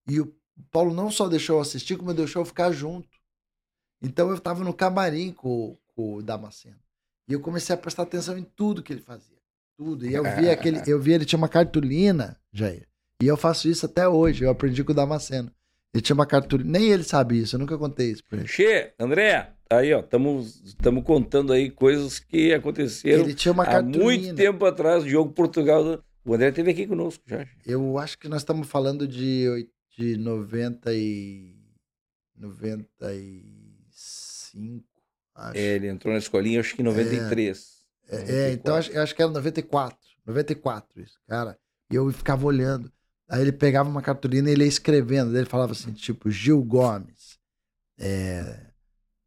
E 0.09 0.19
o 0.19 0.33
Paulo 0.71 0.93
não 0.93 1.11
só 1.11 1.27
deixou 1.27 1.57
eu 1.57 1.61
assistir, 1.61 1.95
como 1.95 2.13
deixou 2.13 2.41
eu 2.41 2.45
ficar 2.45 2.71
junto. 2.71 3.07
Então 4.01 4.29
eu 4.29 4.39
tava 4.39 4.63
no 4.63 4.73
camarim 4.73 5.31
com, 5.31 5.77
com 5.95 6.15
o 6.15 6.21
Damasceno. 6.21 6.79
E 7.27 7.33
eu 7.33 7.39
comecei 7.39 7.73
a 7.73 7.77
prestar 7.77 8.03
atenção 8.03 8.37
em 8.37 8.43
tudo 8.43 8.81
que 8.81 8.91
ele 8.91 9.01
fazia. 9.01 9.37
Tudo. 9.77 10.05
E 10.05 10.13
eu 10.13 10.23
vi 10.23 10.49
aquele. 10.49 10.81
Eu 10.87 10.99
vi 10.99 11.13
ele 11.13 11.25
tinha 11.25 11.37
uma 11.37 11.49
cartolina, 11.49 12.37
Jair. 12.51 12.87
E 13.21 13.27
eu 13.27 13.37
faço 13.37 13.67
isso 13.67 13.85
até 13.85 14.07
hoje. 14.07 14.43
Eu 14.43 14.49
aprendi 14.49 14.83
com 14.83 14.91
o 14.91 14.95
Damasceno. 14.95 15.51
Ele 15.93 16.01
tinha 16.01 16.13
uma 16.13 16.25
cartolina. 16.25 16.79
Nem 16.79 16.89
ele 16.91 17.03
sabe 17.03 17.39
isso, 17.39 17.55
eu 17.55 17.59
nunca 17.59 17.77
contei 17.77 18.11
isso 18.11 18.23
pra 18.23 18.39
ele. 18.39 18.47
Che, 18.47 18.93
André, 18.99 19.53
aí 19.69 19.93
ó, 19.93 20.01
estamos 20.01 20.61
contando 21.03 21.51
aí 21.51 21.69
coisas 21.69 22.19
que 22.19 22.53
aconteceram 22.53 23.23
Ele 23.23 23.33
tinha 23.33 23.51
uma 23.51 23.63
há 23.63 23.67
cartolina. 23.67 24.03
muito 24.03 24.35
tempo 24.35 24.65
atrás, 24.65 25.03
o 25.03 25.09
jogo 25.09 25.31
Portugal. 25.33 26.03
O 26.23 26.33
André 26.33 26.49
esteve 26.49 26.71
aqui 26.71 26.85
conosco 26.85 27.23
já. 27.25 27.45
Eu 27.65 27.97
acho 27.97 28.19
que 28.19 28.27
nós 28.27 28.41
estamos 28.41 28.67
falando 28.67 29.07
de, 29.07 29.67
de 29.99 30.17
90 30.17 30.93
e... 30.93 31.55
95, 32.39 34.85
acho. 35.35 35.57
É, 35.57 35.75
ele 35.75 35.89
entrou 35.89 36.13
na 36.13 36.19
escolinha, 36.19 36.61
acho 36.61 36.73
que 36.73 36.81
em 36.81 36.85
93. 36.85 37.79
É, 38.07 38.31
é, 38.31 38.53
então 38.53 38.75
acho, 38.75 38.89
eu 38.91 39.03
acho 39.03 39.13
que 39.13 39.21
era 39.21 39.29
94. 39.29 39.99
94 40.25 41.01
isso, 41.01 41.19
cara. 41.27 41.59
E 41.91 41.95
eu 41.95 42.09
ficava 42.11 42.45
olhando. 42.45 42.89
Aí 43.27 43.41
ele 43.41 43.51
pegava 43.51 43.89
uma 43.89 44.01
cartolina 44.01 44.49
e 44.49 44.53
ele 44.53 44.63
ia 44.63 44.69
escrevendo. 44.69 45.37
Ele 45.37 45.45
falava 45.45 45.73
assim, 45.73 45.91
tipo, 45.91 46.31
Gil 46.31 46.63
Gomes, 46.63 47.37
é, 47.99 48.67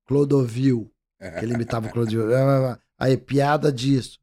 Clodovil, 0.06 0.90
que 1.20 1.44
ele 1.44 1.54
imitava 1.54 1.86
o 1.86 1.92
Clodovil. 1.92 2.28
Aí, 2.98 3.16
piada 3.16 3.70
disso. 3.70 4.18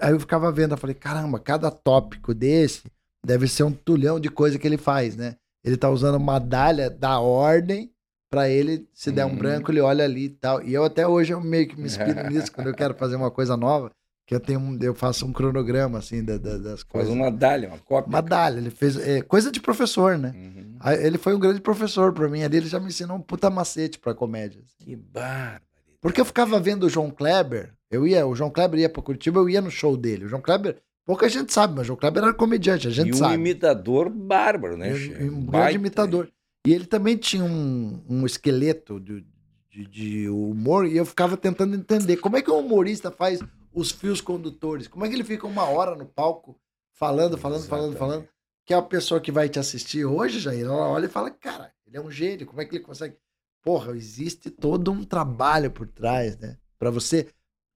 Aí 0.00 0.12
eu 0.12 0.20
ficava 0.20 0.50
vendo, 0.50 0.72
eu 0.72 0.78
falei, 0.78 0.94
caramba, 0.94 1.38
cada 1.38 1.70
tópico 1.70 2.34
desse 2.34 2.82
deve 3.24 3.46
ser 3.48 3.62
um 3.64 3.72
tulhão 3.72 4.18
de 4.20 4.28
coisa 4.28 4.58
que 4.58 4.66
ele 4.66 4.76
faz, 4.78 5.16
né? 5.16 5.36
Ele 5.64 5.76
tá 5.76 5.88
usando 5.90 6.16
uma 6.16 6.40
medalha 6.40 6.90
da 6.90 7.20
ordem 7.20 7.90
pra 8.30 8.48
ele, 8.48 8.88
se 8.94 9.10
der 9.12 9.24
um 9.26 9.30
Uhum. 9.30 9.36
branco, 9.36 9.70
ele 9.70 9.80
olha 9.80 10.04
ali 10.04 10.24
e 10.24 10.28
tal. 10.30 10.62
E 10.62 10.72
eu 10.74 10.84
até 10.84 11.06
hoje 11.06 11.32
eu 11.32 11.40
meio 11.40 11.68
que 11.68 11.76
me 11.78 11.84
inspiro 11.86 12.28
nisso 12.30 12.50
quando 12.50 12.68
eu 12.68 12.74
quero 12.74 12.94
fazer 12.94 13.14
uma 13.16 13.30
coisa 13.30 13.56
nova, 13.56 13.90
que 14.26 14.34
eu 14.34 14.40
tenho 14.40 14.58
um- 14.58 14.78
eu 14.80 14.94
faço 14.94 15.26
um 15.26 15.32
cronograma 15.32 15.98
assim 15.98 16.24
da- 16.24 16.38
da- 16.38 16.56
das 16.56 16.80
Faz 16.80 16.84
coisas. 16.84 17.12
uma 17.12 17.30
medalha, 17.30 17.68
uma 17.68 17.78
cópia. 17.78 18.10
Medalha, 18.22 18.58
ele 18.58 18.70
fez 18.70 18.96
é, 18.96 19.20
coisa 19.20 19.52
de 19.52 19.60
professor, 19.60 20.16
né? 20.18 20.32
Uhum. 20.34 20.92
Ele 21.00 21.18
foi 21.18 21.34
um 21.34 21.38
grande 21.38 21.60
professor 21.60 22.12
pra 22.12 22.28
mim, 22.28 22.42
ali 22.42 22.56
ele 22.56 22.68
já 22.68 22.80
me 22.80 22.86
ensinou 22.86 23.16
um 23.18 23.20
puta 23.20 23.50
macete 23.50 23.98
pra 23.98 24.14
comédia. 24.14 24.60
assim. 24.64 24.84
Que 24.90 24.96
bárbaro. 24.96 25.62
Porque 26.00 26.20
eu 26.20 26.24
ficava 26.24 26.58
vendo 26.58 26.84
o 26.84 26.88
João 26.88 27.10
Kleber, 27.10 27.72
eu 27.90 28.04
ia, 28.06 28.26
o 28.26 28.34
João 28.34 28.50
Kleber 28.50 28.80
ia 28.80 28.88
pra 28.88 29.02
Curitiba, 29.02 29.38
eu 29.38 29.48
ia 29.48 29.60
no 29.60 29.70
show 29.70 29.96
dele. 29.96 30.24
O 30.24 30.28
João 30.28 30.42
Kleber, 30.42 30.78
pouca 31.04 31.28
gente 31.28 31.52
sabe, 31.52 31.74
mas 31.74 31.82
o 31.82 31.86
João 31.88 31.98
Kleber 31.98 32.22
era 32.22 32.34
comediante, 32.34 32.88
a 32.88 32.90
gente 32.90 33.08
e 33.08 33.12
um 33.12 33.16
sabe. 33.16 33.34
imitador 33.34 34.08
bárbaro, 34.08 34.76
né? 34.76 34.96
E 34.96 35.24
um, 35.24 35.26
um 35.26 35.46
grande 35.46 35.50
Baita, 35.50 35.74
imitador. 35.74 36.32
E 36.66 36.72
ele 36.72 36.86
também 36.86 37.16
tinha 37.16 37.44
um, 37.44 38.04
um 38.08 38.26
esqueleto 38.26 39.00
de, 39.00 39.24
de, 39.70 39.86
de 39.86 40.28
humor, 40.28 40.86
e 40.86 40.96
eu 40.96 41.04
ficava 41.04 41.36
tentando 41.36 41.74
entender 41.74 42.16
como 42.18 42.36
é 42.36 42.42
que 42.42 42.50
um 42.50 42.58
humorista 42.58 43.10
faz 43.10 43.40
os 43.72 43.90
fios 43.90 44.20
condutores, 44.20 44.86
como 44.86 45.04
é 45.04 45.08
que 45.08 45.14
ele 45.14 45.24
fica 45.24 45.46
uma 45.46 45.64
hora 45.64 45.96
no 45.96 46.06
palco 46.06 46.58
falando, 46.92 47.36
falando, 47.36 47.64
falando, 47.64 47.90
Exatamente. 47.92 47.98
falando, 47.98 48.28
que 48.64 48.74
é 48.74 48.76
a 48.76 48.82
pessoa 48.82 49.20
que 49.20 49.32
vai 49.32 49.48
te 49.48 49.58
assistir 49.58 50.04
hoje, 50.04 50.38
Jair, 50.38 50.66
ela 50.66 50.88
olha 50.88 51.06
e 51.06 51.08
fala, 51.08 51.30
cara, 51.30 51.72
ele 51.86 51.96
é 51.96 52.00
um 52.00 52.10
gênio, 52.10 52.46
como 52.46 52.60
é 52.60 52.64
que 52.64 52.76
ele 52.76 52.84
consegue? 52.84 53.16
Porra, 53.62 53.96
existe 53.96 54.50
todo 54.50 54.92
um 54.92 55.04
trabalho 55.04 55.70
por 55.70 55.88
trás, 55.88 56.36
né? 56.38 56.58
Pra 56.78 56.90
você... 56.90 57.28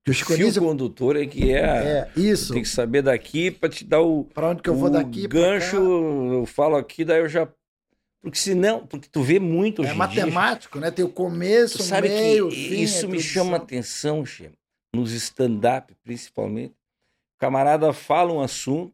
Que 0.06 0.12
o 0.12 0.14
Chico 0.14 0.34
Fio 0.34 0.44
Anísio- 0.44 0.62
condutor 0.62 1.16
é 1.16 1.26
que 1.26 1.52
é. 1.52 1.58
É, 1.58 2.10
isso. 2.16 2.52
Tem 2.52 2.62
que 2.62 2.68
saber 2.68 3.02
daqui 3.02 3.50
para 3.50 3.68
te 3.68 3.84
dar 3.84 4.00
o, 4.02 4.22
Pra 4.22 4.50
onde 4.50 4.62
que 4.62 4.70
eu 4.70 4.76
vou 4.76 4.88
daqui 4.88 5.26
gancho. 5.26 5.76
Eu 5.76 6.46
falo 6.46 6.76
aqui, 6.76 7.04
daí 7.04 7.18
eu 7.18 7.28
já. 7.28 7.48
Porque 8.22 8.38
senão, 8.38 8.86
porque 8.86 9.08
tu 9.10 9.20
vê 9.20 9.40
muito 9.40 9.82
hoje 9.82 9.90
É 9.90 9.94
em 9.94 9.96
dia, 9.96 10.06
matemático, 10.26 10.78
né? 10.78 10.92
Tem 10.92 11.04
o 11.04 11.08
começo, 11.08 11.82
o 11.82 12.00
meio, 12.00 12.46
o 12.46 12.50
que 12.50 12.68
fim, 12.68 12.80
isso 12.82 13.06
a 13.06 13.08
me 13.08 13.20
chama 13.20 13.56
atenção, 13.56 14.24
Che, 14.24 14.52
nos 14.94 15.10
stand-up, 15.10 15.92
principalmente. 16.04 16.70
O 16.70 17.40
camarada 17.40 17.92
fala 17.92 18.32
um 18.32 18.40
assunto, 18.40 18.92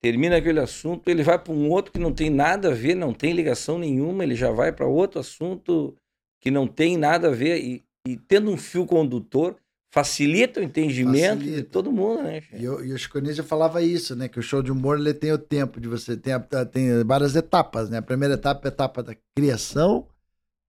termina 0.00 0.36
aquele 0.36 0.60
assunto, 0.60 1.08
ele 1.08 1.24
vai 1.24 1.40
para 1.40 1.52
um 1.52 1.70
outro 1.70 1.92
que 1.92 1.98
não 1.98 2.12
tem 2.12 2.30
nada 2.30 2.70
a 2.70 2.74
ver, 2.74 2.94
não 2.94 3.12
tem 3.12 3.32
ligação 3.32 3.78
nenhuma, 3.80 4.22
ele 4.22 4.36
já 4.36 4.52
vai 4.52 4.72
para 4.72 4.86
outro 4.86 5.18
assunto 5.18 5.96
que 6.40 6.52
não 6.52 6.68
tem 6.68 6.96
nada 6.96 7.28
a 7.28 7.32
ver. 7.32 7.58
E, 7.60 7.84
e 8.06 8.16
tendo 8.16 8.48
um 8.50 8.56
fio 8.56 8.86
condutor, 8.86 9.56
facilita 9.92 10.58
o 10.58 10.62
entendimento 10.62 11.38
de 11.40 11.44
Facilita. 11.44 11.70
todo 11.70 11.92
mundo, 11.92 12.22
né? 12.22 12.42
E, 12.54 12.66
o- 12.66 12.82
e 12.82 12.94
o 12.94 12.98
Chico 12.98 13.18
Anísio 13.18 13.44
falava 13.44 13.82
isso, 13.82 14.16
né? 14.16 14.26
Que 14.26 14.38
o 14.38 14.42
show 14.42 14.62
de 14.62 14.72
humor 14.72 14.98
ele 14.98 15.12
tem 15.12 15.30
o 15.32 15.36
tempo 15.38 15.78
de 15.78 15.86
você. 15.86 16.16
Tem, 16.16 16.32
a- 16.32 16.40
tem 16.64 17.04
várias 17.04 17.36
etapas, 17.36 17.90
né? 17.90 17.98
A 17.98 18.02
primeira 18.02 18.34
etapa 18.34 18.66
é 18.66 18.70
a 18.70 18.72
etapa 18.72 19.02
da 19.02 19.14
criação, 19.36 20.08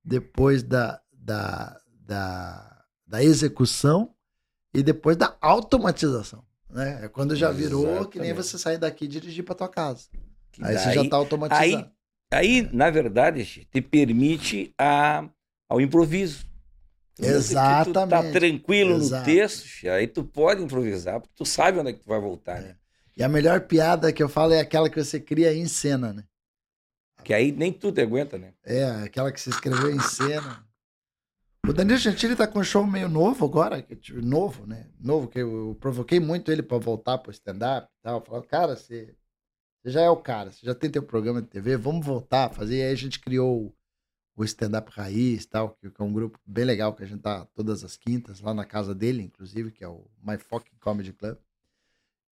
depois 0.03 0.61
da, 0.61 0.99
da, 1.13 1.79
da, 2.05 2.83
da 3.07 3.23
execução 3.23 4.13
e 4.73 4.83
depois 4.83 5.15
da 5.15 5.37
automatização. 5.39 6.43
Né? 6.69 7.05
É 7.05 7.07
quando 7.07 7.33
já 7.33 7.49
virou 7.49 8.05
que 8.07 8.19
nem 8.19 8.27
Exatamente. 8.31 8.33
você 8.35 8.57
sair 8.59 8.77
daqui 8.77 9.05
e 9.05 9.07
dirigir 9.07 9.45
para 9.45 9.55
tua 9.55 9.69
casa. 9.69 10.07
Que 10.51 10.61
Aí 10.65 10.77
você 10.77 10.85
daí- 10.85 10.95
já 10.95 11.09
tá 11.09 11.15
automatizado. 11.15 11.63
Aí, 11.65 11.85
aí, 12.33 12.69
na 12.73 12.89
verdade, 12.89 13.45
te 13.71 13.81
permite 13.81 14.73
a, 14.77 15.29
ao 15.69 15.79
improviso. 15.79 16.45
Exatamente. 17.19 17.93
Tu 17.93 18.09
tá 18.09 18.31
tranquilo 18.31 18.95
Exato. 18.95 19.29
no 19.29 19.35
texto, 19.35 19.87
aí 19.87 20.07
tu 20.07 20.23
pode 20.23 20.63
improvisar, 20.63 21.19
porque 21.19 21.35
tu 21.35 21.45
sabe 21.45 21.79
onde 21.79 21.89
é 21.89 21.93
que 21.93 21.99
tu 21.99 22.07
vai 22.07 22.19
voltar, 22.19 22.61
né? 22.61 22.75
E 23.15 23.23
a 23.23 23.29
melhor 23.29 23.61
piada 23.61 24.11
que 24.11 24.23
eu 24.23 24.29
falo 24.29 24.53
é 24.53 24.59
aquela 24.59 24.89
que 24.89 25.01
você 25.01 25.19
cria 25.19 25.53
em 25.53 25.67
cena, 25.67 26.11
né? 26.11 26.23
Que 27.23 27.33
aí 27.33 27.51
nem 27.51 27.71
tu 27.71 27.91
te 27.91 28.01
aguenta, 28.01 28.37
né? 28.37 28.53
É, 28.63 28.85
aquela 28.85 29.31
que 29.31 29.39
você 29.39 29.49
escreveu 29.49 29.91
em 29.91 29.99
cena. 29.99 30.65
O 31.65 31.71
Danilo 31.71 31.97
Gentili 31.97 32.35
tá 32.35 32.45
com 32.45 32.59
um 32.59 32.63
show 32.63 32.85
meio 32.85 33.07
novo 33.07 33.45
agora, 33.45 33.85
novo, 34.15 34.65
né? 34.65 34.89
Novo, 34.99 35.29
que 35.29 35.39
eu, 35.39 35.77
provoquei 35.79 36.19
muito 36.19 36.51
ele 36.51 36.61
pra 36.61 36.77
voltar 36.77 37.19
pro 37.19 37.31
stand-up 37.31 37.87
e 37.87 38.01
tal. 38.01 38.21
Falando, 38.21 38.45
cara, 38.47 38.75
você, 38.75 39.15
você 39.81 39.91
já 39.91 40.01
é 40.01 40.09
o 40.09 40.17
cara, 40.17 40.51
você 40.51 40.65
já 40.65 40.75
tem 40.75 40.89
teu 40.89 41.03
programa 41.03 41.41
de 41.41 41.47
TV, 41.47 41.77
vamos 41.77 42.05
voltar 42.05 42.45
a 42.45 42.49
fazer. 42.49 42.79
E 42.79 42.81
aí 42.81 42.91
a 42.91 42.95
gente 42.95 43.19
criou 43.19 43.73
o 44.35 44.43
Stand 44.43 44.77
Up 44.77 44.91
Raiz 44.91 45.45
tal, 45.45 45.69
que, 45.75 45.87
é 45.87 46.03
um 46.03 46.11
grupo 46.11 46.39
bem 46.45 46.65
legal 46.65 46.93
que 46.93 47.03
a 47.03 47.05
gente 47.05 47.21
tá 47.21 47.45
todas 47.53 47.83
as 47.83 47.95
quintas 47.95 48.39
lá 48.39 48.53
na 48.53 48.65
casa 48.65 48.93
dele, 48.95 49.21
inclusive, 49.21 49.71
que 49.71 49.83
é 49.83 49.87
o 49.87 50.05
My 50.21 50.37
Fucking 50.37 50.77
Comedy 50.79 51.13
Club. 51.13 51.37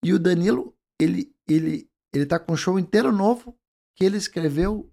E 0.04 0.14
o 0.14 0.20
Danilo, 0.20 0.76
ele, 1.00 1.32
ele, 1.48 1.90
ele 2.12 2.26
tá 2.26 2.40
com 2.40 2.54
um 2.54 2.58
show 2.58 2.80
inteiro 2.80 3.12
novo 3.12 3.56
que 3.96 4.04
ele 4.04 4.18
escreveu 4.18 4.92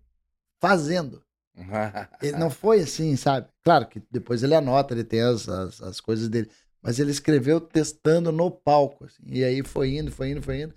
fazendo. 0.61 1.23
Ele 2.23 2.37
não 2.37 2.51
foi 2.51 2.81
assim, 2.81 3.17
sabe? 3.17 3.49
Claro 3.65 3.89
que 3.89 4.01
depois 4.11 4.45
ele 4.45 4.55
anota, 4.55 4.95
ele 4.95 5.03
tem 5.03 5.21
as, 5.23 5.49
as, 5.49 5.83
as 5.83 6.01
coisas 6.01 6.29
dele. 6.29 6.49
Mas 6.81 7.01
ele 7.01 7.11
escreveu 7.11 7.61
testando 7.61 8.31
no 8.31 8.49
palco. 8.49 9.05
Assim, 9.05 9.25
e 9.27 9.43
aí 9.43 9.65
foi 9.65 9.97
indo, 9.97 10.13
foi 10.13 10.31
indo, 10.31 10.41
foi 10.41 10.63
indo, 10.63 10.75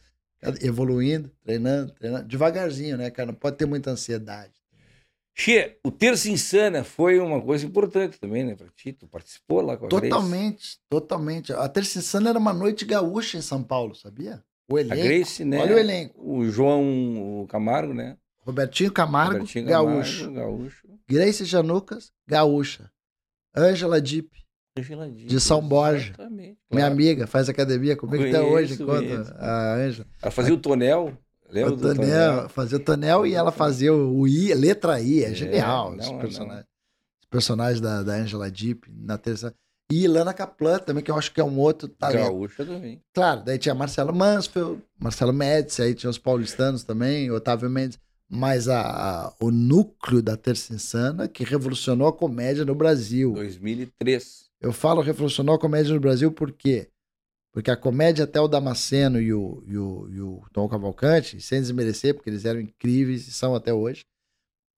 evoluindo, 0.60 1.32
treinando, 1.44 1.94
treinando. 1.94 2.28
Devagarzinho, 2.28 2.98
né, 2.98 3.12
cara? 3.12 3.28
Não 3.28 3.36
pode 3.36 3.58
ter 3.58 3.68
muita 3.68 3.92
ansiedade. 3.92 4.61
Che, 5.44 5.80
o 5.84 5.90
Terça 5.90 6.30
Insana 6.30 6.84
foi 6.84 7.20
uma 7.20 7.42
coisa 7.42 7.66
importante 7.66 8.20
também, 8.20 8.44
né, 8.44 8.54
pra 8.54 8.68
ti? 8.76 8.94
Tu 8.94 9.08
participou 9.08 9.60
lá 9.62 9.76
com 9.76 9.88
a 9.88 9.90
Totalmente, 9.90 10.58
Grace? 10.58 10.78
totalmente. 10.88 11.52
A 11.52 11.68
Terça 11.68 11.98
Insana 11.98 12.30
era 12.30 12.38
uma 12.38 12.54
noite 12.54 12.86
gaúcha 12.86 13.40
em 13.40 13.42
São 13.42 13.64
Paulo, 13.64 13.96
sabia? 13.96 14.44
O 14.70 14.78
A 14.78 14.82
elenco. 14.82 15.02
Grace, 15.02 15.44
né? 15.44 15.58
Olha 15.60 15.76
o 15.76 15.80
elenco. 15.80 16.14
O 16.24 16.48
João 16.48 17.42
o 17.42 17.48
Camargo, 17.48 17.92
né? 17.92 18.18
Robertinho 18.42 18.92
Camargo, 18.92 19.34
Robertinho 19.40 19.66
gaúcho. 19.66 20.26
Camargo, 20.26 20.40
gaúcho. 20.60 20.88
Grace 21.10 21.44
Janucas, 21.44 22.12
gaúcha. 22.28 22.92
Ângela 23.58 24.00
Dipp, 24.00 24.30
De 25.26 25.40
São 25.40 25.60
Borja. 25.60 26.10
Exatamente. 26.10 26.60
minha 26.70 26.86
claro. 26.86 26.94
amiga, 26.94 27.26
faz 27.26 27.50
academia 27.50 27.96
comigo 27.96 28.24
até 28.24 28.40
hoje, 28.40 28.76
enquanto 28.76 29.12
a 29.40 29.74
Ângela. 29.74 30.08
Ela 30.22 30.32
fazia 30.32 30.54
o 30.54 30.60
tonel. 30.60 31.18
Lembra 31.52 31.74
O 31.74 31.76
do 31.76 31.94
Tonel, 31.96 32.50
fazia 32.50 32.78
o 32.78 32.82
Tonel 32.82 33.26
e 33.28 33.34
ela 33.34 33.52
fazia 33.52 33.94
o 33.94 34.28
I, 34.28 34.54
letra 34.54 35.00
I, 35.02 35.24
é, 35.24 35.30
É, 35.32 35.34
genial. 35.36 35.92
não, 35.92 35.98
os, 35.98 36.08
é, 36.08 36.18
personagens, 36.20 36.66
os 37.22 37.28
personagens 37.30 37.82
da, 37.82 38.04
da 38.04 38.14
Angela 38.14 38.50
Deep 38.50 38.90
na 38.90 39.18
terça. 39.18 39.54
E 39.92 40.06
Ilana 40.06 40.34
Kaplan 40.34 40.80
também, 40.80 41.04
que 41.04 41.12
eu 41.12 41.18
acho 41.18 41.34
que 41.34 41.42
é 41.42 41.44
um 41.44 41.60
outro 41.60 41.90
talento. 41.90 42.24
Gaúcha 42.24 42.66
também. 42.66 43.02
Claro, 43.14 43.44
daí 43.44 43.58
tinha 43.58 43.76
Marcelo 43.76 44.16
Mansfield, 44.16 44.82
Marcelo 44.98 45.34
Médici, 45.34 45.82
aí 45.82 45.94
tinha 45.94 46.10
os 46.10 46.18
paulistanos 46.18 46.84
também, 46.86 47.30
Otávio 47.30 47.70
Mendes. 47.70 48.00
Mas 48.34 48.70
a, 48.70 48.80
a- 49.28 49.34
o 49.42 49.52
núcleo 49.52 50.22
da 50.22 50.38
Terça 50.38 50.74
Insana 50.74 51.28
que 51.28 51.44
revolucionou 51.44 52.08
a 52.08 52.14
comédia 52.14 52.64
no 52.64 52.74
Brasil. 52.74 53.34
2003. 53.34 54.46
Eu 54.62 54.72
falo 54.72 55.02
revolucionou 55.02 55.56
a 55.56 55.60
comédia 55.60 55.94
no 55.94 56.00
Brasil 56.00 56.32
por 56.32 56.52
quê? 56.54 56.88
Porque 57.52 57.70
a 57.70 57.76
comédia 57.76 58.24
até 58.24 58.40
o 58.40 58.48
Damasceno 58.48 59.20
e 59.20 59.34
o, 59.34 59.62
e 59.68 59.78
o, 59.78 60.10
e 60.10 60.22
o 60.22 60.44
Tom 60.54 60.70
Cavalcante, 60.70 61.42
sem 61.42 61.60
desmerecer, 61.60 62.16
porque 62.16 62.30
eles 62.30 62.46
eram 62.46 62.62
incríveis 62.62 63.28
e 63.28 63.32
são 63.32 63.54
até 63.54 63.74
hoje, 63.74 64.06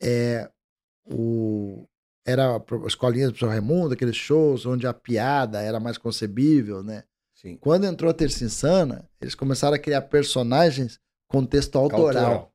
é, 0.01 0.49
o, 1.05 1.87
era 2.25 2.55
a 2.55 2.87
escolinha 2.87 3.27
do 3.27 3.33
professor 3.33 3.49
Raimundo, 3.49 3.93
aqueles 3.93 4.15
shows 4.15 4.65
onde 4.65 4.87
a 4.87 4.93
piada 4.93 5.61
era 5.61 5.79
mais 5.79 5.97
concebível, 5.97 6.81
né? 6.81 7.03
Sim. 7.35 7.57
Quando 7.57 7.85
entrou 7.85 8.09
a 8.09 8.13
Terça 8.13 8.43
Insana, 8.43 9.09
eles 9.21 9.35
começaram 9.35 9.75
a 9.75 9.79
criar 9.79 10.03
personagens 10.03 10.99
com 11.27 11.45
texto 11.45 11.77
autoral. 11.77 12.51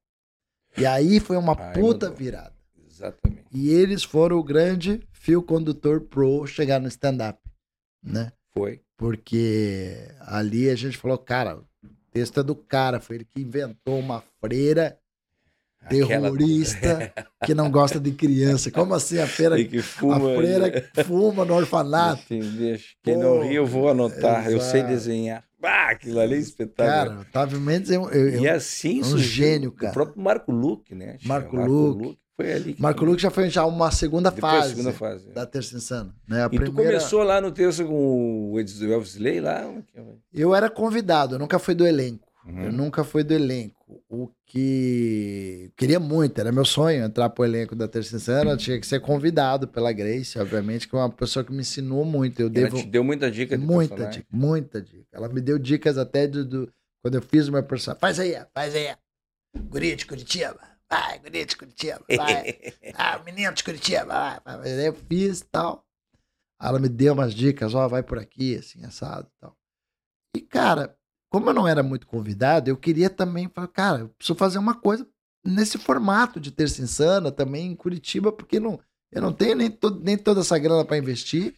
E 0.77 0.87
aí 0.87 1.21
foi 1.21 1.37
uma 1.37 1.57
Aí 1.59 1.75
puta 1.75 2.11
virada. 2.11 2.55
Exatamente. 2.91 3.45
E 3.53 3.71
eles 3.71 4.03
foram 4.03 4.39
o 4.39 4.43
grande 4.43 5.07
fio 5.12 5.43
condutor 5.43 6.01
pro 6.01 6.47
chegar 6.47 6.81
no 6.81 6.89
stand-up, 6.89 7.39
né? 8.03 8.33
Foi. 8.59 8.80
Porque 8.96 9.96
ali 10.20 10.68
a 10.68 10.74
gente 10.74 10.96
falou, 10.96 11.16
cara, 11.18 11.56
o 11.59 11.64
texto 12.12 12.40
é 12.40 12.42
do 12.42 12.54
cara, 12.54 13.00
foi 13.00 13.16
ele 13.16 13.24
que 13.24 13.40
inventou 13.40 13.98
uma 13.98 14.22
freira 14.40 14.98
Aquela- 15.80 16.06
terrorista 16.09 17.12
que 17.46 17.54
não 17.54 17.70
gosta 17.70 18.00
de 18.00 18.11
criança. 18.12 18.70
Como 18.70 18.92
assim 18.94 19.18
a 19.18 19.26
freira, 19.26 19.62
que 19.64 19.78
a 19.78 19.82
fuma. 19.82 20.34
freira 20.34 20.90
fuma 21.04 21.44
no 21.44 21.54
orfanato? 21.54 22.22
Deixa. 22.28 22.94
Quem 23.02 23.14
Pô, 23.14 23.20
não 23.22 23.42
ri, 23.42 23.54
eu 23.54 23.64
vou 23.66 23.88
anotar. 23.88 24.50
Eu 24.50 24.61
sei 24.61 24.80
exato. 24.80 24.92
desenhar. 24.94 25.44
Ah, 25.62 25.90
aquilo 25.90 26.20
ali 26.20 26.34
é 26.34 26.38
espetáculo. 26.38 27.16
Cara, 27.16 27.20
Otávio 27.20 27.61
Mendes 27.61 27.90
é 27.90 27.98
um, 27.98 28.09
eu- 28.11 28.40
e 28.42 28.48
assim 28.48 29.00
um 29.00 29.04
surgiu 29.04 29.28
gênio, 29.46 29.68
O 29.70 29.72
cara. 29.72 29.92
próprio 29.92 30.22
Marco 30.22 30.52
Luque, 30.52 30.94
né? 30.94 31.16
Marco 31.24 31.56
Luque. 31.56 32.18
Foi 32.41 32.53
ali. 32.53 32.76
Marco 32.78 33.05
Luque 33.05 33.20
já 33.20 33.30
foi 33.30 33.51
já 33.51 33.66
uma 33.66 33.91
segunda 33.91 34.30
Depois 34.30 34.53
fase, 34.53 34.68
segunda 34.70 34.93
fase. 34.93 35.28
da 35.32 35.45
Terça 35.45 35.76
Insana. 35.76 36.14
Né? 36.28 36.43
A 36.45 36.47
E 36.47 36.51
tu 36.51 36.57
primeira... 36.61 36.93
começou 36.93 37.22
lá 37.24 37.41
no 37.41 37.51
terça 37.51 37.84
com 37.84 38.53
o 38.53 38.59
Elvis 38.61 39.16
Lay 39.18 39.41
lá? 39.41 39.68
Eu 40.32 40.55
era 40.55 40.70
convidado, 40.70 41.34
eu 41.34 41.39
nunca 41.41 41.59
fui 41.59 41.74
do 41.74 41.84
elenco. 41.84 42.28
Uhum. 42.47 42.62
Eu 42.64 42.72
nunca 42.72 43.03
fui 43.03 43.24
do 43.24 43.34
elenco. 43.34 43.76
O 44.09 44.28
que 44.47 45.70
queria 45.76 45.99
muito, 45.99 46.39
era 46.41 46.53
meu 46.53 46.64
sonho 46.64 47.05
entrar 47.05 47.28
pro 47.30 47.45
elenco 47.45 47.74
da 47.74 47.89
Terça 47.89 48.16
Insana. 48.16 48.53
Eu 48.53 48.57
tinha 48.57 48.78
que 48.78 48.86
ser 48.86 49.01
convidado 49.01 49.66
pela 49.66 49.93
Grace, 49.93 50.39
obviamente, 50.39 50.86
que 50.89 50.95
é 50.95 50.99
uma 50.99 51.11
pessoa 51.11 51.45
que 51.45 51.53
me 51.53 51.61
ensinou 51.61 52.05
muito. 52.05 52.41
Eu 52.41 52.47
Ela 52.47 52.55
devo 52.55 52.76
te 52.76 52.86
deu 52.86 53.03
muita 53.03 53.30
dica 53.30 53.59
de 53.59 53.64
muita 53.66 53.95
personagem. 53.97 54.20
dica, 54.22 54.28
muita 54.36 54.80
dica. 54.80 55.07
Ela 55.12 55.28
me 55.28 55.41
deu 55.41 55.59
dicas 55.59 55.99
até 55.99 56.26
do, 56.26 56.45
do- 56.45 56.72
quando 57.03 57.16
eu 57.16 57.22
fiz 57.22 57.49
o 57.49 57.53
meu 57.53 57.62
personagem. 57.62 58.01
Faz 58.01 58.18
aí, 58.20 58.36
faz 58.55 58.74
aí. 58.74 58.95
Guria 59.68 59.97
de 59.97 60.07
Curitiba. 60.07 60.59
Vai, 60.91 61.18
guria 61.18 61.45
de 61.45 61.57
Curitiba. 61.57 62.03
Vai. 62.09 62.57
Ah, 62.95 63.18
menino 63.18 63.53
de 63.55 63.62
Curitiba. 63.64 64.05
Vai, 64.07 64.41
vai. 64.59 64.86
Eu 64.89 64.95
fiz 64.95 65.41
e 65.41 65.45
tal. 65.47 65.84
Aí 66.61 66.68
Ela 66.68 66.78
me 66.78 66.89
deu 66.89 67.12
umas 67.14 67.34
dicas, 67.34 67.74
ó, 67.74 67.86
vai 67.86 68.03
por 68.03 68.18
aqui, 68.18 68.57
assim, 68.57 68.84
assado 68.84 69.28
e 69.28 69.41
tal. 69.41 69.57
E, 70.36 70.41
cara, 70.41 70.97
como 71.30 71.51
eu 71.51 71.55
não 71.55 71.68
era 71.68 71.82
muito 71.82 72.07
convidado, 72.07 72.68
eu 72.70 72.76
queria 72.76 73.11
também 73.11 73.49
falar, 73.49 73.68
cara, 73.68 73.99
eu 74.01 74.09
preciso 74.11 74.36
fazer 74.39 74.59
uma 74.59 74.74
coisa 74.74 75.07
nesse 75.45 75.78
formato 75.78 76.41
de 76.41 76.51
terça 76.51 76.82
insana 76.82 77.30
também 77.30 77.66
em 77.70 77.76
Curitiba, 77.76 78.32
porque 78.32 78.59
não, 78.59 78.80
eu 79.12 79.22
não 79.22 79.32
tenho 79.32 79.55
nem, 79.57 79.70
to- 79.70 80.01
nem 80.01 80.16
toda 80.18 80.41
essa 80.41 80.59
grana 80.59 80.84
para 80.84 80.99
investir, 80.99 81.55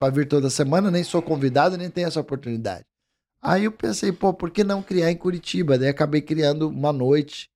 para 0.00 0.12
vir 0.12 0.26
toda 0.28 0.50
semana, 0.50 0.90
nem 0.90 1.04
sou 1.04 1.22
convidado, 1.22 1.76
nem 1.76 1.90
tenho 1.90 2.08
essa 2.08 2.20
oportunidade. 2.20 2.84
Aí 3.42 3.64
eu 3.64 3.72
pensei, 3.72 4.12
pô, 4.12 4.34
por 4.34 4.50
que 4.50 4.64
não 4.64 4.82
criar 4.82 5.10
em 5.10 5.16
Curitiba? 5.16 5.78
Daí 5.78 5.88
acabei 5.88 6.22
criando 6.22 6.68
uma 6.68 6.92
noite 6.92 7.48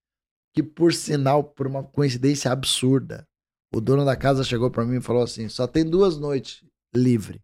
que, 0.55 0.63
por 0.63 0.95
sinal, 0.95 1.43
por 1.43 1.67
uma 1.67 1.83
coincidência 1.83 2.51
absurda, 2.51 3.27
o 3.75 3.81
dono 3.81 4.05
da 4.05 4.17
casa 4.17 4.45
chegou 4.45 4.71
para 4.71 4.85
mim 4.85 4.99
e 4.99 5.03
falou 5.03 5.23
assim: 5.23 5.49
só 5.49 5.67
tem 5.67 5.85
duas 5.85 6.17
noites 6.17 6.65
livre. 6.95 7.43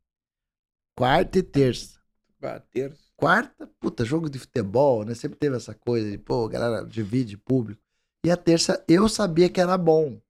Quarta 0.96 1.40
e 1.40 1.42
terça. 1.42 2.00
Ah, 2.40 2.60
terça. 2.60 3.02
Quarta, 3.16 3.66
puta, 3.80 4.04
jogo 4.04 4.30
de 4.30 4.38
futebol, 4.38 5.04
né? 5.04 5.14
Sempre 5.14 5.38
teve 5.38 5.56
essa 5.56 5.74
coisa 5.74 6.10
de, 6.10 6.16
pô, 6.16 6.48
galera 6.48 6.86
divide 6.86 7.36
público. 7.36 7.82
E 8.24 8.30
a 8.30 8.36
terça, 8.36 8.82
eu 8.88 9.08
sabia 9.08 9.50
que 9.50 9.60
era 9.60 9.76
bom. 9.76 10.20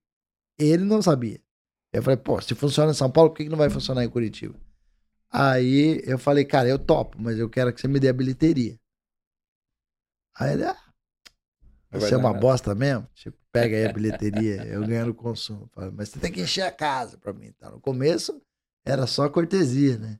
Ele 0.59 0.85
não 0.85 1.03
sabia. 1.03 1.41
Eu 1.93 2.03
falei, 2.03 2.16
pô, 2.16 2.41
se 2.41 2.55
funciona 2.55 2.93
em 2.93 2.95
São 2.95 3.11
Paulo, 3.11 3.31
por 3.31 3.37
que 3.37 3.45
que 3.45 3.51
não 3.51 3.59
vai 3.59 3.68
funcionar 3.68 4.05
em 4.05 4.11
Curitiba? 4.11 4.59
Aí 5.31 6.01
eu 6.05 6.18
falei, 6.18 6.45
cara, 6.45 6.68
eu 6.68 6.78
topo, 6.78 7.20
mas 7.20 7.39
eu 7.39 7.49
quero 7.49 7.72
que 7.72 7.81
você 7.81 7.89
me 7.89 8.01
dê 8.01 8.09
a 8.09 8.12
bilheteria. 8.12 8.78
Aí 10.37 10.55
ele, 10.55 10.64
ah, 10.64 10.89
você 11.99 12.14
é 12.14 12.16
uma 12.16 12.28
nada. 12.30 12.41
bosta 12.41 12.74
mesmo? 12.74 13.07
Tipo, 13.14 13.36
pega 13.53 13.76
aí 13.76 13.86
a 13.86 13.93
bilheteria, 13.93 14.62
eu 14.68 14.86
ganho 14.86 15.07
no 15.07 15.14
consumo. 15.14 15.68
Mas 15.95 16.11
você 16.11 16.18
tem 16.20 16.30
que 16.32 16.43
encher 16.43 16.62
a 16.62 16.70
casa 16.70 17.18
pra 17.18 17.32
mim. 17.32 17.53
Tá? 17.59 17.70
No 17.70 17.80
começo 17.80 18.41
era 18.84 19.07
só 19.07 19.28
cortesia, 19.28 19.99
né? 19.99 20.18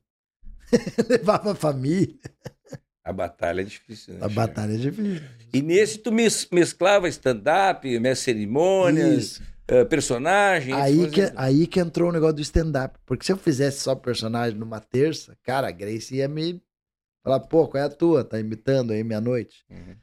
Levava 1.09 1.53
a 1.53 1.55
família. 1.55 2.15
A 3.05 3.13
batalha 3.13 3.63
é 3.63 3.65
difícil, 3.65 4.15
né? 4.15 4.21
A 4.21 4.29
Chico? 4.29 4.35
batalha 4.35 4.73
é 4.75 4.77
difícil. 4.77 5.23
E 5.53 5.63
nesse 5.63 5.99
tu 5.99 6.13
mes- 6.13 6.49
mesclava 6.53 7.09
stand-up, 7.09 7.89
cerimônias, 8.15 9.25
Isso. 9.25 9.43
eh, 9.67 9.85
personagens. 9.85 10.77
Aí 10.77 11.09
que, 11.11 11.23
fazia- 11.23 11.33
aí 11.37 11.67
que 11.67 11.81
entrou 11.81 12.11
o 12.11 12.13
negócio 12.13 12.37
do 12.37 12.43
stand-up. 12.43 12.99
Porque 13.07 13.25
se 13.25 13.33
eu 13.33 13.37
fizesse 13.37 13.81
só 13.81 13.95
personagem 13.95 14.59
numa 14.59 14.81
terça, 14.81 15.37
cara, 15.43 15.69
a 15.69 15.73
Grace 15.73 16.15
ia 16.15 16.29
me 16.29 16.63
falar, 17.25 17.41
pô, 17.41 17.67
qual 17.67 17.83
é 17.83 17.87
a 17.87 17.91
tua? 17.91 18.23
Tá 18.23 18.39
imitando 18.39 18.93
aí 18.93 19.03
meia-noite? 19.03 19.65
Uhum. 19.71 19.97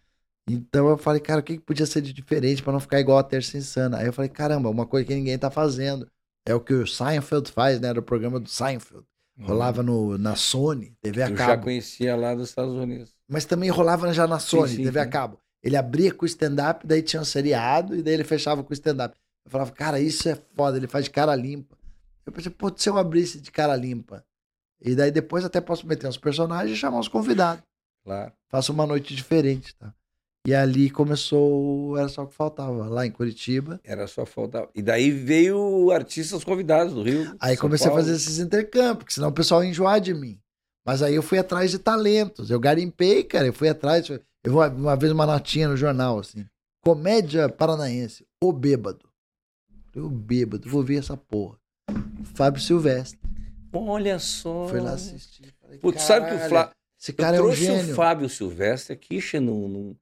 Então 0.49 0.87
eu 0.87 0.97
falei, 0.97 1.19
cara, 1.19 1.41
o 1.41 1.43
que, 1.43 1.57
que 1.57 1.63
podia 1.63 1.85
ser 1.85 2.01
de 2.01 2.13
diferente 2.13 2.63
pra 2.63 2.71
não 2.71 2.79
ficar 2.79 2.99
igual 2.99 3.17
a 3.17 3.23
Terça 3.23 3.57
Insana? 3.57 3.97
Aí 3.97 4.05
eu 4.05 4.13
falei, 4.13 4.29
caramba, 4.29 4.69
uma 4.69 4.85
coisa 4.85 5.05
que 5.05 5.13
ninguém 5.13 5.37
tá 5.37 5.51
fazendo. 5.51 6.09
É 6.45 6.55
o 6.55 6.61
que 6.61 6.73
o 6.73 6.87
Seinfeld 6.87 7.51
faz, 7.51 7.81
né? 7.81 7.89
Era 7.89 7.99
o 7.99 8.03
programa 8.03 8.39
do 8.39 8.49
Seinfeld. 8.49 9.05
Rolava 9.41 9.83
no, 9.83 10.17
na 10.17 10.35
Sony, 10.35 10.95
TV 11.01 11.21
a 11.21 11.29
Eu 11.29 11.37
já 11.37 11.45
cabo. 11.47 11.63
conhecia 11.63 12.15
lá 12.15 12.33
dos 12.33 12.49
Estados 12.49 12.73
Unidos. 12.73 13.13
Mas 13.27 13.45
também 13.45 13.69
rolava 13.69 14.11
já 14.13 14.25
na 14.25 14.39
Sony, 14.39 14.69
sim, 14.69 14.83
TV 14.83 14.99
a 14.99 15.03
sim. 15.03 15.09
cabo. 15.09 15.37
Ele 15.61 15.75
abria 15.75 16.13
com 16.13 16.23
o 16.23 16.27
stand-up, 16.27 16.87
daí 16.87 17.01
tinha 17.01 17.21
um 17.21 17.25
seriado, 17.25 17.95
e 17.95 18.01
daí 18.01 18.13
ele 18.13 18.23
fechava 18.23 18.63
com 18.63 18.71
o 18.71 18.73
stand-up. 18.73 19.15
Eu 19.45 19.51
falava, 19.51 19.71
cara, 19.71 19.99
isso 19.99 20.27
é 20.29 20.35
foda, 20.55 20.77
ele 20.77 20.87
faz 20.87 21.05
de 21.05 21.11
cara 21.11 21.35
limpa. 21.35 21.77
Eu 22.25 22.31
pensei, 22.31 22.51
pô, 22.51 22.71
se 22.75 22.89
eu 22.89 22.97
abrisse 22.97 23.39
de 23.39 23.51
cara 23.51 23.75
limpa? 23.75 24.23
E 24.81 24.95
daí 24.95 25.11
depois 25.11 25.43
até 25.43 25.59
posso 25.59 25.85
meter 25.85 26.07
uns 26.07 26.17
personagens 26.17 26.71
e 26.75 26.79
chamar 26.79 26.99
uns 26.99 27.07
convidados. 27.07 27.63
Claro. 28.03 28.31
Faço 28.49 28.71
uma 28.71 28.85
noite 28.87 29.15
diferente, 29.15 29.75
tá? 29.75 29.93
E 30.47 30.55
ali 30.55 30.89
começou, 30.89 31.97
era 31.97 32.07
só 32.07 32.23
o 32.23 32.27
que 32.27 32.33
faltava, 32.33 32.87
lá 32.87 33.05
em 33.05 33.11
Curitiba. 33.11 33.81
Era 33.83 34.07
só 34.07 34.25
faltar. 34.25 34.69
E 34.73 34.81
daí 34.81 35.11
veio 35.11 35.91
artistas 35.91 36.41
convidados 36.45 36.93
do 36.93 37.03
Rio. 37.03 37.35
Aí 37.37 37.55
São 37.55 37.63
comecei 37.63 37.87
Paulo. 37.87 37.99
a 37.99 38.03
fazer 38.05 38.15
esses 38.15 38.39
intercâmbios, 38.39 38.97
porque 38.99 39.13
senão 39.13 39.27
o 39.27 39.33
pessoal 39.33 39.61
ia 39.61 39.69
enjoar 39.69 39.99
de 39.99 40.13
mim. 40.13 40.39
Mas 40.85 41.01
aí 41.01 41.13
eu 41.15 41.21
fui 41.21 41.37
atrás 41.37 41.69
de 41.69 41.77
talentos. 41.77 42.49
Eu 42.49 42.61
garimpei, 42.61 43.25
cara, 43.25 43.45
eu 43.47 43.51
fui 43.51 43.67
atrás. 43.67 44.09
Eu 44.09 44.19
vou 44.53 44.65
uma 44.69 44.95
vez 44.95 45.11
uma 45.11 45.25
notinha 45.25 45.67
no 45.67 45.75
jornal, 45.75 46.17
assim. 46.19 46.45
Comédia 46.81 47.49
paranaense, 47.49 48.25
o 48.41 48.53
bêbado. 48.53 49.05
Eu 49.93 50.09
bêbado, 50.09 50.69
vou 50.69 50.81
ver 50.81 50.99
essa 50.99 51.17
porra. 51.17 51.57
Fábio 52.35 52.61
Silvestre. 52.61 53.19
Olha 53.73 54.17
só. 54.17 54.65
Foi 54.69 54.79
lá 54.79 54.91
assistir. 54.93 55.53
Falei, 55.61 55.77
Putz, 55.79 56.03
sabe 56.03 56.27
que 56.27 56.31
o 56.31 56.35
"Caralho, 56.35 56.49
Flávio. 56.49 56.73
Esse 56.97 57.11
cara 57.13 57.35
é 57.35 57.39
um 57.41 57.43
trouxe 57.43 57.65
gênio. 57.65 57.91
o 57.91 57.95
Fábio 57.95 58.29
Silvestre 58.29 58.93
aqui, 58.93 59.19
che, 59.19 59.41
num, 59.41 59.93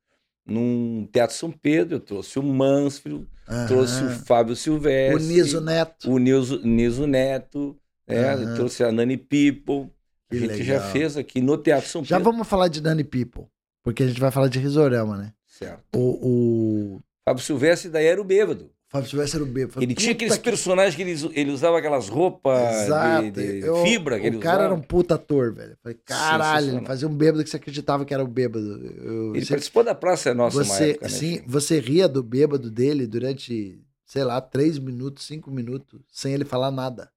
num, 0.46 1.08
Teatro 1.12 1.36
São 1.36 1.52
Pedro. 1.52 1.96
Eu 1.96 2.00
trouxe 2.00 2.38
o 2.40 2.44
Mansfield, 2.44 3.28
Aham. 3.48 3.68
trouxe 3.68 4.04
o 4.04 4.10
Fábio 4.10 4.54
o 4.54 4.56
Silvestre. 4.56 5.24
Niso 5.26 5.62
Neto. 5.62 6.12
o 6.12 6.18
Niso, 6.18 6.62
Niso 6.66 7.08
Neto, 7.08 7.78
né? 8.08 8.34
Aham. 8.34 8.56
trouxe 8.56 8.84
a 8.84 8.92
Nani 8.92 9.18
People. 9.18 9.90
Que 10.30 10.38
a 10.38 10.40
gente 10.40 10.64
já 10.64 10.74
legal. 10.78 10.92
fez 10.92 11.18
aqui 11.18 11.40
no 11.40 11.56
Teatro 11.58 11.88
São 11.90 12.04
Já 12.04 12.18
Pedro. 12.18 12.32
vamos 12.32 12.48
falar 12.48 12.68
de 12.68 12.82
Nani 12.82 13.04
People. 13.04 13.46
Porque 13.84 14.02
a 14.04 14.08
gente 14.08 14.20
vai 14.20 14.32
falar 14.32 14.48
de 14.48 14.58
Risorama, 14.60 15.18
né? 15.18 15.34
Certo. 15.46 15.84
O, 15.96 16.96
o 16.96 17.02
Fábio 17.24 17.44
Silvestre 17.44 17.90
daí 17.92 18.06
era 18.08 18.20
o 18.20 18.24
bêbado. 18.26 18.72
Fábio 18.96 19.10
Silvestre 19.10 19.42
era 19.42 19.50
o 19.50 19.52
bêbado. 19.52 19.84
Ele 19.84 19.94
tinha 19.94 20.12
aqueles 20.14 20.38
que- 20.38 20.44
personagens 20.44 20.96
que 20.96 21.02
ele, 21.02 21.32
ele 21.40 21.52
usava 21.52 21.78
aquelas 21.80 22.08
roupas 22.10 22.84
Exato. 22.84 23.32
de, 23.32 23.60
de 23.62 23.68
Eu- 23.68 23.84
fibra 23.84 24.20
que 24.20 24.26
ele 24.28 24.38
o 24.38 24.40
cara 24.40 24.56
usava. 24.60 24.74
era 24.74 24.74
um 24.74 24.82
puta 24.82 25.16
ator, 25.16 25.54
velho. 25.54 25.78
Falei, 25.84 25.98
caralho, 26.06 26.78
ele 26.78 26.86
fazia 26.86 27.08
um 27.08 27.16
bêbado 27.16 27.44
que 27.44 27.50
você 27.50 27.58
acreditava 27.58 28.06
que 28.06 28.14
era 28.14 28.24
o 28.24 28.28
bêbado. 28.28 28.66
Eu- 28.98 29.36
Ele 29.36 29.46
você- 29.46 29.54
participou 29.54 29.84
da 29.84 29.94
Praça 29.94 30.34
Nossa 30.34 30.64
você, 30.64 30.92
época, 30.92 31.06
né? 31.08 31.12
sim, 31.12 31.34
Chico? 31.36 31.50
você 31.52 31.80
ria 31.80 32.08
do 32.08 32.24
bêbado 32.24 32.72
dele 32.72 33.06
durante, 33.06 33.82
sei 34.06 34.24
lá, 34.24 34.40
três 34.40 34.80
minutos, 34.80 35.26
cinco 35.26 35.52
minutos, 35.52 36.00
sem 36.12 36.34
ele 36.34 36.46
falar 36.46 36.72
nada. 36.72 37.10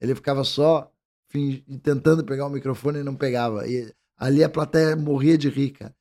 Ele 0.00 0.14
ficava 0.14 0.42
só 0.44 0.90
tentando 1.82 2.24
pegar 2.24 2.46
o 2.46 2.50
microfone 2.50 3.00
e 3.00 3.04
não 3.04 3.14
pegava. 3.14 3.66
E 3.68 3.92
ali 4.16 4.42
a 4.42 4.48
plateia 4.48 4.96
morria 4.96 5.36
de 5.36 5.48
rir, 5.48 5.70
cara. 5.70 5.94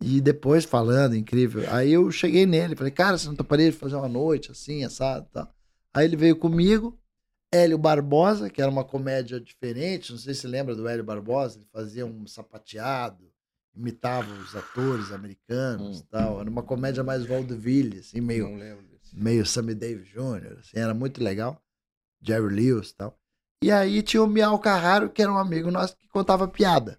E 0.00 0.20
depois 0.20 0.64
falando, 0.64 1.16
incrível. 1.16 1.64
Aí 1.72 1.92
eu 1.92 2.10
cheguei 2.10 2.44
nele, 2.46 2.76
falei, 2.76 2.90
cara, 2.92 3.16
você 3.16 3.26
não 3.28 3.34
toparia 3.36 3.70
de 3.70 3.76
fazer 3.76 3.96
uma 3.96 4.08
noite 4.08 4.50
assim, 4.50 4.84
assado 4.84 5.26
e 5.30 5.32
tal. 5.32 5.54
Aí 5.94 6.04
ele 6.04 6.16
veio 6.16 6.36
comigo, 6.36 6.98
Hélio 7.52 7.78
Barbosa, 7.78 8.50
que 8.50 8.60
era 8.60 8.70
uma 8.70 8.84
comédia 8.84 9.40
diferente, 9.40 10.10
não 10.10 10.18
sei 10.18 10.34
se 10.34 10.46
lembra 10.46 10.74
do 10.74 10.88
Hélio 10.88 11.04
Barbosa, 11.04 11.58
ele 11.58 11.66
fazia 11.72 12.04
um 12.04 12.26
sapateado, 12.26 13.30
imitava 13.74 14.30
os 14.34 14.54
atores 14.54 15.12
americanos 15.12 15.98
Hum. 15.98 16.00
e 16.00 16.10
tal. 16.10 16.40
Era 16.40 16.50
uma 16.50 16.62
comédia 16.62 17.04
mais 17.04 17.24
vaudeville, 17.24 18.00
assim, 18.00 18.20
meio, 18.20 18.48
meio 19.12 19.46
Sammy 19.46 19.74
Davis 19.74 20.08
Jr., 20.08 20.58
assim, 20.58 20.76
era 20.78 20.92
muito 20.92 21.22
legal. 21.22 21.62
Jerry 22.20 22.54
Lewis 22.54 22.90
e 22.90 22.94
tal. 22.96 23.18
E 23.62 23.70
aí 23.70 24.02
tinha 24.02 24.22
o 24.22 24.26
Miau 24.26 24.58
Carraro, 24.58 25.08
que 25.10 25.22
era 25.22 25.32
um 25.32 25.38
amigo 25.38 25.70
nosso 25.70 25.96
que 25.96 26.08
contava 26.08 26.48
piada. 26.48 26.98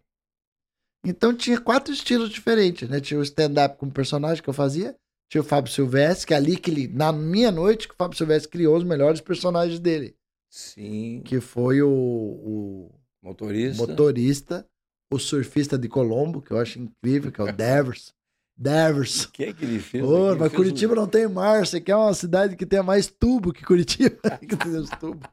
Então 1.06 1.34
tinha 1.36 1.60
quatro 1.60 1.94
estilos 1.94 2.30
diferentes, 2.30 2.90
né? 2.90 3.00
Tinha 3.00 3.20
o 3.20 3.24
stand-up 3.24 3.78
com 3.78 3.90
personagem 3.90 4.42
que 4.44 4.50
eu 4.50 4.54
fazia, 4.54 4.96
tinha 5.30 5.42
o 5.42 5.46
Fábio 5.46 5.72
Silvestre, 5.72 6.28
que 6.28 6.34
é 6.34 6.38
ali 6.38 6.58
que 6.58 6.72
ele, 6.72 6.88
na 6.88 7.12
minha 7.12 7.52
noite, 7.52 7.88
que 7.88 7.94
o 7.94 7.98
Fábio 7.98 8.18
Silvestre 8.18 8.50
criou 8.52 8.76
os 8.78 8.84
melhores 8.84 9.22
personagens 9.22 9.80
dele, 9.80 10.16
Sim, 10.50 11.22
que 11.26 11.40
foi 11.40 11.82
o, 11.82 11.90
o 11.90 12.92
motorista. 13.22 13.86
motorista, 13.86 14.68
o 15.12 15.20
surfista 15.20 15.78
de 15.78 15.88
Colombo, 15.88 16.42
que 16.42 16.52
eu 16.52 16.58
acho 16.60 16.80
incrível, 16.80 17.32
que 17.32 17.40
é 17.42 17.44
o 17.44 17.52
Devers. 17.56 18.14
Devers. 18.58 19.26
O 19.26 19.32
que 19.32 19.44
é 19.44 19.54
que 19.54 19.66
ele 19.66 19.80
fez? 19.80 20.02
Ô, 20.04 20.30
Ele 20.32 20.40
mas 20.40 20.50
fez 20.52 20.54
Curitiba 20.56 20.94
um- 20.94 20.96
não 20.96 21.08
tem 21.08 21.28
mar, 21.28 21.66
você 21.66 21.82
quer 21.82 21.96
uma 21.96 22.14
cidade 22.14 22.56
que 22.56 22.66
tenha 22.66 22.82
mais 22.84 23.08
tubo 23.08 23.52
que 23.52 23.64
Curitiba? 23.66 24.18
que 24.40 24.56
tem 24.56 24.76
os 24.78 24.90
tubos. 24.92 25.28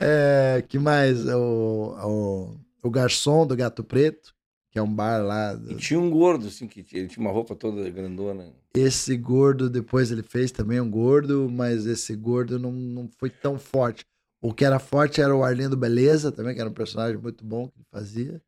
É, 0.00 0.64
que 0.68 0.78
mais? 0.78 1.24
O, 1.26 1.96
o, 2.04 2.56
o 2.82 2.90
garçom 2.90 3.46
do 3.46 3.56
Gato 3.56 3.82
Preto, 3.84 4.34
que 4.72 4.78
é 4.78 4.82
um 4.82 4.92
bar 4.92 5.22
lá. 5.22 5.52
E 5.68 5.74
tinha 5.76 6.00
um 6.00 6.10
gordo, 6.10 6.48
assim, 6.48 6.66
que 6.66 6.82
tinha- 6.82 7.00
ele 7.02 7.08
tinha 7.08 7.24
uma 7.24 7.30
roupa 7.32 7.54
toda 7.54 7.88
grandona. 7.90 8.50
Esse 8.74 9.14
gordo, 9.18 9.68
depois 9.68 10.10
ele 10.10 10.22
fez 10.22 10.50
também 10.50 10.80
um 10.80 10.90
gordo, 10.90 11.46
mas 11.52 11.84
esse 11.84 12.16
gordo 12.16 12.58
não, 12.58 12.72
não 12.72 13.08
foi 13.18 13.28
tão 13.28 13.58
forte. 13.58 14.02
O 14.42 14.52
que 14.52 14.64
era 14.64 14.78
forte 14.78 15.20
era 15.20 15.36
o 15.36 15.44
Arlindo 15.44 15.76
Beleza, 15.76 16.32
também, 16.32 16.54
que 16.54 16.60
era 16.60 16.70
um 16.70 16.72
personagem 16.72 17.18
muito 17.20 17.44
bom 17.44 17.68
que 17.68 17.74
ele 17.76 17.86
fazia. 17.92 18.42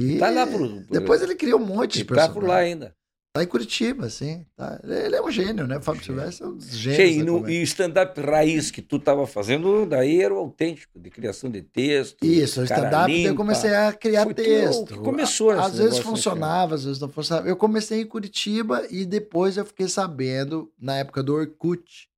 E 0.00 0.16
Tá 0.16 0.30
lá 0.30 0.46
por- 0.46 0.60
por- 0.60 0.84
depois 0.92 1.20
ele 1.22 1.34
criou 1.34 1.60
um 1.60 1.66
monte 1.66 1.94
de 1.94 1.98
Ele 2.02 2.04
tá 2.08 2.14
personagens. 2.14 2.34
por 2.40 2.46
lá 2.48 2.56
ainda. 2.58 2.94
Tá 3.38 3.44
em 3.44 3.46
Curitiba, 3.46 4.10
sim. 4.10 4.44
Tá. 4.56 4.80
Ele 4.82 5.14
é 5.14 5.22
um 5.22 5.30
gênio, 5.30 5.64
né? 5.64 5.78
O 5.78 5.80
Fábio 5.80 6.02
Silvestre 6.02 6.44
é 6.44 6.48
um 6.48 6.56
dos 6.56 6.76
gênios. 6.76 7.16
E, 7.18 7.22
no, 7.22 7.48
e 7.48 7.60
o 7.60 7.62
stand-up 7.62 8.20
raiz 8.20 8.68
que 8.68 8.82
tu 8.82 8.98
tava 8.98 9.28
fazendo, 9.28 9.86
daí 9.86 10.20
era 10.20 10.34
o 10.34 10.38
autêntico, 10.38 10.98
de 10.98 11.08
criação 11.08 11.48
de 11.48 11.62
texto. 11.62 12.24
Isso, 12.24 12.60
o 12.60 12.64
stand-up 12.64 13.12
eu 13.12 13.36
comecei 13.36 13.72
a 13.72 13.92
criar 13.92 14.24
Foi 14.24 14.34
tu 14.34 14.42
texto. 14.42 14.86
que 14.86 14.98
começou 14.98 15.50
Às 15.50 15.78
vezes 15.78 15.98
né, 15.98 16.02
funcionava, 16.02 16.74
às 16.74 16.82
vezes 16.82 17.00
não 17.00 17.08
funcionava. 17.08 17.48
Eu 17.48 17.54
comecei 17.54 18.00
em 18.00 18.06
Curitiba 18.06 18.84
e 18.90 19.06
depois 19.06 19.56
eu 19.56 19.64
fiquei 19.64 19.86
sabendo, 19.86 20.72
na 20.76 20.96
época 20.96 21.22
do 21.22 21.34
Orkut, 21.34 22.08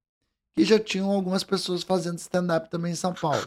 que 0.57 0.65
já 0.65 0.79
tinham 0.79 1.11
algumas 1.11 1.45
pessoas 1.45 1.83
fazendo 1.83 2.17
stand-up 2.17 2.71
também 2.71 2.93
em 2.93 2.97
São 2.97 3.13
Paulo. 3.13 3.47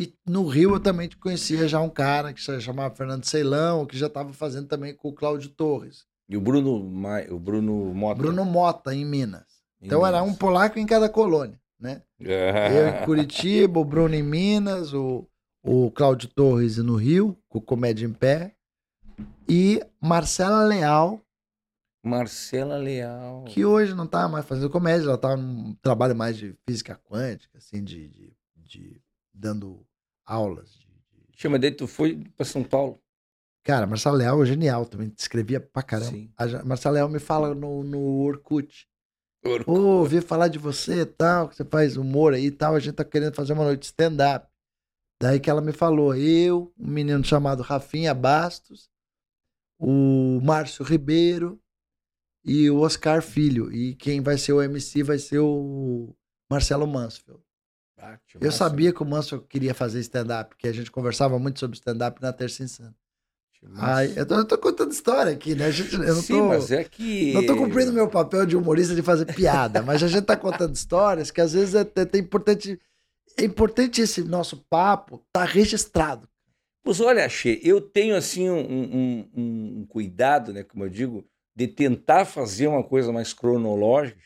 E 0.00 0.12
no 0.26 0.48
Rio 0.48 0.74
eu 0.74 0.80
também 0.80 1.08
conhecia 1.20 1.68
já 1.68 1.80
um 1.80 1.90
cara 1.90 2.32
que 2.32 2.42
se 2.42 2.60
chamava 2.60 2.92
Fernando 2.92 3.24
Ceilão, 3.24 3.86
que 3.86 3.96
já 3.96 4.08
estava 4.08 4.32
fazendo 4.32 4.66
também 4.66 4.92
com 4.92 5.10
o 5.10 5.14
Cláudio 5.14 5.50
Torres. 5.50 6.07
E 6.28 6.36
o 6.36 6.40
Bruno, 6.40 6.82
Ma- 6.84 7.22
o 7.30 7.38
Bruno 7.38 7.94
Mota. 7.94 8.20
Bruno 8.20 8.44
Mota, 8.44 8.94
em 8.94 9.04
Minas. 9.04 9.46
em 9.80 9.86
Então 9.86 10.06
era 10.06 10.20
um 10.22 10.26
Minas. 10.26 10.38
polaco 10.38 10.78
em 10.78 10.86
cada 10.86 11.08
colônia, 11.08 11.58
né? 11.78 12.02
Eu 12.20 12.88
em 12.88 13.04
Curitiba, 13.04 13.80
o 13.80 13.84
Bruno 13.84 14.14
em 14.14 14.22
Minas, 14.22 14.92
o, 14.92 15.26
o 15.62 15.90
Cláudio 15.90 16.28
Torres 16.28 16.76
no 16.78 16.96
Rio, 16.96 17.36
com 17.48 17.58
o 17.58 17.62
Comédia 17.62 18.06
em 18.06 18.12
Pé. 18.12 18.54
E 19.48 19.80
Marcela 20.00 20.62
Leal, 20.64 21.20
Marcela 22.04 22.76
Leal. 22.76 23.44
que 23.44 23.64
hoje 23.64 23.94
não 23.94 24.06
tá 24.06 24.28
mais 24.28 24.44
fazendo 24.44 24.70
comédia, 24.70 25.06
ela 25.06 25.18
tá 25.18 25.36
num 25.36 25.74
trabalho 25.82 26.14
mais 26.14 26.36
de 26.36 26.54
física 26.68 27.00
quântica, 27.04 27.58
assim, 27.58 27.82
de, 27.82 28.08
de, 28.08 28.36
de- 28.56 29.00
dando 29.32 29.84
aulas. 30.24 30.70
de- 30.74 30.86
de- 30.86 31.38
Chama 31.40 31.58
daí, 31.58 31.70
tu 31.72 31.86
foi 31.86 32.22
pra 32.36 32.44
São 32.44 32.62
Paulo. 32.62 33.00
Cara, 33.68 33.86
Marcela 33.86 34.16
Leal 34.16 34.42
é 34.42 34.46
genial 34.46 34.86
também, 34.86 35.12
escrevia 35.14 35.60
pra 35.60 35.82
caramba. 35.82 36.12
Sim. 36.12 36.32
A 36.38 36.64
Marcela 36.64 36.94
Leal 36.94 37.08
me 37.10 37.18
fala 37.18 37.54
no, 37.54 37.84
no 37.84 38.22
Orkut. 38.22 38.88
Ô, 39.66 39.98
ouvi 39.98 40.22
falar 40.22 40.48
de 40.48 40.58
você 40.58 41.02
e 41.02 41.04
tal, 41.04 41.50
que 41.50 41.56
você 41.56 41.66
faz 41.66 41.98
humor 41.98 42.32
aí 42.32 42.46
e 42.46 42.50
tal, 42.50 42.74
a 42.74 42.80
gente 42.80 42.94
tá 42.94 43.04
querendo 43.04 43.34
fazer 43.34 43.52
uma 43.52 43.64
noite 43.64 43.80
de 43.80 43.86
stand-up. 43.88 44.48
Daí 45.20 45.38
que 45.38 45.50
ela 45.50 45.60
me 45.60 45.70
falou, 45.72 46.14
eu, 46.14 46.72
um 46.78 46.88
menino 46.88 47.22
chamado 47.22 47.62
Rafinha 47.62 48.14
Bastos, 48.14 48.88
o 49.78 50.40
Márcio 50.42 50.82
Ribeiro 50.82 51.60
e 52.42 52.70
o 52.70 52.78
Oscar 52.78 53.20
Filho. 53.20 53.70
E 53.70 53.94
quem 53.96 54.22
vai 54.22 54.38
ser 54.38 54.54
o 54.54 54.62
MC 54.62 55.02
vai 55.02 55.18
ser 55.18 55.40
o 55.40 56.16
Marcelo 56.50 56.86
Mansfield. 56.86 57.42
Ah, 57.98 58.18
Eu 58.40 58.50
sabia 58.50 58.94
que 58.94 59.02
o 59.02 59.06
Mansfield 59.06 59.46
queria 59.46 59.74
fazer 59.74 60.00
stand-up, 60.00 60.48
porque 60.48 60.68
a 60.68 60.72
gente 60.72 60.90
conversava 60.90 61.38
muito 61.38 61.60
sobre 61.60 61.76
stand-up 61.76 62.18
na 62.22 62.32
Terça 62.32 62.62
Insana. 62.62 62.96
Ai, 63.76 64.12
eu, 64.16 64.24
tô, 64.26 64.34
eu 64.36 64.44
tô 64.44 64.56
contando 64.58 64.92
história 64.92 65.32
aqui, 65.32 65.54
né? 65.54 65.66
A 65.66 65.70
gente, 65.70 65.94
eu 65.94 66.14
não 66.14 66.22
Sim, 66.22 66.38
tô... 66.38 66.48
mas 66.48 66.70
é 66.70 66.84
que. 66.84 67.32
Não 67.32 67.44
tô 67.44 67.56
cumprindo 67.56 67.92
meu 67.92 68.08
papel 68.08 68.46
de 68.46 68.56
humorista 68.56 68.94
de 68.94 69.02
fazer 69.02 69.26
piada, 69.26 69.82
mas 69.82 70.02
a 70.02 70.08
gente 70.08 70.24
tá 70.24 70.36
contando 70.36 70.74
histórias 70.74 71.30
que 71.30 71.40
às 71.40 71.52
vezes 71.52 71.74
é, 71.74 71.80
é, 71.80 72.08
é 72.16 72.18
importante. 72.18 72.80
É 73.36 73.44
importante 73.44 74.00
esse 74.00 74.22
nosso 74.22 74.56
papo 74.68 75.24
tá 75.32 75.44
registrado. 75.44 76.28
Pois 76.82 77.00
olha, 77.00 77.28
Che, 77.28 77.60
eu 77.62 77.80
tenho 77.80 78.16
assim 78.16 78.48
um, 78.48 78.58
um- 78.58 79.28
um- 79.36 79.78
um 79.80 79.86
cuidado, 79.86 80.52
né, 80.52 80.62
como 80.62 80.84
eu 80.84 80.88
digo, 80.88 81.24
de 81.54 81.66
tentar 81.68 82.24
fazer 82.24 82.66
uma 82.68 82.82
coisa 82.82 83.12
mais 83.12 83.32
cronológica 83.34 84.18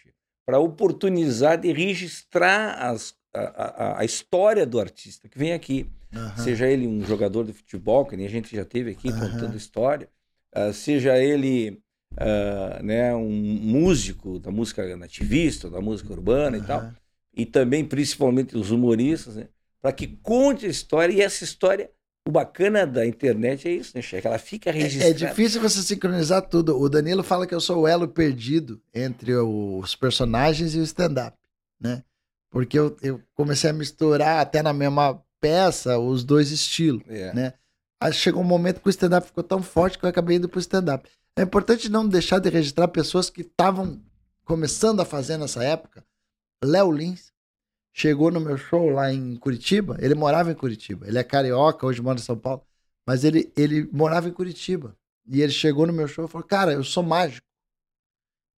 para 0.46 0.58
oportunizar 0.58 1.58
de 1.58 1.72
registrar 1.72 2.74
as- 2.74 3.14
a, 3.34 3.40
a- 3.40 4.00
a 4.00 4.04
história 4.04 4.64
do 4.66 4.78
artista 4.78 5.28
que 5.28 5.38
vem 5.38 5.52
aqui. 5.52 5.86
Aham. 6.14 6.44
Seja 6.44 6.66
ele 6.68 6.86
um 6.86 7.04
jogador 7.04 7.44
de 7.44 7.52
futebol, 7.52 8.04
que 8.06 8.16
nem 8.16 8.26
a 8.26 8.30
gente 8.30 8.54
já 8.54 8.64
teve 8.64 8.90
aqui 8.90 9.10
Aham. 9.10 9.30
contando 9.30 9.56
história, 9.56 10.08
ah, 10.52 10.72
seja 10.72 11.16
ele 11.18 11.80
ah, 12.16 12.80
né, 12.82 13.14
um 13.14 13.30
músico 13.30 14.38
da 14.38 14.50
música 14.50 14.96
nativista, 14.96 15.70
da 15.70 15.80
música 15.80 16.12
urbana 16.12 16.58
e 16.58 16.60
tal, 16.62 16.92
e 17.34 17.46
também 17.46 17.84
principalmente 17.84 18.56
os 18.56 18.70
humoristas, 18.70 19.36
né, 19.36 19.48
para 19.80 19.92
que 19.92 20.06
conte 20.06 20.66
a 20.66 20.68
história, 20.68 21.12
e 21.12 21.20
essa 21.20 21.44
história, 21.44 21.90
o 22.28 22.30
bacana 22.30 22.86
da 22.86 23.04
internet 23.06 23.66
é 23.66 23.72
isso, 23.72 23.92
né, 23.96 24.02
Che? 24.02 24.20
Que 24.20 24.26
ela 24.26 24.38
fica 24.38 24.70
É, 24.70 24.74
registrada. 24.74 25.10
é 25.10 25.12
difícil 25.14 25.60
você 25.60 25.82
sincronizar 25.82 26.42
tudo. 26.42 26.78
O 26.78 26.88
Danilo 26.88 27.22
fala 27.24 27.46
que 27.48 27.54
eu 27.54 27.60
sou 27.60 27.80
o 27.80 27.88
elo 27.88 28.06
perdido 28.06 28.80
entre 28.94 29.34
os 29.34 29.96
personagens 29.96 30.74
e 30.74 30.78
o 30.78 30.84
stand-up, 30.84 31.36
né? 31.80 32.04
Porque 32.48 32.78
eu, 32.78 32.96
eu 33.02 33.20
comecei 33.34 33.70
a 33.70 33.72
misturar 33.72 34.38
até 34.40 34.62
na 34.62 34.72
mesma 34.72 35.20
peça 35.42 35.98
os 35.98 36.24
dois 36.24 36.50
estilos. 36.50 37.02
É. 37.08 37.34
né? 37.34 37.54
Aí 38.00 38.12
chegou 38.12 38.40
um 38.42 38.46
momento 38.46 38.80
que 38.80 38.88
o 38.88 38.90
stand-up 38.90 39.26
ficou 39.26 39.44
tão 39.44 39.62
forte 39.62 39.98
que 39.98 40.04
eu 40.04 40.08
acabei 40.08 40.36
indo 40.38 40.48
pro 40.48 40.58
stand-up. 40.60 41.08
É 41.36 41.42
importante 41.42 41.88
não 41.88 42.06
deixar 42.08 42.38
de 42.38 42.48
registrar 42.48 42.88
pessoas 42.88 43.28
que 43.28 43.42
estavam 43.42 44.00
começando 44.44 45.00
a 45.00 45.04
fazer 45.04 45.36
nessa 45.36 45.62
época. 45.62 46.04
Léo 46.64 46.90
Lins 46.92 47.32
chegou 47.92 48.30
no 48.30 48.40
meu 48.40 48.56
show 48.56 48.90
lá 48.90 49.12
em 49.12 49.36
Curitiba. 49.36 49.96
Ele 50.00 50.14
morava 50.14 50.50
em 50.50 50.54
Curitiba. 50.54 51.06
Ele 51.06 51.18
é 51.18 51.24
carioca, 51.24 51.86
hoje 51.86 52.00
mora 52.02 52.18
em 52.18 52.22
São 52.22 52.36
Paulo. 52.36 52.62
Mas 53.06 53.24
ele, 53.24 53.52
ele 53.56 53.88
morava 53.92 54.28
em 54.28 54.32
Curitiba. 54.32 54.96
E 55.26 55.40
ele 55.40 55.52
chegou 55.52 55.86
no 55.86 55.92
meu 55.92 56.06
show 56.08 56.24
e 56.24 56.28
falou: 56.28 56.46
Cara, 56.46 56.72
eu 56.72 56.84
sou 56.84 57.02
mágico. 57.02 57.46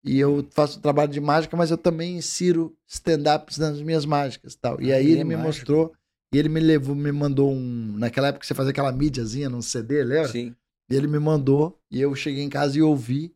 E 0.05 0.19
eu 0.19 0.45
faço 0.51 0.81
trabalho 0.81 1.11
de 1.11 1.21
mágica, 1.21 1.55
mas 1.55 1.71
eu 1.71 1.77
também 1.77 2.17
insiro 2.17 2.75
stand-ups 2.87 3.57
nas 3.57 3.81
minhas 3.81 4.05
mágicas 4.05 4.53
e 4.53 4.57
tal. 4.57 4.81
E 4.81 4.91
Ah, 4.91 4.97
aí 4.97 5.03
ele 5.03 5.11
ele 5.13 5.21
é 5.21 5.23
me 5.23 5.35
mágico. 5.35 5.47
mostrou, 5.47 5.93
e 6.33 6.37
ele 6.37 6.49
me 6.49 6.59
levou, 6.59 6.95
me 6.95 7.11
mandou 7.11 7.51
um. 7.51 7.93
Naquela 7.97 8.29
época 8.29 8.45
você 8.45 8.53
fazia 8.53 8.71
aquela 8.71 8.91
mídiazinha 8.91 9.49
num 9.49 9.61
CD, 9.61 10.03
lembra? 10.03 10.27
Sim. 10.29 10.55
E 10.89 10.95
ele 10.95 11.07
me 11.07 11.19
mandou, 11.19 11.79
e 11.89 12.01
eu 12.01 12.13
cheguei 12.15 12.43
em 12.43 12.49
casa 12.49 12.77
e 12.77 12.81
ouvi. 12.81 13.33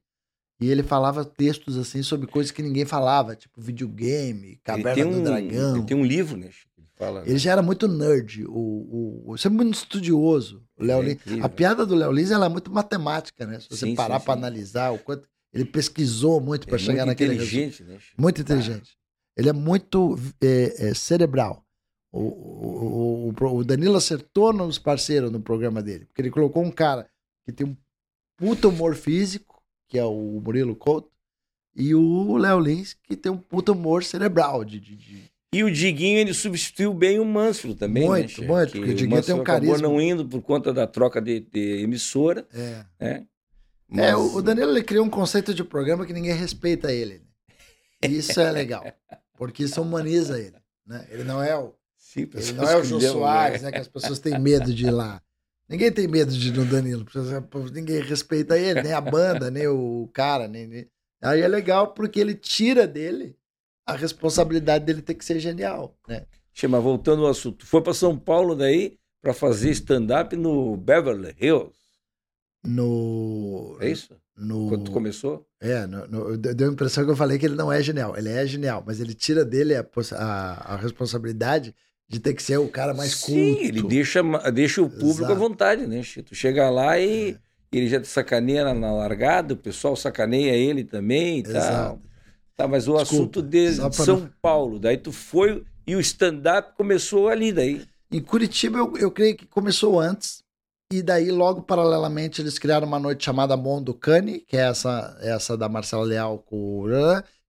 E 0.60 0.70
ele 0.72 0.82
falava 0.82 1.24
textos 1.24 1.78
assim 1.78 2.02
sobre 2.02 2.26
coisas 2.26 2.52
que 2.52 2.64
ninguém 2.64 2.84
falava, 2.84 3.36
tipo 3.36 3.62
videogame, 3.62 4.60
Caverna 4.64 5.04
tem, 5.04 5.12
do 5.12 5.20
um, 5.20 5.24
Dragão. 5.24 5.76
ele 5.78 5.86
tem 5.86 5.96
um 5.98 6.04
livro, 6.04 6.36
né? 6.36 6.50
Ele 6.76 6.88
fala. 6.96 7.24
Ele 7.28 7.38
já 7.38 7.52
era 7.52 7.62
muito 7.62 7.88
nerd, 7.88 8.44
o, 8.48 9.24
o, 9.28 9.38
sempre 9.38 9.58
muito 9.58 9.76
estudioso. 9.76 10.64
O 10.76 10.84
Léo 10.84 11.04
É 11.04 11.06
Lins. 11.06 11.14
incrível. 11.14 11.46
A 11.46 11.50
piada 11.50 11.86
do 11.86 11.94
Léo 11.94 12.12
Lins 12.12 12.32
ela 12.32 12.48
é 12.48 12.50
muito 12.50 12.72
matemática, 12.72 13.46
né? 13.46 13.60
Se 13.60 13.70
você 13.70 13.86
Sim, 13.86 13.96
parar 13.96 14.20
para 14.20 14.34
analisar 14.34 14.92
o 14.92 14.98
quanto. 14.98 15.28
Ele 15.54 15.64
pesquisou 15.64 16.42
muito 16.42 16.68
É 16.68 16.70
para 16.70 16.78
chegar 16.80 17.06
muito 17.06 17.08
naquele 17.10 17.36
inteligente, 17.36 17.84
né? 17.84 18.00
Muito 18.18 18.42
inteligente. 18.42 18.98
Ele 19.38 19.50
é 19.50 19.54
muito 19.54 20.18
é, 20.42 20.90
é, 20.90 20.94
cerebral. 20.96 21.64
O, 22.20 23.30
o, 23.30 23.34
o, 23.40 23.56
o 23.58 23.64
Danilo 23.64 23.96
acertou 23.96 24.52
nos 24.54 24.80
parceiros 24.80 25.32
no 25.32 25.40
programa 25.40 25.82
dele, 25.82 26.06
porque 26.06 26.22
ele 26.22 26.32
colocou 26.32 26.64
um 26.64 26.72
cara 26.72 27.08
que 27.46 27.52
tem 27.52 27.68
um 27.68 27.76
puta 28.38 28.68
humor 28.68 28.96
físico, 28.96 29.62
que 29.88 29.98
é 29.98 30.04
o 30.04 30.42
Murilo 30.44 30.76
Couto, 30.76 31.12
e 31.76 31.94
o 31.94 32.38
Léo 32.38 32.60
Lins, 32.60 32.96
que 33.04 33.16
tem 33.16 33.32
um 33.32 33.38
puta 33.38 33.72
humor 33.72 34.04
cerebral. 34.04 34.66
De, 34.66 34.80
de, 34.80 35.32
E 35.54 35.64
o 35.64 35.72
Diguinho, 35.72 36.18
ele 36.20 36.34
substituiu 36.34 36.94
bem 36.94 37.20
o 37.20 37.26
Mansfield 37.26 37.78
também, 37.80 38.04
né? 38.04 38.10
Muito, 38.10 38.30
Chico? 38.32 38.48
muito, 38.48 38.72
Que 38.72 38.78
porque 38.80 38.92
o 38.92 38.94
o 38.94 38.98
Diguinho 38.98 39.24
tem 39.24 39.36
um 39.36 39.42
acabou 39.42 39.68
carisma. 39.70 39.88
não 39.88 40.02
indo 40.02 40.26
por 40.28 40.42
conta 40.42 40.74
da 40.74 40.88
troca 40.88 41.22
de, 41.22 41.42
de 41.42 41.82
emissora, 41.84 42.48
é. 42.54 42.86
né? 43.00 43.28
É, 43.90 44.12
Mas- 44.12 44.16
o 44.16 44.38
o 44.38 44.42
Danilo 44.42 44.72
ele 44.72 44.84
criou 44.84 45.06
um 45.06 45.10
conceito 45.10 45.54
de 45.54 45.64
programa 45.64 46.06
que 46.06 46.14
ninguém 46.14 46.34
respeita 46.36 46.92
ele. 46.92 47.20
né? 48.02 48.10
Isso 48.10 48.40
é 48.42 48.52
legal, 48.52 48.84
porque 49.38 49.64
isso 49.64 49.82
humaniza 49.82 50.40
ele. 50.40 50.58
Né? 50.86 51.08
Ele 51.12 51.24
não 51.24 51.42
é 51.42 51.56
o, 51.58 51.74
Sim, 52.08 52.30
ele 52.34 52.54
não 52.54 52.64
é 52.64 52.78
o 52.78 52.84
Jô 52.86 52.98
lembram, 52.98 53.12
Soares, 53.12 53.62
né? 53.62 53.68
né? 53.68 53.72
Que 53.74 53.82
as 53.82 53.88
pessoas 53.90 54.18
têm 54.18 54.40
medo 54.40 54.74
de 54.74 54.86
ir 54.86 54.92
lá. 54.92 55.22
Ninguém 55.68 55.92
tem 55.92 56.08
medo 56.08 56.32
de 56.32 56.48
ir 56.48 56.54
no 56.54 56.64
Danilo. 56.64 57.06
Ninguém 57.74 58.02
respeita 58.02 58.58
ele, 58.58 58.82
nem 58.82 58.94
a 58.94 59.02
banda, 59.02 59.52
nem 59.52 59.68
o 59.68 60.10
cara. 60.14 60.48
Nem, 60.48 60.88
Aí 61.22 61.42
é 61.42 61.48
legal 61.50 61.94
porque 61.94 62.18
ele 62.22 62.34
tira 62.34 62.88
dele 62.88 63.36
a 63.86 63.94
responsabilidade 63.94 64.86
dele 64.86 65.02
ter 65.02 65.16
que 65.16 65.26
ser 65.26 65.38
genial. 65.42 65.98
Né? 66.08 66.26
Chama, 66.54 66.80
voltando 66.80 67.26
ao 67.26 67.32
assunto, 67.32 67.66
foi 67.66 67.82
para 67.82 67.94
São 67.94 68.18
Paulo 68.18 68.56
daí 68.56 68.98
para 69.22 69.34
fazer 69.34 69.72
stand-up 69.72 70.34
no 70.38 70.78
Beverly 70.78 71.36
Hills, 71.38 71.76
No. 72.64 73.78
é 73.82 73.90
isso? 73.90 74.16
No, 74.34 74.70
Quando 74.70 74.86
tu 74.86 74.92
começou? 74.92 75.46
É, 75.60 75.86
no, 75.86 76.08
no, 76.08 76.38
deu 76.38 76.70
a 76.70 76.72
impressão 76.72 77.04
que 77.04 77.12
eu 77.12 77.16
falei 77.18 77.38
que 77.38 77.46
ele 77.46 77.56
não 77.56 77.70
é 77.70 77.82
genial. 77.82 78.16
Ele 78.16 78.30
é 78.30 78.46
genial, 78.46 78.82
mas 78.86 79.02
ele 79.02 79.14
tira 79.14 79.44
dele 79.44 79.76
a, 79.76 79.86
a, 80.14 80.74
a 80.74 80.76
responsabilidade 80.78 81.76
de 82.10 82.20
ter 82.20 82.34
que 82.34 82.42
ser 82.44 82.58
o 82.58 82.70
cara 82.70 82.94
mais 82.94 83.16
culto. 83.16 83.32
Sim, 83.32 83.58
ele 83.66 83.84
deixa, 83.84 84.22
deixa 84.54 84.82
o 84.82 84.90
público 84.90 85.26
à 85.26 85.36
Exato. 85.36 85.36
vontade, 85.36 85.88
né, 85.88 86.02
Chico? 86.04 86.30
Tu 86.30 86.36
chega 86.36 86.70
lá 86.70 86.98
e 87.00 87.32
É. 87.32 87.40
ele 87.72 87.88
já 87.88 88.00
te 88.00 88.08
sacaneia 88.08 88.64
na, 88.64 88.74
na 88.74 88.94
largada, 88.94 89.54
o 89.54 89.58
pessoal 89.58 89.96
sacaneia 89.96 90.52
ele 90.56 90.84
também 90.84 91.40
e 91.40 91.44
tal. 91.44 92.00
Tá, 92.56 92.68
mas 92.68 92.88
o 92.88 92.98
Desculpa, 92.98 93.02
assunto 93.04 93.42
de 93.42 93.76
pra 93.76 93.92
São 93.92 94.20
não- 94.22 94.30
Paulo, 94.42 94.80
daí 94.80 94.98
tu 94.98 95.12
foi 95.12 95.64
e 95.86 95.96
o 95.96 96.00
stand-up 96.00 96.76
começou 96.76 97.28
ali 97.28 97.52
daí. 97.52 97.86
Em 98.12 98.22
Curitiba, 98.22 98.80
eu, 98.80 98.98
eu 98.98 99.12
creio 99.12 99.36
que 99.36 99.46
começou 99.46 100.00
antes. 100.00 100.42
E 100.92 101.02
daí, 101.04 101.30
logo 101.30 101.62
paralelamente, 101.64 102.42
eles 102.42 102.58
criaram 102.58 102.88
uma 102.88 102.98
noite 103.00 103.26
chamada 103.26 103.58
Mondo 103.58 103.94
Cane, 103.94 104.40
que 104.40 104.56
é 104.56 104.62
essa, 104.70 105.18
essa 105.22 105.58
da 105.58 105.68
Marcela 105.68 106.04
Leal 106.06 106.40
com 106.40 106.84
o... 106.84 106.88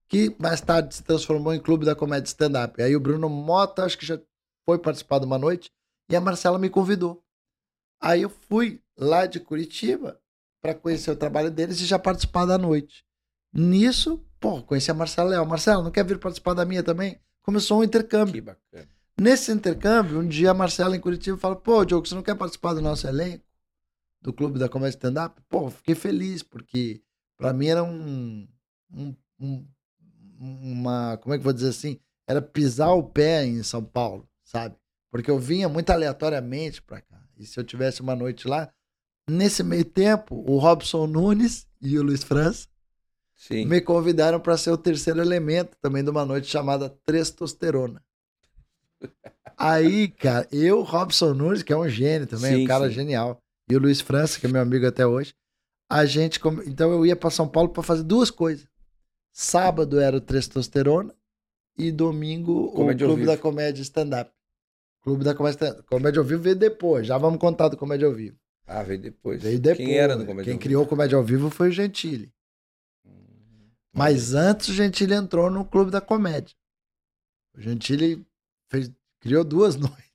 que 0.09 0.35
mais 0.37 0.59
tarde 0.59 0.93
se 0.95 1.03
transformou 1.03 1.53
em 1.53 1.59
Clube 1.59 1.85
da 1.85 1.95
Comédia 1.95 2.27
Stand-Up. 2.27 2.81
Aí 2.83 2.95
o 2.95 2.99
Bruno 2.99 3.29
Mota, 3.29 3.85
acho 3.85 3.97
que 3.97 4.05
já 4.05 4.19
foi 4.69 4.77
participar 4.77 5.17
de 5.17 5.25
uma 5.25 5.39
noite, 5.39 5.71
e 6.11 6.15
a 6.15 6.21
Marcela 6.21 6.59
me 6.59 6.69
convidou. 6.69 7.23
Aí 7.99 8.21
eu 8.21 8.29
fui 8.29 8.79
lá 8.95 9.25
de 9.25 9.39
Curitiba 9.39 10.21
para 10.61 10.75
conhecer 10.75 11.09
o 11.09 11.15
trabalho 11.15 11.49
deles 11.49 11.79
e 11.81 11.85
já 11.87 11.97
participar 11.97 12.45
da 12.45 12.55
noite. 12.55 13.03
Nisso, 13.51 14.23
pô, 14.39 14.61
conheci 14.61 14.91
a 14.91 14.93
Marcela 14.93 15.31
Leal. 15.31 15.43
Marcela, 15.47 15.81
não 15.81 15.89
quer 15.89 16.05
vir 16.05 16.19
participar 16.19 16.53
da 16.53 16.65
minha 16.65 16.83
também? 16.83 17.19
Começou 17.41 17.79
um 17.79 17.83
intercâmbio. 17.83 18.35
Que 18.35 18.41
bacana. 18.41 18.87
Nesse 19.19 19.51
intercâmbio, 19.51 20.19
um 20.19 20.27
dia 20.27 20.51
a 20.51 20.53
Marcela 20.53 20.95
em 20.95 20.99
Curitiba 20.99 21.35
fala: 21.35 21.55
Pô, 21.55 21.83
Diogo, 21.83 22.07
você 22.07 22.13
não 22.13 22.21
quer 22.21 22.35
participar 22.35 22.75
do 22.75 22.81
nosso 22.81 23.07
elenco? 23.07 23.43
Do 24.21 24.31
Clube 24.31 24.59
da 24.59 24.69
Comédia 24.69 24.97
Stand-Up? 24.97 25.41
Pô, 25.49 25.71
fiquei 25.71 25.95
feliz, 25.95 26.43
porque 26.43 27.01
pra 27.37 27.53
mim 27.53 27.67
era 27.67 27.83
um, 27.83 28.47
um- 28.93 29.15
um- 29.39 29.67
Uma. 30.39 31.17
Como 31.17 31.33
é 31.33 31.37
que 31.37 31.41
eu 31.41 31.45
vou 31.45 31.53
dizer 31.53 31.69
assim? 31.69 31.99
Era 32.27 32.39
pisar 32.39 32.91
o 32.91 33.01
pé 33.01 33.43
em 33.43 33.63
São 33.63 33.83
Paulo, 33.83 34.28
sabe? 34.49 34.75
Porque 35.11 35.29
eu 35.29 35.37
vinha 35.37 35.69
muito 35.69 35.91
aleatoriamente 35.91 36.81
pra 36.81 37.01
cá. 37.01 37.21
E 37.37 37.45
se 37.45 37.59
eu 37.59 37.63
tivesse 37.63 38.01
uma 38.01 38.15
noite 38.15 38.47
lá. 38.47 38.69
Nesse 39.29 39.61
meio 39.61 39.85
tempo, 39.85 40.35
o 40.35 40.57
Robson 40.57 41.05
Nunes 41.05 41.67
e 41.79 41.99
o 41.99 42.03
Luiz 42.03 42.23
França 42.23 42.67
Sim. 43.35 43.65
me 43.65 43.79
convidaram 43.79 44.39
para 44.39 44.57
ser 44.57 44.71
o 44.71 44.77
terceiro 44.77 45.21
elemento 45.21 45.77
também 45.79 46.03
de 46.03 46.09
uma 46.09 46.25
noite 46.25 46.47
chamada 46.47 46.89
Testosterona. 47.05 48.03
Aí, 49.55 50.07
cara, 50.07 50.47
eu, 50.51 50.81
Robson 50.81 51.33
Nunes, 51.33 51.61
que 51.61 51.71
é 51.71 51.77
um 51.77 51.87
gênio 51.87 52.25
também, 52.25 52.55
Sim, 52.55 52.63
um 52.63 52.67
cara 52.67 52.87
sim. 52.87 52.95
genial, 52.95 53.39
e 53.69 53.75
o 53.75 53.79
Luiz 53.79 54.01
França, 54.01 54.39
que 54.39 54.47
é 54.47 54.49
meu 54.49 54.61
amigo 54.61 54.87
até 54.87 55.05
hoje, 55.05 55.35
a 55.87 56.05
gente. 56.05 56.39
Então 56.65 56.91
eu 56.91 57.05
ia 57.05 57.15
para 57.15 57.29
São 57.29 57.47
Paulo 57.47 57.69
para 57.69 57.83
fazer 57.83 58.03
duas 58.03 58.31
coisas. 58.31 58.67
Sábado 59.31 59.99
era 59.99 60.17
o 60.17 60.21
Testosterona 60.21 61.13
e 61.77 61.91
domingo 61.91 62.71
Comédia 62.71 63.05
o 63.05 63.09
Clube 63.09 63.25
da 63.25 63.37
Comédia 63.37 63.81
Stand-Up. 63.83 64.31
Clube 65.01 65.23
da 65.23 65.33
Comédia. 65.35 65.83
Comédia 65.83 66.19
ao 66.19 66.25
Vivo 66.25 66.43
veio 66.43 66.55
depois, 66.55 67.07
já 67.07 67.17
vamos 67.17 67.39
contar 67.39 67.69
do 67.69 67.77
Comédia 67.77 68.07
ao 68.07 68.13
Vivo. 68.13 68.37
Ah, 68.67 68.83
veio 68.83 69.01
depois. 69.01 69.41
Veio 69.41 69.59
depois. 69.59 69.87
Quem 69.87 69.97
era 69.97 70.15
no 70.15 70.25
Comédia 70.25 70.43
Quem 70.45 70.53
ao 70.53 70.59
Vivo? 70.59 70.63
criou 70.63 70.83
o 70.83 70.87
Comédia 70.87 71.17
ao 71.17 71.23
Vivo 71.23 71.49
foi 71.49 71.69
o 71.69 71.71
Gentili. 71.71 72.31
Hum, 73.05 73.71
Mas 73.93 74.33
antes 74.33 74.69
o 74.69 74.73
Gentili 74.73 75.13
entrou 75.13 75.49
no 75.49 75.65
Clube 75.65 75.91
da 75.91 76.01
Comédia. 76.01 76.55
O 77.55 77.61
Gentili 77.61 78.25
fez, 78.71 78.91
criou 79.19 79.43
duas 79.43 79.75
noites. 79.77 80.05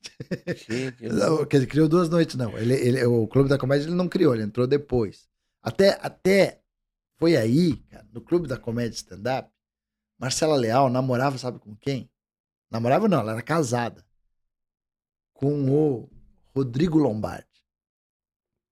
Não, 1.01 1.45
quer 1.45 1.57
dizer, 1.57 1.67
criou 1.67 1.87
duas 1.87 2.09
noites, 2.09 2.35
não. 2.35 2.57
Ele, 2.57 2.73
ele- 2.75 3.05
o 3.05 3.27
Clube 3.27 3.49
da 3.49 3.57
Comédia 3.57 3.85
ele 3.87 3.95
não 3.95 4.07
criou, 4.07 4.33
ele 4.33 4.43
entrou 4.43 4.67
depois. 4.67 5.27
Até, 5.61 5.97
até 6.01 6.61
foi 7.17 7.35
aí, 7.35 7.77
cara, 7.89 8.07
no 8.13 8.21
Clube 8.21 8.47
da 8.47 8.57
Comédia 8.57 8.95
Stand-Up, 8.95 9.49
Marcela 10.19 10.55
Leal 10.55 10.89
namorava, 10.89 11.37
sabe 11.37 11.59
com 11.59 11.75
quem? 11.75 12.09
Namorava 12.71 13.07
não, 13.07 13.19
ela 13.21 13.33
era 13.33 13.41
casada. 13.41 14.04
Com 15.35 15.69
o 15.69 16.09
Rodrigo 16.55 16.97
Lombardi. 16.97 17.45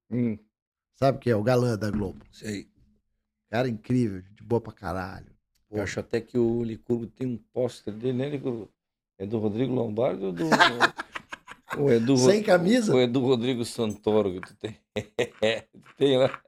Hum, 0.09 0.37
Sabe 0.95 1.19
quem 1.19 1.33
é? 1.33 1.35
O 1.35 1.43
galã 1.43 1.77
da 1.77 1.91
Globo. 1.91 2.25
sei. 2.31 2.69
Cara 3.49 3.67
incrível, 3.67 4.21
de 4.31 4.41
boa 4.43 4.61
pra 4.61 4.71
caralho. 4.73 5.31
Pô, 5.69 5.77
Eu 5.77 5.83
acho 5.83 5.99
até 5.99 6.21
que 6.21 6.37
o 6.37 6.63
Licurgo 6.63 7.05
tem 7.07 7.27
um 7.27 7.37
pôster 7.37 7.93
dele, 7.93 8.17
né, 8.17 8.29
Licurgo? 8.29 8.71
É 9.17 9.25
do 9.25 9.37
Rodrigo 9.37 9.73
Lombardi 9.73 10.23
ou 10.23 10.31
do. 10.31 10.45
ou 11.77 11.91
é 11.91 11.99
do, 11.99 12.17
Sem 12.17 12.41
camisa? 12.41 12.93
Ou 12.93 12.99
é 12.99 13.05
do 13.07 13.19
Rodrigo 13.19 13.63
Santoro 13.65 14.33
que 14.33 14.41
tu 14.41 14.55
tem? 14.55 14.79
Tu 14.95 15.93
tem 15.97 16.17
lá. 16.17 16.41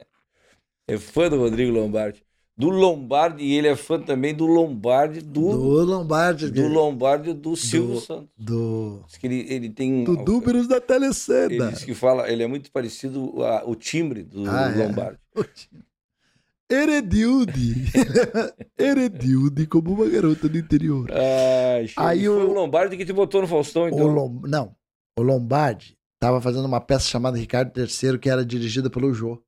É 0.88 0.97
fã 0.97 1.30
do 1.30 1.38
Rodrigo 1.38 1.72
Lombardi. 1.72 2.24
Do 2.58 2.70
Lombardi, 2.70 3.43
e 3.43 3.53
ele 3.53 3.68
é 3.68 3.76
fã 3.76 3.99
também 3.99 4.34
do 4.34 4.45
Lombardi, 4.45 5.20
do, 5.20 5.41
Do 5.51 5.84
Lombardi. 5.84 6.49
do 6.49 6.68
Lombardi 6.70 7.34
do 7.34 7.53
Silvio 7.56 7.99
Santos. 7.99 8.30
Do, 8.38 9.03
Diz 9.08 9.18
que 9.18 9.28
ele, 9.28 9.45
ele 9.49 9.70
tem. 9.70 10.06
do 10.06 10.14
números 10.14 10.66
da 10.66 10.78
Ele 10.78 10.86
telecena. 10.86 11.72
diz 11.72 11.84
que 11.84 11.93
fala, 11.93 12.30
ele 12.32 12.43
é 12.43 12.47
muito 12.47 12.72
parecido 12.72 13.43
a- 13.43 13.64
o 13.66 13.76
timbre 13.76 14.24
do 14.24 14.49
Ah, 14.49 14.72
é? 14.74 14.88
Lombardi. 14.88 15.20
Heredilde. 16.72 17.76
Heredilde 18.78 19.68
como 19.68 19.91
uma 19.93 20.08
garota 20.10 20.49
do 20.49 20.58
interior. 20.58 21.10
Ai, 21.12 21.82
Aí 21.82 22.20
Aí 22.20 22.26
foi 22.26 22.45
o- 22.45 22.49
o 22.49 22.53
Lombardi 22.53 22.97
que 22.97 23.06
te 23.06 23.14
botou 23.14 23.41
no 23.41 23.47
Faustão, 23.47 23.88
então. 23.88 23.99
O 24.06 24.08
Lom... 24.12 24.41
Não, 24.47 24.76
o 25.18 25.22
Lombardi 25.22 25.95
estava 26.16 26.41
fazendo 26.41 26.66
uma 26.66 26.82
peça 26.82 27.08
chamada 27.08 27.38
Ricardo 27.38 27.72
III, 27.80 28.18
que 28.18 28.30
era 28.30 28.43
dirigida 28.45 28.89
pelo 28.89 29.14
Jô. 29.14 29.39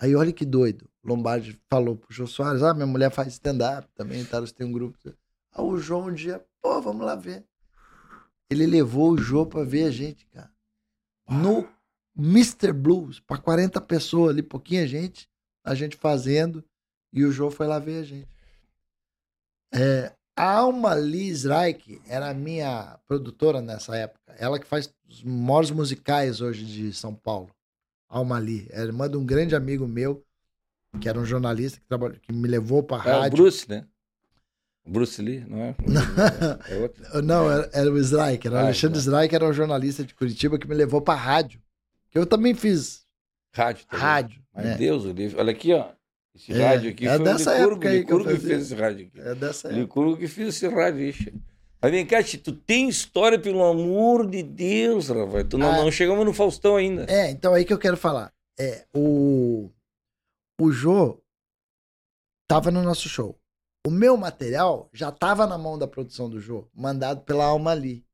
Aí 0.00 0.14
olha 0.14 0.32
que 0.32 0.44
doido. 0.44 0.88
Lombardi 1.08 1.60
falou 1.68 1.96
pro 1.96 2.12
Jô 2.12 2.26
Soares: 2.26 2.62
Ah, 2.62 2.74
minha 2.74 2.86
mulher 2.86 3.10
faz 3.10 3.28
stand-up 3.28 3.88
também, 3.94 4.24
tá? 4.24 4.38
Eles 4.38 4.52
têm 4.52 4.66
um 4.66 4.72
grupo. 4.72 4.98
Aí 5.04 5.64
o 5.64 5.78
Jô 5.78 5.98
um 5.98 6.12
dia, 6.12 6.44
pô, 6.60 6.80
vamos 6.80 7.04
lá 7.04 7.14
ver. 7.14 7.44
Ele 8.50 8.66
levou 8.66 9.12
o 9.12 9.18
Jô 9.18 9.44
pra 9.46 9.64
ver 9.64 9.84
a 9.84 9.90
gente, 9.90 10.26
cara. 10.26 10.50
No 11.28 11.68
Mr. 12.16 12.72
Blues, 12.72 13.20
pra 13.20 13.38
40 13.38 13.80
pessoas 13.82 14.30
ali, 14.30 14.42
pouquinha 14.42 14.86
gente, 14.86 15.28
a 15.64 15.74
gente 15.74 15.96
fazendo, 15.96 16.64
e 17.12 17.24
o 17.24 17.30
Jô 17.32 17.50
foi 17.50 17.66
lá 17.66 17.78
ver 17.78 18.00
a 18.00 18.04
gente. 18.04 18.28
É, 19.72 20.12
a 20.36 20.58
Alma 20.58 20.94
Liz 20.94 21.44
Reich 21.44 22.00
era 22.06 22.30
a 22.30 22.34
minha 22.34 22.98
produtora 23.06 23.60
nessa 23.60 23.96
época. 23.96 24.34
Ela 24.38 24.58
que 24.58 24.66
faz 24.66 24.92
os 25.08 25.22
maiores 25.22 25.70
musicais 25.70 26.40
hoje 26.40 26.64
de 26.64 26.92
São 26.92 27.14
Paulo. 27.14 27.50
Alma 28.08 28.38
Lee. 28.38 28.66
É 28.70 28.80
irmã 28.80 29.10
de 29.10 29.16
um 29.16 29.26
grande 29.26 29.54
amigo 29.54 29.86
meu. 29.86 30.24
Que 31.00 31.08
era 31.08 31.18
um 31.18 31.24
jornalista 31.24 31.78
que, 31.80 31.86
trabalhou, 31.86 32.16
que 32.20 32.32
me 32.32 32.48
levou 32.48 32.82
pra 32.82 32.96
É 32.98 33.16
o 33.16 33.20
rádio. 33.20 33.36
Bruce, 33.36 33.68
né? 33.68 33.84
O 34.86 34.90
Bruce 34.90 35.20
Lee, 35.20 35.44
não 35.46 35.58
é? 35.62 35.74
É 36.70 36.76
outro. 36.78 37.22
Não, 37.22 37.50
era, 37.50 37.70
era 37.72 37.92
o. 37.92 37.98
Era 37.98 38.50
o 38.50 38.56
Ah, 38.56 38.60
Alexandre 38.62 38.98
Strike, 38.98 39.34
era 39.34 39.46
um 39.46 39.52
jornalista 39.52 40.02
de 40.04 40.14
Curitiba 40.14 40.58
que 40.58 40.66
me 40.66 40.74
levou 40.74 41.00
pra 41.00 41.14
rádio. 41.14 41.60
Que 42.10 42.18
eu 42.18 42.24
também 42.24 42.54
fiz 42.54 43.02
Rádio. 43.54 43.84
também. 43.86 44.02
rádio. 44.04 44.40
Mas 44.54 44.64
né? 44.64 44.74
Deus, 44.76 45.04
o 45.04 45.12
livro. 45.12 45.38
Olha 45.38 45.50
aqui, 45.52 45.72
ó. 45.74 45.90
Esse 46.34 46.52
É, 46.52 46.66
rádio 46.68 46.90
aqui 46.90 47.06
é 47.06 47.16
foi 47.16 47.24
dessa 47.24 47.50
o 47.50 47.54
Licurgo, 47.54 47.72
época 47.74 47.88
aí 47.88 47.94
que 47.94 48.00
Licurgo 48.00 48.24
que, 48.28 48.34
fazia. 48.36 48.48
fez 48.48 48.62
esse 48.62 48.74
rádio 48.80 49.06
aqui. 49.08 49.20
É 49.20 49.34
dessa 49.34 49.68
época. 49.68 49.80
Licurgo 49.82 50.16
que 50.16 50.28
fez 50.28 50.48
esse 50.48 50.68
rádio, 50.68 51.00
ixi. 51.02 51.34
Mas 51.82 51.90
vem 51.92 52.06
cá, 52.06 52.18
tu 52.42 52.52
tem 52.52 52.88
história, 52.88 53.38
pelo 53.38 53.62
amor 53.62 54.26
de 54.26 54.42
Deus, 54.42 55.08
Rafael. 55.08 55.44
Tu 55.46 55.58
não, 55.58 55.70
Ah. 55.70 55.76
não 55.78 55.90
chegamos 55.90 56.24
no 56.24 56.32
Faustão 56.32 56.76
ainda. 56.76 57.04
É, 57.08 57.30
então 57.30 57.52
aí 57.54 57.64
que 57.64 57.72
eu 57.72 57.78
quero 57.78 57.96
falar. 57.96 58.32
É, 58.58 58.84
o, 58.94 59.70
o 60.60 60.72
Jô 60.72 61.22
tava 62.46 62.70
no 62.70 62.82
nosso 62.82 63.08
show. 63.08 63.38
O 63.86 63.90
meu 63.90 64.16
material 64.16 64.90
já 64.92 65.12
tava 65.12 65.46
na 65.46 65.56
mão 65.56 65.78
da 65.78 65.86
produção 65.86 66.28
do 66.28 66.40
Jô, 66.40 66.68
mandado 66.74 67.22
pela 67.22 67.44
Alma 67.44 67.72
Lee, 67.72 68.04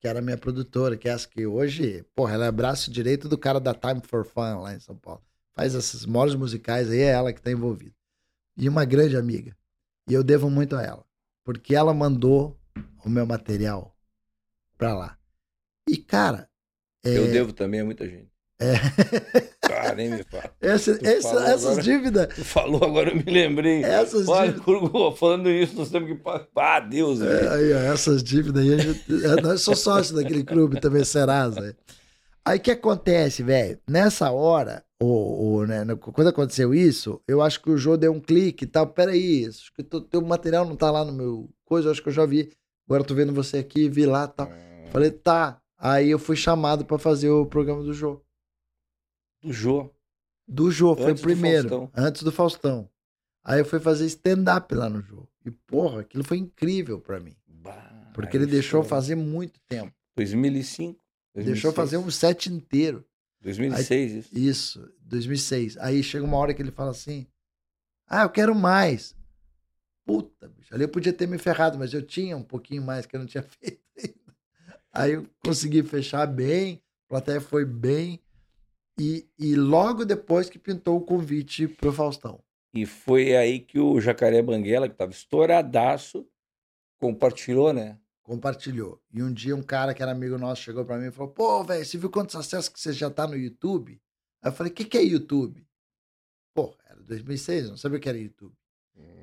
que 0.00 0.08
era 0.08 0.20
a 0.20 0.22
minha 0.22 0.38
produtora, 0.38 0.96
que 0.96 1.08
é 1.08 1.12
essa 1.12 1.28
que 1.28 1.46
hoje, 1.46 2.04
porra, 2.14 2.34
ela 2.34 2.46
é 2.46 2.52
braço 2.52 2.90
direito 2.90 3.28
do 3.28 3.36
cara 3.36 3.60
da 3.60 3.74
Time 3.74 4.00
for 4.00 4.24
Fun 4.24 4.60
lá 4.60 4.74
em 4.74 4.80
São 4.80 4.96
Paulo. 4.96 5.22
Faz 5.54 5.74
esses 5.74 6.06
modos 6.06 6.34
musicais 6.34 6.90
aí, 6.90 7.00
é 7.00 7.10
ela 7.10 7.32
que 7.32 7.42
tá 7.42 7.50
envolvida. 7.50 7.94
E 8.56 8.68
uma 8.68 8.84
grande 8.84 9.16
amiga. 9.16 9.56
E 10.08 10.14
eu 10.14 10.22
devo 10.22 10.48
muito 10.48 10.76
a 10.76 10.82
ela, 10.82 11.04
porque 11.44 11.74
ela 11.74 11.92
mandou 11.92 12.58
o 13.04 13.08
meu 13.08 13.26
material 13.26 13.94
pra 14.78 14.94
lá. 14.94 15.18
E, 15.88 15.96
cara. 15.96 16.48
é, 17.04 17.18
Eu 17.18 17.30
devo 17.30 17.52
também 17.52 17.80
a 17.80 17.84
muita 17.84 18.08
gente. 18.08 18.30
É. 18.58 18.74
Ah, 19.80 19.94
nem 19.94 20.10
me 20.10 20.22
fala. 20.24 20.50
Essa- 20.60 20.98
essa- 21.02 21.38
essas 21.44 21.66
agora. 21.66 21.82
dívidas. 21.82 22.34
Tu 22.34 22.44
falou, 22.44 22.84
agora 22.84 23.10
eu 23.10 23.16
me 23.16 23.24
lembrei. 23.24 23.82
Essas 23.84 24.28
Olha, 24.28 24.52
dívidas. 24.52 25.18
Falando 25.18 25.50
isso, 25.50 25.76
nós 25.76 25.90
temos 25.90 26.08
que 26.08 26.14
pagar. 26.16 26.46
Ah, 26.56 26.80
Deus, 26.80 27.20
É, 27.20 27.48
aí, 27.48 27.72
ó, 27.72 27.78
essas 27.92 28.22
dívidas 28.22 28.62
aí, 28.62 28.78
gente, 28.78 29.24
é, 29.24 29.40
nós 29.42 29.60
somos 29.62 29.80
sócios 29.80 30.12
daquele 30.16 30.44
clube 30.44 30.80
também, 30.80 31.04
Serasa. 31.04 31.76
Aí 32.44 32.58
o 32.58 32.60
que 32.60 32.70
acontece, 32.72 33.42
velho? 33.42 33.78
Nessa 33.88 34.30
hora, 34.32 34.82
o, 35.00 35.58
o, 35.58 35.66
né, 35.66 35.84
quando 36.12 36.26
aconteceu 36.28 36.74
isso, 36.74 37.20
eu 37.28 37.40
acho 37.40 37.62
que 37.62 37.70
o 37.70 37.76
Jô 37.78 37.96
deu 37.96 38.12
um 38.12 38.20
clique 38.20 38.64
e 38.64 38.66
tal. 38.66 38.86
Peraí, 38.88 39.46
acho 39.46 39.72
que 39.72 39.82
o 39.96 40.00
teu 40.00 40.20
material 40.22 40.64
não 40.64 40.74
tá 40.76 40.90
lá 40.90 41.04
no 41.04 41.12
meu 41.12 41.48
coisa, 41.64 41.90
acho 41.90 42.02
que 42.02 42.08
eu 42.08 42.12
já 42.12 42.26
vi. 42.26 42.50
Agora 42.88 43.02
eu 43.02 43.06
tô 43.06 43.14
vendo 43.14 43.32
você 43.32 43.58
aqui, 43.58 43.88
vi 43.88 44.06
lá 44.06 44.24
e 44.24 44.36
tal. 44.36 44.50
Falei, 44.90 45.10
tá. 45.12 45.58
Aí 45.78 46.10
eu 46.10 46.18
fui 46.18 46.36
chamado 46.36 46.84
pra 46.84 46.98
fazer 46.98 47.30
o 47.30 47.46
programa 47.46 47.82
do 47.82 47.92
Jô. 47.94 48.20
Do 49.42 49.52
Jô. 49.52 49.90
Do 50.46 50.70
Jô, 50.70 50.94
foi 50.94 51.12
o 51.12 51.14
do 51.14 51.20
primeiro. 51.20 51.68
Faustão. 51.68 51.90
antes 51.94 52.22
do 52.22 52.32
Faustão. 52.32 52.88
Aí 53.44 53.60
eu 53.60 53.64
fui 53.64 53.80
fazer 53.80 54.06
stand-up 54.06 54.72
lá 54.74 54.88
no 54.88 55.00
Jô. 55.02 55.26
E, 55.44 55.50
porra, 55.50 56.00
aquilo 56.02 56.22
foi 56.22 56.38
incrível 56.38 57.00
pra 57.00 57.18
mim. 57.18 57.34
Bah, 57.46 58.10
Porque 58.14 58.36
ele 58.36 58.46
deixou 58.46 58.84
fazer 58.84 59.16
muito 59.16 59.58
tempo. 59.68 59.92
2005. 60.16 61.00
Deixou 61.34 61.72
2006. 61.72 61.74
fazer 61.74 61.96
um 61.96 62.10
set 62.10 62.46
inteiro. 62.52 63.04
2006, 63.40 64.12
isso. 64.12 64.38
Isso, 64.38 64.94
2006. 65.00 65.76
Aí 65.78 66.02
chega 66.02 66.24
uma 66.24 66.36
hora 66.36 66.54
que 66.54 66.62
ele 66.62 66.70
fala 66.70 66.90
assim: 66.92 67.26
Ah, 68.06 68.22
eu 68.22 68.30
quero 68.30 68.54
mais. 68.54 69.16
Puta, 70.04 70.48
bicho. 70.48 70.72
Ali 70.74 70.84
eu 70.84 70.88
podia 70.88 71.12
ter 71.12 71.26
me 71.26 71.38
ferrado, 71.38 71.78
mas 71.78 71.92
eu 71.92 72.02
tinha 72.02 72.36
um 72.36 72.42
pouquinho 72.42 72.82
mais 72.82 73.06
que 73.06 73.16
eu 73.16 73.20
não 73.20 73.26
tinha 73.26 73.42
feito 73.60 73.80
ainda. 73.98 74.36
Aí 74.92 75.12
eu 75.12 75.26
consegui 75.44 75.82
fechar 75.82 76.26
bem, 76.26 76.80
a 77.06 77.08
plateia 77.08 77.40
foi 77.40 77.64
bem. 77.64 78.20
E, 78.98 79.26
e 79.38 79.54
logo 79.54 80.04
depois 80.04 80.50
que 80.50 80.58
pintou 80.58 80.96
o 80.96 81.04
convite 81.04 81.66
pro 81.66 81.92
Faustão. 81.92 82.42
E 82.74 82.86
foi 82.86 83.36
aí 83.36 83.60
que 83.60 83.78
o 83.78 84.00
Jacaré 84.00 84.42
Banguela, 84.42 84.88
que 84.88 84.94
estava 84.94 85.12
estouradaço, 85.12 86.26
compartilhou, 86.98 87.72
né? 87.72 87.98
compartilhou. 88.22 89.00
E 89.12 89.22
um 89.22 89.32
dia 89.32 89.54
um 89.54 89.62
cara 89.62 89.92
que 89.92 90.02
era 90.02 90.12
amigo 90.12 90.38
nosso 90.38 90.62
chegou 90.62 90.84
pra 90.84 90.96
mim 90.96 91.08
e 91.08 91.12
falou: 91.12 91.32
Pô, 91.32 91.62
velho, 91.64 91.84
você 91.84 91.98
viu 91.98 92.10
quantos 92.10 92.34
acessos 92.34 92.68
que 92.68 92.80
você 92.80 92.92
já 92.92 93.10
tá 93.10 93.26
no 93.26 93.36
YouTube? 93.36 94.00
Aí 94.42 94.50
eu 94.50 94.54
falei: 94.54 94.72
O 94.72 94.74
que, 94.74 94.84
que 94.84 94.96
é 94.96 95.02
YouTube? 95.02 95.66
Pô, 96.54 96.74
era 96.88 97.00
2006, 97.02 97.64
eu 97.64 97.70
não 97.70 97.76
sabia 97.76 97.98
o 97.98 98.00
que 98.00 98.08
era 98.08 98.18
YouTube. 98.18 98.54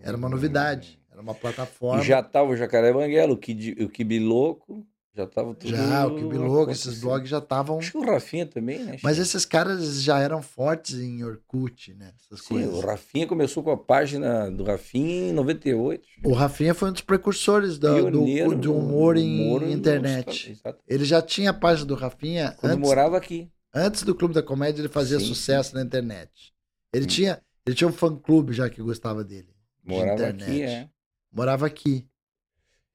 Era 0.02 0.16
uma 0.16 0.30
novidade, 0.30 1.00
era 1.12 1.22
uma 1.22 1.36
plataforma. 1.36 2.02
E 2.02 2.06
já 2.06 2.24
tava 2.24 2.52
o 2.52 2.56
Jacaré 2.56 2.92
Banguela, 2.94 3.34
o 3.34 3.38
Kid, 3.38 3.84
o 3.84 3.90
Kibi 3.90 4.20
Louco, 4.20 4.86
já 5.20 5.28
tava 5.28 5.54
tudo. 5.54 5.70
Já, 5.70 6.08
o 6.08 6.16
que 6.16 6.24
louco, 6.24 6.72
esses 6.72 7.02
blogs 7.02 7.30
já 7.30 7.40
estavam. 7.40 7.80
Acho 7.80 7.92
que 7.92 7.98
o 7.98 8.02
Rafinha 8.06 8.46
também, 8.46 8.80
né? 8.84 8.98
Mas 9.04 9.18
esses 9.20 9.46
caras 9.46 10.02
já 10.02 10.20
eram 10.20 10.42
fortes 10.42 10.96
em 10.96 11.24
Orkut, 11.24 11.94
né? 11.94 12.14
Essas 12.26 12.40
Sim, 12.42 12.56
o 12.56 12.72
coisas. 12.72 12.80
Rafinha 12.82 13.28
começou 13.28 13.64
com 13.64 13.72
a 13.72 13.78
página 13.78 14.50
do 14.50 14.64
Rafinha 14.64 15.30
em 15.30 15.34
98. 15.34 16.08
O 16.24 16.34
Rafinha 16.34 16.74
foi 16.74 16.90
um 16.90 16.94
dos 16.94 17.02
precursores 17.02 17.78
do, 17.78 17.96
Pioneiro 17.96 18.50
do, 18.52 18.62
do 18.62 18.74
humor 18.74 19.18
em 19.18 19.42
humor 19.42 19.64
internet. 19.64 20.60
Ele 20.88 21.06
já 21.06 21.22
tinha 21.22 21.52
a 21.52 21.54
página 21.54 21.86
do 21.88 21.96
Rafinha 21.96 22.56
Quando 22.58 22.74
antes, 22.74 22.90
morava 22.90 23.18
aqui. 23.18 23.50
antes 23.74 24.04
do 24.04 24.16
Clube 24.16 24.34
da 24.34 24.44
Comédia, 24.44 24.82
ele 24.82 24.90
fazia 24.90 25.20
Sim, 25.20 25.26
sucesso 25.26 25.76
na 25.76 25.82
internet. 25.82 26.54
Ele 26.94 27.06
Sim. 27.06 27.10
tinha, 27.16 27.42
ele 27.66 27.76
tinha 27.76 27.88
um 27.88 27.94
fã-clube 27.94 28.54
já 28.54 28.70
que 28.70 28.82
gostava 28.82 29.24
dele. 29.24 29.50
de 29.84 29.90
Morava 29.90 30.14
internet. 30.14 30.44
aqui, 30.44 30.62
é. 30.64 30.90
Morava 31.32 31.66
aqui. 31.68 32.08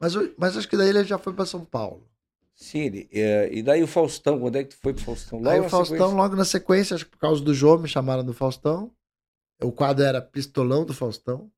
Mas, 0.00 0.14
o- 0.16 0.34
mas 0.38 0.56
acho 0.56 0.68
que 0.68 0.76
daí 0.76 0.88
ele 0.90 1.04
já 1.04 1.18
foi 1.18 1.32
para 1.32 1.46
São 1.46 1.64
Paulo. 1.64 2.08
Sim, 2.56 2.80
ele, 2.80 3.08
é, 3.12 3.52
e 3.52 3.62
daí 3.62 3.82
o 3.82 3.86
Faustão, 3.86 4.38
quando 4.38 4.56
é 4.56 4.64
que 4.64 4.70
tu 4.70 4.76
foi 4.80 4.94
pro 4.94 5.02
Faustão? 5.04 5.38
Aí 5.40 5.60
na 5.60 5.66
o 5.66 5.68
Faustão, 5.68 5.96
sequência? 5.98 6.16
logo 6.16 6.36
na 6.36 6.44
sequência, 6.44 6.94
acho 6.94 7.04
que 7.04 7.10
por 7.10 7.18
causa 7.18 7.42
do 7.42 7.52
Jô, 7.52 7.76
me 7.78 7.88
chamaram 7.88 8.24
do 8.24 8.32
Faustão. 8.32 8.90
O 9.62 9.72
quadro 9.72 10.04
era 10.04 10.20
Pistolão 10.22 10.84
do 10.84 10.94
Faustão. 10.94 11.50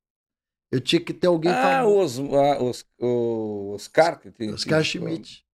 Eu 0.70 0.80
tinha 0.80 1.00
que 1.00 1.14
ter 1.14 1.26
alguém 1.28 1.50
Ah, 1.52 1.82
famoso. 1.82 2.24
os, 2.24 2.34
ah, 2.34 2.62
os, 2.62 2.84
o 2.98 3.72
Oscar. 3.74 4.18
Que 4.18 4.30
tem, 4.30 4.52
Oscar 4.52 4.82
Schmidt. 4.82 5.45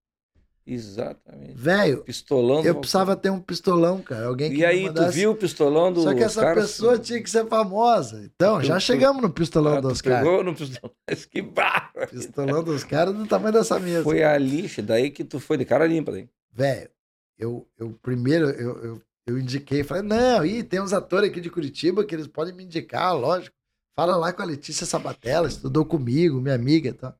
Exatamente. 0.66 1.54
Velho, 1.54 2.04
Pistolão 2.04 2.64
eu 2.64 2.74
precisava 2.76 3.16
ter 3.16 3.30
um 3.30 3.40
pistolão, 3.40 4.00
cara. 4.00 4.26
Alguém 4.26 4.50
que 4.52 4.58
E 4.58 4.64
aí, 4.64 4.80
tu 4.82 4.86
mandasse- 4.86 5.18
viu 5.18 5.30
o 5.32 5.34
pistolão 5.34 5.92
do 5.92 6.02
Só 6.02 6.14
que 6.14 6.22
essa 6.22 6.40
Oscar? 6.40 6.54
pessoa 6.54 6.98
tinha 6.98 7.22
que 7.22 7.28
ser 7.28 7.46
famosa. 7.48 8.22
Então, 8.24 8.60
Tu- 8.60 8.66
já 8.66 8.74
tu- 8.76 8.80
chegamos 8.80 9.20
no 9.22 9.30
pistolão 9.30 9.74
Ah, 9.78 9.80
do 9.80 9.88
tu 9.88 9.92
Oscar. 9.92 10.22
pegou 10.22 10.44
no 10.44 10.54
pistolão. 10.54 10.94
Mas 11.08 11.24
que 11.24 11.42
barra. 11.42 11.90
Pistolão 12.10 12.62
dos 12.62 12.84
caras 12.84 13.14
do 13.14 13.26
tamanho 13.26 13.52
dessa 13.54 13.78
mesa. 13.80 14.04
Foi 14.04 14.22
a 14.22 14.38
lixa, 14.38 14.82
daí 14.82 15.10
que 15.10 15.24
tu 15.24 15.40
foi 15.40 15.56
de 15.56 15.64
cara 15.64 15.86
limpa. 15.86 16.12
Daí. 16.12 16.28
Velho, 16.52 16.90
eu, 17.38 17.66
eu 17.78 17.98
primeiro 18.02 18.50
eu, 18.50 18.78
eu, 18.84 19.02
eu 19.26 19.38
indiquei, 19.38 19.82
falei, 19.82 20.02
não, 20.04 20.44
ih, 20.46 20.62
tem 20.62 20.80
uns 20.80 20.92
atores 20.92 21.28
aqui 21.30 21.40
de 21.40 21.50
Curitiba 21.50 22.04
que 22.04 22.14
eles 22.14 22.26
podem 22.26 22.54
me 22.54 22.64
indicar, 22.64 23.16
lógico. 23.16 23.54
Fala 23.96 24.16
lá 24.16 24.32
com 24.32 24.42
a 24.42 24.44
Letícia 24.46 24.86
Sabatella, 24.86 25.48
estudou 25.48 25.84
comigo, 25.84 26.40
minha 26.40 26.54
amiga 26.54 26.88
e 26.88 26.92
tal. 26.92 27.14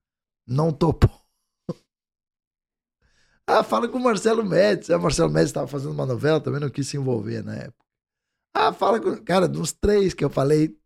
Não 0.47 0.73
topou. 0.73 1.11
Ah, 3.47 3.63
fala 3.65 3.89
com 3.89 3.99
o 3.99 4.03
Marcelo 4.03 4.45
Médici. 4.45 4.93
Ah, 4.93 4.99
O 4.99 5.03
Marcelo 5.03 5.31
Médici 5.31 5.51
estava 5.51 5.67
fazendo 5.67 5.93
uma 5.93 6.07
novela, 6.07 6.41
também 6.41 6.61
não 6.61 6.71
quis 6.71 6.89
se 6.89 6.97
envolver 6.97 7.43
na 7.43 7.55
época. 7.57 7.85
Ah, 8.55 8.73
fala 8.73 9.01
com. 9.01 9.17
Cara, 9.25 9.49
dos 9.49 9.73
três 9.73 10.15
que 10.15 10.25
eu 10.25 10.31
falei, 10.31 10.77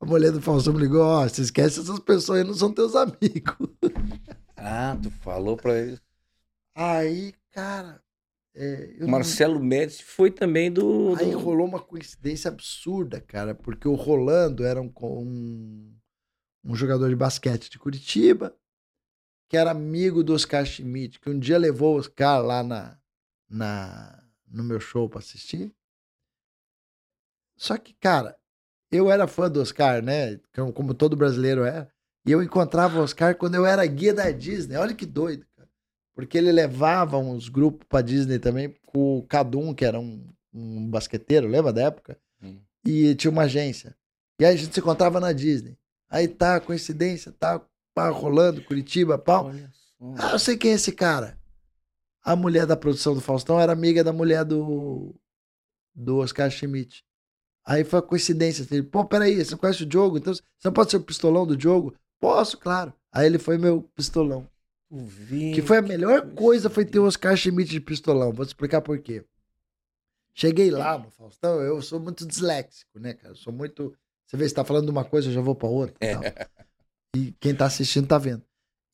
a 0.00 0.06
mulher 0.06 0.32
do 0.32 0.40
Faustão 0.42 0.72
me 0.74 0.80
ligou: 0.80 1.02
ó, 1.02 1.26
você 1.28 1.42
esquece 1.42 1.80
essas 1.80 1.98
pessoas 2.00 2.40
aí, 2.40 2.44
não 2.44 2.54
são 2.54 2.72
teus 2.72 2.94
amigos. 2.94 3.56
Ah, 4.64 4.96
tu 5.02 5.10
falou 5.10 5.56
pra 5.56 5.76
eles. 5.76 6.00
Aí, 6.72 7.34
cara. 7.50 8.00
é, 8.54 8.94
eu 8.96 9.00
não- 9.00 9.08
Marcelo 9.08 9.58
Médici 9.58 10.04
foi 10.04 10.30
também 10.30 10.70
do. 10.70 11.16
Aí 11.18 11.32
do- 11.32 11.38
rolou 11.40 11.66
uma 11.66 11.80
coincidência 11.80 12.48
absurda, 12.48 13.20
cara, 13.20 13.56
porque 13.56 13.88
o 13.88 13.94
Rolando 13.96 14.62
era 14.64 14.80
um, 14.80 14.92
um, 15.02 15.92
um 16.64 16.76
jogador 16.76 17.08
de 17.08 17.16
basquete 17.16 17.70
de 17.70 17.76
Curitiba, 17.78 18.54
que 19.52 19.56
era 19.58 19.70
amigo 19.70 20.24
do 20.24 20.32
Oscar 20.32 20.64
Schmidt, 20.64 21.20
que 21.20 21.28
um 21.28 21.38
dia 21.38 21.58
levou 21.58 21.94
o 21.94 21.98
Oscar 21.98 22.42
lá 22.42 22.62
na, 22.62 22.98
na, 23.50 24.24
no 24.48 24.64
meu 24.64 24.80
show 24.80 25.10
pra 25.10 25.18
assistir. 25.18 25.70
Só 27.54 27.76
que, 27.76 27.92
cara, 27.92 28.34
eu 28.90 29.10
era 29.10 29.28
fã 29.28 29.50
do 29.50 29.60
Oscar, 29.60 30.02
né? 30.02 30.40
Como, 30.72 30.94
todo 30.94 31.18
brasileiro 31.18 31.66
é. 31.66 31.86
E 32.24 32.32
eu 32.32 32.42
encontrava 32.42 32.98
o 32.98 33.02
Oscar 33.02 33.36
quando 33.36 33.54
eu 33.56 33.66
era 33.66 33.84
guia 33.84 34.14
da 34.14 34.30
Disney. 34.30 34.76
Olha 34.76 34.94
que 34.94 35.04
doido, 35.04 35.44
cara. 35.54 35.68
Porque 36.14 36.38
ele 36.38 36.50
levava 36.50 37.18
uns 37.18 37.50
grupos 37.50 37.86
pra 37.86 38.00
Disney 38.00 38.38
também 38.38 38.74
com 38.86 39.18
o 39.18 39.22
Cadum, 39.22 39.74
que 39.74 39.84
era 39.84 40.00
um, 40.00 40.32
um 40.50 40.88
basqueteiro, 40.88 41.46
lembra 41.46 41.74
da 41.74 41.82
época? 41.82 42.18
Hum. 42.42 42.58
E 42.86 43.14
tinha 43.16 43.30
uma 43.30 43.42
agência. 43.42 43.94
E 44.40 44.46
aí 44.46 44.54
a 44.54 44.56
gente 44.56 44.72
se 44.72 44.80
encontrava 44.80 45.20
na 45.20 45.30
Disney. 45.30 45.76
Aí 46.08 46.26
tá, 46.26 46.58
coincidência, 46.58 47.32
tá, 47.32 47.60
pá, 47.94 48.08
rolando, 48.08 48.62
Curitiba, 48.64 49.18
pau. 49.18 49.50
Ah, 50.18 50.32
eu 50.32 50.38
sei 50.38 50.56
quem 50.56 50.72
é 50.72 50.74
esse 50.74 50.92
cara. 50.92 51.38
A 52.22 52.36
mulher 52.36 52.66
da 52.66 52.76
produção 52.76 53.14
do 53.14 53.20
Faustão 53.20 53.60
era 53.60 53.72
amiga 53.72 54.02
da 54.04 54.12
mulher 54.12 54.44
do, 54.44 55.14
do 55.94 56.18
Oscar 56.18 56.50
Schmidt. 56.50 57.04
Aí 57.64 57.84
foi 57.84 57.98
a 57.98 58.02
coincidência. 58.02 58.66
Ele, 58.70 58.82
pô, 58.82 59.04
peraí, 59.04 59.44
você 59.44 59.52
não 59.52 59.58
conhece 59.58 59.82
o 59.82 59.86
Diogo? 59.86 60.18
Então 60.18 60.34
você 60.34 60.42
não 60.64 60.72
pode 60.72 60.90
ser 60.90 60.96
o 60.96 61.02
pistolão 61.02 61.46
do 61.46 61.56
Diogo? 61.56 61.94
Posso, 62.20 62.58
claro. 62.58 62.92
Aí 63.12 63.26
ele 63.26 63.38
foi 63.38 63.58
meu 63.58 63.82
pistolão. 63.94 64.48
Vê 64.90 65.52
Que 65.52 65.62
foi 65.62 65.78
a 65.78 65.82
melhor 65.82 66.34
coisa 66.34 66.68
foi 66.68 66.84
ter 66.84 66.98
o. 66.98 67.06
Oscar 67.06 67.36
Schmidt 67.36 67.70
de 67.70 67.80
pistolão. 67.80 68.32
Vou 68.32 68.44
te 68.44 68.50
explicar 68.50 68.80
por 68.82 68.98
quê. 68.98 69.24
Cheguei 70.34 70.70
lá 70.70 70.98
no 70.98 71.10
Faustão, 71.10 71.60
eu 71.60 71.80
sou 71.82 72.00
muito 72.00 72.26
disléxico, 72.26 72.98
né, 72.98 73.14
cara? 73.14 73.32
Eu 73.32 73.36
sou 73.36 73.52
muito. 73.52 73.94
Você 74.26 74.36
vê, 74.36 74.48
você 74.48 74.54
tá 74.54 74.64
falando 74.64 74.86
de 74.86 74.90
uma 74.90 75.04
coisa, 75.04 75.28
eu 75.28 75.32
já 75.32 75.40
vou 75.40 75.54
pra 75.54 75.68
outra. 75.68 75.94
tal. 75.98 76.22
E 77.14 77.32
quem 77.40 77.54
tá 77.54 77.66
assistindo 77.66 78.06
tá 78.06 78.18
vendo. 78.18 78.42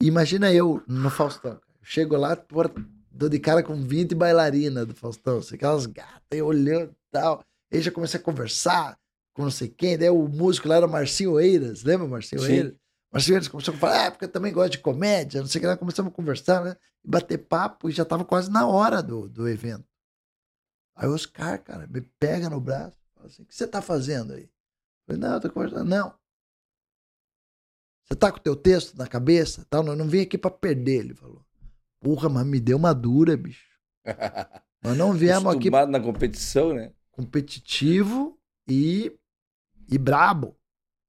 Imagina 0.03 0.53
eu 0.53 0.83
no 0.87 1.11
Faustão. 1.11 1.53
Eu 1.53 1.61
Chego 1.83 2.17
lá, 2.17 2.37
porra, 2.37 2.71
dou 3.11 3.29
de 3.29 3.39
cara 3.39 3.63
com 3.63 3.81
20 3.81 4.15
bailarinas 4.15 4.87
do 4.87 4.95
Faustão, 4.95 5.39
assim, 5.39 5.55
aquelas 5.55 5.87
gatas 5.87 6.23
aí 6.33 6.43
olhando 6.43 6.91
e 6.91 7.11
tal. 7.11 7.45
Aí 7.73 7.81
já 7.81 7.91
comecei 7.91 8.19
a 8.19 8.23
conversar 8.23 8.99
com 9.33 9.43
não 9.43 9.51
sei 9.51 9.69
quem, 9.69 9.97
daí 9.97 10.11
o 10.11 10.29
músico 10.29 10.67
lá 10.69 10.77
era 10.77 10.87
o 10.87 10.91
Marcinho 10.91 11.39
Eiras, 11.39 11.85
lembra 11.85 12.07
o 12.07 12.11
Marcinho 12.11 12.43
Sim. 12.43 12.53
Eiras? 12.53 12.75
Marcinho 13.13 13.35
Eiras 13.35 13.49
começou 13.49 13.73
a 13.73 13.77
falar, 13.77 14.07
ah, 14.07 14.11
porque 14.11 14.25
eu 14.25 14.33
também 14.33 14.53
gosto 14.53 14.73
de 14.73 14.79
comédia, 14.79 15.41
não 15.41 15.49
sei 15.49 15.61
o 15.61 15.63
que 15.63 15.67
lá, 15.69 15.77
começamos 15.77 16.13
a 16.13 16.15
conversar, 16.15 16.65
né? 16.65 16.77
Bater 17.05 17.39
papo, 17.39 17.89
e 17.89 17.93
já 17.93 18.05
tava 18.05 18.25
quase 18.25 18.51
na 18.51 18.67
hora 18.67 19.01
do, 19.01 19.29
do 19.29 19.49
evento. 19.49 19.85
Aí 20.97 21.09
o 21.09 21.15
Oscar, 21.15 21.63
cara, 21.63 21.87
me 21.87 22.01
pega 22.19 22.51
no 22.51 22.61
braço, 22.61 22.99
fala 23.15 23.29
assim, 23.29 23.43
o 23.43 23.47
que 23.47 23.55
você 23.55 23.67
tá 23.67 23.81
fazendo 23.81 24.33
aí? 24.33 24.43
Eu 24.43 24.51
falei, 25.07 25.21
não, 25.21 25.35
eu 25.35 25.41
tô 25.41 25.51
conversando, 25.51 25.85
não. 25.85 26.13
Você 28.11 28.19
tá 28.19 28.33
com 28.33 28.39
o 28.39 28.43
teu 28.43 28.57
texto 28.57 28.97
na 28.97 29.07
cabeça? 29.07 29.67
Tal? 29.69 29.83
Não, 29.83 29.95
não 29.95 30.09
vim 30.09 30.21
aqui 30.21 30.39
pra 30.39 30.51
perder, 30.51 31.01
ele 31.01 31.15
falou. 31.15 31.45
Porra, 32.01 32.29
mas 32.29 32.47
me 32.47 32.59
deu 32.59 32.77
uma 32.77 32.95
dura, 32.95 33.37
bicho. 33.37 33.69
Nós 34.83 34.97
não 34.97 35.13
viemos 35.13 35.55
aqui 35.55 35.71
na 35.71 36.01
competição, 36.01 36.73
né? 36.73 36.93
competitivo 37.19 38.39
e, 38.69 39.13
e 39.91 39.99
brabo. 39.99 40.57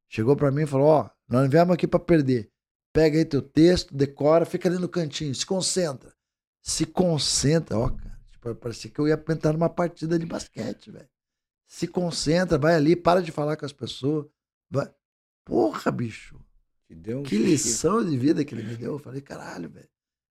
Chegou 0.08 0.36
pra 0.36 0.50
mim 0.50 0.64
e 0.64 0.68
falou: 0.68 0.88
Ó, 0.88 1.10
nós 1.28 1.44
não 1.44 1.50
viemos 1.50 1.72
aqui 1.72 1.88
pra 1.88 2.00
perder. 2.00 2.52
Pega 2.92 3.20
aí 3.20 3.24
teu 3.24 3.44
texto, 3.44 3.96
decora, 3.96 4.44
fica 4.44 4.68
ali 4.68 4.80
no 4.80 4.90
cantinho, 4.90 5.36
se 5.36 5.46
concentra. 5.46 6.12
Se 6.64 6.88
concentra, 6.88 7.78
ó, 7.78 7.90
cara. 7.90 8.20
Tipo, 8.32 8.56
parecia 8.56 8.90
que 8.90 9.00
eu 9.00 9.08
ia 9.08 9.24
entrar 9.30 9.54
numa 9.54 9.70
partida 9.70 10.18
de 10.18 10.26
basquete, 10.26 10.90
velho. 10.90 11.08
Se 11.68 11.88
concentra, 11.88 12.58
vai 12.58 12.74
ali, 12.74 12.96
para 12.96 13.22
de 13.22 13.32
falar 13.32 13.56
com 13.56 13.66
as 13.66 13.72
pessoas. 13.72 14.26
Vai. 14.72 14.92
Porra, 15.46 15.92
bicho. 15.92 16.40
Um 16.90 17.24
Que 17.24 17.38
lição 17.38 18.04
de 18.04 18.18
vida 18.18 18.44
que 18.44 18.56
ele 18.56 18.64
me 18.64 18.76
deu. 18.76 18.94
Eu 18.94 19.00
falei, 19.00 19.22
caralho, 19.22 19.70
velho. 19.70 19.90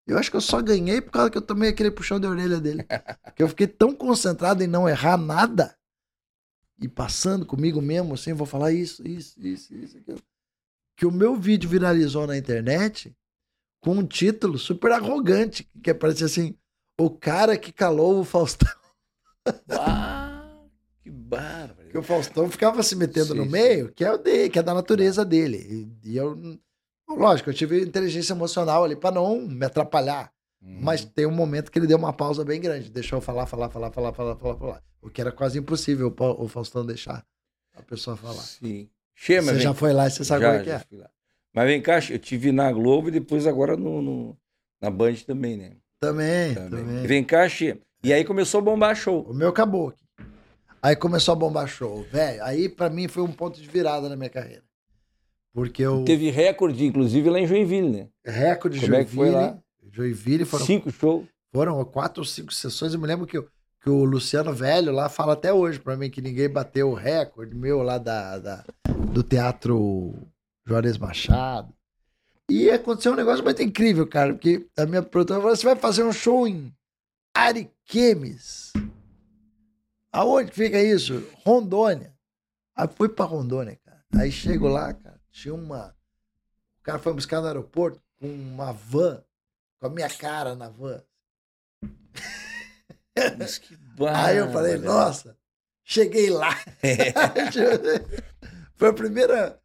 Eu 0.08 0.18
acho 0.18 0.32
que 0.32 0.38
eu 0.38 0.42
só 0.42 0.62
ganhei 0.62 1.02
por 1.02 1.12
causa 1.12 1.30
que 1.30 1.38
eu 1.38 1.42
tomei 1.42 1.70
aquele 1.70 1.92
puxão 1.92 2.20
de 2.20 2.26
orelha 2.26 2.60
dele. 2.60 2.84
que 3.36 3.44
eu 3.44 3.50
fiquei 3.50 3.68
tão 3.68 3.94
concentrado 3.94 4.64
em 4.64 4.68
não 4.68 4.88
errar 4.88 5.18
nada 5.18 5.78
e 6.80 6.88
passando 6.88 7.46
comigo 7.46 7.82
mesmo, 7.82 8.14
assim, 8.14 8.34
vou 8.34 8.46
falar 8.46 8.72
isso, 8.72 9.06
isso, 9.08 9.40
isso, 9.40 9.74
isso, 9.74 9.98
aquilo. 9.98 10.22
Que 10.96 11.06
o 11.06 11.12
meu 11.12 11.36
vídeo 11.36 11.70
viralizou 11.70 12.26
na 12.26 12.38
internet 12.38 13.16
com 13.82 13.96
um 13.96 14.06
título 14.06 14.58
super 14.58 14.92
arrogante, 14.92 15.68
que 15.84 15.92
aparecia 15.92 16.26
assim: 16.26 16.58
O 16.98 17.10
cara 17.10 17.58
que 17.58 17.72
calou 17.72 18.20
o 18.20 18.24
Faustão. 18.24 18.72
Ah, 19.70 20.66
que 21.02 21.10
bárbaro. 21.10 21.77
Que 21.98 22.02
o 22.02 22.04
Faustão 22.04 22.48
ficava 22.48 22.84
se 22.84 22.96
metendo 22.96 23.34
Sim, 23.34 23.40
no 23.40 23.46
meio, 23.48 23.92
que 23.92 24.06
é 24.06 24.14
o 24.14 24.20
dele, 24.20 24.50
que 24.52 24.60
é 24.60 24.62
da 24.62 24.72
natureza 24.72 25.26
dele. 25.26 25.90
E, 26.04 26.12
e 26.12 26.18
eu. 26.18 26.38
Lógico, 27.10 27.50
eu 27.50 27.54
tive 27.56 27.82
inteligência 27.82 28.34
emocional 28.34 28.84
ali 28.84 28.96
pra 28.96 29.10
não 29.10 29.42
me 29.48 29.66
atrapalhar. 29.66 30.32
Hum. 30.62 30.78
Mas 30.82 31.04
tem 31.04 31.26
um 31.26 31.32
momento 31.32 31.72
que 31.72 31.80
ele 31.80 31.88
deu 31.88 31.98
uma 31.98 32.14
pausa 32.14 32.46
bem 32.46 32.62
grande. 32.62 32.92
Deixou 32.92 33.18
eu 33.18 33.22
falar, 33.22 33.48
falar, 33.48 33.70
falar, 33.72 33.90
falar, 33.92 34.14
falar, 34.14 34.36
falar, 34.36 34.56
falar. 34.58 34.84
O 35.02 35.10
que 35.10 35.20
era 35.22 35.32
quase 35.32 35.58
impossível 35.58 36.14
o 36.20 36.48
Faustão 36.48 36.86
deixar 36.86 37.26
a 37.76 37.82
pessoa 37.82 38.16
falar. 38.16 38.34
Sim. 38.44 38.88
Che, 39.16 39.38
mas 39.38 39.46
Você 39.46 39.54
vem- 39.54 39.62
já 39.64 39.74
foi 39.74 39.92
lá 39.94 40.06
e 40.08 40.12
você 40.12 40.24
sabe 40.24 40.42
já, 40.42 40.50
como 40.50 40.62
é 40.62 40.64
que 40.64 40.70
é. 40.96 41.08
Mas 41.52 41.66
vem 41.66 41.82
cá, 41.82 42.00
eu 42.12 42.20
tive 42.20 42.52
na 42.52 42.72
Globo 42.72 43.08
e 43.08 43.12
depois 43.12 43.48
agora 43.48 43.76
no, 43.76 44.02
no- 44.04 44.38
na 44.80 44.92
Band 44.92 45.16
também, 45.26 45.58
né? 45.58 45.78
Também, 46.00 46.54
Também. 46.54 46.70
também. 46.70 47.08
Vem 47.08 47.24
cá, 47.24 47.50
Che. 47.50 47.82
E 48.04 48.14
aí 48.14 48.24
começou 48.24 48.60
a 48.60 48.64
bombar 48.64 48.96
show. 48.96 49.24
O 49.28 49.34
meu 49.34 49.50
acabou 49.50 49.90
aqui. 49.90 50.06
Aí 50.88 50.96
começou 50.96 51.34
a 51.34 51.36
bombar 51.36 51.68
show, 51.68 52.02
velho. 52.04 52.42
Aí 52.46 52.70
pra 52.70 52.90
mim 52.90 53.10
foi 53.10 53.22
um 53.22 53.32
ponto 53.32 53.60
de 53.60 53.68
virada 53.68 54.08
na 54.08 54.16
minha 54.16 54.30
carreira. 54.30 54.64
Porque 55.54 55.82
eu. 55.84 56.06
Teve 56.06 56.30
recorde, 56.30 56.86
inclusive, 56.86 57.30
lá 57.30 57.40
em 57.40 57.46
Joinville, 57.48 57.90
né? 57.90 58.08
Recorde 58.26 58.80
de 58.80 58.86
Como 58.86 58.96
é 58.96 59.04
que 59.04 59.12
foi 59.12 59.28
Joinville. 59.32 59.52
lá? 59.52 59.60
Joinville 59.92 60.46
foram 60.46 60.66
Cinco 60.66 60.90
shows. 60.92 61.26
Foram 61.54 61.84
quatro 61.84 62.22
ou 62.22 62.26
cinco 62.26 62.54
sessões. 62.54 62.94
Eu 62.94 63.00
me 63.02 63.08
lembro 63.08 63.28
que, 63.28 63.38
o- 63.38 63.48
que 63.82 63.90
o 63.90 64.06
Luciano 64.06 64.54
Velho 64.54 64.94
lá 64.94 65.10
fala 65.10 65.34
até 65.34 65.52
hoje 65.52 65.78
pra 65.80 65.98
mim 65.98 66.10
que 66.10 66.22
ninguém 66.22 66.48
bateu 66.50 66.90
o 66.90 66.94
recorde 66.94 67.54
meu 67.56 67.82
lá 67.82 67.98
da, 67.98 68.38
da- 68.38 68.64
do 69.12 69.24
Teatro 69.24 70.14
Juarez 70.66 70.98
Machado. 70.98 71.74
E 72.50 72.70
aconteceu 72.72 73.12
um 73.12 73.16
negócio 73.18 73.44
muito 73.44 73.62
incrível, 73.62 74.08
cara, 74.08 74.34
porque 74.34 74.66
a 74.78 74.86
minha 74.86 75.04
produtora 75.04 75.42
falou: 75.42 75.54
você 75.56 75.66
vai 75.66 75.76
fazer 75.76 76.04
um 76.04 76.14
show 76.14 76.48
em 76.48 76.72
Ariquemes. 77.36 78.72
Aonde 80.18 80.52
fica 80.52 80.82
isso? 80.82 81.24
Rondônia. 81.46 82.12
Aí 82.76 82.88
fui 82.96 83.08
pra 83.08 83.26
Rondônia, 83.26 83.78
cara. 83.86 84.04
Aí 84.16 84.32
chego 84.32 84.68
lá, 84.68 84.92
cara, 84.92 85.22
tinha 85.30 85.54
uma. 85.54 85.96
O 86.80 86.84
cara 86.84 86.98
foi 86.98 87.14
buscar 87.14 87.40
no 87.40 87.46
aeroporto 87.46 88.02
com 88.20 88.28
uma 88.28 88.74
van, 88.74 89.24
com 89.80 89.86
a 89.86 89.90
minha 89.92 90.10
cara 90.10 90.56
na 90.56 90.70
van. 90.70 91.04
Mas 93.38 93.60
que 93.60 93.78
Aí 94.12 94.38
eu 94.38 94.52
falei, 94.52 94.78
nossa, 94.78 95.38
cheguei 95.84 96.32
lá. 96.32 96.56
Foi 98.76 98.90
a 98.90 98.94
primeira 98.94 99.60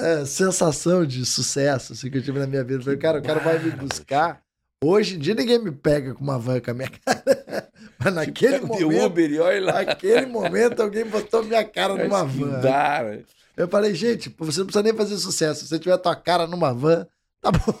é, 0.00 0.24
sensação 0.24 1.04
de 1.04 1.24
sucesso 1.24 1.92
assim, 1.92 2.10
que 2.10 2.18
eu 2.18 2.22
tive 2.22 2.38
na 2.40 2.46
minha 2.46 2.62
vida. 2.64 2.80
Eu 2.80 2.84
falei, 2.84 2.98
cara, 2.98 3.18
o 3.18 3.22
cara 3.22 3.40
vai 3.40 3.58
me 3.58 3.70
buscar. 3.72 4.42
Hoje 4.84 5.16
em 5.16 5.18
dia 5.18 5.34
ninguém 5.34 5.58
me 5.60 5.70
pega 5.70 6.14
com 6.14 6.22
uma 6.22 6.38
van 6.38 6.60
com 6.60 6.70
a 6.70 6.74
minha 6.74 6.90
cara. 7.04 7.71
Mas 8.04 8.14
naquele 8.14 8.60
momento, 8.60 9.04
Uber 9.06 9.30
e 9.30 9.38
olha 9.38 9.60
lá. 9.64 9.72
naquele 9.84 10.26
momento, 10.26 10.80
alguém 10.82 11.04
botou 11.04 11.42
minha 11.44 11.64
cara 11.64 11.94
numa 11.94 12.24
Mas 12.24 12.32
que 12.32 12.38
van. 12.44 12.60
bárbaro. 12.60 13.24
Eu 13.56 13.68
falei, 13.68 13.94
gente, 13.94 14.34
você 14.38 14.60
não 14.60 14.66
precisa 14.66 14.82
nem 14.82 14.94
fazer 14.94 15.16
sucesso. 15.18 15.60
Se 15.60 15.68
você 15.68 15.78
tiver 15.78 15.96
tua 15.98 16.16
cara 16.16 16.46
numa 16.46 16.72
van, 16.72 17.06
tá 17.40 17.50
bom. 17.52 17.74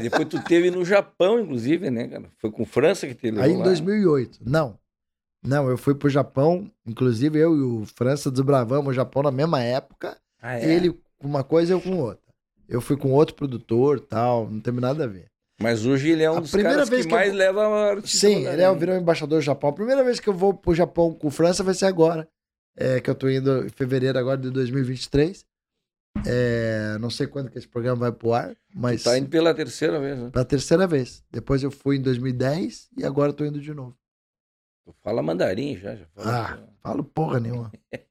Depois 0.00 0.28
tu 0.28 0.42
teve 0.44 0.70
no 0.70 0.84
Japão, 0.84 1.40
inclusive, 1.40 1.90
né, 1.90 2.06
cara? 2.06 2.24
Foi 2.38 2.50
com 2.50 2.64
França 2.64 3.06
que 3.06 3.14
teve 3.14 3.40
Aí 3.40 3.52
em 3.52 3.56
lá. 3.56 3.64
2008. 3.64 4.38
Não. 4.44 4.78
Não, 5.42 5.68
eu 5.68 5.76
fui 5.78 5.94
pro 5.94 6.08
Japão. 6.08 6.70
Inclusive 6.86 7.38
eu 7.38 7.56
e 7.56 7.60
o 7.60 7.84
França 7.96 8.30
desbravamos 8.30 8.90
o 8.90 8.94
Japão 8.94 9.22
na 9.22 9.30
mesma 9.30 9.60
época. 9.62 10.16
Ah, 10.40 10.58
é? 10.58 10.64
Ele 10.72 10.90
com 11.18 11.26
uma 11.26 11.42
coisa 11.42 11.72
e 11.72 11.74
eu 11.74 11.80
com 11.80 11.98
outra. 11.98 12.30
Eu 12.68 12.80
fui 12.80 12.96
com 12.96 13.10
outro 13.10 13.34
produtor 13.34 13.98
tal. 13.98 14.48
Não 14.48 14.60
tem 14.60 14.72
nada 14.74 15.04
a 15.04 15.06
ver. 15.08 15.26
Mas 15.62 15.84
hoje 15.84 16.10
ele 16.10 16.22
é 16.22 16.30
um 16.30 16.38
A 16.38 16.40
dos 16.40 16.50
primeira 16.50 16.76
caras 16.76 16.88
vez 16.88 17.02
que, 17.02 17.08
que 17.08 17.14
mais 17.14 17.32
leva 17.34 17.66
a 17.66 17.90
artista 17.90 18.26
Sim, 18.26 18.46
ele 18.46 18.62
é, 18.62 18.72
né? 18.72 18.74
virou 18.74 18.96
embaixador 18.96 19.38
do 19.38 19.44
Japão. 19.44 19.70
A 19.70 19.74
primeira 19.74 20.02
vez 20.02 20.18
que 20.18 20.28
eu 20.28 20.32
vou 20.32 20.54
pro 20.54 20.74
Japão 20.74 21.12
com 21.12 21.30
França 21.30 21.62
vai 21.62 21.74
ser 21.74 21.84
agora. 21.86 22.26
É, 22.76 23.00
que 23.00 23.10
eu 23.10 23.14
tô 23.14 23.28
indo 23.28 23.66
em 23.66 23.68
fevereiro 23.68 24.18
agora 24.18 24.38
de 24.38 24.50
2023. 24.50 25.44
É, 26.26 26.96
não 26.98 27.10
sei 27.10 27.26
quando 27.26 27.50
que 27.50 27.58
esse 27.58 27.68
programa 27.68 28.00
vai 28.00 28.12
pro 28.12 28.32
ar, 28.32 28.56
mas 28.74 29.02
Tá 29.04 29.16
indo 29.18 29.28
pela 29.28 29.54
terceira 29.54 30.00
vez, 30.00 30.18
né? 30.18 30.30
pela 30.30 30.44
terceira 30.44 30.86
vez. 30.86 31.22
Depois 31.30 31.62
eu 31.62 31.70
fui 31.70 31.96
em 31.96 32.02
2010 32.02 32.88
e 32.96 33.04
agora 33.04 33.30
eu 33.30 33.34
tô 33.34 33.44
indo 33.44 33.60
de 33.60 33.72
novo. 33.74 33.96
Tu 34.84 34.94
fala 35.02 35.22
mandarim 35.22 35.76
já, 35.76 35.94
já 35.94 36.06
fala. 36.14 36.26
Ah, 36.26 36.58
falo 36.82 37.04
porra 37.04 37.38
nenhuma. 37.38 37.70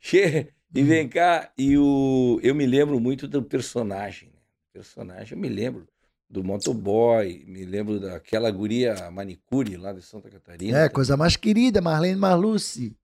Che, 0.00 0.54
e 0.74 0.82
vem 0.82 1.08
cá, 1.08 1.52
e 1.58 1.76
o... 1.76 2.38
eu 2.42 2.54
me 2.54 2.64
lembro 2.66 3.00
muito 3.00 3.26
do 3.26 3.42
personagem. 3.42 4.32
Personagem, 4.72 5.36
eu 5.36 5.40
me 5.40 5.48
lembro 5.48 5.86
do 6.28 6.44
motoboy, 6.44 7.44
me 7.46 7.64
lembro 7.64 7.98
daquela 7.98 8.50
guria 8.50 9.10
manicure 9.10 9.76
lá 9.76 9.92
de 9.92 10.02
Santa 10.02 10.28
Catarina. 10.28 10.78
É, 10.78 10.88
coisa 10.88 11.16
mais 11.16 11.36
querida, 11.36 11.80
Marlene 11.80 12.18
Marluce. 12.18 12.96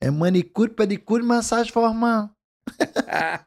É 0.00 0.10
manicure, 0.10 0.70
pedicure 0.70 1.22
massagem 1.22 1.72
formal. 1.72 2.30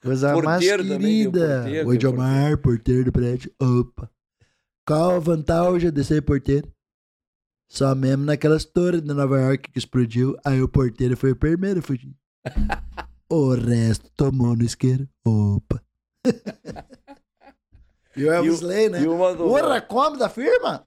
Coisa 0.00 0.34
mais 0.34 0.62
Porteiro 0.62 0.82
também, 0.82 1.26
o 1.26 1.32
querida. 1.32 1.62
porteiro, 1.62 1.88
Oi, 1.88 1.96
tem 1.96 1.96
o 1.96 1.98
Diomar, 1.98 2.58
porteiro 2.58 3.04
do 3.04 3.12
prédio. 3.12 3.50
Opa. 3.58 4.10
Qual 4.86 5.16
a 5.16 5.18
vantagem 5.18 5.90
de 5.90 6.04
ser 6.04 6.20
porteiro? 6.20 6.70
Só 7.70 7.94
mesmo 7.94 8.22
naquelas 8.22 8.66
torres 8.66 9.00
de 9.00 9.14
Nova 9.14 9.40
York 9.40 9.70
que 9.70 9.78
explodiu, 9.78 10.36
aí 10.44 10.60
o 10.60 10.68
porteiro 10.68 11.16
foi 11.16 11.32
o 11.32 11.36
primeiro 11.36 11.80
a 11.80 11.82
fugir. 11.82 12.14
o 13.30 13.54
resto 13.54 14.10
tomou 14.14 14.54
no 14.54 14.62
isqueiro. 14.62 15.08
Opa. 15.24 15.82
e 18.16 18.24
o 18.24 18.32
Elvis 18.32 18.60
Lay, 18.60 18.88
né? 18.88 19.02
E 19.02 19.06
o 19.08 19.16
motoboy. 19.16 19.60
Porra, 19.60 19.76
a 19.76 19.80
Kombi 19.80 20.18
da 20.18 20.28
firma? 20.28 20.86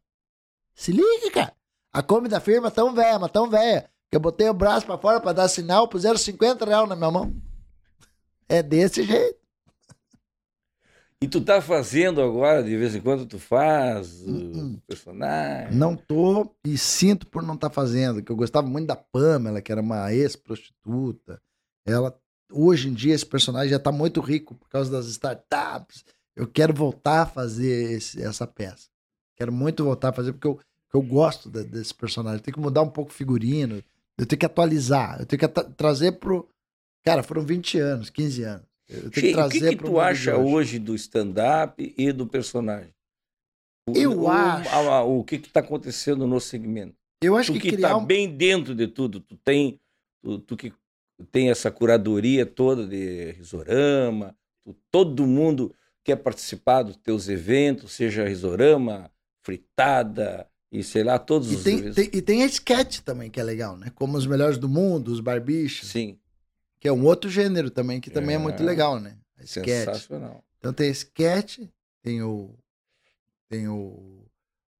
Se 0.76 0.92
liga, 0.92 1.32
cara. 1.34 1.54
A 1.94 2.02
Kombi 2.04 2.30
da 2.30 2.40
firma 2.40 2.70
tão 2.70 2.94
velha, 2.94 3.18
mas 3.20 3.32
tão 3.32 3.50
velha, 3.50 3.90
que 4.10 4.16
eu 4.16 4.20
botei 4.20 4.48
o 4.50 4.54
braço 4.54 4.86
pra 4.86 4.98
fora 4.98 5.20
pra 5.20 5.34
dar 5.34 5.48
sinal, 5.48 5.88
puseram 5.88 6.18
50 6.18 6.66
reais 6.66 6.88
na 6.88 6.96
minha 6.96 7.12
mão. 7.12 7.36
É 8.48 8.62
desse 8.64 9.04
jeito. 9.04 9.38
E 11.20 11.28
tu 11.28 11.42
tá 11.44 11.60
fazendo 11.60 12.22
agora, 12.22 12.64
de 12.64 12.78
vez 12.78 12.94
em 12.94 13.02
quando 13.02 13.26
tu 13.26 13.40
faz 13.40 14.22
o 14.22 14.30
Hum, 14.30 14.80
personagem. 14.86 15.76
Não 15.76 15.96
tô 15.96 16.56
e 16.64 16.78
sinto 16.78 17.26
por 17.26 17.42
não 17.42 17.56
estar 17.56 17.72
fazendo, 17.72 18.22
que 18.22 18.32
eu 18.32 18.36
gostava 18.36 18.68
muito 18.68 18.86
da 18.88 18.96
Pamela, 18.96 19.60
que 19.60 19.72
era 19.72 19.82
uma 19.82 20.14
ex-prostituta. 20.14 21.42
Ela, 21.88 22.16
hoje 22.52 22.90
em 22.90 22.94
dia, 22.94 23.14
esse 23.14 23.26
personagem 23.26 23.70
já 23.70 23.80
tá 23.80 23.92
muito 23.92 24.22
rico 24.22 24.56
por 24.56 24.70
causa 24.70 24.92
das 24.92 25.08
startups. 25.08 26.04
Eu 26.36 26.48
quero 26.48 26.74
voltar 26.74 27.24
a 27.24 27.26
fazer 27.26 27.92
esse- 27.94 28.22
essa 28.22 28.46
peça. 28.46 28.90
Quero 29.36 29.52
muito 29.52 29.84
voltar 29.84 30.10
a 30.10 30.14
fazer, 30.14 30.34
porque 30.34 30.48
eu 30.48 30.60
eu 30.94 31.02
gosto 31.02 31.50
de, 31.50 31.64
desse 31.64 31.94
personagem. 31.94 32.42
Tem 32.42 32.54
que 32.54 32.60
mudar 32.60 32.82
um 32.82 32.90
pouco 32.90 33.12
o 33.12 33.14
figurino, 33.14 33.84
eu 34.18 34.26
tenho 34.26 34.40
que 34.40 34.46
atualizar, 34.46 35.20
eu 35.20 35.26
tenho 35.26 35.40
que 35.40 35.48
trazer 35.76 36.14
pro. 36.14 36.48
Cara, 37.04 37.22
foram 37.22 37.42
20 37.44 37.78
anos, 37.78 38.10
15 38.10 38.44
anos. 38.44 38.66
Eu 38.90 39.12
tenho 39.12 39.28
que 39.28 39.34
trazer 39.34 39.58
o 39.58 39.70
que, 39.70 39.76
que 39.76 39.84
tu 39.84 40.00
acha 40.00 40.38
hoje. 40.38 40.54
hoje 40.54 40.80
do 40.80 40.96
stand-up 40.96 41.94
e 41.98 42.12
do 42.12 42.26
personagem? 42.26 42.94
Eu 43.94 44.22
o, 44.22 44.30
acho. 44.30 44.70
O, 45.06 45.20
o 45.20 45.24
que 45.24 45.36
está 45.36 45.60
acontecendo 45.60 46.26
no 46.26 46.40
segmento? 46.40 46.96
Eu 47.22 47.36
acho 47.36 47.52
tu 47.54 47.60
que, 47.60 47.70
que 47.70 47.76
está 47.76 47.96
um... 47.96 48.06
bem 48.06 48.30
dentro 48.36 48.74
de 48.74 48.88
tudo. 48.88 49.20
Tu 49.20 49.36
tem, 49.38 49.80
tu, 50.24 50.40
tu, 50.40 50.56
que 50.58 50.74
tem 51.32 51.50
essa 51.50 51.72
curadoria 51.72 52.46
toda 52.46 52.86
de 52.86 53.32
risorama, 53.32 54.36
todo 54.92 55.26
mundo 55.26 55.74
quer 56.04 56.18
participar 56.18 56.84
dos 56.84 56.96
teus 56.98 57.28
eventos, 57.28 57.92
seja 57.92 58.28
risorama, 58.28 59.12
fritada 59.42 60.48
e 60.72 60.84
sei 60.84 61.04
lá, 61.04 61.18
todos 61.18 61.52
e 61.52 61.56
os 61.56 61.64
tem, 61.64 61.92
tem, 61.92 62.10
E 62.14 62.22
tem 62.22 62.44
a 62.44 62.46
sketch 62.46 63.00
também, 63.00 63.30
que 63.30 63.40
é 63.40 63.44
legal, 63.44 63.78
né? 63.78 63.92
Como 63.96 64.18
os 64.18 64.26
melhores 64.26 64.58
do 64.58 64.68
mundo, 64.68 65.12
os 65.12 65.20
barbichos. 65.20 65.90
Sim. 65.90 66.20
Que 66.80 66.88
é 66.88 66.92
um 66.92 67.04
outro 67.06 67.30
gênero 67.30 67.72
também, 67.72 68.00
que 68.00 68.10
também 68.10 68.36
é, 68.36 68.40
é 68.40 68.42
muito 68.42 68.64
legal, 68.64 69.00
né? 69.00 69.18
A 69.38 69.44
sketch. 69.44 69.86
Sensacional. 69.86 70.44
Então 70.60 70.74
tem 70.74 70.90
a 70.90 70.92
sketch, 70.92 71.60
tem 72.02 72.22
o. 72.22 72.56
Tem 73.50 73.68
o. 73.68 74.26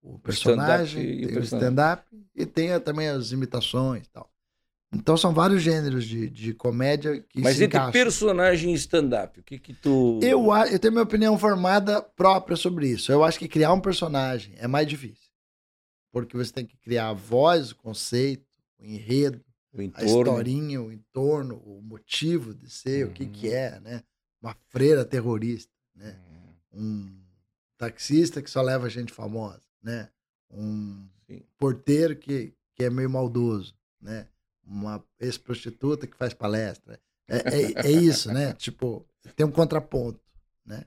O 0.02 0.20
personagem, 0.20 1.26
o 1.26 1.28
tem 1.28 1.38
o 1.38 1.44
stand-up 1.44 2.04
e 2.34 2.46
tem 2.46 2.80
também 2.80 3.10
as 3.10 3.32
imitações 3.32 4.06
e 4.06 4.10
tal. 4.10 4.32
Então 4.94 5.18
são 5.18 5.34
vários 5.34 5.62
gêneros 5.62 6.06
de, 6.06 6.30
de 6.30 6.54
comédia 6.54 7.20
que 7.22 7.42
Mas 7.42 7.58
se 7.58 7.66
entre 7.66 7.78
encaixam. 7.78 7.92
personagem 7.92 8.72
e 8.72 8.76
stand-up, 8.76 9.40
o 9.40 9.44
que 9.44 9.60
que 9.60 9.74
tu... 9.74 10.20
Eu, 10.24 10.46
eu 10.72 10.80
tenho 10.80 10.94
minha 10.94 11.04
opinião 11.04 11.38
formada 11.38 12.02
própria 12.02 12.56
sobre 12.56 12.88
isso. 12.88 13.12
Eu 13.12 13.24
acho 13.24 13.38
que 13.38 13.50
criar 13.50 13.74
um 13.74 13.82
personagem 13.82 14.54
é 14.58 14.68
mais 14.68 14.88
difícil. 14.88 15.28
Porque 16.12 16.38
você 16.38 16.54
tem 16.54 16.66
que 16.66 16.78
criar 16.78 17.10
a 17.10 17.14
voz, 17.14 17.72
o 17.72 17.76
conceito, 17.76 18.48
o 18.80 18.86
enredo, 18.86 19.44
o 19.74 19.82
a 19.94 20.06
historinha, 20.06 20.82
o 20.82 20.92
entorno, 20.92 21.58
o 21.66 21.82
motivo 21.82 22.54
de 22.54 22.70
ser, 22.70 23.06
uhum. 23.06 23.12
o 23.12 23.14
que 23.14 23.26
que 23.26 23.48
uhum. 23.50 23.54
é, 23.54 23.80
né? 23.82 24.04
Uma 24.42 24.56
freira 24.70 25.04
terrorista, 25.04 25.72
né? 25.94 26.18
Uhum. 26.74 26.82
Um 26.82 27.22
taxista 27.78 28.42
que 28.42 28.50
só 28.50 28.62
leva 28.62 28.90
gente 28.90 29.12
famosa, 29.12 29.62
né? 29.84 30.10
Um 30.50 31.08
Sim. 31.28 31.44
porteiro 31.58 32.16
que, 32.16 32.54
que 32.74 32.86
é 32.86 32.90
meio 32.90 33.10
maldoso, 33.10 33.76
né? 34.02 34.28
Uma 34.68 35.04
ex-prostituta 35.20 36.06
que 36.06 36.18
faz 36.18 36.34
palestra. 36.34 37.00
É, 37.28 37.38
é, 37.38 37.88
é, 37.88 37.92
isso, 37.92 38.32
né? 38.32 38.54
Tipo, 38.60 39.06
tem 39.36 39.46
um 39.46 39.52
contraponto, 39.52 40.20
né? 40.66 40.86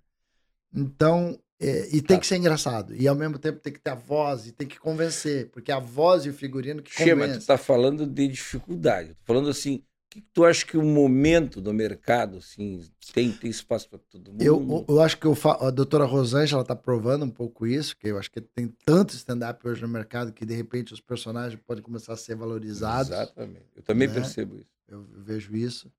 Então, 0.73 1.39
é, 1.61 1.89
e 1.89 2.01
tem 2.01 2.17
tá. 2.17 2.19
que 2.19 2.27
ser 2.27 2.37
engraçado. 2.37 2.95
E 2.95 3.07
ao 3.07 3.15
mesmo 3.15 3.39
tempo 3.39 3.59
tem 3.61 3.73
que 3.73 3.81
ter 3.81 3.91
a 3.91 3.95
voz 3.95 4.47
e 4.47 4.53
tem 4.53 4.67
que 4.67 4.79
convencer, 4.79 5.51
porque 5.51 5.71
a 5.71 5.79
voz 5.79 6.25
e 6.25 6.31
o 6.31 6.35
figurino 6.35 6.83
que 6.83 6.93
Chama, 6.93 7.27
convence. 7.27 7.41
tu 7.41 7.47
tá 7.47 7.59
falando 7.59 8.07
de 8.07 8.29
dificuldade. 8.29 9.11
Tô 9.15 9.25
falando 9.27 9.51
assim, 9.51 9.85
que 10.11 10.21
tu 10.21 10.45
acha 10.45 10.67
que 10.67 10.77
o 10.77 10.83
momento 10.83 11.61
do 11.61 11.73
mercado 11.73 12.39
assim, 12.39 12.85
tem, 13.15 13.31
tem 13.31 13.49
espaço 13.49 13.89
para 13.89 14.01
todo 14.01 14.33
mundo? 14.33 14.43
Eu, 14.43 14.85
eu 14.89 15.01
acho 15.01 15.17
que 15.17 15.29
o, 15.29 15.35
a 15.61 15.71
doutora 15.71 16.05
Rosângela 16.05 16.63
está 16.63 16.75
provando 16.75 17.25
um 17.25 17.31
pouco 17.31 17.65
isso, 17.65 17.97
que 17.97 18.09
eu 18.09 18.19
acho 18.19 18.29
que 18.29 18.41
tem 18.41 18.67
tanto 18.85 19.15
stand-up 19.15 19.67
hoje 19.67 19.81
no 19.81 19.89
mercado 19.89 20.33
que 20.33 20.45
de 20.45 20.53
repente 20.53 20.93
os 20.93 21.01
personagens 21.01 21.61
podem 21.65 21.83
começar 21.83 22.15
a 22.15 22.17
ser 22.17 22.35
valorizados. 22.35 23.13
Exatamente. 23.13 23.67
Eu 23.77 23.83
também 23.85 24.09
né? 24.09 24.15
percebo 24.15 24.57
isso. 24.57 24.69
Eu, 24.89 25.07
eu, 25.15 25.23
vejo 25.23 25.55
isso. 25.55 25.93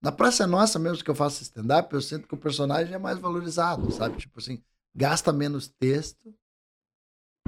Na 0.00 0.12
Praça 0.12 0.46
Nossa 0.46 0.78
mesmo 0.78 1.02
que 1.02 1.10
eu 1.10 1.14
faço 1.14 1.42
stand-up, 1.42 1.92
eu 1.92 2.00
sinto 2.00 2.28
que 2.28 2.34
o 2.34 2.38
personagem 2.38 2.94
é 2.94 2.98
mais 2.98 3.18
valorizado, 3.18 3.90
sabe? 3.90 4.18
Tipo 4.18 4.38
assim, 4.38 4.62
gasta 4.94 5.32
menos 5.32 5.66
texto 5.66 6.32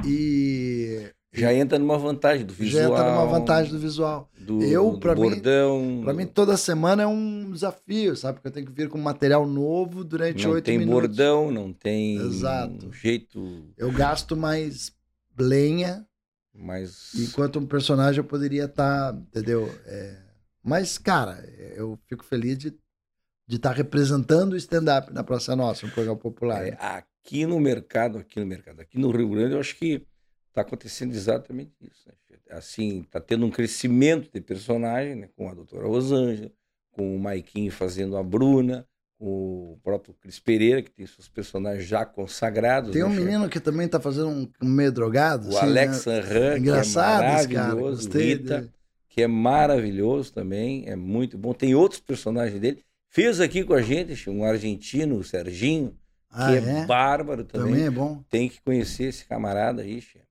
e 0.04 1.14
já 1.32 1.54
entra 1.54 1.78
numa 1.78 1.96
vantagem 1.96 2.44
do 2.44 2.52
visual. 2.52 2.82
Já 2.82 2.88
entra 2.88 3.10
numa 3.10 3.26
vantagem 3.26 3.72
do 3.72 3.78
visual. 3.78 4.28
Do, 4.38 4.62
eu, 4.62 4.98
para 4.98 5.14
mim, 5.14 5.40
para 6.02 6.14
mim 6.14 6.26
toda 6.26 6.56
semana 6.56 7.04
é 7.04 7.06
um 7.06 7.50
desafio, 7.50 8.16
sabe? 8.16 8.34
Porque 8.34 8.48
eu 8.48 8.52
tenho 8.52 8.66
que 8.66 8.72
vir 8.72 8.88
com 8.88 8.98
material 8.98 9.46
novo 9.46 10.02
durante 10.02 10.46
oito 10.48 10.70
minutos. 10.70 10.86
Não 10.86 11.00
tem 11.00 11.08
bordão, 11.08 11.50
não 11.50 11.72
tem 11.72 12.16
Exato. 12.16 12.92
jeito. 12.92 13.64
Eu 13.76 13.92
gasto 13.92 14.36
mais 14.36 14.92
lenha. 15.38 16.04
Mas... 16.52 17.14
Enquanto 17.14 17.58
um 17.58 17.66
personagem 17.66 18.18
eu 18.18 18.24
poderia 18.24 18.64
estar, 18.64 19.12
tá, 19.12 19.18
entendeu? 19.18 19.72
É... 19.86 20.16
Mas, 20.62 20.98
cara, 20.98 21.48
eu 21.74 21.98
fico 22.06 22.24
feliz 22.24 22.58
de 22.58 22.74
de 23.50 23.56
estar 23.56 23.70
tá 23.70 23.74
representando 23.74 24.52
o 24.52 24.56
stand-up 24.56 25.12
na 25.12 25.24
Praça 25.24 25.56
Nossa, 25.56 25.84
um 25.84 25.90
programa 25.90 26.16
popular. 26.16 26.64
É, 26.64 26.78
aqui 26.78 27.44
no 27.44 27.58
mercado, 27.58 28.18
aqui 28.18 28.38
no 28.38 28.46
mercado, 28.46 28.80
aqui 28.80 28.96
no 28.96 29.10
Rio 29.10 29.28
Grande, 29.28 29.54
eu 29.54 29.58
acho 29.60 29.76
que 29.76 30.06
está 30.50 30.60
acontecendo 30.60 31.14
exatamente 31.14 31.72
isso. 31.80 32.06
Né? 32.06 32.14
Assim, 32.50 33.00
está 33.00 33.20
tendo 33.20 33.46
um 33.46 33.50
crescimento 33.50 34.30
de 34.32 34.40
personagem, 34.40 35.14
né? 35.14 35.28
com 35.36 35.48
a 35.48 35.54
doutora 35.54 35.86
Rosângela, 35.86 36.50
com 36.90 37.16
o 37.16 37.18
Maiquinho 37.18 37.70
fazendo 37.70 38.16
a 38.16 38.22
Bruna, 38.22 38.86
com 39.18 39.74
o 39.74 39.80
próprio 39.82 40.14
Cris 40.14 40.40
Pereira, 40.40 40.82
que 40.82 40.90
tem 40.90 41.06
seus 41.06 41.28
personagens 41.28 41.86
já 41.86 42.04
consagrados. 42.04 42.90
Tem 42.90 43.02
né, 43.02 43.08
um 43.08 43.12
menino 43.12 43.48
que 43.48 43.60
também 43.60 43.86
está 43.86 44.00
fazendo 44.00 44.28
um 44.28 44.68
meio 44.68 44.90
drogado. 44.90 45.48
O 45.48 45.56
assim, 45.56 45.66
Alex 45.66 45.92
né? 45.92 45.98
Sanran, 45.98 46.58
Engraçado, 46.58 47.48
que 47.48 47.54
é 47.54 47.58
maravilhoso. 47.58 48.08
Cara, 48.08 48.24
Rita, 48.24 48.58
dele. 48.58 48.72
que 49.08 49.22
é 49.22 49.26
maravilhoso 49.26 50.32
também, 50.32 50.84
é 50.88 50.96
muito 50.96 51.38
bom. 51.38 51.52
Tem 51.52 51.74
outros 51.74 52.00
personagens 52.00 52.60
dele. 52.60 52.82
Fez 53.08 53.40
aqui 53.40 53.62
com 53.62 53.74
a 53.74 53.82
gente 53.82 54.30
um 54.30 54.44
argentino, 54.44 55.16
o 55.16 55.24
Serginho, 55.24 55.94
ah, 56.30 56.48
que 56.48 56.56
é, 56.56 56.80
é, 56.80 56.86
bárbaro 56.86 57.44
também. 57.44 57.72
Também 57.72 57.86
é 57.86 57.90
bom. 57.90 58.24
Tem 58.30 58.48
que 58.48 58.60
conhecer 58.62 59.04
esse 59.04 59.26
camarada 59.26 59.82
aí, 59.82 60.00
chefe. 60.00 60.29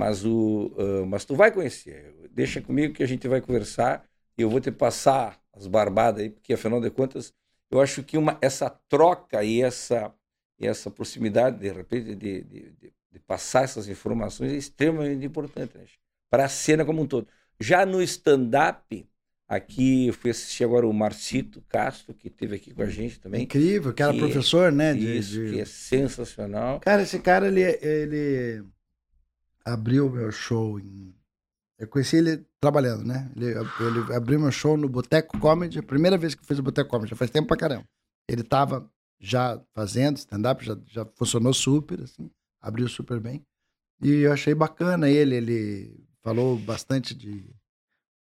Mas, 0.00 0.24
o, 0.24 0.72
uh, 0.78 1.06
mas 1.06 1.26
tu 1.26 1.36
vai 1.36 1.52
conhecer. 1.52 2.14
Deixa 2.30 2.62
comigo 2.62 2.94
que 2.94 3.02
a 3.02 3.06
gente 3.06 3.28
vai 3.28 3.38
conversar 3.38 4.02
e 4.38 4.40
eu 4.40 4.48
vou 4.48 4.58
te 4.58 4.70
passar 4.70 5.38
as 5.52 5.66
barbadas 5.66 6.22
aí, 6.22 6.30
porque 6.30 6.54
afinal 6.54 6.80
de 6.80 6.88
contas, 6.88 7.34
eu 7.70 7.82
acho 7.82 8.02
que 8.02 8.16
uma, 8.16 8.38
essa 8.40 8.70
troca 8.70 9.44
e 9.44 9.60
essa, 9.60 10.10
e 10.58 10.66
essa 10.66 10.90
proximidade, 10.90 11.58
de 11.58 11.70
repente, 11.70 12.14
de, 12.14 12.42
de, 12.42 12.70
de, 12.70 12.92
de 13.12 13.18
passar 13.26 13.64
essas 13.64 13.88
informações 13.88 14.52
é 14.52 14.56
extremamente 14.56 15.26
importante 15.26 15.76
né? 15.76 15.84
para 16.30 16.46
a 16.46 16.48
cena 16.48 16.82
como 16.82 17.02
um 17.02 17.06
todo. 17.06 17.28
Já 17.60 17.84
no 17.84 18.00
stand-up, 18.00 19.06
Aqui 19.46 20.06
eu 20.06 20.14
fui 20.14 20.30
assistir 20.30 20.62
agora 20.62 20.86
o 20.86 20.92
Marcito 20.92 21.60
Castro, 21.68 22.14
que 22.14 22.28
esteve 22.28 22.54
aqui 22.54 22.72
com 22.72 22.82
a 22.82 22.86
gente 22.86 23.18
também. 23.18 23.42
Incrível, 23.42 23.92
que 23.92 24.00
era 24.00 24.12
que 24.12 24.20
professor, 24.20 24.70
né? 24.70 24.94
De, 24.94 25.18
isso, 25.18 25.32
de... 25.32 25.50
que 25.50 25.60
é 25.60 25.64
sensacional. 25.64 26.78
Cara, 26.78 27.02
esse 27.02 27.18
cara, 27.18 27.48
ele, 27.48 27.62
ele 27.82 28.64
abriu 29.64 30.10
meu 30.10 30.30
show 30.30 30.78
em... 30.78 31.14
Eu 31.78 31.88
conheci 31.88 32.16
ele 32.16 32.44
trabalhando, 32.60 33.04
né? 33.04 33.30
Ele, 33.34 33.46
ele 33.46 34.14
abriu 34.14 34.38
meu 34.38 34.52
show 34.52 34.76
no 34.76 34.88
Boteco 34.88 35.38
Comedy, 35.38 35.78
a 35.78 35.82
primeira 35.82 36.18
vez 36.18 36.34
que 36.34 36.42
eu 36.42 36.46
fiz 36.46 36.58
o 36.58 36.62
Boteco 36.62 36.90
Comedy, 36.90 37.10
já 37.10 37.16
faz 37.16 37.30
tempo 37.30 37.48
pra 37.48 37.56
caramba. 37.56 37.86
Ele 38.28 38.42
tava 38.42 38.90
já 39.18 39.60
fazendo 39.72 40.16
stand-up, 40.18 40.64
já, 40.64 40.76
já 40.86 41.06
funcionou 41.14 41.54
super, 41.54 42.02
assim, 42.02 42.30
abriu 42.60 42.88
super 42.88 43.18
bem. 43.18 43.44
E 44.02 44.10
eu 44.22 44.32
achei 44.32 44.54
bacana 44.54 45.10
ele, 45.10 45.36
ele 45.36 46.04
falou 46.22 46.58
bastante 46.58 47.14
de, 47.14 47.50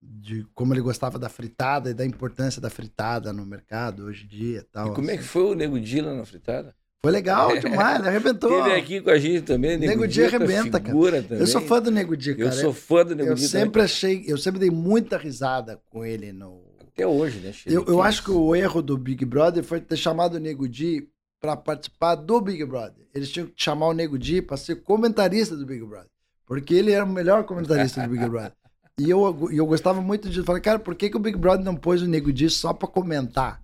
de 0.02 0.44
como 0.56 0.74
ele 0.74 0.82
gostava 0.82 1.20
da 1.20 1.30
fritada 1.30 1.92
e 1.92 1.94
da 1.94 2.06
importância 2.06 2.62
da 2.62 2.70
fritada 2.70 3.32
no 3.32 3.46
mercado 3.46 4.06
hoje 4.06 4.26
em 4.26 4.28
dia. 4.28 4.68
Tal, 4.72 4.92
e 4.92 4.96
como 4.96 5.08
assim. 5.08 5.18
é 5.18 5.18
que 5.18 5.24
foi 5.24 5.44
o 5.44 5.54
Nego 5.54 5.80
Dila 5.80 6.16
na 6.16 6.26
fritada? 6.26 6.76
Foi 7.04 7.12
legal 7.12 7.56
demais, 7.60 8.00
ele 8.00 8.08
arrebentou. 8.10 8.68
Ele 8.68 8.76
aqui 8.76 9.02
com 9.02 9.10
a 9.10 9.18
gente 9.18 9.42
também, 9.44 9.78
Nego, 9.78 9.92
Nego 9.92 10.08
Dia 10.08 10.28
arrebenta, 10.28 10.80
cara. 10.80 11.24
Também. 11.24 11.40
Eu 11.40 11.48
sou 11.48 11.62
fã 11.62 11.82
do 11.82 11.92
Nego 11.92 12.18
Dia, 12.18 12.36
cara. 12.36 12.48
Eu 12.48 12.52
sou 12.52 12.74
fã 12.74 13.06
do 13.06 13.16
Nego 13.16 13.30
eu 13.32 13.36
Dia. 13.36 13.46
Eu 13.46 13.50
sempre 13.50 13.70
também. 13.70 13.86
achei, 13.86 14.24
eu 14.28 14.38
sempre 14.38 14.60
dei 14.60 14.72
muita 14.72 15.18
risada 15.18 15.80
com 15.90 16.06
ele 16.06 16.32
no. 16.32 16.66
Até 16.82 17.06
hoje, 17.06 17.40
né? 17.40 17.52
Eu, 17.66 17.86
eu 17.86 18.02
acho 18.02 18.24
que 18.24 18.32
o 18.32 18.56
erro 18.56 18.82
do 18.82 18.98
Big 18.98 19.24
Brother 19.24 19.64
foi 19.64 19.80
ter 19.80 19.98
chamado 19.98 20.36
o 20.36 20.40
Nego 20.40 20.68
Dia 20.68 21.04
para 21.40 21.56
participar 21.56 22.16
do 22.16 22.42
Big 22.42 22.66
Brother. 22.66 23.06
Eles 23.14 23.32
tinham 23.32 23.48
que 23.48 23.54
chamar 23.56 23.88
o 23.88 23.94
Nego 23.94 24.18
Dia 24.18 24.42
para 24.42 24.58
ser 24.58 24.78
comentarista 24.78 25.56
do 25.56 25.66
Big 25.66 25.86
Brother. 25.86 26.10
Porque 26.46 26.74
ele 26.74 26.92
era 26.92 27.06
o 27.06 27.10
melhor 27.10 27.44
comentarista 27.44 28.02
do 28.02 28.10
Big 28.10 28.28
Brother. 28.28 28.54
E 29.00 29.08
eu, 29.10 29.50
eu 29.52 29.66
gostava 29.68 30.02
muito 30.02 30.28
disso. 30.28 30.44
Falei, 30.44 30.62
cara, 30.62 30.80
por 30.80 30.96
que, 30.96 31.10
que 31.10 31.18
o 31.18 31.20
Big 31.20 31.38
Brother 31.38 31.64
não 31.64 31.76
pôs 31.76 32.02
o 32.02 32.08
Nego 32.08 32.34
Dia 32.34 32.50
só 32.50 32.74
para 32.74 32.88
comentar? 32.88 33.62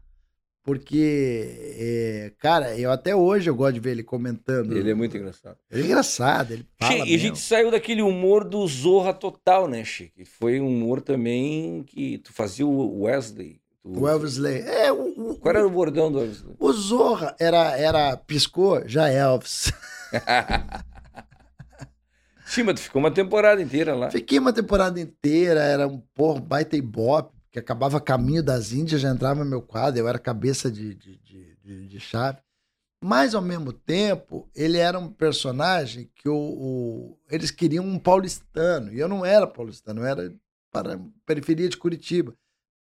Porque, 0.64 1.76
é, 1.78 2.32
cara, 2.40 2.78
eu 2.80 2.90
até 2.90 3.14
hoje 3.14 3.50
eu 3.50 3.56
gosto 3.56 3.74
de 3.74 3.82
ver 3.82 3.92
ele 3.92 4.04
comentando. 4.04 4.72
Ele 4.78 4.92
é 4.92 4.94
muito 4.94 5.18
engraçado. 5.18 5.58
Ele 5.70 5.82
é 5.82 5.86
engraçado, 5.88 6.54
ele 6.54 6.66
fala 6.80 7.06
E 7.06 7.14
a 7.14 7.18
gente 7.18 7.38
saiu 7.38 7.70
daquele 7.70 8.02
humor 8.02 8.46
do 8.46 8.66
Zorra 8.66 9.14
total, 9.14 9.68
né, 9.68 9.84
Chico? 9.84 10.24
Foi 10.26 10.62
um 10.62 10.68
humor 10.70 11.02
também 11.02 11.84
que 11.84 12.18
tu 12.20 12.32
fazia 12.32 12.66
o 12.66 13.02
Wesley. 13.02 13.60
Tu... 13.82 13.90
O 13.90 14.04
Wesley. 14.04 14.62
É, 14.62 14.90
o, 14.90 15.32
o, 15.32 15.38
Qual 15.38 15.54
era 15.54 15.68
o 15.68 15.70
bordão 15.70 16.10
do 16.10 16.20
Wesley? 16.20 16.56
O 16.58 16.72
Zorra 16.72 17.36
era, 17.38 17.78
era 17.78 18.16
piscou, 18.16 18.88
já 18.88 19.10
é 19.10 19.18
Elvis. 19.18 19.70
Sim, 22.46 22.64
mas 22.64 22.76
tu 22.76 22.82
ficou 22.84 23.02
uma 23.02 23.12
temporada 23.12 23.62
inteira 23.62 23.94
lá. 23.94 24.10
Fiquei 24.12 24.40
uma 24.40 24.54
temporada 24.54 24.98
inteira, 24.98 25.62
era 25.62 25.88
um 25.88 26.02
porra, 26.14 26.40
baita 26.40 26.78
ibope 26.78 27.33
que 27.54 27.60
acabava 27.60 28.02
Caminho 28.02 28.42
das 28.42 28.74
Índias, 28.74 29.00
já 29.00 29.12
entrava 29.12 29.44
no 29.44 29.50
meu 29.50 29.62
quadro, 29.62 30.00
eu 30.00 30.08
era 30.08 30.18
cabeça 30.18 30.72
de, 30.72 30.96
de, 30.96 31.18
de, 31.64 31.88
de 31.88 32.00
chave. 32.00 32.40
Mas, 33.00 33.36
ao 33.36 33.42
mesmo 33.44 33.72
tempo, 33.72 34.50
ele 34.56 34.80
era 34.80 34.98
um 34.98 35.08
personagem 35.12 36.10
que 36.16 36.28
o, 36.28 36.36
o- 36.36 37.20
eles 37.30 37.52
queriam 37.52 37.86
um 37.86 38.00
paulistano. 38.00 38.92
E 38.92 39.00
eu 39.00 39.08
não 39.08 39.24
era 39.24 39.46
paulistano, 39.46 40.02
eu 40.02 40.06
era 40.08 40.34
para 40.72 40.96
a 40.96 41.00
periferia 41.28 41.70
de 41.70 41.78
Curitiba. 41.78 42.34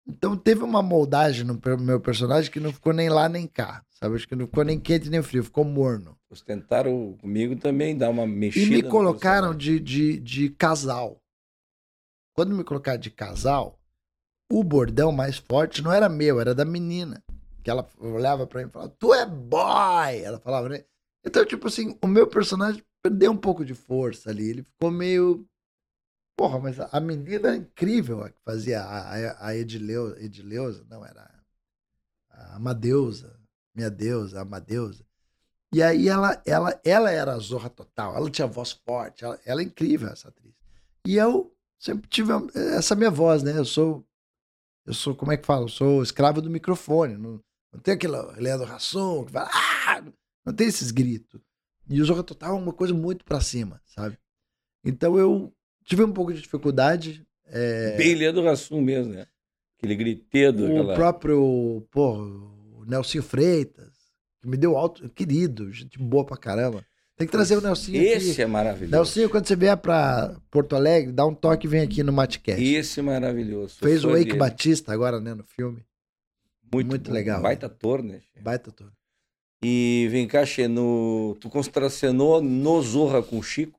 Então 0.07 0.37
teve 0.37 0.63
uma 0.63 0.83
moldagem 0.83 1.45
no 1.45 1.61
meu 1.81 2.01
personagem 2.01 2.51
que 2.51 2.61
não 2.61 2.73
ficou 2.73 2.93
nem 2.93 3.09
lá 3.09 3.29
nem 3.29 3.47
cá. 3.49 3.85
Sabe? 3.91 4.15
Acho 4.15 4.29
que 4.29 4.37
não 4.37 4.47
ficou 4.47 4.65
nem 4.65 4.79
quente 4.79 5.11
nem 5.11 5.23
frio, 5.23 5.43
ficou 5.43 5.65
morno. 5.65 6.17
Vocês 6.29 6.43
tentaram 6.43 7.17
comigo 7.21 7.57
também 7.57 7.97
dar 7.97 8.11
uma 8.11 8.27
mexida. 8.27 8.67
E 8.67 8.83
me 8.83 8.83
colocaram 8.83 9.55
de, 9.55 9.81
de, 9.81 10.21
de 10.21 10.51
casal. 10.51 11.21
Quando 12.35 12.55
me 12.55 12.65
colocaram 12.65 12.99
de 13.01 13.11
casal, 13.11 13.79
o 14.59 14.65
bordão 14.65 15.11
mais 15.13 15.39
forte 15.39 15.83
não 15.83 15.93
era 15.93 16.09
meu, 16.09 16.41
era 16.41 16.55
da 16.55 16.65
menina. 16.65 17.23
Que 17.63 17.71
ela 17.71 17.89
olhava 17.99 18.47
pra 18.47 18.61
mim 18.63 18.69
e 18.69 18.73
falava, 18.73 18.95
tu 18.99 19.15
é 19.15 19.25
boy! 19.25 20.21
Ela 20.23 20.39
falava, 20.39 20.69
né? 20.69 20.85
Então, 21.25 21.45
tipo 21.45 21.69
assim, 21.69 21.97
o 22.03 22.07
meu 22.09 22.27
personagem 22.27 22.83
perdeu 23.03 23.31
um 23.31 23.37
pouco 23.37 23.65
de 23.65 23.75
força 23.75 24.31
ali. 24.31 24.49
Ele 24.51 24.63
ficou 24.65 24.91
meio. 24.91 25.47
Porra, 26.37 26.59
mas 26.59 26.81
a 26.81 27.01
menina 27.01 27.49
era 27.49 27.57
incrível 27.57 28.23
a 28.25 28.31
que 28.31 28.41
fazia 28.45 28.83
a, 28.83 29.47
a, 29.47 29.55
Edileu- 29.55 30.17
Edileuza, 30.19 30.85
não, 30.91 31.05
era 31.05 31.31
a 32.31 32.57
Amadeusa, 32.57 33.39
minha 33.75 33.91
deusa, 33.91 34.39
a 34.39 34.43
Amadeusa. 34.43 35.05
E 35.73 35.83
aí 35.83 36.09
ela, 36.09 36.43
ela, 36.45 36.81
ela 36.85 37.11
era 37.11 37.33
a 37.35 37.39
zorra 37.39 37.71
total, 37.71 38.17
ela 38.17 38.29
tinha 38.31 38.47
voz 38.47 38.73
forte, 38.73 39.25
ela, 39.25 39.39
ela 39.45 39.61
é 39.61 39.65
incrível, 39.65 40.09
essa 40.09 40.29
atriz. 40.29 40.53
E 41.07 41.17
eu 41.17 41.55
sempre 41.79 42.09
tive 42.09 42.33
a- 42.33 42.43
essa 42.77 42.95
minha 42.95 43.11
voz, 43.11 43.43
né? 43.43 43.57
Eu 43.57 43.65
sou, 43.65 44.05
eu 44.87 44.95
sou, 44.95 45.14
como 45.14 45.33
é 45.33 45.37
que 45.37 45.47
fala? 45.47 45.64
Eu 45.64 45.68
sou 45.68 46.03
escravo 46.03 46.41
do 46.43 46.51
microfone, 46.51 47.16
não, 47.16 47.41
não 47.72 47.80
tem 47.80 47.95
aquele 47.95 48.16
Leandro 48.37 48.70
Hassum 48.72 49.24
que 49.24 49.33
fala, 49.33 49.51
ah! 49.53 50.03
não 50.45 50.53
tem 50.53 50.66
esses 50.66 50.91
gritos. 50.91 51.41
E 51.89 52.01
o 52.01 52.05
Zorra 52.05 52.22
Total 52.22 52.57
é 52.57 52.59
uma 52.59 52.72
coisa 52.72 52.95
muito 52.95 53.24
pra 53.24 53.41
cima, 53.41 53.80
sabe? 53.85 54.18
Então 54.85 55.18
eu 55.18 55.53
tive 55.85 56.05
um 56.05 56.12
pouco 56.12 56.33
de 56.33 56.41
dificuldade. 56.41 57.26
é, 57.47 57.97
Bem 57.97 58.14
Leandro 58.14 58.45
Rassum 58.45 58.80
mesmo, 58.80 59.12
né? 59.12 59.26
Aquele 59.78 59.97
gritedo, 59.97 60.64
o 60.64 60.66
aquela... 60.66 60.95
próprio, 60.95 61.87
pô, 61.91 62.14
o 62.14 62.85
Nelsinho 62.87 63.22
Freitas, 63.22 63.93
que 64.41 64.49
me 64.49 64.57
deu 64.57 64.76
alto, 64.76 65.09
querido, 65.11 65.72
gente 65.72 65.99
boa 65.99 66.24
pra 66.24 66.37
caramba. 66.37 66.85
Tem 67.23 67.29
que 67.29 67.33
trazer 67.33 67.57
o 67.57 67.61
Nelsinho 67.61 68.03
Esse 68.03 68.33
aqui. 68.33 68.43
é 68.43 68.47
maravilhoso. 68.47 68.91
Nelsinho, 68.91 69.31
quando 69.31 69.47
você 69.47 69.55
vier 69.55 69.77
pra 69.77 70.35
Porto 70.51 70.75
Alegre, 70.75 71.12
dá 71.12 71.25
um 71.25 71.33
toque 71.33 71.68
e 71.68 71.70
vem 71.70 71.81
aqui 71.81 72.03
no 72.03 72.12
Matcast. 72.12 72.61
Esse 72.61 72.99
é 72.99 73.03
maravilhoso. 73.03 73.77
Fez 73.79 74.05
o 74.05 74.09
Wake 74.09 74.25
dele. 74.25 74.39
Batista 74.39 74.93
agora, 74.93 75.20
né, 75.20 75.33
no 75.33 75.45
filme. 75.45 75.85
Muito, 76.73 76.89
muito 76.89 77.09
bom. 77.09 77.14
legal, 77.14 77.41
Baita 77.41 77.66
ator, 77.66 78.03
né? 78.03 78.23
Baita 78.41 78.70
ator. 78.70 78.91
E 79.62 80.09
vem 80.11 80.27
cá, 80.27 80.43
no... 80.68 81.37
tu 81.41 81.49
contracenou 81.49 82.43
no 82.43 82.83
Zorra 82.83 83.23
com 83.23 83.39
o 83.39 83.43
Chico? 83.43 83.79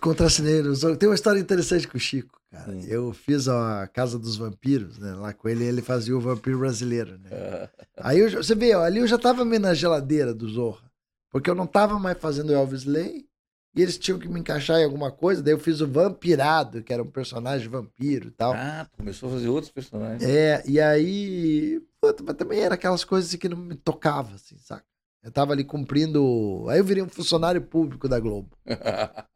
Contraceneiro. 0.00 0.72
Tem 0.96 1.08
uma 1.08 1.16
história 1.16 1.40
interessante 1.40 1.88
com 1.88 1.96
o 1.96 2.00
Chico, 2.00 2.38
cara. 2.52 2.70
Hum. 2.70 2.84
Eu 2.86 3.12
fiz 3.12 3.48
a 3.48 3.88
Casa 3.92 4.16
dos 4.16 4.36
Vampiros, 4.36 4.96
né, 4.98 5.12
lá 5.14 5.32
com 5.32 5.48
ele, 5.48 5.64
ele 5.64 5.82
fazia 5.82 6.16
o 6.16 6.20
vampiro 6.20 6.58
brasileiro, 6.60 7.18
né. 7.18 7.30
Ah, 7.32 7.68
Aí 7.96 8.20
eu 8.20 8.30
você 8.30 8.54
vê, 8.54 8.76
ó, 8.76 8.82
ali 8.82 8.98
eu 8.98 9.08
já 9.08 9.18
tava 9.18 9.44
meio 9.44 9.60
na 9.60 9.74
geladeira 9.74 10.32
do 10.32 10.48
Zorra. 10.48 10.91
Porque 11.32 11.48
eu 11.48 11.54
não 11.54 11.66
tava 11.66 11.98
mais 11.98 12.18
fazendo 12.18 12.52
Elvis 12.52 12.84
Lay. 12.84 13.26
E 13.74 13.80
eles 13.80 13.96
tinham 13.96 14.18
que 14.18 14.28
me 14.28 14.38
encaixar 14.38 14.78
em 14.78 14.84
alguma 14.84 15.10
coisa. 15.10 15.42
Daí 15.42 15.54
eu 15.54 15.58
fiz 15.58 15.80
o 15.80 15.88
Vampirado, 15.88 16.82
que 16.82 16.92
era 16.92 17.02
um 17.02 17.10
personagem 17.10 17.68
vampiro 17.68 18.28
e 18.28 18.30
tal. 18.30 18.52
Ah, 18.52 18.86
começou 18.98 19.30
a 19.30 19.32
fazer 19.32 19.48
outros 19.48 19.72
personagens. 19.72 20.22
É, 20.22 20.62
e 20.66 20.78
aí. 20.78 21.80
puta, 21.98 22.22
mas 22.22 22.36
também 22.36 22.60
era 22.60 22.74
aquelas 22.74 23.02
coisas 23.02 23.34
que 23.34 23.48
não 23.48 23.56
me 23.56 23.74
tocavam, 23.74 24.34
assim, 24.34 24.58
saca? 24.58 24.84
Eu 25.22 25.32
tava 25.32 25.54
ali 25.54 25.64
cumprindo. 25.64 26.66
Aí 26.68 26.80
eu 26.80 26.84
virei 26.84 27.02
um 27.02 27.08
funcionário 27.08 27.62
público 27.62 28.06
da 28.08 28.20
Globo. 28.20 28.54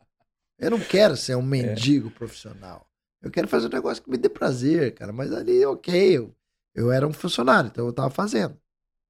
Eu 0.59 0.71
não 0.71 0.81
quero 0.81 1.17
ser 1.17 1.37
um 1.37 1.43
mendigo 1.43 2.11
profissional. 2.11 2.89
Eu 3.21 3.31
quero 3.31 3.47
fazer 3.47 3.67
um 3.67 3.71
negócio 3.71 4.03
que 4.03 4.11
me 4.11 4.17
dê 4.17 4.29
prazer, 4.29 4.95
cara. 4.95 5.13
Mas 5.13 5.33
ali, 5.33 5.65
ok, 5.67 6.17
eu, 6.17 6.35
eu 6.75 6.91
era 6.91 7.07
um 7.07 7.13
funcionário, 7.13 7.69
então 7.69 7.87
eu 7.87 7.93
tava 7.93 8.09
fazendo, 8.09 8.59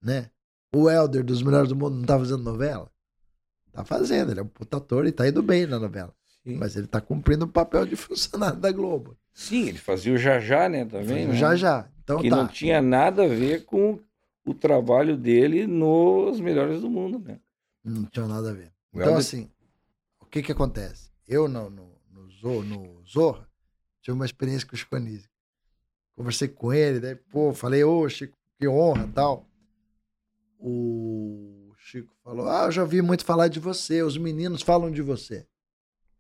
né? 0.03 0.31
O 0.77 0.91
Helder 0.91 1.25
dos 1.25 1.43
Melhores 1.43 1.69
do 1.69 1.77
Mundo 1.77 1.97
não 1.97 2.05
tá 2.05 2.19
fazendo 2.19 2.43
novela? 2.43 2.91
Tá 3.73 3.85
fazendo, 3.85 4.31
ele 4.31 4.41
é 4.41 4.43
um 4.43 4.47
puta 4.49 4.77
ator 4.79 5.07
e 5.07 5.13
tá 5.13 5.27
indo 5.29 5.43
bem 5.43 5.67
na 5.67 5.79
novela. 5.79 6.15
Sim. 6.43 6.57
Mas 6.57 6.77
ele 6.77 6.87
tá 6.87 7.01
cumprindo 7.01 7.45
o 7.45 7.49
papel 7.49 7.85
de 7.87 7.95
funcionário 7.97 8.59
da 8.59 8.71
Globo. 8.73 9.17
Sim, 9.35 9.69
ele 9.69 9.79
fazia 9.79 10.15
o 10.15 10.19
Já-Já, 10.19 10.69
né? 10.69 10.85
Também, 10.85 11.27
né? 11.27 11.35
já 11.35 11.55
já. 11.55 11.89
Então 12.03 12.21
que 12.21 12.31
tá. 12.31 12.37
não 12.37 12.49
tinha 12.49 12.81
nada 12.81 13.25
a 13.25 13.29
ver 13.29 13.65
com 13.65 13.99
o 14.47 14.55
trabalho 14.55 15.17
dele 15.17 15.67
nos 15.67 16.41
Melhores 16.41 16.81
do 16.81 16.89
Mundo, 16.89 17.19
né? 17.19 17.39
Não 17.85 18.05
tinha 18.05 18.27
nada 18.27 18.51
a 18.51 18.53
ver. 18.55 18.73
O 18.93 18.97
Então, 18.99 19.09
Helder- 19.09 19.19
assim, 19.19 19.51
o 20.21 20.27
que 20.27 20.43
que 20.43 20.53
acontece? 20.53 21.11
Eu, 21.29 21.49
no, 21.49 21.69
no, 21.69 21.89
no, 22.13 22.31
Zorro, 22.31 22.63
no 22.63 23.03
Zorra, 23.05 23.47
tive 24.01 24.15
uma 24.15 24.25
experiência 24.25 24.67
com 24.67 24.75
o 24.75 24.79
Chico 24.79 24.95
Anísio. 24.97 25.29
Conversei 26.15 26.49
com 26.49 26.73
ele, 26.73 27.01
daí, 27.01 27.15
pô, 27.17 27.53
falei, 27.53 27.83
ô, 27.85 28.09
Chico, 28.09 28.37
que 28.59 28.67
honra 28.67 29.07
tal. 29.15 29.45
O 30.59 31.73
Chico 31.79 32.15
falou, 32.25 32.49
ah, 32.49 32.65
eu 32.67 32.73
já 32.73 32.83
ouvi 32.83 33.01
muito 33.03 33.25
falar 33.25 33.49
de 33.49 33.61
você, 33.61 34.03
os 34.03 34.17
meninos 34.17 34.63
falam 34.63 34.91
de 34.91 35.03
você. 35.03 35.47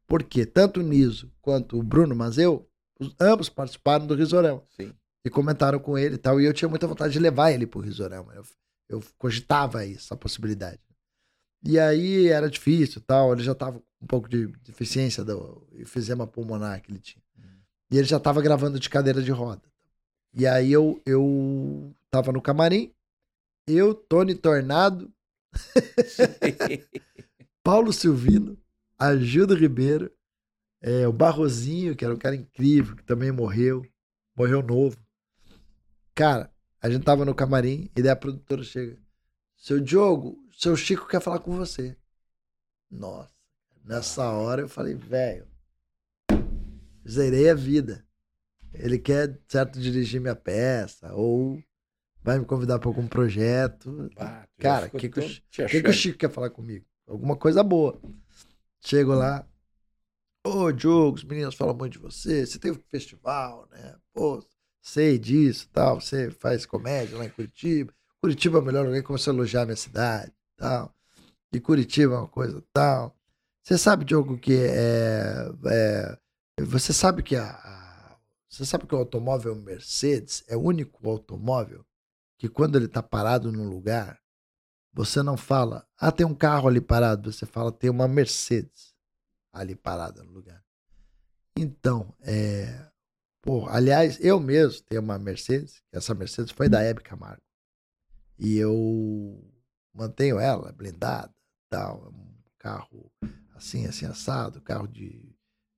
Por 0.06 0.22
quê? 0.22 0.46
Tanto 0.46 0.80
o 0.80 0.82
Niso 0.82 1.32
quanto 1.40 1.78
o 1.78 1.82
Bruno 1.82 2.14
Mazeu, 2.14 2.68
os- 3.00 3.14
ambos 3.20 3.48
participaram 3.48 4.06
do 4.06 4.14
Risorama 4.14 4.62
Sim. 4.70 4.92
e 5.24 5.30
comentaram 5.30 5.78
com 5.78 5.98
ele 5.98 6.14
e 6.14 6.18
tal. 6.18 6.40
E 6.40 6.44
eu 6.44 6.52
tinha 6.52 6.68
muita 6.68 6.86
vontade 6.86 7.12
de 7.12 7.18
levar 7.18 7.50
ele 7.50 7.66
pro 7.66 7.80
Risorama. 7.80 8.32
Eu, 8.34 8.44
eu 8.88 9.02
cogitava 9.18 9.84
essa 9.84 10.16
possibilidade. 10.16 10.78
E 11.64 11.78
aí 11.78 12.28
era 12.28 12.48
difícil 12.48 13.00
e 13.00 13.04
tal. 13.04 13.32
Ele 13.32 13.42
já 13.42 13.54
tava 13.54 13.80
com 13.80 14.04
um 14.04 14.06
pouco 14.06 14.28
de 14.28 14.46
deficiência 14.64 15.24
do 15.24 15.66
efizema 15.72 16.26
pulmonar 16.26 16.80
que 16.80 16.92
ele 16.92 17.00
tinha. 17.00 17.22
E 17.90 17.98
ele 17.98 18.06
já 18.06 18.20
tava 18.20 18.40
gravando 18.42 18.78
de 18.78 18.88
cadeira 18.90 19.20
de 19.22 19.30
roda. 19.32 19.62
E 20.34 20.46
aí 20.46 20.70
eu, 20.70 21.00
eu 21.06 21.92
tava 22.10 22.30
no 22.30 22.42
camarim, 22.42 22.92
eu, 23.66 23.94
Tony 23.94 24.34
Tornado, 24.34 25.12
Paulo 27.62 27.92
Silvino, 27.92 28.58
Agildo 28.98 29.54
Ribeiro, 29.54 30.10
é, 30.80 31.08
o 31.08 31.12
Barrozinho, 31.12 31.96
que 31.96 32.04
era 32.04 32.14
um 32.14 32.18
cara 32.18 32.36
incrível, 32.36 32.94
que 32.94 33.02
também 33.02 33.32
morreu, 33.32 33.84
morreu 34.36 34.62
novo. 34.62 34.96
Cara, 36.14 36.52
a 36.80 36.88
gente 36.88 37.04
tava 37.04 37.24
no 37.24 37.34
camarim 37.34 37.90
e 37.96 38.02
daí 38.02 38.12
a 38.12 38.16
produtora 38.16 38.62
chega. 38.62 38.96
Seu 39.56 39.80
Diogo, 39.80 40.38
seu 40.52 40.76
Chico 40.76 41.08
quer 41.08 41.20
falar 41.20 41.40
com 41.40 41.56
você. 41.56 41.96
Nossa, 42.90 43.34
nessa 43.84 44.30
hora 44.30 44.62
eu 44.62 44.68
falei, 44.68 44.94
velho, 44.94 45.46
zerei 47.08 47.50
a 47.50 47.54
vida. 47.54 48.06
Ele 48.72 48.98
quer, 48.98 49.40
certo, 49.48 49.80
dirigir 49.80 50.20
minha 50.20 50.36
peça, 50.36 51.12
ou 51.14 51.62
vai 52.26 52.38
me 52.38 52.44
convidar 52.44 52.78
para 52.78 52.88
algum 52.88 53.06
projeto. 53.06 54.10
Ah, 54.18 54.46
Cara, 54.58 54.86
ficou 54.86 55.00
que 55.00 55.08
que 55.08 55.20
o 55.20 55.22
O 55.22 55.66
que, 55.68 55.82
que 55.82 55.88
o. 55.90 55.92
Chico 55.92 56.18
quer 56.18 56.30
falar 56.30 56.50
comigo? 56.50 56.84
Alguma 57.06 57.36
coisa 57.36 57.62
boa. 57.62 57.98
Chego 58.80 59.14
lá. 59.14 59.46
Ô, 60.44 60.70
Diogo, 60.72 61.16
os 61.16 61.24
meninos 61.24 61.54
falam 61.54 61.74
muito 61.76 61.94
de 61.94 61.98
você. 61.98 62.46
Você 62.46 62.58
tem 62.58 62.70
um 62.70 62.80
festival, 62.90 63.68
né? 63.70 63.96
Pô, 64.12 64.44
sei 64.80 65.18
disso 65.18 65.68
tal. 65.72 66.00
Você 66.00 66.30
faz 66.30 66.64
comédia 66.66 67.18
lá 67.18 67.24
em 67.26 67.30
Curitiba. 67.30 67.92
Curitiba 68.20 68.58
é 68.58 68.60
o 68.60 68.64
melhor 68.64 68.86
lugar 68.86 69.02
começou 69.02 69.32
a 69.32 69.34
elogiar 69.36 69.62
a 69.62 69.66
minha 69.66 69.76
cidade 69.76 70.32
tal. 70.56 70.94
E 71.52 71.60
Curitiba 71.60 72.14
é 72.14 72.18
uma 72.18 72.28
coisa 72.28 72.62
tal. 72.72 73.16
Você 73.62 73.78
sabe, 73.78 74.04
Diogo, 74.04 74.38
que 74.38 74.54
é. 74.54 75.48
é- 75.66 76.18
você 76.64 76.92
sabe 76.92 77.22
que 77.22 77.36
a, 77.36 77.50
a- 77.50 78.16
Você 78.48 78.64
sabe 78.64 78.86
que 78.86 78.94
o 78.94 78.98
automóvel 78.98 79.54
Mercedes 79.56 80.44
é 80.48 80.56
o 80.56 80.60
único 80.62 81.08
automóvel 81.10 81.84
que 82.38 82.48
quando 82.48 82.76
ele 82.76 82.88
tá 82.88 83.02
parado 83.02 83.50
num 83.50 83.68
lugar, 83.68 84.20
você 84.92 85.22
não 85.22 85.36
fala, 85.36 85.86
ah, 85.98 86.10
tem 86.10 86.24
um 86.24 86.34
carro 86.34 86.68
ali 86.68 86.80
parado. 86.80 87.30
Você 87.30 87.44
fala, 87.44 87.70
tem 87.70 87.90
uma 87.90 88.08
Mercedes 88.08 88.94
ali 89.52 89.74
parada 89.74 90.22
no 90.22 90.32
lugar. 90.32 90.64
Então, 91.56 92.14
é. 92.20 92.90
Pô, 93.42 93.68
aliás, 93.68 94.18
eu 94.20 94.40
mesmo 94.40 94.82
tenho 94.84 95.02
uma 95.02 95.18
Mercedes. 95.18 95.82
Essa 95.92 96.14
Mercedes 96.14 96.50
foi 96.50 96.68
da 96.68 96.82
Hebe 96.82 97.02
Camargo. 97.02 97.42
E 98.38 98.56
eu 98.56 99.42
mantenho 99.94 100.38
ela 100.38 100.72
blindada, 100.72 101.34
tal. 101.68 102.06
É 102.06 102.08
um 102.08 102.36
carro 102.58 103.12
assim, 103.54 103.86
assim, 103.86 104.06
assado, 104.06 104.60
carro 104.60 104.86
de, 104.88 105.34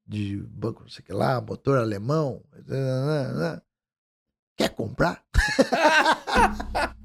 de 0.07 0.37
banco, 0.43 0.83
não 0.83 0.89
sei 0.89 1.03
o 1.03 1.07
que 1.07 1.13
lá, 1.13 1.41
motor 1.41 1.79
alemão. 1.79 2.45
Quer 4.59 4.71
comprar? 4.71 5.23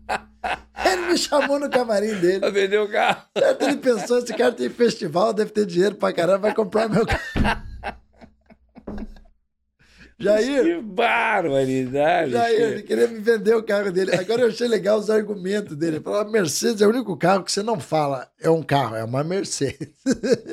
Ele 0.84 1.02
me 1.12 1.18
chamou 1.18 1.60
no 1.60 1.70
camarim 1.70 2.16
dele. 2.16 2.40
Pra 2.40 2.50
vender 2.50 2.80
o 2.80 2.92
carro. 2.92 3.22
Certo, 3.38 3.62
ele 3.62 3.78
pensou, 3.78 4.18
esse 4.18 4.34
cara 4.34 4.52
tem 4.52 4.70
festival, 4.70 5.32
deve 5.32 5.52
ter 5.52 5.66
dinheiro 5.66 5.96
pra 5.96 6.12
caramba, 6.12 6.40
vai 6.40 6.54
comprar 6.54 6.90
meu 6.90 7.06
carro. 7.06 7.62
Jair, 10.24 10.64
Que 10.64 10.82
barbaridade. 10.82 12.32
Jair, 12.32 12.62
ele 12.62 12.84
queria 12.84 13.08
me 13.08 13.20
vender 13.20 13.56
o 13.56 13.64
carro 13.64 13.92
dele. 13.92 14.16
Agora 14.16 14.42
eu 14.44 14.48
achei 14.48 14.68
legal 14.68 14.98
os 15.00 15.10
argumentos 15.10 15.76
dele. 15.76 15.98
Ele 15.98 16.04
falou: 16.04 16.20
a 16.22 16.26
Mercedes 16.30 16.82
é 16.82 16.86
o 16.88 16.90
único 16.90 17.16
carro 17.18 17.44
que 17.44 17.52
você 17.52 17.62
não 17.64 17.80
fala 17.80 18.28
é 18.42 18.50
um 18.50 18.62
carro, 18.64 18.96
é 18.96 19.04
uma 19.04 19.24
Mercedes. 19.24 19.90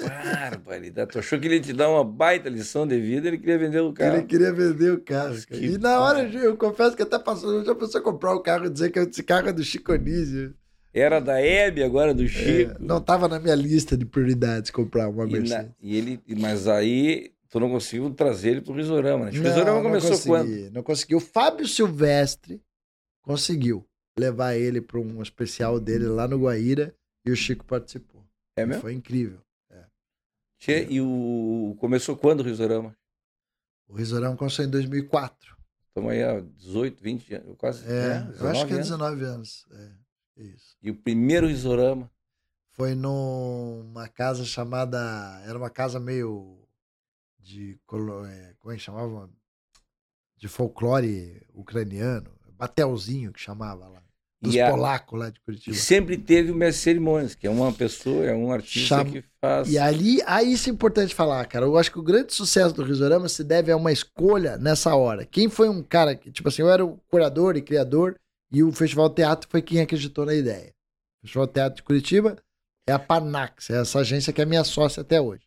Barbaridade. 0.04 1.10
Tu 1.12 1.18
achou 1.18 1.38
que 1.38 1.46
ele 1.46 1.56
ia 1.56 1.60
te 1.60 1.72
dar 1.72 1.88
uma 1.90 2.04
baita 2.04 2.48
lição 2.48 2.86
de 2.86 3.00
vida, 3.00 3.28
ele 3.28 3.38
queria 3.38 3.58
vender 3.58 3.80
o 3.80 3.92
carro. 3.92 4.16
Ele 4.16 4.22
queria 4.24 4.52
vender 4.52 4.92
o 4.92 5.00
carro. 5.00 5.36
E 5.50 5.78
na 5.78 6.00
hora, 6.00 6.22
eu, 6.22 6.40
eu 6.40 6.56
confesso 6.56 6.96
que 6.96 7.02
até 7.02 7.18
passou, 7.18 7.52
eu 7.54 7.64
já 7.64 7.74
pensou 7.74 8.00
comprar 8.02 8.34
o 8.34 8.40
carro 8.40 8.66
e 8.66 8.70
dizer 8.70 8.90
que 8.90 8.98
esse 8.98 9.22
carro 9.22 9.48
é 9.48 9.52
do 9.52 9.62
Chico 9.64 9.92
Anísio. 9.92 10.54
Era 10.92 11.20
da 11.20 11.40
Hebe, 11.40 11.84
agora 11.84 12.12
do 12.12 12.26
Chico. 12.26 12.72
É, 12.72 12.76
não 12.80 12.98
estava 12.98 13.28
na 13.28 13.38
minha 13.38 13.54
lista 13.54 13.96
de 13.96 14.04
prioridades 14.04 14.70
comprar 14.72 15.08
uma 15.08 15.22
E, 15.24 15.26
na- 15.26 15.32
Mercedes. 15.38 15.70
e 15.80 15.96
ele, 15.96 16.20
mas 16.38 16.66
aí 16.66 17.30
tu 17.50 17.60
não 17.60 17.68
conseguiu 17.68 18.12
trazer 18.14 18.50
ele 18.50 18.60
pro 18.62 18.72
Risorama, 18.72 19.26
né? 19.26 19.30
O 19.32 19.42
Risorama 19.42 19.82
começou 19.82 20.10
consegui, 20.10 20.28
quando? 20.28 20.70
Não 20.72 20.82
conseguiu. 20.82 21.18
O 21.18 21.20
Fábio 21.20 21.66
Silvestre 21.68 22.62
conseguiu 23.20 23.84
levar 24.18 24.54
ele 24.54 24.80
para 24.80 24.98
um 24.98 25.20
especial 25.20 25.78
dele 25.78 26.06
lá 26.06 26.26
no 26.26 26.38
Guaíra 26.38 26.94
e 27.24 27.30
o 27.30 27.36
Chico 27.36 27.64
participou. 27.64 28.24
É 28.56 28.64
mesmo? 28.64 28.82
Foi 28.82 28.94
incrível. 28.94 29.40
Tchê, 30.60 30.86
e 30.90 31.00
o 31.00 31.74
começou 31.80 32.14
quando 32.14 32.40
o 32.40 32.42
Risorama? 32.42 32.94
O 33.88 33.94
Risorama 33.94 34.36
começou 34.36 34.62
em 34.62 34.68
2004. 34.68 35.56
Estamos 35.88 36.12
aí 36.12 36.22
há 36.22 36.38
18, 36.40 37.02
20 37.02 37.34
anos, 37.34 37.56
quase. 37.56 37.84
É, 37.86 38.20
né, 38.20 38.34
eu 38.38 38.48
acho 38.48 38.66
que 38.66 38.74
é 38.74 38.76
19 38.76 39.16
19 39.16 39.24
anos. 39.24 39.66
É, 39.72 40.42
isso. 40.42 40.76
E 40.82 40.90
o 40.90 40.94
primeiro 40.94 41.46
Risorama. 41.46 42.10
Foi 42.72 42.94
numa 42.94 44.06
casa 44.06 44.44
chamada. 44.44 44.98
Era 45.46 45.56
uma 45.56 45.70
casa 45.70 45.98
meio 45.98 46.59
de. 47.42 47.78
é, 48.28 48.54
Como 48.58 48.72
é 48.72 48.76
que 48.76 48.82
chamava? 48.82 49.28
De 50.36 50.48
folclore 50.48 51.42
ucraniano. 51.54 52.30
Batelzinho 52.58 53.32
que 53.32 53.40
chamava 53.40 53.86
lá. 53.88 54.02
Dos 54.42 54.54
E, 54.54 54.70
polacos 54.70 55.18
lá 55.18 55.28
de 55.28 55.38
e 55.38 55.40
Curitiba. 55.42 55.76
sempre 55.76 56.16
teve 56.16 56.50
o 56.50 56.54
mestre 56.54 56.82
cerimônias, 56.84 57.34
que 57.34 57.46
é 57.46 57.50
uma 57.50 57.70
pessoa, 57.74 58.24
é 58.24 58.34
um 58.34 58.50
artista 58.50 58.96
Chama- 58.96 59.10
que 59.10 59.22
faz. 59.38 59.68
E 59.70 59.76
ali, 59.78 60.18
aí 60.24 60.50
isso 60.54 60.70
é 60.70 60.72
importante 60.72 61.14
falar, 61.14 61.44
cara. 61.44 61.66
Eu 61.66 61.76
acho 61.76 61.92
que 61.92 61.98
o 61.98 62.02
grande 62.02 62.32
sucesso 62.32 62.74
do 62.74 62.82
Risorama 62.82 63.28
se 63.28 63.44
deve 63.44 63.70
a 63.70 63.76
uma 63.76 63.92
escolha 63.92 64.56
nessa 64.56 64.94
hora. 64.94 65.26
Quem 65.26 65.50
foi 65.50 65.68
um 65.68 65.82
cara 65.82 66.16
que, 66.16 66.32
tipo 66.32 66.48
assim, 66.48 66.62
eu 66.62 66.70
era 66.70 66.82
o 66.82 66.96
curador 67.10 67.54
e 67.58 67.60
criador 67.62 68.18
e 68.50 68.62
o 68.62 68.72
Festival 68.72 69.10
Teatro 69.10 69.46
foi 69.50 69.60
quem 69.60 69.82
acreditou 69.82 70.24
na 70.24 70.32
ideia. 70.34 70.72
O 71.18 71.26
Festival 71.26 71.46
Teatro 71.46 71.76
de 71.76 71.82
Curitiba 71.82 72.36
é 72.88 72.92
a 72.92 72.98
Panax, 72.98 73.68
é 73.68 73.78
essa 73.82 73.98
agência 73.98 74.32
que 74.32 74.40
é 74.40 74.46
minha 74.46 74.64
sócia 74.64 75.02
até 75.02 75.20
hoje. 75.20 75.42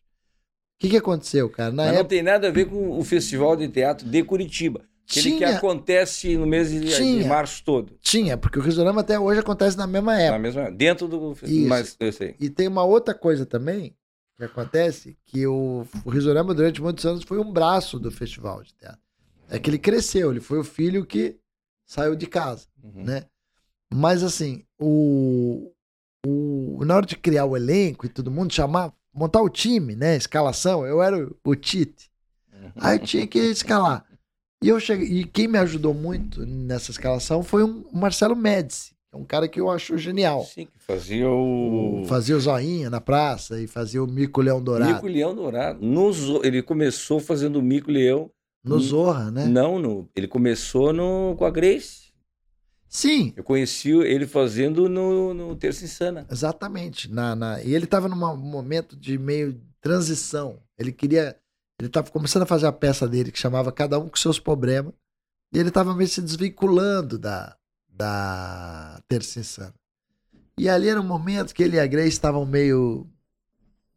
O 0.76 0.80
que, 0.80 0.90
que 0.90 0.96
aconteceu, 0.96 1.48
cara? 1.48 1.70
Na 1.70 1.84
Mas 1.84 1.92
não 1.92 2.00
época 2.00 2.08
tem 2.10 2.22
nada 2.22 2.48
a 2.48 2.50
ver 2.50 2.66
com 2.68 2.98
o 2.98 3.04
Festival 3.04 3.56
de 3.56 3.68
Teatro 3.68 4.08
de 4.08 4.22
Curitiba. 4.24 4.82
Aquele 5.08 5.30
que 5.32 5.36
tinha, 5.36 5.56
acontece 5.56 6.36
no 6.36 6.46
mês 6.46 6.70
de, 6.70 6.80
de 6.80 6.96
Tinha. 6.96 7.28
março 7.28 7.62
todo. 7.62 7.96
tinha, 8.00 8.38
porque 8.38 8.58
o 8.58 8.62
Risorama 8.62 9.02
até 9.02 9.18
hoje 9.20 9.40
acontece 9.40 9.76
na 9.76 9.86
mesma 9.86 10.14
Na 10.14 10.20
época. 10.20 10.38
mesma, 10.38 10.70
dentro 10.70 11.06
do 11.06 11.32
Isso. 11.32 11.34
festival. 11.36 11.68
Mas 11.68 11.96
eu 12.00 12.12
sei. 12.12 12.34
E 12.40 12.48
tem 12.48 12.66
uma 12.68 12.84
outra 12.84 13.14
coisa 13.14 13.44
também 13.44 13.94
que 14.36 14.44
acontece, 14.44 15.16
que 15.26 15.46
o, 15.46 15.86
o 16.04 16.10
Risorama 16.10 16.54
durante 16.54 16.80
muitos 16.82 17.04
anos 17.04 17.22
foi 17.22 17.38
um 17.38 17.52
braço 17.52 17.98
do 18.00 18.10
festival 18.10 18.62
de 18.62 18.72
teatro. 18.74 18.98
É 19.48 19.58
que 19.58 19.68
ele 19.70 19.78
cresceu, 19.78 20.30
ele 20.30 20.40
foi 20.40 20.58
o 20.58 20.64
filho 20.64 21.04
que 21.04 21.36
saiu 21.86 22.16
de 22.16 22.26
casa, 22.26 22.66
Uhum. 22.82 23.04
né? 23.04 23.26
Mas 23.92 24.22
assim, 24.24 24.64
o, 24.80 25.70
o, 26.26 26.82
na 26.84 26.96
hora 26.96 27.06
de 27.06 27.16
criar 27.16 27.44
o 27.44 27.56
elenco 27.56 28.06
e 28.06 28.08
todo 28.08 28.30
mundo 28.30 28.52
chamar, 28.52 28.92
montar 29.14 29.42
o 29.42 29.48
time, 29.48 29.94
né? 29.94 30.16
Escalação, 30.16 30.86
eu 30.86 31.02
era 31.02 31.28
o, 31.44 31.54
Tite. 31.54 32.10
Uhum. 32.52 32.70
Aí 32.76 32.98
tinha 32.98 33.26
que 33.26 33.38
escalar. 33.38 34.04
E 34.62 34.68
eu 34.68 34.80
cheguei, 34.80 35.06
e 35.06 35.24
quem 35.24 35.46
me 35.46 35.58
ajudou 35.58 35.92
muito 35.92 36.44
nessa 36.46 36.90
escalação 36.90 37.42
foi 37.42 37.62
um, 37.62 37.84
o 37.92 37.96
Marcelo 37.96 38.34
Médici, 38.34 38.94
é 39.14 39.16
um 39.16 39.24
cara 39.24 39.46
que 39.46 39.60
eu 39.60 39.70
acho 39.70 39.96
genial. 39.96 40.44
Sim, 40.44 40.66
que 40.66 40.78
fazia 40.78 41.30
o. 41.30 42.02
Fazia 42.06 42.36
o 42.36 42.40
zoinha 42.40 42.90
na 42.90 43.00
praça 43.00 43.60
e 43.60 43.66
fazia 43.68 44.02
o 44.02 44.06
mico 44.08 44.40
leão 44.40 44.60
dourado. 44.60 44.92
Mico 44.92 45.06
Leão 45.06 45.34
Dourado. 45.34 45.78
No 45.80 46.10
Ele 46.42 46.62
começou 46.62 47.20
fazendo 47.20 47.60
o 47.60 47.62
Mico 47.62 47.92
Leão. 47.92 48.28
No 48.64 48.80
Zorra, 48.80 49.30
né? 49.30 49.44
Não, 49.44 49.78
no... 49.78 50.08
ele 50.16 50.26
começou 50.26 50.90
no... 50.92 51.36
com 51.36 51.44
a 51.44 51.50
Grace. 51.50 52.03
Sim, 52.94 53.32
Eu 53.34 53.42
conheci 53.42 53.90
ele 53.90 54.24
fazendo 54.24 54.88
no, 54.88 55.34
no 55.34 55.56
Terça 55.56 55.84
Insana. 55.84 56.24
exatamente. 56.30 57.10
Na, 57.10 57.34
na... 57.34 57.60
E 57.60 57.74
ele 57.74 57.86
estava 57.86 58.08
num 58.08 58.36
momento 58.36 58.94
de 58.94 59.18
meio 59.18 59.60
transição. 59.80 60.62
Ele 60.78 60.92
queria. 60.92 61.36
Ele 61.80 61.88
estava 61.88 62.08
começando 62.08 62.44
a 62.44 62.46
fazer 62.46 62.68
a 62.68 62.72
peça 62.72 63.08
dele 63.08 63.32
que 63.32 63.38
chamava 63.38 63.72
Cada 63.72 63.98
um 63.98 64.08
com 64.08 64.16
seus 64.16 64.38
problemas. 64.38 64.92
E 65.52 65.58
ele 65.58 65.70
estava 65.70 65.92
meio 65.92 66.08
se 66.08 66.22
desvinculando 66.22 67.18
da, 67.18 67.56
da 67.88 69.02
Terça 69.08 69.40
Insana. 69.40 69.74
E 70.56 70.68
ali 70.68 70.88
era 70.88 71.00
um 71.00 71.04
momento 71.04 71.52
que 71.52 71.64
ele 71.64 71.76
e 71.76 71.80
a 71.80 71.86
Grace 71.88 72.10
estavam 72.10 72.46
meio 72.46 73.10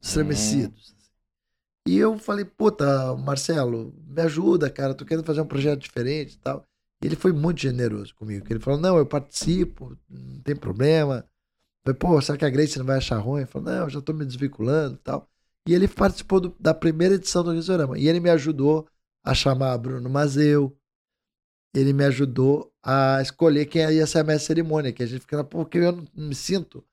estremecidos. 0.02 0.96
E 1.88 2.00
eu 2.00 2.18
falei, 2.18 2.46
puta, 2.46 3.16
Marcelo, 3.16 3.94
me 4.08 4.24
ajuda, 4.24 4.72
cara, 4.72 4.96
tô 4.96 5.06
querendo 5.06 5.24
fazer 5.24 5.42
um 5.42 5.46
projeto 5.46 5.82
diferente 5.82 6.34
e 6.34 6.40
tal. 6.40 6.67
Ele 7.02 7.16
foi 7.16 7.32
muito 7.32 7.62
generoso 7.62 8.16
comigo. 8.16 8.46
Ele 8.50 8.60
falou, 8.60 8.80
não, 8.80 8.98
eu 8.98 9.06
participo, 9.06 9.98
não 10.10 10.42
tem 10.42 10.56
problema. 10.56 11.26
Eu 11.86 11.94
falei, 11.94 12.00
pô, 12.00 12.22
será 12.22 12.38
que 12.38 12.46
a 12.46 12.50
Grace 12.50 12.78
não 12.80 12.86
vai 12.86 12.98
achar 12.98 13.18
ruim? 13.20 13.42
Ele 13.42 13.50
falou, 13.50 13.70
não, 13.72 13.84
eu 13.86 13.90
já 13.90 14.02
tô 14.02 14.14
me 14.14 14.26
desvinculando 14.26 14.96
e 14.96 15.00
tal. 15.00 15.30
E 15.68 15.74
ele 15.74 15.88
participou 15.88 16.40
do- 16.42 16.56
da 16.60 16.74
primeira 16.74 17.16
edição 17.16 17.44
do 17.44 17.52
Risorama. 17.52 17.98
E 18.00 18.08
ele 18.08 18.20
me 18.20 18.30
ajudou 18.30 18.88
a 19.24 19.34
chamar 19.34 19.78
Bruno 19.78 20.10
Mazeu. 20.10 20.78
Ele 21.74 21.94
me 21.94 22.04
ajudou 22.06 22.74
a 22.84 23.22
escolher 23.22 23.66
quem 23.68 23.82
ia 23.92 24.08
ser 24.08 24.20
a 24.20 24.24
mestre 24.24 24.48
cerimônia. 24.48 24.92
Que 24.94 25.04
a 25.04 25.06
gente 25.06 25.22
fica, 25.22 25.44
pô, 25.44 25.60
porque 25.60 25.78
eu 25.80 25.92
não 25.92 26.08
me 26.16 26.36
sinto 26.36 26.86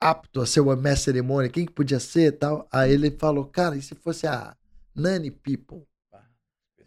apto 0.00 0.40
a 0.40 0.46
ser 0.46 0.60
o 0.60 0.76
mestre 0.76 1.06
cerimônia. 1.06 1.50
Quem 1.50 1.66
que 1.66 1.72
podia 1.72 2.00
ser 2.00 2.32
tal? 2.38 2.68
Aí 2.72 2.92
ele 2.92 3.10
falou, 3.12 3.46
cara, 3.46 3.76
e 3.76 3.82
se 3.82 3.94
fosse 3.94 4.26
a 4.26 4.56
Nani 4.94 5.30
People? 5.30 5.86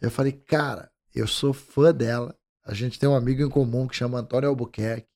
Eu 0.00 0.10
falei, 0.10 0.32
cara, 0.32 0.90
eu 1.14 1.26
sou 1.26 1.52
fã 1.52 1.92
dela. 1.92 2.36
A 2.66 2.74
gente 2.74 2.98
tem 2.98 3.08
um 3.08 3.14
amigo 3.14 3.42
em 3.42 3.48
comum 3.48 3.86
que 3.86 3.94
chama 3.96 4.18
Antônio 4.18 4.48
Albuquerque. 4.48 5.06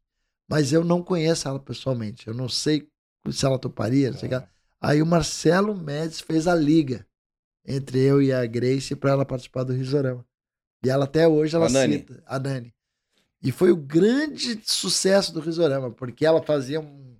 Mas 0.49 0.73
eu 0.73 0.85
não 0.85 1.03
conheço 1.03 1.47
ela 1.49 1.59
pessoalmente. 1.61 2.27
Eu 2.27 2.35
não 2.35 2.49
sei 2.49 2.89
se 3.31 3.45
ela 3.45 3.59
toparia. 3.59 4.11
Não 4.13 4.19
sei 4.19 4.29
o 4.29 4.41
que. 4.41 4.47
Aí 4.81 5.03
o 5.03 5.07
Marcelo 5.07 5.77
Médici 5.77 6.23
fez 6.23 6.47
a 6.47 6.55
liga 6.55 7.07
entre 7.67 7.99
eu 7.99 8.23
e 8.23 8.33
a 8.33 8.47
Grace 8.47 8.95
para 8.97 9.11
ela 9.11 9.25
participar 9.27 9.65
do 9.65 9.73
Risorama. 9.75 10.25
E 10.83 10.89
ela 10.89 11.05
até 11.05 11.29
hoje 11.29 11.55
ela 11.55 11.67
A 11.67 11.71
Nani. 11.71 11.99
cita 11.99 12.23
a 12.27 12.39
Nani. 12.39 12.73
E 13.43 13.53
foi 13.53 13.71
o 13.71 13.77
grande 13.77 14.61
sucesso 14.65 15.33
do 15.33 15.41
Risorama, 15.41 15.91
porque 15.91 16.25
ela 16.25 16.43
fazia 16.43 16.81
um- 16.81 17.17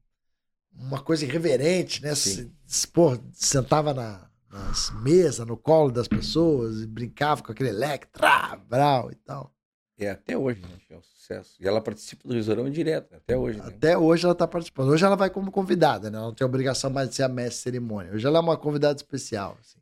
uma 0.73 1.01
coisa 1.03 1.25
irreverente, 1.25 2.03
né? 2.03 2.15
Sim. 2.15 2.53
Se, 2.67 2.87
pô, 2.89 3.19
sentava 3.33 3.93
na, 3.93 4.31
nas 4.51 4.91
mesas, 5.03 5.47
no 5.47 5.57
colo 5.57 5.91
das 5.91 6.09
pessoas, 6.09 6.81
e 6.83 6.87
brincava 6.87 7.43
com 7.43 7.53
aquele 7.53 7.69
Electra, 7.71 8.57
Brau 8.69 9.11
e 9.13 9.15
tal. 9.17 9.55
É 10.01 10.11
até 10.11 10.37
hoje, 10.37 10.61
né? 10.63 10.69
É 10.91 10.97
um 10.97 11.03
sucesso. 11.03 11.57
E 11.61 11.69
ela 11.69 11.81
participa 11.81 12.27
do 12.27 12.35
Risorama 12.35 12.71
direto, 12.71 13.15
até 13.15 13.37
hoje. 13.37 13.59
Né? 13.59 13.65
Até 13.67 13.99
hoje 13.99 14.25
ela 14.25 14.33
está 14.33 14.49
participando. 14.49 14.89
Hoje 14.89 15.05
ela 15.05 15.15
vai 15.17 15.29
como 15.31 15.51
convidada, 15.53 16.11
né? 16.11 16.17
Ela 16.19 16.27
não 16.29 16.35
tem 16.35 16.47
obrigação 16.47 16.91
mais 16.91 17.09
de 17.11 17.15
ser 17.17 17.23
a 17.25 17.29
mestre 17.29 17.57
de 17.57 17.63
cerimônia. 17.63 18.13
Hoje 18.13 18.27
ela 18.27 18.39
é 18.39 18.41
uma 18.41 18.57
convidada 18.57 18.97
especial. 18.97 19.57
assim. 19.61 19.79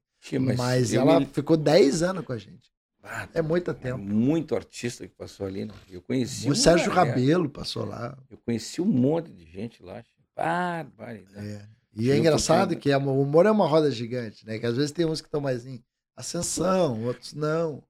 Mas, 0.56 0.92
eu 0.92 1.02
ela 1.02 1.20
me- 1.20 1.26
ficou 1.26 1.56
10 1.56 2.02
anos 2.02 2.24
com 2.24 2.32
a 2.32 2.38
gente. 2.38 2.68
Ah, 3.02 3.28
É 3.32 3.40
muito 3.40 3.70
é 3.70 3.74
tempo. 3.74 3.98
muito 3.98 4.54
artista 4.56 5.06
que 5.06 5.14
passou 5.14 5.46
ali, 5.46 5.64
né? 5.64 5.72
Eu 5.88 6.02
conheci. 6.02 6.44
O 6.46 6.48
uma 6.50 6.54
Sérgio 6.56 6.90
galera. 6.92 7.10
Rabelo 7.12 7.48
passou 7.48 7.84
lá. 7.84 8.18
Eu 8.28 8.36
conheci 8.38 8.80
um 8.82 8.86
monte 8.86 9.30
de 9.30 9.44
gente 9.46 9.82
lá. 9.82 10.02
Barbaridade. 10.36 11.46
É. 11.46 11.62
E 11.96 12.10
é 12.10 12.18
engraçado 12.18 12.76
que 12.76 12.90
é- 12.90 12.96
o 12.98 13.20
humor 13.22 13.46
é 13.46 13.50
uma 13.50 13.66
roda 13.66 13.90
gigante, 13.90 14.44
né? 14.46 14.58
Que 14.58 14.66
às 14.66 14.76
vezes 14.76 14.90
tem 14.92 15.06
uns 15.06 15.20
que 15.20 15.28
estão 15.28 15.40
mais 15.40 15.64
em 15.66 15.82
ascensão, 16.16 17.02
outros 17.04 17.32
não. 17.34 17.82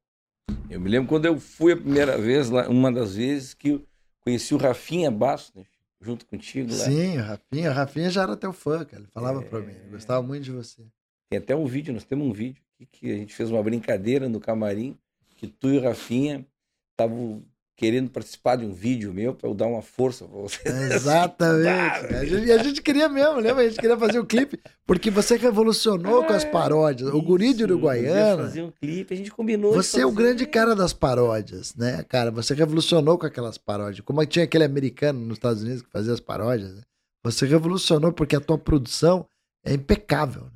Eu 0.71 0.81
me 0.81 0.89
lembro 0.89 1.09
quando 1.09 1.25
eu 1.27 1.39
fui 1.41 1.73
a 1.73 1.77
primeira 1.77 2.19
vez 2.19 2.51
lá, 2.51 2.69
uma 2.69 2.93
das 2.93 3.17
vezes 3.17 3.55
que 3.55 3.71
eu 3.71 3.87
conheci 4.21 4.55
o 4.55 4.59
Rafinha 4.59 5.11
Bastos, 5.11 5.55
né? 5.55 5.65
junto 6.01 6.25
contigo 6.27 6.71
lá. 6.71 6.85
Sim, 6.85 7.19
o 7.19 7.23
Rafinha. 7.23 7.71
O 7.71 7.75
Rafinha 7.75 8.11
já 8.11 8.23
era 8.23 8.37
teu 8.37 8.53
fã, 8.53 8.85
cara. 8.85 9.03
Ele 9.03 9.11
falava 9.13 9.43
pra 9.43 9.59
É. 9.59 9.63
mim. 9.63 9.73
Ele 9.73 9.91
gostava 9.91 10.23
muito 10.23 10.45
de 10.45 10.53
você. 10.53 10.83
Tem 11.29 11.39
até 11.39 11.57
um 11.57 11.67
vídeo, 11.67 11.93
nós 11.93 12.05
temos 12.05 12.27
um 12.27 12.33
vídeo 12.33 12.63
aqui 12.75 12.87
que 12.87 13.11
a 13.13 13.17
gente 13.17 13.35
fez 13.35 13.51
uma 13.51 13.63
brincadeira 13.63 14.29
no 14.29 14.39
camarim, 14.39 14.97
que 15.37 15.47
tu 15.49 15.69
e 15.71 15.79
o 15.79 15.83
Rafinha 15.83 16.47
estavam 16.93 17.43
querendo 17.79 18.11
participar 18.11 18.57
de 18.57 18.67
um 18.67 18.73
vídeo 18.73 19.15
meu 19.15 19.33
para 19.33 19.49
eu 19.49 19.55
dar 19.55 19.69
uma 19.69 19.81
força 19.81 20.25
para 20.25 20.37
você. 20.37 20.59
Exatamente. 20.93 22.13
A 22.13 22.25
gente, 22.25 22.47
e 22.47 22.53
a 22.53 22.61
gente 22.61 22.83
queria 22.83 23.09
mesmo, 23.09 23.37
lembra? 23.37 23.63
A 23.63 23.69
gente 23.69 23.79
queria 23.79 23.97
fazer 23.97 24.19
o 24.19 24.27
clipe, 24.27 24.59
porque 24.85 25.13
você 25.13 25.37
revolucionou 25.37 26.25
com 26.25 26.33
as 26.33 26.45
paródias. 26.45 27.15
O 27.15 27.23
Guri 27.23 27.55
de 27.55 27.63
Uruguaiana. 27.63 28.43
Fazer 28.43 28.63
um 28.63 28.73
clipe, 28.73 29.15
a 29.15 29.17
gente 29.17 29.31
combinou. 29.31 29.73
Você 29.73 30.01
é 30.01 30.07
o 30.07 30.11
grande 30.11 30.45
cara 30.45 30.75
das 30.75 30.93
paródias, 30.93 31.73
né, 31.77 32.03
cara? 32.09 32.33
Você 32.33 32.53
revolucionou 32.53 33.17
com 33.17 33.27
aquelas 33.27 33.57
paródias. 33.57 34.05
Como 34.05 34.27
tinha 34.27 34.45
aquele 34.45 34.65
americano 34.65 35.21
nos 35.21 35.37
Estados 35.37 35.63
Unidos 35.63 35.83
que 35.83 35.91
fazia 35.91 36.13
as 36.13 36.21
paródias, 36.21 36.75
né? 36.75 36.83
Você 37.25 37.47
revolucionou 37.47 38.13
porque 38.13 38.35
a 38.35 38.41
tua 38.41 38.59
produção 38.59 39.25
é 39.65 39.73
impecável. 39.73 40.43
né? 40.47 40.51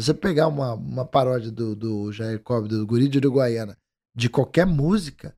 Se 0.00 0.06
você 0.06 0.14
pegar 0.14 0.48
uma, 0.48 0.72
uma 0.72 1.04
paródia 1.04 1.50
do, 1.50 1.76
do 1.76 2.10
Jair 2.12 2.40
Cobb, 2.40 2.66
do 2.66 2.86
Guri 2.86 3.08
de 3.08 3.18
Uruguaiana, 3.18 3.76
de 4.16 4.30
qualquer 4.30 4.66
música, 4.66 5.34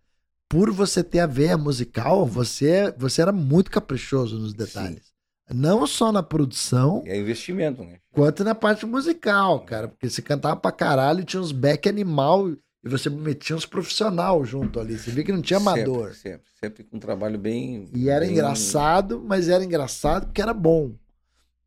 por 0.49 0.71
você 0.71 1.03
ter 1.03 1.21
a 1.21 1.27
veia 1.27 1.57
musical, 1.59 2.27
você, 2.27 2.93
você 2.97 3.23
era 3.23 3.33
muito 3.33 3.71
caprichoso 3.71 4.39
nos 4.39 4.55
detalhes. 4.55 5.13
Não 5.51 5.87
só 5.87 6.11
na 6.11 6.23
produção, 6.23 7.03
É 7.07 7.19
investimento, 7.19 7.85
né? 7.85 7.99
quanto 8.13 8.43
na 8.45 8.55
parte 8.55 8.87
musical, 8.87 9.61
cara. 9.65 9.89
Porque 9.89 10.09
você 10.09 10.23
cantava 10.23 10.57
pra 10.57 10.73
caralho 10.73 11.21
e 11.21 11.25
tinha 11.25 11.41
uns 11.43 11.53
back 11.53 11.87
animal 11.89 12.49
e 12.51 12.89
você 12.89 13.11
metia 13.11 13.55
uns 13.55 13.67
profissional 13.67 14.43
junto 14.45 14.81
ali. 14.81 14.99
Você 14.99 15.11
via 15.11 15.23
que 15.25 15.33
não 15.33 15.43
tinha 15.43 15.59
amador. 15.59 16.15
Sempre, 16.15 16.19
sempre, 16.19 16.51
sempre 16.61 16.85
com 16.85 16.97
um 16.97 17.01
trabalho 17.01 17.39
bem. 17.39 17.91
E 17.93 18.09
era 18.09 18.25
bem- 18.25 18.33
engraçado, 18.33 19.23
mas 19.27 19.49
era 19.51 19.63
engraçado 19.65 20.27
porque 20.27 20.41
era 20.41 20.55
bom. 20.55 20.95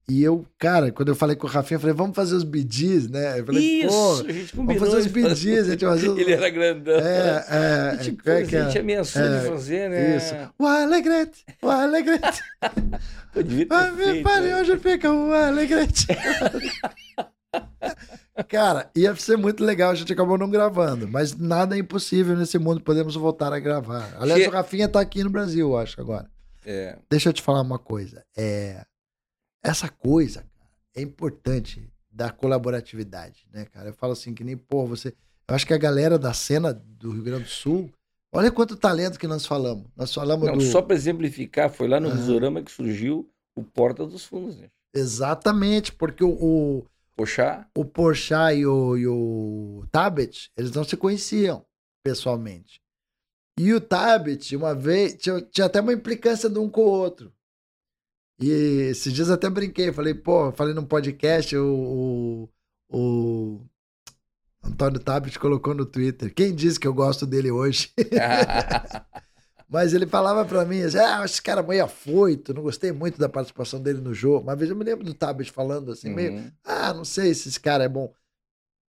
E 0.10 0.24
eu, 0.24 0.46
cara, 0.58 0.90
quando 0.90 1.10
eu 1.10 1.16
falei 1.16 1.36
com 1.36 1.46
o 1.46 1.50
Rafinha, 1.50 1.76
eu 1.76 1.82
falei, 1.82 1.94
vamos 1.94 2.16
fazer 2.16 2.34
os 2.34 2.46
bidis, 2.46 3.10
né? 3.10 3.40
Eu 3.42 3.46
falei, 3.46 3.62
Isso, 3.84 4.26
a 4.26 4.32
gente 4.32 4.56
vamos 4.56 4.74
combinou. 4.74 4.86
fazer 4.86 4.98
os 5.00 5.08
bidis, 5.08 5.66
gente 5.68 5.86
fazer. 5.86 6.08
Ele 6.18 6.32
era 6.32 6.50
grandão. 6.50 6.96
É, 6.98 7.46
é, 7.50 7.96
E, 7.96 7.98
tipo, 8.06 8.30
é 8.30 8.42
a 8.42 8.46
que 8.46 8.56
é? 8.56 8.64
gente 8.64 8.80
ameaçou 8.80 9.22
É, 9.22 9.40
de 9.42 9.48
fazer, 9.50 9.90
né? 9.90 10.16
Isso. 10.16 10.34
O 10.58 10.66
Alegrete, 10.66 11.46
o 11.62 11.68
Alegrete. 11.70 12.42
Pai, 13.68 14.42
né? 14.42 14.62
hoje 14.62 14.78
fica 14.80 15.12
o 15.12 15.34
Alegrete. 15.34 16.08
Cara, 18.48 18.90
ia 18.96 19.16
ser 19.16 19.36
muito 19.38 19.64
legal, 19.64 19.92
a 19.92 19.96
gente 19.96 20.14
acabou 20.14 20.38
não 20.38 20.50
gravando, 20.50 21.08
mas 21.08 21.36
nada 21.36 21.76
é 21.76 21.80
impossível 21.80 22.36
nesse 22.38 22.58
mundo, 22.60 22.80
podemos 22.82 23.16
voltar 23.16 23.52
a 23.52 23.60
gravar. 23.60 24.16
Aliás, 24.20 24.42
Che- 24.44 24.48
o 24.48 24.52
Rafinha 24.52 24.88
tá 24.88 25.00
aqui 25.00 25.24
no 25.24 25.30
Brasil, 25.30 25.68
eu 25.70 25.78
acho, 25.78 26.00
agora. 26.00 26.28
É, 26.66 26.98
Deixa 27.10 27.30
eu 27.30 27.34
te 27.34 27.42
falar 27.42 27.62
uma 27.62 27.80
coisa. 27.80 28.24
É, 28.38 28.84
essa 29.68 29.89
coisa, 29.89 30.45
cara, 30.57 30.72
é 30.95 31.02
importante 31.02 31.91
da 32.10 32.31
colaboratividade, 32.31 33.45
né, 33.52 33.65
cara? 33.65 33.89
Eu 33.89 33.94
falo 33.94 34.14
assim 34.14 34.34
que 34.34 34.44
nem, 34.44 34.56
pô, 34.56 34.85
você. 34.85 35.14
Eu 35.48 35.56
acho 35.56 35.68
que 35.68 35.73
a 35.73 35.77
galera 35.77 36.18
da 36.18 36.34
cena 36.34 36.73
do 36.73 37.11
Rio 37.11 37.23
Grande 37.23 37.44
do 37.44 37.49
Sul, 37.49 37.91
olha 38.34 38.52
quanto 38.52 38.76
talento 38.76 39.19
que 39.19 39.27
nós 39.27 39.45
falamos. 39.45 39.85
Nós 39.95 40.14
falamos 40.14 40.48
não, 40.48 40.57
do. 40.57 40.64
só 40.64 40.81
para 40.81 40.95
exemplificar, 40.95 41.69
foi 41.69 41.88
lá 41.88 41.99
no 41.99 42.10
Ah. 42.10 42.14
Risorama 42.15 42.61
que 42.61 42.72
surgiu 42.72 43.30
o 43.56 43.64
Porta 43.64 44.06
dos 44.06 44.26
Fundos, 44.26 44.57
né? 44.57 44.69
Exatamente, 44.94 45.91
porque 45.91 46.23
o, 46.23 46.30
o, 46.30 46.85
Poxa, 47.15 47.68
o 47.76 47.84
Porchat 47.85 48.57
e 48.57 48.65
o, 48.65 48.98
e 48.98 49.07
o 49.07 49.85
Tabet, 49.91 50.49
eles 50.57 50.72
não 50.72 50.84
se 50.84 50.95
conheciam 50.98 51.65
pessoalmente. 52.03 52.81
E 53.60 53.73
o 53.73 53.81
Tabet, 53.81 54.56
uma 54.56 54.73
vez, 54.73 55.15
tinha, 55.15 55.41
tinha 55.41 55.65
até 55.65 55.81
uma 55.81 55.94
implicância 55.94 56.49
de 56.49 56.60
um 56.60 56.69
com 56.69 56.81
o 56.81 56.89
outro. 56.89 57.34
E 58.40 58.50
esses 58.92 59.12
dias 59.12 59.30
até 59.30 59.50
brinquei, 59.50 59.92
falei, 59.92 60.14
pô, 60.14 60.52
falei 60.52 60.74
num 60.74 60.86
podcast, 60.86 61.56
o, 61.58 62.48
o, 62.90 63.58
o 63.58 63.62
Antônio 64.64 65.00
Tabet 65.00 65.40
colocou 65.40 65.74
no 65.74 65.86
Twitter, 65.86 66.34
quem 66.34 66.54
disse 66.54 66.80
que 66.80 66.88
eu 66.88 66.94
gosto 66.94 67.26
dele 67.26 67.50
hoje? 67.50 67.92
Mas 69.70 69.94
ele 69.94 70.08
falava 70.08 70.46
pra 70.46 70.64
mim, 70.64 70.82
assim, 70.82 70.98
ah, 70.98 71.26
esse 71.26 71.42
cara 71.42 71.62
é 71.62 71.68
meio 71.68 71.84
afoito, 71.84 72.54
não 72.54 72.62
gostei 72.62 72.92
muito 72.92 73.20
da 73.20 73.28
participação 73.28 73.82
dele 73.82 74.00
no 74.00 74.14
jogo. 74.14 74.44
Uma 74.44 74.56
vez 74.56 74.70
eu 74.70 74.76
me 74.78 74.84
lembro 74.86 75.04
do 75.04 75.14
Tabet 75.14 75.52
falando 75.52 75.92
assim, 75.92 76.10
meio, 76.10 76.34
Uhum. 76.34 76.52
ah, 76.64 76.94
não 76.94 77.04
sei 77.04 77.34
se 77.34 77.50
esse 77.50 77.60
cara 77.60 77.84
é 77.84 77.90
bom. 77.90 78.14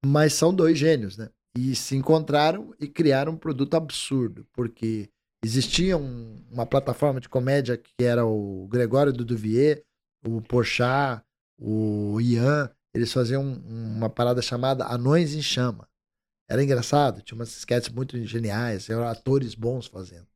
Mas 0.07 0.35
são 0.35 0.55
dois 0.55 0.79
gênios, 0.79 1.17
né? 1.17 1.31
E 1.57 1.75
se 1.75 1.97
encontraram 1.97 2.73
e 2.79 2.87
criaram 2.87 3.33
um 3.33 3.37
produto 3.37 3.75
absurdo, 3.75 4.47
porque 4.53 5.11
existia 5.43 5.97
um- 5.97 6.43
uma 6.51 6.67
plataforma 6.67 7.21
de 7.21 7.29
comédia 7.29 7.77
que 7.77 8.05
era 8.05 8.25
o 8.27 8.67
Gregório 8.69 9.13
do 9.13 9.25
Duvier, 9.25 9.85
o 10.27 10.41
Porchat, 10.43 11.23
o 11.59 12.21
Ian, 12.21 12.71
eles 12.95 13.13
faziam 13.13 13.43
um- 13.45 13.97
uma 13.97 14.09
parada 14.09 14.43
chamada 14.43 14.87
Anões 14.87 15.35
em 15.35 15.43
Chama. 15.43 15.89
Era 16.49 16.63
engraçado, 16.65 17.21
tinha 17.23 17.37
umas 17.37 17.55
sketches 17.57 17.93
muito 17.95 18.17
geniais, 18.25 18.89
eram 18.89 19.07
atores 19.07 19.55
bons 19.55 19.87
fazendo. 19.87 20.27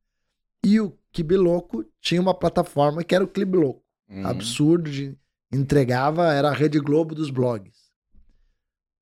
E 0.63 0.79
o 0.79 0.97
Kibiloco 1.11 1.83
tinha 1.99 2.21
uma 2.21 2.33
plataforma 2.33 3.03
que 3.03 3.13
era 3.15 3.23
o 3.23 3.27
Clibiloco 3.27 3.83
Uhum. 4.09 4.27
absurdo 4.27 4.89
de 4.89 5.17
entregava 5.51 6.31
era 6.33 6.49
a 6.49 6.53
Rede 6.53 6.79
Globo 6.79 7.13
dos 7.15 7.29
blogs. 7.29 7.91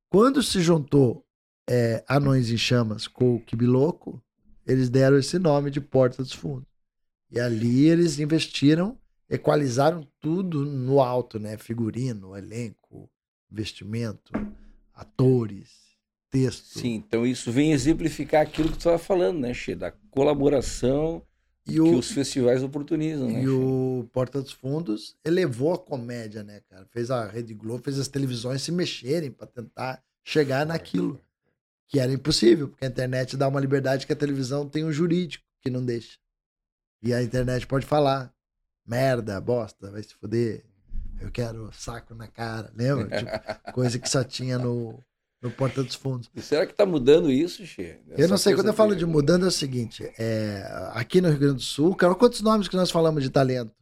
Quando 0.10 0.42
se 0.44 0.62
juntou 0.62 1.26
é, 1.70 2.04
Anões 2.08 2.50
em 2.50 2.58
Chamas 2.58 3.08
com 3.08 3.36
o 3.36 3.40
Kibiloco, 3.40 4.22
eles 4.72 4.90
deram 4.90 5.18
esse 5.18 5.38
nome 5.38 5.70
de 5.70 5.82
Porta 5.82 6.24
dos 6.24 6.34
Fundos. 6.34 6.68
E 7.30 7.40
ali 7.40 7.88
eles 7.88 8.20
investiram, 8.20 8.98
equalizaram 9.30 10.08
tudo 10.20 10.66
no 10.66 11.02
alto, 11.02 11.40
né? 11.40 11.58
Figurino, 11.58 12.36
elenco, 12.36 13.10
investimento, 13.52 14.32
atores, 14.94 15.70
texto. 16.30 16.80
Sim, 16.80 16.96
então 16.96 17.26
isso 17.26 17.52
vem 17.52 17.74
exemplificar 17.74 18.42
aquilo 18.42 18.70
que 18.70 18.76
tu 18.76 18.80
estava 18.80 18.98
falando, 18.98 19.40
né, 19.40 19.54
Che? 19.54 19.76
Da 19.76 19.92
colaboração 20.10 21.22
E 21.68 21.74
que 21.74 21.82
o, 21.82 21.98
os 21.98 22.12
festivais 22.12 22.64
oportunizam, 22.64 23.28
né? 23.30 23.42
E 23.42 23.44
Che? 23.44 23.50
o 23.50 24.10
Porta 24.12 24.42
dos 24.42 24.52
Fundos 24.52 25.16
elevou 25.24 25.74
a 25.74 25.80
comédia, 25.80 26.44
né, 26.44 26.62
cara? 26.70 26.86
Fez 26.92 27.12
a 27.12 27.26
Rede 27.26 27.54
Globo, 27.54 27.84
fez 27.84 28.00
as 28.00 28.08
televisões 28.08 28.62
se 28.62 28.72
mexerem 28.72 29.32
para 29.32 29.48
tentar 29.48 30.02
chegar 30.24 30.66
naquilo 30.66 31.20
que 31.92 32.00
era 32.00 32.12
impossível, 32.12 32.70
porque 32.70 32.86
a 32.86 32.88
internet 32.88 33.36
dá 33.36 33.50
uma 33.50 33.60
liberdade 33.60 34.08
que 34.08 34.14
a 34.14 34.16
televisão 34.16 34.68
tem 34.68 34.86
um 34.86 34.94
jurídico 34.94 35.44
que 35.62 35.70
não 35.70 35.84
deixa. 35.86 36.18
E 37.04 37.14
a 37.14 37.22
internet 37.22 37.68
pode 37.68 37.86
falar 37.86 38.34
merda, 38.88 39.40
bosta, 39.42 39.92
vai 39.92 40.02
se 40.02 40.16
foder. 40.16 40.64
Eu 41.20 41.30
quero 41.30 41.70
saco 41.74 42.16
na 42.16 42.28
cara, 42.28 42.72
lembra? 42.74 43.18
Tipo, 43.18 43.32
coisa 43.74 44.00
que 44.00 44.10
só 44.10 44.24
tinha 44.24 44.58
no, 44.58 45.04
no 45.42 45.52
Porta 45.52 45.84
dos 45.84 45.96
Fundos. 45.96 46.32
E 46.34 46.42
será 46.42 46.66
que 46.66 46.74
tá 46.74 46.86
mudando 46.86 47.30
isso, 47.30 47.66
Che? 47.66 48.00
Eu 48.18 48.30
não 48.30 48.38
sei, 48.38 48.56
quando 48.56 48.68
eu 48.68 48.74
falo 48.74 48.96
de 48.96 49.06
mudando 49.06 49.44
é 49.44 49.50
o 49.50 49.52
seguinte, 49.52 50.10
é, 50.18 50.64
aqui 50.94 51.20
no 51.20 51.28
Rio 51.28 51.40
Grande 51.40 51.56
do 51.56 51.62
Sul, 51.62 51.94
cara, 51.94 52.16
quantos 52.16 52.40
nomes 52.40 52.70
que 52.70 52.76
nós 52.78 52.90
falamos 52.90 53.22
de 53.22 53.30
talento? 53.30 53.76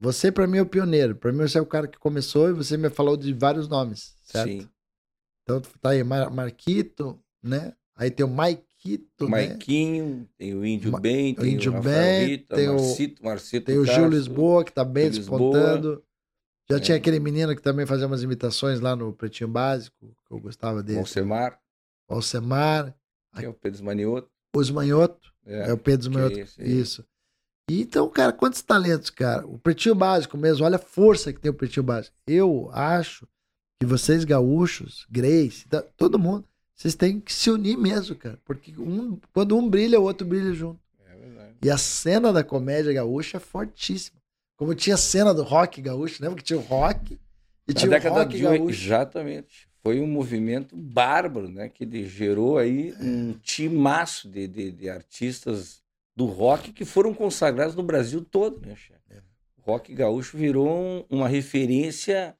Você, 0.00 0.32
pra 0.32 0.48
mim, 0.48 0.58
é 0.58 0.62
o 0.62 0.66
pioneiro. 0.66 1.14
Pra 1.14 1.30
mim, 1.30 1.46
você 1.46 1.58
é 1.58 1.60
o 1.60 1.66
cara 1.66 1.86
que 1.86 1.98
começou 1.98 2.48
e 2.48 2.54
você 2.54 2.76
me 2.76 2.90
falou 2.90 3.16
de 3.16 3.32
vários 3.32 3.68
nomes, 3.68 4.16
certo? 4.24 4.48
Sim. 4.48 4.68
Então, 5.42 5.60
tá 5.80 5.90
aí, 5.90 6.02
Mar 6.04 6.30
Marquito, 6.30 7.18
né? 7.42 7.72
Aí 7.96 8.10
tem 8.10 8.24
o 8.24 8.28
Maikito, 8.28 9.24
né? 9.24 9.30
Maiquinho, 9.30 10.28
tem 10.38 10.54
o 10.54 10.64
Índio 10.64 10.92
Ma- 10.92 11.00
Bem, 11.00 11.34
tem 11.34 11.54
Índio 11.54 11.76
o 11.76 11.80
Bem, 11.82 12.26
Rita, 12.28 12.56
tem 12.56 12.68
o- 12.68 12.74
Marcito, 12.74 13.24
Marcito 13.24 13.66
Tem 13.66 13.78
o 13.78 13.84
Gil. 13.84 14.08
Lisboa, 14.08 14.64
que 14.64 14.72
tá 14.72 14.84
bem 14.84 15.10
Gil 15.12 15.18
Lisboa. 15.20 15.38
despontando. 15.40 16.04
Já 16.70 16.76
É. 16.76 16.80
tinha 16.80 16.96
aquele 16.96 17.18
menino 17.20 17.54
que 17.54 17.60
também 17.62 17.84
fazia 17.84 18.06
umas 18.06 18.22
imitações 18.22 18.80
lá 18.80 18.94
no 18.96 19.12
Pretinho 19.12 19.50
Básico, 19.50 20.14
que 20.26 20.32
eu 20.32 20.38
gostava 20.38 20.82
dele. 20.82 21.00
Alcemar, 21.00 21.58
O 22.08 22.14
Alcemar, 22.14 22.94
tem 23.36 23.48
o 23.48 23.54
Pedro 23.54 23.84
Manioto. 23.84 24.30
os 24.54 24.70
Manhoto, 24.70 25.30
É, 25.46 25.70
É 25.70 25.72
o 25.72 25.78
Pedro 25.78 26.10
que 26.10 26.16
Manhoto. 26.16 26.38
esse 26.38 26.60
aí. 26.62 26.80
Isso. 26.80 27.04
E 27.68 27.80
Então, 27.82 28.08
cara, 28.10 28.32
quantos 28.32 28.62
talentos, 28.62 29.10
cara? 29.10 29.46
O 29.46 29.58
Pretinho 29.58 29.94
Básico 29.94 30.36
mesmo, 30.36 30.64
olha 30.64 30.76
a 30.76 30.78
força 30.78 31.32
que 31.32 31.40
tem 31.40 31.50
o 31.50 31.54
Pretinho 31.54 31.82
Básico. 31.84 32.14
Eu 32.26 32.68
acho 32.72 33.26
que 33.80 33.86
vocês 33.86 34.24
gaúchos, 34.24 35.06
Grace, 35.10 35.66
tá- 35.66 35.82
todo 35.96 36.18
mundo, 36.18 36.44
vocês 36.76 36.94
têm 36.94 37.18
que 37.18 37.32
se 37.32 37.50
unir 37.50 37.78
mesmo, 37.78 38.14
cara. 38.14 38.38
Porque 38.44 38.72
um, 38.78 39.18
quando 39.32 39.56
um 39.56 39.68
brilha, 39.68 39.98
o 39.98 40.02
outro 40.04 40.26
brilha 40.26 40.52
junto. 40.52 40.78
É 41.10 41.16
verdade. 41.16 41.54
E 41.62 41.70
a 41.70 41.78
cena 41.78 42.30
da 42.30 42.44
comédia 42.44 42.92
gaúcha 42.92 43.38
é 43.38 43.40
fortíssima. 43.40 44.20
Como 44.56 44.74
tinha 44.74 44.94
a 44.94 44.98
cena 44.98 45.32
do 45.32 45.42
rock 45.42 45.80
gaúcho, 45.80 46.22
lembra 46.22 46.36
que 46.36 46.44
tinha 46.44 46.58
o 46.58 46.62
rock 46.62 47.18
e 47.66 47.72
Na 47.72 47.80
tinha 47.80 47.88
o 47.88 47.90
década 47.90 48.20
rock 48.22 48.36
de 48.36 48.42
gaúcho. 48.42 48.84
Exatamente. 48.84 49.68
Foi 49.82 49.98
um 49.98 50.06
movimento 50.06 50.76
bárbaro, 50.76 51.48
né? 51.48 51.70
Que 51.70 52.04
gerou 52.06 52.58
aí 52.58 52.94
um 53.00 53.32
timaço 53.42 54.28
de, 54.28 54.46
de, 54.46 54.70
de 54.72 54.90
artistas 54.90 55.80
do 56.14 56.26
rock 56.26 56.70
que 56.70 56.84
foram 56.84 57.14
consagrados 57.14 57.74
no 57.74 57.82
Brasil 57.82 58.22
todo, 58.22 58.60
né, 58.66 58.76
chefe? 58.76 59.00
É. 59.10 59.22
O 59.56 59.62
rock 59.72 59.94
gaúcho 59.94 60.36
virou 60.36 60.68
um- 60.68 61.04
uma 61.08 61.26
referência 61.28 62.34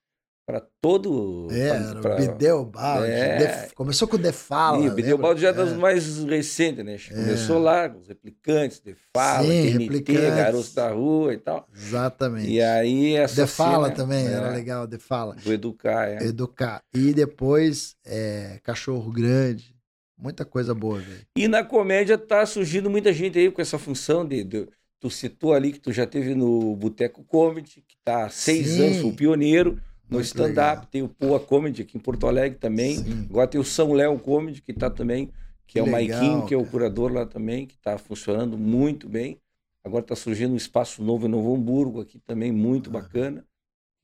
para 0.51 0.61
todo. 0.81 1.47
É, 1.51 1.95
pra- 2.01 2.17
Balde. 2.65 3.11
É. 3.11 3.39
Def- 3.39 3.73
Começou 3.75 4.09
com 4.09 4.17
o 4.17 4.19
Defala. 4.19 4.85
Ih, 4.85 4.91
o? 5.15 5.19
Balde 5.19 5.41
já 5.43 5.51
é 5.51 5.53
das 5.53 5.71
É. 5.73 5.75
mais 5.77 6.25
recentes, 6.25 6.85
né? 6.85 6.97
É. 6.97 7.15
Começou 7.15 7.59
lá 7.61 7.89
com 7.89 8.01
os 8.01 8.09
replicantes, 8.09 8.81
de 8.81 8.97
fala, 9.15 9.45
Sim, 9.45 9.49
TNT, 9.63 9.79
Replicantes. 9.79 10.35
Garotos 10.35 10.75
da 10.75 10.91
Rua 10.91 11.35
e 11.35 11.39
tal. 11.39 11.69
Exatamente. 11.75 12.51
E 12.51 12.61
aí 12.61 13.15
essa 13.15 13.37
Defala 13.43 13.85
cena, 13.85 13.97
também, 13.97 14.27
é, 14.27 14.33
era 14.33 14.51
legal, 14.51 14.87
Defala. 14.87 15.37
Do 15.37 15.53
Educar, 15.53 16.09
é. 16.09 16.25
Educar. 16.25 16.83
E 16.93 17.13
depois, 17.13 17.95
é, 18.05 18.59
Cachorro 18.65 19.11
Grande. 19.13 19.75
Muita 20.19 20.45
coisa 20.45 20.75
boa, 20.75 20.99
velho. 20.99 21.21
E 21.35 21.49
na 21.49 21.65
comédia 21.65 22.19
tá 22.19 22.45
surgindo 22.45 22.91
muita 22.91 23.11
gente 23.11 23.39
aí 23.39 23.51
com 23.51 23.63
essa 23.63 23.79
função 23.79 24.27
de, 24.27 24.45
de- 24.45 24.69
tu 25.01 25.09
citou 25.09 25.55
ali 25.55 25.73
que 25.73 25.81
tu 25.81 25.91
já 25.93 26.07
teve 26.07 26.35
no 26.35 26.77
Boteco 26.77 27.25
Comedy, 27.25 27.83
que 27.89 27.97
tá 28.05 28.27
há 28.27 28.29
seis 28.29 28.69
Sim. 28.69 28.85
anos, 28.87 28.97
foi 28.99 29.11
o 29.11 29.15
pioneiro 29.17 29.81
no 30.11 30.21
stand-up. 30.21 30.87
Tem 30.89 31.03
o 31.03 31.09
Poa 31.09 31.39
Comedy 31.41 31.83
aqui 31.83 31.97
em 31.97 32.01
Porto 32.01 32.27
Alegre 32.27 32.59
também. 32.59 32.97
Sim. 32.99 33.27
Agora 33.31 33.47
tem 33.47 33.61
o 33.61 33.65
São 33.65 33.93
Léo 33.93 34.19
Comedy, 34.19 34.61
que 34.61 34.73
tá 34.73 34.91
também, 34.91 35.31
que 35.67 35.79
é 35.79 35.83
o 35.83 35.87
Legal, 35.87 36.21
Maiquinho, 36.21 36.47
que 36.47 36.55
é 36.55 36.57
o 36.57 36.65
curador 36.65 37.13
lá 37.13 37.25
também, 37.25 37.67
que 37.67 37.77
tá 37.79 37.97
funcionando 37.99 38.59
muito 38.59 39.09
bem. 39.09 39.39
Agora 39.85 40.03
tá 40.05 40.15
surgindo 40.17 40.53
um 40.53 40.57
espaço 40.57 41.03
novo 41.03 41.27
em 41.27 41.31
Novo 41.31 41.55
Hamburgo 41.55 42.01
aqui 42.01 42.19
também, 42.19 42.53
muito 42.53 42.91
Aham. 42.91 43.01
bacana. 43.01 43.45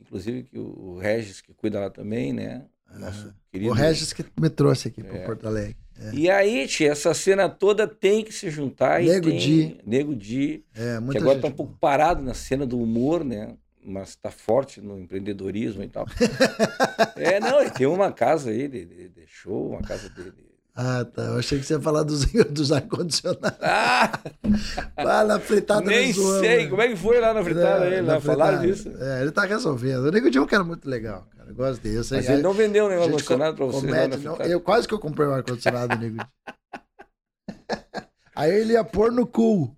Inclusive 0.01 0.43
que 0.45 0.59
o 0.59 0.99
Regis, 0.99 1.41
que 1.41 1.53
cuida 1.55 1.81
lá 1.81 1.91
também, 1.91 2.33
né? 2.33 2.65
Nosso 2.99 3.27
Aham. 3.27 3.35
querido 3.51 3.71
O 3.71 3.75
Regis 3.75 4.13
que 4.13 4.25
me 4.41 4.49
trouxe 4.49 4.89
aqui 4.89 5.03
para 5.03 5.17
É. 5.19 5.25
Porto 5.27 5.47
Alegre. 5.47 5.77
E 6.13 6.29
aí, 6.29 6.67
tia, 6.67 6.93
essa 6.93 7.15
cena 7.15 7.49
toda 7.49 7.87
tem 7.89 8.23
que 8.23 8.31
se 8.31 8.51
juntar 8.51 9.03
Nego 9.03 9.29
e 9.29 9.31
tem... 9.33 9.39
Di. 9.39 9.81
Nego 9.87 10.15
Di. 10.15 10.63
É, 10.75 10.99
Que 11.11 11.17
agora 11.19 11.33
gente 11.35 11.41
tá 11.43 11.49
um 11.49 11.53
pouco 11.53 11.75
parado 11.81 12.23
na 12.23 12.35
cena 12.35 12.67
do 12.67 12.79
humor, 12.79 13.25
né? 13.25 13.57
Mas 13.89 14.17
tá 14.17 14.31
forte 14.33 14.81
no 14.81 14.99
empreendedorismo 14.99 15.83
e 15.83 15.89
tal. 15.89 16.07
é, 17.17 17.39
não, 17.39 17.61
ele 17.61 17.71
tem 17.71 17.87
uma 17.87 18.11
casa 18.11 18.51
aí, 18.51 18.63
ele, 18.63 18.79
ele 18.79 19.09
deixou 19.15 19.71
uma 19.71 19.81
casa 19.83 20.09
dele. 20.11 20.33
Ah, 20.75 21.05
tá. 21.07 21.23
Eu 21.23 21.39
achei 21.39 21.59
que 21.59 21.65
você 21.65 21.73
ia 21.75 21.81
falar 21.81 22.03
dos, 22.03 22.27
dos 22.51 22.71
ar-condicionados. 22.73 23.59
Ah, 23.63 24.13
Ah, 24.97 25.25
na 25.25 25.41
fritada 25.41 25.83
nem 25.87 26.13
sei. 26.13 26.65
né? 26.65 26.67
Como 26.69 26.83
é 26.83 26.89
que 26.89 26.97
foi 26.97 27.19
lá 27.21 27.33
na 27.33 27.43
fritada 27.43 27.87
É, 27.87 27.99
aí? 28.01 28.03
na 28.03 28.21
falaram 28.21 28.61
disso? 28.61 28.93
É, 29.01 29.23
ele 29.23 29.31
tá 29.31 29.45
resolvendo. 29.47 30.05
O 30.05 30.11
Nego 30.11 30.31
Di 30.31 30.37
é 30.37 30.41
um 30.43 30.47
cara 30.47 30.65
muito 30.65 30.87
legal, 30.91 31.27
cara. 31.35 31.49
Eu 31.49 31.55
gosto 31.55 31.81
sei, 32.05 32.19
Mas 32.19 32.29
ele 32.29 32.43
não 32.43 32.53
vendeu 32.53 32.89
nenhum 32.89 33.03
gente 33.05 33.11
ar-condicionado 33.13 33.57
pra 33.57 33.67
você 33.67 33.87
comete, 33.87 34.19
não. 34.19 34.37
Eu 34.37 34.61
quase 34.61 34.87
que 34.89 34.93
eu 34.93 34.99
comprei 34.99 35.27
um 35.29 35.33
ar-condicionado 35.33 35.97
do 35.97 36.03
Nego 36.03 36.17
Di. 36.19 36.27
Aí 38.37 38.53
ele 38.53 38.75
ia 38.75 38.85
pôr 38.85 39.11
no 39.11 39.27
cu. 39.27 39.75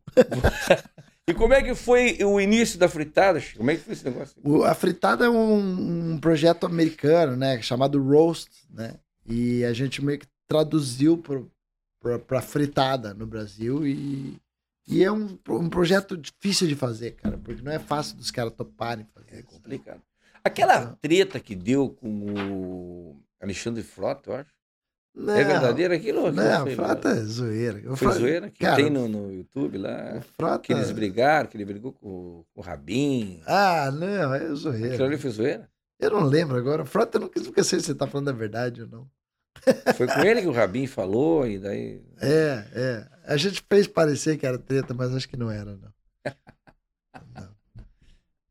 E 1.29 1.35
como 1.35 1.53
é 1.53 1.63
que 1.63 1.75
foi 1.75 2.19
o 2.25 2.41
início 2.41 2.79
da 2.79 2.89
fritada? 2.89 3.39
Chico? 3.39 3.59
Como 3.59 3.71
é 3.71 3.77
que 3.77 3.83
foi 3.83 3.93
esse 3.93 4.05
negócio? 4.05 4.35
O- 4.43 4.65
a 4.65 4.75
fritada 4.75 5.27
é 5.27 5.29
um, 5.29 6.13
um 6.15 6.19
projeto 6.19 6.65
americano, 6.67 7.37
né? 7.37 7.61
Chamado 7.61 8.03
Roast, 8.03 8.51
né? 8.71 8.95
E 9.27 9.63
a 9.65 9.73
gente 9.73 10.03
meio 10.03 10.19
que 10.19 10.27
traduziu 10.49 11.23
pra 12.27 12.41
fritada 12.41 13.13
no 13.13 13.27
Brasil 13.27 13.87
e, 13.87 14.37
e 14.87 15.05
é 15.05 15.13
um, 15.13 15.39
um 15.51 15.69
projeto 15.69 16.17
difícil 16.17 16.67
de 16.67 16.75
fazer, 16.75 17.13
cara, 17.13 17.37
porque 17.37 17.61
não 17.61 17.73
é 17.73 17.79
fácil 17.79 18.17
dos 18.17 18.31
caras 18.31 18.55
toparem 18.55 19.07
fazer. 19.15 19.27
É 19.35 19.39
isso. 19.41 19.49
complicado. 19.49 20.01
Aquela 20.43 20.81
Não. 20.81 20.95
treta 20.95 21.39
que 21.41 21.55
deu 21.55 21.91
com 21.91 22.09
o 22.33 23.17
Alexandre 23.43 23.83
Frota, 23.83 24.31
eu 24.31 24.37
acho. 24.37 24.51
Não, 25.19 25.35
é 25.35 25.45
verdadeiro 25.45 25.93
aquilo? 25.95 26.27
aquilo 26.27 26.43
Não, 26.43 26.63
foi- 26.63 26.75
Frota 26.77 27.09
é 27.09 27.21
zoeira. 27.25 27.93
O 27.93 27.97
Foi 27.97 28.13
zoeira? 28.13 28.51
Que 28.51 28.61
cara, 28.61 28.77
tem 28.77 28.89
no, 28.89 29.09
no 29.09 29.33
YouTube 29.33 29.77
lá. 29.79 30.15
o 30.19 30.23
Frota... 30.23 30.59
Que 30.61 30.73
eles 30.73 30.91
brigaram, 30.93 31.49
que 31.49 31.57
ele 31.57 31.65
brigou 31.65 31.93
com, 31.93 32.45
com 32.55 32.61
o 32.61 32.63
Rabin. 32.63 33.43
Ah, 33.47 33.91
não, 33.91 34.33
é 34.33 34.37
Aquilo 34.39 34.57
zoeira. 34.57 35.05
ali 35.05 35.19
foi 35.19 35.31
zoeira? 35.31 35.69
Eu 35.99 36.11
não 36.11 36.23
lembro 36.25 36.57
agora. 36.57 36.83
O 36.83 36.87
Frota, 36.87 37.19
eu 37.19 37.23
nunca, 37.23 37.41
nunca 37.41 37.65
sei 37.65 37.81
se 37.81 37.87
você 37.87 37.95
tá 37.95 38.07
falando 38.07 38.29
a 38.29 38.33
verdade 38.33 38.83
ou 38.83 38.89
não. 38.89 39.11
Foi 39.97 40.07
com 40.07 40.21
ele 40.21 40.41
que 40.41 40.47
o 40.47 40.53
Rabin 40.53 40.87
falou, 40.87 41.45
e 41.47 41.59
daí. 41.59 42.01
É, 42.23 42.65
é. 42.73 43.07
A 43.27 43.37
gente 43.37 43.63
fez 43.69 43.87
parecer 43.89 44.39
que 44.39 44.47
era 44.47 44.57
treta, 44.57 44.95
mas 44.95 45.13
acho 45.15 45.29
que 45.29 45.37
não 45.37 45.51
era, 45.51 45.77
não. 45.77 45.93
Não. 47.35 47.49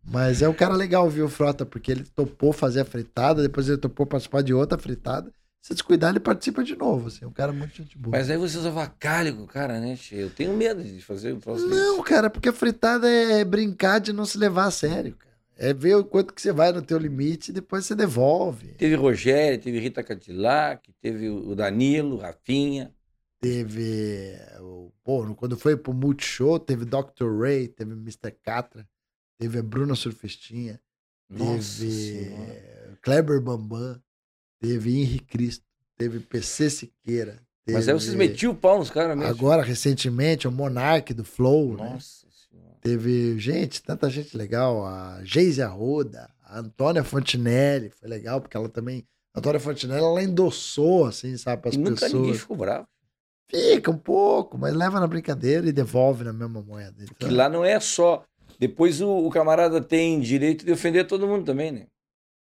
Mas 0.03 0.41
é 0.41 0.49
um 0.49 0.53
cara 0.53 0.73
legal, 0.75 1.09
viu, 1.09 1.27
Frota? 1.29 1.65
Porque 1.65 1.91
ele 1.91 2.03
topou 2.03 2.51
fazer 2.53 2.81
a 2.81 2.85
fritada, 2.85 3.41
depois 3.41 3.67
ele 3.69 3.77
topou 3.77 4.05
participar 4.05 4.41
de 4.41 4.53
outra 4.53 4.77
fritada. 4.77 5.31
Se 5.67 5.73
descuidar, 5.73 6.11
ele 6.11 6.21
participa 6.21 6.63
de 6.63 6.77
novo. 6.77 7.09
Assim, 7.09 7.25
é 7.25 7.27
um 7.27 7.31
cara 7.33 7.51
muito 7.51 7.75
gente 7.75 7.97
boa. 7.97 8.15
Mas 8.15 8.29
aí 8.29 8.37
vocês 8.37 8.65
avacalham 8.65 9.35
com 9.35 9.43
o 9.43 9.47
cara, 9.47 9.81
né? 9.81 9.97
Eu 10.13 10.29
tenho 10.29 10.55
medo 10.55 10.81
de 10.81 11.01
fazer 11.01 11.33
um 11.33 11.41
troço 11.41 11.67
Não, 11.67 11.95
desse. 11.97 12.03
cara, 12.07 12.29
porque 12.29 12.47
a 12.47 12.53
fritada 12.53 13.05
é 13.11 13.43
brincar 13.43 13.99
de 13.99 14.13
não 14.13 14.25
se 14.25 14.37
levar 14.37 14.67
a 14.67 14.71
sério, 14.71 15.13
cara. 15.17 15.35
É 15.57 15.73
ver 15.73 15.95
o 15.95 16.05
quanto 16.05 16.33
que 16.33 16.41
você 16.41 16.53
vai 16.53 16.71
no 16.71 16.81
teu 16.81 16.97
limite 16.97 17.51
e 17.51 17.53
depois 17.53 17.85
você 17.85 17.93
devolve. 17.95 18.75
Teve 18.75 18.95
Rogério, 18.95 19.59
teve 19.59 19.77
Rita 19.77 20.01
Cadillac, 20.03 20.89
teve 21.01 21.29
o 21.29 21.53
Danilo, 21.53 22.15
Rafinha. 22.15 22.93
Teve. 23.41 24.37
o- 24.61 24.91
Pô, 25.03 25.33
quando 25.35 25.57
foi 25.57 25.75
pro 25.75 25.93
Multishow, 25.93 26.59
teve 26.59 26.85
Dr. 26.85 27.41
Ray, 27.41 27.67
teve 27.67 27.91
Mr. 27.91 28.31
Catra, 28.43 28.87
teve 29.37 29.59
a 29.59 29.63
Bruna 29.63 29.95
Surfistinha, 29.95 30.79
Nossa 31.29 31.79
teve 31.81 31.91
Senhora. 31.91 32.97
Kleber 33.01 33.41
Bambam, 33.41 34.01
teve 34.59 34.99
Henri 35.01 35.19
Cristo, 35.19 35.63
teve 35.97 36.19
PC 36.19 36.69
Siqueira. 36.69 37.39
Mas 37.67 37.87
aí 37.87 37.93
teve- 37.93 37.99
vocês 37.99 38.15
metiam 38.15 38.53
o 38.53 38.55
pau 38.55 38.79
nos 38.79 38.89
caras 38.89 39.17
mesmo. 39.17 39.29
Agora, 39.29 39.61
recentemente, 39.61 40.47
o 40.47 40.51
Monark 40.51 41.13
do 41.13 41.23
Flow, 41.25 41.75
né? 41.77 41.89
Nossa 41.93 42.25
Senhora. 42.31 42.75
Teve 42.81 43.37
gente, 43.39 43.83
tanta 43.83 44.09
gente 44.09 44.35
legal. 44.37 44.85
A 44.85 45.19
Geise 45.23 45.61
Arruda, 45.61 46.29
a 46.43 46.59
Antônia 46.59 47.03
Fontinelli, 47.03 47.89
foi 47.89 48.07
legal, 48.07 48.39
porque 48.39 48.55
ela 48.55 48.69
também. 48.69 49.05
A 49.33 49.39
Antônia 49.39 49.59
Fontinelli, 49.59 49.99
ela 50.01 50.23
endossou, 50.23 51.05
assim, 51.05 51.35
sabe, 51.37 51.61
para 51.61 51.69
as 51.69 51.75
E 51.75 51.79
nunca 51.79 52.05
ninguém 52.07 52.21
pessoas. 52.21 52.39
ficou 52.39 52.55
bravo. 52.57 52.87
Fica 53.49 53.91
um 53.91 53.97
pouco, 53.97 54.57
mas 54.57 54.73
leva 54.73 54.99
na 54.99 55.07
brincadeira 55.07 55.67
e 55.67 55.71
devolve 55.71 56.23
na 56.23 56.33
mesma 56.33 56.61
moeda. 56.61 57.03
Que 57.05 57.13
Então, 57.25 57.31
lá 57.35 57.47
não 57.49 57.63
é 57.63 57.79
só. 57.79 58.23
Depois 58.59 59.01
o, 59.01 59.09
o 59.09 59.29
camarada 59.29 59.79
tem 59.81 60.19
direito 60.19 60.65
de 60.65 60.71
ofender 60.71 61.05
todo 61.05 61.27
mundo 61.27 61.45
também, 61.45 61.71
né? 61.71 61.87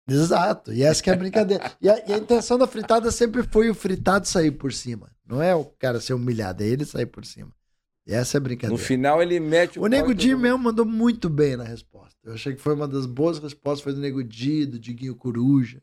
Exato, 0.07 0.73
e 0.73 0.83
essa 0.83 1.03
que 1.03 1.09
é 1.11 1.13
a 1.15 1.17
brincadeira. 1.17 1.73
E 1.81 1.89
a, 1.89 2.05
e 2.09 2.13
a 2.13 2.19
intenção 2.19 2.59
da 2.59 2.67
fritada 2.67 3.11
sempre 3.11 3.43
foi 3.43 3.71
o 3.71 3.75
fritado 3.75 4.27
sair 4.29 4.51
por 4.51 4.73
cima. 4.73 5.11
Não 5.27 5.41
é 5.43 5.55
o 5.55 5.65
cara 5.65 6.01
ser 6.01 6.13
humilhado, 6.15 6.63
é 6.63 6.67
ele 6.67 6.85
sair 6.85 7.07
por 7.07 7.25
cima. 7.25 7.51
E 8.07 8.13
essa 8.13 8.37
é 8.37 8.39
a 8.39 8.41
No 8.41 8.45
brincadeira. 8.45 8.83
final 8.83 9.23
ele 9.23 9.41
mete 9.41 9.79
o 9.79 9.83
O 9.83 9.87
Nego 9.87 10.15
Di 10.15 10.35
mesmo 10.37 10.59
mandou 10.59 10.85
muito 10.85 11.31
bem 11.31 11.57
na 11.57 11.65
resposta. 11.65 12.19
Eu 12.23 12.35
achei 12.35 12.55
que 12.55 12.61
foi 12.61 12.75
uma 12.75 12.87
das 12.87 13.07
boas 13.07 13.39
respostas, 13.39 13.83
foi 13.83 13.95
do 13.95 14.01
Nego 14.01 14.23
Di, 14.23 14.67
do 14.67 14.79
Diguinho 14.79 15.17
Coruja. 15.17 15.83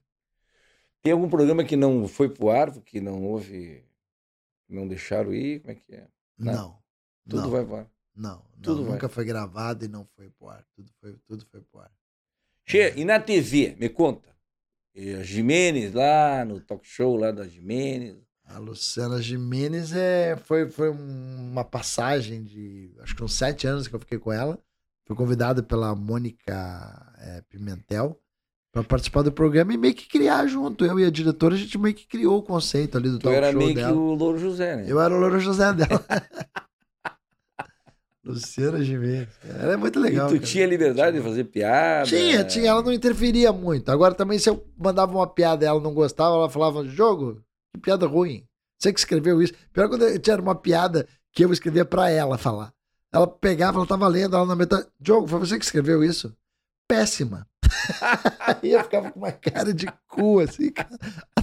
Tem 1.01 1.13
algum 1.13 1.27
programa 1.27 1.63
que 1.63 1.75
não 1.75 2.07
foi 2.07 2.29
pro 2.29 2.49
ar, 2.49 2.71
que 2.81 3.01
não 3.01 3.23
houve. 3.23 3.83
Não 4.69 4.87
deixaram 4.87 5.33
ir? 5.33 5.61
Como 5.61 5.71
é 5.71 5.75
que 5.75 5.95
é? 5.95 6.07
Não. 6.37 6.53
Não. 6.53 6.77
Tudo 7.27 7.41
não, 7.41 7.49
vai 7.49 7.65
pro 7.65 7.75
ar. 7.75 7.87
Não, 8.15 8.29
não, 8.35 8.61
tudo 8.61 8.83
vai. 8.83 8.93
nunca 8.93 9.09
foi 9.09 9.25
gravado 9.25 9.83
e 9.83 9.87
não 9.87 10.05
foi 10.15 10.29
pro 10.29 10.47
ar. 10.49 10.63
Tudo 10.75 10.91
foi, 10.99 11.15
tudo 11.25 11.45
foi 11.49 11.61
pro 11.61 11.79
ar. 11.81 11.91
Che, 12.65 12.93
e 12.95 13.03
na 13.03 13.19
TV, 13.19 13.75
me 13.79 13.89
conta. 13.89 14.29
E 14.93 15.13
a 15.15 15.23
Jimenez 15.23 15.93
lá, 15.93 16.43
no 16.45 16.59
talk 16.59 16.85
show 16.87 17.15
lá 17.15 17.31
da 17.31 17.47
Jimenez. 17.47 18.17
A 18.45 18.59
Luciana 18.59 19.21
Jimenez 19.21 19.93
é, 19.93 20.35
foi, 20.35 20.69
foi 20.69 20.89
uma 20.89 21.63
passagem 21.63 22.43
de 22.43 22.93
acho 22.99 23.15
que 23.15 23.23
uns 23.23 23.33
sete 23.33 23.65
anos 23.65 23.87
que 23.87 23.95
eu 23.95 23.99
fiquei 23.99 24.19
com 24.19 24.31
ela. 24.31 24.59
Fui 25.07 25.15
convidado 25.15 25.63
pela 25.63 25.95
Mônica 25.95 27.13
é, 27.17 27.41
Pimentel 27.49 28.19
para 28.73 28.83
participar 28.83 29.21
do 29.21 29.31
programa 29.31 29.73
e 29.73 29.77
meio 29.77 29.93
que 29.95 30.07
criar 30.07 30.47
junto. 30.47 30.85
Eu 30.85 30.99
e 30.99 31.05
a 31.05 31.09
diretora, 31.09 31.55
a 31.55 31.57
gente 31.57 31.77
meio 31.77 31.95
que 31.95 32.07
criou 32.07 32.39
o 32.39 32.43
conceito 32.43 32.97
ali 32.97 33.09
do 33.09 33.19
Tu 33.19 33.23
talk 33.23 33.35
era 33.35 33.51
show 33.51 33.59
meio 33.61 33.73
dela. 33.73 33.91
que 33.91 33.97
o 33.97 34.13
Louro 34.13 34.37
José, 34.37 34.75
né? 34.77 34.85
Eu 34.87 34.99
era 34.99 35.13
o 35.13 35.19
Louro 35.19 35.39
José 35.39 35.73
dela. 35.73 36.05
Luciana 38.23 38.83
Jimenez. 38.83 39.27
Ela 39.43 39.73
é 39.73 39.77
muito 39.77 39.99
legal. 39.99 40.27
e 40.27 40.33
tu 40.33 40.35
cara. 40.35 40.45
tinha 40.45 40.65
liberdade 40.67 41.17
de 41.17 41.23
fazer 41.23 41.43
piada. 41.45 42.05
Tinha, 42.07 42.43
tinha, 42.43 42.69
ela 42.69 42.81
não 42.83 42.93
interferia 42.93 43.51
muito. 43.51 43.89
Agora 43.89 44.13
também, 44.13 44.37
se 44.37 44.49
eu 44.49 44.63
mandava 44.77 45.11
uma 45.11 45.27
piada 45.27 45.65
e 45.65 45.67
ela 45.67 45.79
não 45.79 45.93
gostava, 45.93 46.35
ela 46.35 46.49
falava, 46.49 46.85
jogo, 46.85 47.41
que 47.73 47.81
piada 47.81 48.05
ruim. 48.05 48.45
Você 48.77 48.93
que 48.93 48.99
escreveu 48.99 49.41
isso. 49.41 49.53
Pior 49.73 49.89
quando 49.89 50.03
eu 50.05 50.19
tinha 50.19 50.37
uma 50.37 50.55
piada 50.55 51.07
que 51.33 51.43
eu 51.45 51.51
escrevia 51.51 51.85
pra 51.85 52.09
ela 52.09 52.37
falar. 52.37 52.73
Ela 53.13 53.27
pegava, 53.27 53.77
ela 53.77 53.87
tava 53.87 54.07
lendo, 54.07 54.35
ela 54.35 54.45
na 54.45 54.55
metade. 54.55 54.87
Jogo, 55.03 55.27
foi 55.27 55.39
você 55.39 55.57
que 55.57 55.65
escreveu 55.65 56.03
isso? 56.03 56.35
Péssima. 56.87 57.47
Aí 58.39 58.71
eu 58.71 58.83
ficava 58.83 59.11
com 59.11 59.19
uma 59.19 59.31
cara 59.31 59.73
de 59.73 59.87
cu, 60.07 60.39
assim, 60.39 60.71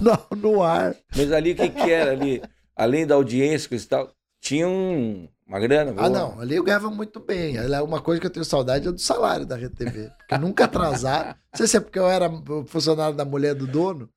no, 0.01 0.37
no 0.37 0.63
ar. 0.63 0.95
Mas 1.15 1.31
ali 1.31 1.51
o 1.51 1.55
que, 1.55 1.69
que 1.69 1.91
era 1.91 2.11
ali? 2.11 2.41
Além 2.75 3.05
da 3.05 3.15
audiência 3.15 3.73
e 3.75 3.79
tal, 3.81 4.11
tinha 4.39 4.67
um- 4.67 5.27
uma 5.49 5.59
grana. 5.59 5.91
boa. 5.91 6.05
Ah, 6.05 6.09
não, 6.09 6.39
ali 6.39 6.55
eu 6.55 6.63
ganhava 6.63 6.89
muito 6.89 7.19
bem. 7.19 7.55
Uma 7.81 7.99
coisa 8.01 8.21
que 8.21 8.27
eu 8.27 8.31
tenho 8.31 8.45
saudade 8.45 8.87
é 8.87 8.91
do 8.91 8.99
salário 8.99 9.45
da 9.45 9.55
RedeTV. 9.55 10.11
Porque 10.19 10.37
nunca 10.37 10.65
atrasaram. 10.65 11.29
Não 11.29 11.57
sei 11.57 11.67
se 11.67 11.75
é 11.77 11.79
porque 11.79 11.99
eu 11.99 12.07
era 12.07 12.29
funcionário 12.67 13.15
da 13.17 13.25
mulher 13.25 13.55
do 13.55 13.65
dono, 13.67 14.09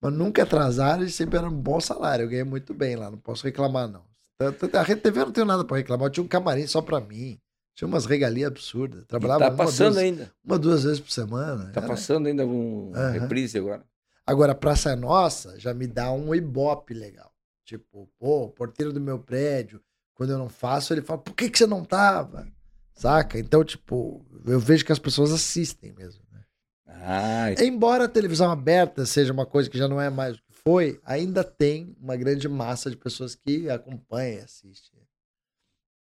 mas 0.00 0.12
nunca 0.12 0.42
atrasaram 0.42 1.02
e 1.02 1.10
sempre 1.10 1.38
era 1.38 1.48
um 1.48 1.54
bom 1.60 1.80
salário. 1.80 2.24
Eu 2.24 2.28
ganhei 2.28 2.44
muito 2.44 2.72
bem 2.74 2.94
lá, 2.96 3.10
não 3.10 3.18
posso 3.18 3.42
reclamar, 3.44 3.88
não. 3.88 4.04
A 4.40 4.82
RedeTV 4.82 5.20
eu 5.20 5.26
não 5.26 5.32
tenho 5.32 5.46
nada 5.46 5.64
pra 5.64 5.76
reclamar. 5.78 6.06
Eu 6.06 6.10
tinha 6.10 6.24
um 6.24 6.28
camarim 6.28 6.66
só 6.66 6.82
pra 6.82 7.00
mim. 7.00 7.38
Tinha 7.76 7.88
umas 7.88 8.04
regalias 8.06 8.48
absurdas. 8.48 9.02
E 9.02 9.06
Trabalhava 9.06 9.40
tá 9.46 9.50
uma, 9.50 9.56
passando 9.56 9.92
duas, 9.94 10.04
ainda. 10.04 10.30
uma, 10.44 10.58
duas 10.58 10.84
vezes 10.84 11.00
por 11.00 11.10
semana. 11.10 11.70
Tá 11.72 11.80
Era- 11.80 11.88
passando 11.88 12.26
ainda 12.26 12.42
algum 12.42 12.92
Aham. 12.94 13.10
reprise 13.12 13.58
agora. 13.58 13.82
Agora, 14.26 14.54
Praça 14.54 14.94
Nossa 14.94 15.58
já 15.58 15.74
me 15.74 15.86
dá 15.86 16.12
um 16.12 16.34
ibope 16.34 16.94
legal. 16.94 17.32
Tipo, 17.64 18.08
pô, 18.18 18.48
porteiro 18.50 18.92
do 18.92 19.00
meu 19.00 19.18
prédio, 19.18 19.80
quando 20.14 20.30
eu 20.30 20.38
não 20.38 20.48
faço, 20.48 20.92
ele 20.94 21.02
fala, 21.02 21.18
por 21.20 21.34
que, 21.34 21.50
que 21.50 21.58
você 21.58 21.66
não 21.66 21.84
tava? 21.84 22.46
Saca? 22.94 23.38
Então, 23.38 23.64
tipo, 23.64 24.24
eu 24.46 24.60
vejo 24.60 24.84
que 24.84 24.92
as 24.92 24.98
pessoas 24.98 25.32
assistem 25.32 25.92
mesmo. 25.92 26.22
né? 26.30 26.44
Ah, 26.86 27.52
Embora 27.62 28.04
a 28.04 28.08
televisão 28.08 28.50
aberta 28.50 29.04
seja 29.04 29.32
uma 29.32 29.44
coisa 29.44 29.68
que 29.68 29.76
já 29.78 29.88
não 29.88 30.00
é 30.00 30.08
mais 30.08 30.36
o 30.36 30.42
que 30.42 30.52
foi, 30.52 31.00
ainda 31.04 31.42
tem 31.42 31.94
uma 32.00 32.16
grande 32.16 32.48
massa 32.48 32.88
de 32.88 32.96
pessoas 32.96 33.34
que 33.34 33.68
acompanham 33.68 34.38
e 34.38 34.44
assistem. 34.44 35.00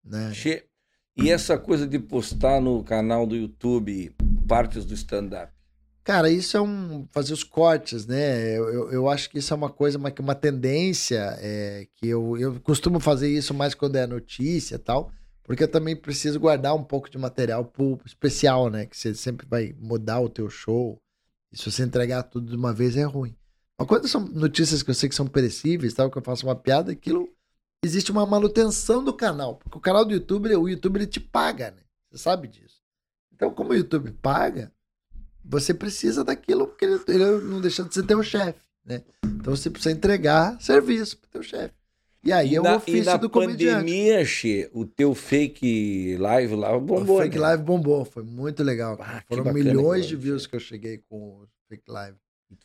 Né? 0.04 0.32
che... 0.34 0.64
E 1.16 1.30
essa 1.30 1.58
coisa 1.58 1.86
de 1.86 1.98
postar 1.98 2.60
no 2.60 2.82
canal 2.82 3.26
do 3.26 3.36
YouTube 3.36 4.14
partes 4.48 4.84
do 4.84 4.94
stand-up? 4.94 5.52
Cara, 6.02 6.30
isso 6.30 6.56
é 6.56 6.60
um. 6.60 7.06
fazer 7.12 7.32
os 7.32 7.44
cortes, 7.44 8.06
né? 8.06 8.56
Eu, 8.56 8.90
eu, 8.90 9.08
acho 9.08 9.28
que 9.28 9.38
isso 9.38 9.52
é 9.52 9.56
uma 9.56 9.68
coisa, 9.68 9.98
uma, 9.98 10.12
uma 10.18 10.34
tendência 10.34 11.36
é, 11.38 11.86
que 11.94 12.08
eu, 12.08 12.38
eu 12.38 12.60
costumo 12.60 12.98
fazer 12.98 13.28
isso 13.28 13.52
mais 13.52 13.74
quando 13.74 13.96
é 13.96 14.06
notícia 14.06 14.76
e 14.76 14.78
tal, 14.78 15.12
porque 15.42 15.64
eu 15.64 15.68
também 15.68 15.94
preciso 15.94 16.40
guardar 16.40 16.74
um 16.74 16.82
pouco 16.82 17.10
de 17.10 17.18
material 17.18 17.64
pro 17.66 18.00
especial, 18.06 18.70
né? 18.70 18.86
Que 18.86 18.96
você 18.96 19.14
sempre 19.14 19.46
vai 19.46 19.74
mudar 19.78 20.20
o 20.20 20.28
teu 20.28 20.48
show. 20.48 20.98
E 21.52 21.58
se 21.58 21.70
você 21.70 21.82
entregar 21.82 22.22
tudo 22.22 22.50
de 22.50 22.56
uma 22.56 22.72
vez 22.72 22.96
é 22.96 23.04
ruim. 23.04 23.36
Mas 23.78 23.88
quando 23.88 24.08
são 24.08 24.20
notícias 24.26 24.82
que 24.82 24.90
eu 24.90 24.94
sei 24.94 25.08
que 25.08 25.14
são 25.14 25.26
perecíveis, 25.26 25.92
tal, 25.94 26.10
que 26.10 26.16
eu 26.16 26.22
faço 26.22 26.46
uma 26.46 26.56
piada, 26.56 26.92
aquilo 26.92 27.28
existe 27.84 28.10
uma 28.10 28.24
manutenção 28.24 29.04
do 29.04 29.12
canal. 29.12 29.56
Porque 29.56 29.76
o 29.76 29.80
canal 29.80 30.04
do 30.04 30.12
YouTube, 30.12 30.54
o 30.54 30.68
YouTube 30.68 30.96
ele 30.96 31.06
te 31.06 31.20
paga, 31.20 31.70
né? 31.70 31.82
Você 32.10 32.18
sabe 32.18 32.48
disso. 32.48 32.80
Então, 33.32 33.52
como 33.52 33.70
o 33.70 33.74
YouTube 33.74 34.12
paga, 34.12 34.72
você 35.44 35.72
precisa 35.74 36.22
daquilo, 36.24 36.66
porque 36.66 36.84
ele, 36.84 37.00
ele 37.08 37.24
não 37.42 37.60
deixa 37.60 37.82
de 37.84 37.92
ser 37.94 38.04
teu 38.04 38.22
chefe, 38.22 38.60
né? 38.84 39.02
Então 39.24 39.54
você 39.56 39.70
precisa 39.70 39.94
entregar 39.94 40.60
serviço 40.60 41.18
pro 41.18 41.30
teu 41.30 41.42
chefe. 41.42 41.74
E 42.22 42.32
aí 42.32 42.54
é 42.54 42.60
o 42.60 42.64
na, 42.64 42.76
ofício 42.76 43.02
e 43.02 43.04
na 43.06 43.16
do 43.16 43.30
comediante. 43.30 43.76
pandemia, 43.80 44.22
Che, 44.26 44.68
o 44.74 44.84
teu 44.84 45.14
fake 45.14 46.16
live 46.18 46.54
lá 46.54 46.78
bombou. 46.78 47.16
o 47.16 47.22
fake 47.22 47.36
né? 47.36 47.40
live 47.42 47.62
bombou, 47.62 48.04
foi 48.04 48.22
muito 48.22 48.62
legal. 48.62 48.98
Ah, 49.00 49.22
Foram 49.26 49.50
milhões 49.54 50.06
de 50.06 50.16
views 50.16 50.46
que 50.46 50.54
eu 50.54 50.60
cheguei 50.60 50.98
com 51.08 51.16
o 51.16 51.48
fake 51.68 51.90
live. 51.90 52.18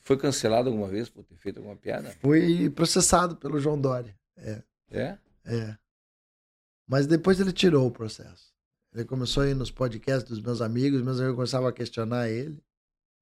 Foi 0.03 0.17
cancelado 0.17 0.67
alguma 0.67 0.87
vez 0.89 1.07
por 1.09 1.23
ter 1.23 1.35
feito 1.37 1.57
alguma 1.59 1.75
piada? 1.77 2.13
Fui 2.19 2.69
processado 2.71 3.37
pelo 3.37 3.57
João 3.59 3.79
Dória. 3.79 4.13
É, 4.35 4.61
É? 4.91 5.17
é. 5.45 5.77
Mas 6.87 7.07
depois 7.07 7.39
ele 7.39 7.53
tirou 7.53 7.87
o 7.87 7.91
processo. 7.91 8.53
Ele 8.95 9.03
começou 9.05 9.43
a 9.43 9.47
ir 9.49 9.53
nos 9.55 9.69
podcasts 9.69 10.23
dos 10.29 10.41
meus 10.41 10.61
amigos, 10.61 11.01
meus 11.01 11.19
amigos 11.19 11.35
começavam 11.35 11.67
a 11.67 11.73
questionar 11.73 12.29
ele. 12.29 12.57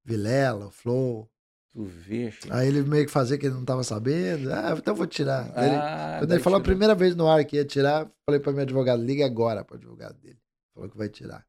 Vilela, 0.05 0.69
Flow. 0.69 1.27
Tu 1.73 1.83
vê, 1.83 2.29
Che. 2.29 2.47
Aí 2.51 2.67
ele 2.67 2.83
meio 2.83 3.05
que 3.07 3.11
fazia 3.11 3.35
que 3.39 3.47
ele 3.47 3.55
não 3.55 3.65
tava 3.65 3.83
sabendo. 3.83 4.53
Ah, 4.53 4.75
então 4.77 4.91
eu 4.93 4.97
vou 4.97 5.07
tirar. 5.07 5.51
Aí 5.57 5.67
ele- 5.69 5.75
Ah, 5.75 6.17
quando 6.19 6.31
ele 6.31 6.43
falou 6.43 6.59
a 6.59 6.63
primeira 6.63 6.93
vez 6.93 7.15
no 7.15 7.27
ar 7.27 7.43
que 7.43 7.55
ia 7.55 7.65
tirar, 7.65 8.07
falei 8.23 8.39
para 8.39 8.51
meu 8.51 8.61
advogado, 8.61 9.03
liga 9.03 9.25
agora 9.25 9.63
para 9.63 9.73
o 9.73 9.77
advogado 9.77 10.15
dele. 10.19 10.37
Falou 10.75 10.87
que 10.89 10.97
vai 10.97 11.09
tirar. 11.09 11.43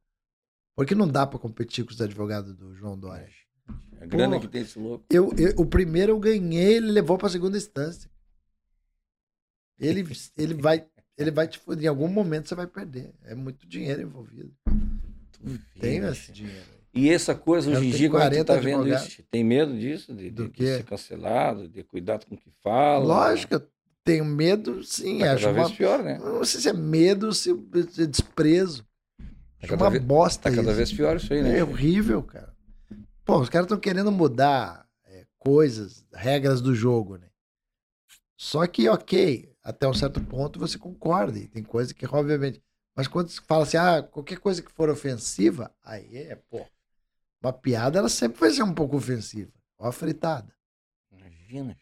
Porque 0.75 0.95
não 0.95 1.07
dá 1.07 1.27
para 1.27 1.39
competir 1.39 1.85
com 1.85 1.91
os 1.93 2.01
advogados 2.01 2.55
do 2.55 2.75
João 2.75 2.99
Dória. 2.99 3.29
A 4.01 4.07
grana 4.07 4.37
Pô. 4.37 4.41
que 4.41 4.49
tem 4.49 4.63
esse 4.63 4.79
louco. 4.79 5.05
Eu, 5.11 5.31
eu- 5.37 5.55
o 5.59 5.67
primeiro 5.67 6.13
eu 6.13 6.19
ganhei, 6.19 6.77
ele 6.77 6.91
levou 6.93 7.19
para 7.19 7.29
segunda 7.29 7.59
instância. 7.59 8.11
Ele, 9.79 10.07
ele 10.39 10.55
vai, 10.55 10.87
ele 11.17 11.31
vai 11.31 11.47
te 11.49 11.59
foder. 11.59 11.85
Em 11.85 11.89
algum 11.89 12.09
momento 12.09 12.49
você 12.49 12.55
vai 12.55 12.67
perder. 12.67 13.13
É 13.25 13.35
muito 13.35 13.67
dinheiro 13.67 14.03
envolvido. 14.03 14.53
Tu 15.33 15.59
Tem 15.81 15.99
esse 16.05 16.33
dinheiro. 16.33 16.75
E 16.93 17.11
essa 17.11 17.35
coisa 17.35 17.71
hoje 17.71 17.87
em 17.87 17.91
dia, 17.91 18.09
como 18.09 18.21
40 18.21 18.45
tá 18.45 18.61
vendo 18.61 18.87
isso? 18.89 19.23
Tem 19.31 19.43
medo 19.43 19.77
disso? 19.77 20.15
De, 20.15 20.31
de- 20.31 20.49
de 20.49 20.67
ser 20.77 20.85
cancelado, 20.85 21.69
de 21.69 21.83
cuidado 21.83 22.25
com 22.27 22.37
o 22.37 22.39
que 22.39 22.51
fala? 22.63 23.05
Lógico 23.05 23.55
eu 23.55 23.69
tenho 24.05 24.25
medo, 24.25 24.83
sim. 24.85 25.19
Tá 25.19 25.33
acho 25.33 25.43
cada 25.45 25.55
vez 25.55 25.67
uma, 25.69 25.77
pior, 25.77 26.03
né? 26.05 26.19
não 26.19 26.45
sei 26.45 26.61
se 26.61 26.69
é 26.69 26.73
medo 26.73 27.27
ou 27.27 27.33
se 27.33 27.51
é 27.51 28.07
desprezo. 28.07 28.85
Tá 29.19 29.25
Acho 29.63 29.75
uma 29.75 29.91
vez- 29.91 30.05
bosta 30.05 30.43
Tá 30.51 30.55
cada 30.55 30.69
isso. 30.69 30.77
vez 30.77 30.93
pior 30.93 31.17
isso 31.17 31.33
aí, 31.33 31.43
né? 31.43 31.59
É 31.59 31.65
horrível, 31.65 32.23
cara. 32.23 32.55
Pô, 33.25 33.41
os 33.41 33.49
caras 33.49 33.65
estão 33.65 33.79
querendo 33.81 34.13
mudar 34.13 34.87
é, 35.07 35.25
coisas, 35.39 36.05
regras 36.13 36.61
do 36.61 36.75
jogo, 36.77 37.17
né? 37.17 37.27
Só 38.37 38.65
que, 38.67 38.89
ok, 38.89 39.53
até 39.65 39.89
um 39.89 39.95
certo 39.95 40.21
ponto 40.21 40.61
você 40.61 40.79
concorda. 40.79 41.39
E 41.39 41.49
tem 41.49 41.63
coisa 41.63 41.95
que, 41.95 42.07
obviamente. 42.07 42.63
Mas 42.95 43.09
quando 43.09 43.31
se 43.31 43.41
fala 43.41 43.65
assim, 43.65 43.79
ah, 43.79 44.03
qualquer 44.03 44.39
coisa 44.39 44.63
que 44.63 44.71
for 44.71 44.91
ofensiva, 44.91 45.75
aí 45.83 46.17
é, 46.19 46.37
pô. 46.37 46.65
Uma 47.43 47.53
piada, 47.53 47.99
ela 47.99 48.09
sempre 48.09 48.41
vai 48.41 48.51
ser 48.51 48.63
um 48.63 48.73
pouco 48.73 48.97
ofensiva. 48.97 49.51
Ó, 49.79 49.89
a 49.89 49.93
fritada. 49.93 50.55
Imagina. 51.11 51.77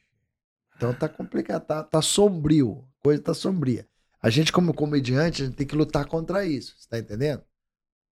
Então 0.77 0.95
tá 0.95 1.09
complicado, 1.09 1.65
tá, 1.65 1.85
tá 1.85 2.03
sombrio. 2.03 2.85
A 2.99 3.03
coisa 3.03 3.23
tá 3.23 3.35
sombria. 3.35 3.87
A 4.21 4.31
gente, 4.31 4.53
como 4.53 4.73
comediante, 4.73 5.43
a 5.43 5.47
gente 5.47 5.57
tem 5.57 5.67
que 5.67 5.77
lutar 5.77 6.07
contra 6.07 6.45
isso. 6.45 6.75
Você 6.79 6.89
tá 6.89 6.99
entendendo? 6.99 7.45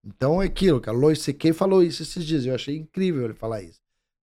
Então 0.03 0.41
é 0.41 0.45
aquilo, 0.45 0.79
cara. 0.81 0.97
Lois 0.97 1.21
C.K. 1.21 1.53
falou 1.53 1.83
isso 1.83 2.01
esses 2.03 2.25
dias. 2.25 2.45
Eu 2.45 2.55
achei 2.55 2.77
incrível 2.77 3.25
ele 3.25 3.33
falar 3.33 3.61
isso. 3.61 3.79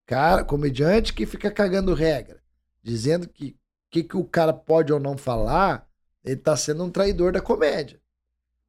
Cara, 0.06 0.44
comediante 0.44 1.14
que 1.14 1.24
fica 1.24 1.50
cagando 1.50 1.94
regra, 1.94 2.42
dizendo 2.82 3.28
que 3.28 3.56
que, 3.94 4.02
que 4.02 4.16
o 4.16 4.24
cara 4.24 4.52
pode 4.52 4.92
ou 4.92 4.98
não 4.98 5.16
falar, 5.16 5.88
ele 6.24 6.36
tá 6.36 6.56
sendo 6.56 6.82
um 6.82 6.90
traidor 6.90 7.32
da 7.32 7.40
comédia. 7.40 8.00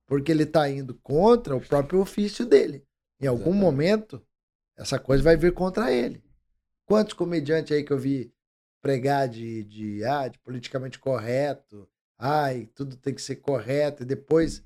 Porque 0.06 0.32
ele 0.32 0.46
tá 0.46 0.70
indo 0.70 0.94
contra 0.94 1.56
o 1.56 1.62
próprio 1.62 2.00
ofício 2.00 2.46
dele. 2.46 2.86
Em 3.20 3.26
algum 3.26 3.50
Exatamente. 3.50 3.64
momento, 3.64 4.28
essa 4.78 5.00
coisa 5.00 5.24
vai 5.24 5.36
vir 5.36 5.52
contra 5.52 5.92
ele. 5.92 6.24
Quantos 6.86 7.14
comediantes 7.14 7.76
aí 7.76 7.84
que 7.84 7.92
eu 7.92 7.98
vi 7.98 8.32
pregar 8.80 9.28
de, 9.28 9.64
de, 9.64 10.06
ah, 10.06 10.28
de 10.28 10.38
politicamente 10.38 11.00
correto, 11.00 11.90
ai, 12.20 12.70
tudo 12.76 12.96
tem 12.96 13.16
que 13.16 13.22
ser 13.22 13.38
correto, 13.38 14.04
e 14.04 14.06
depois 14.06 14.64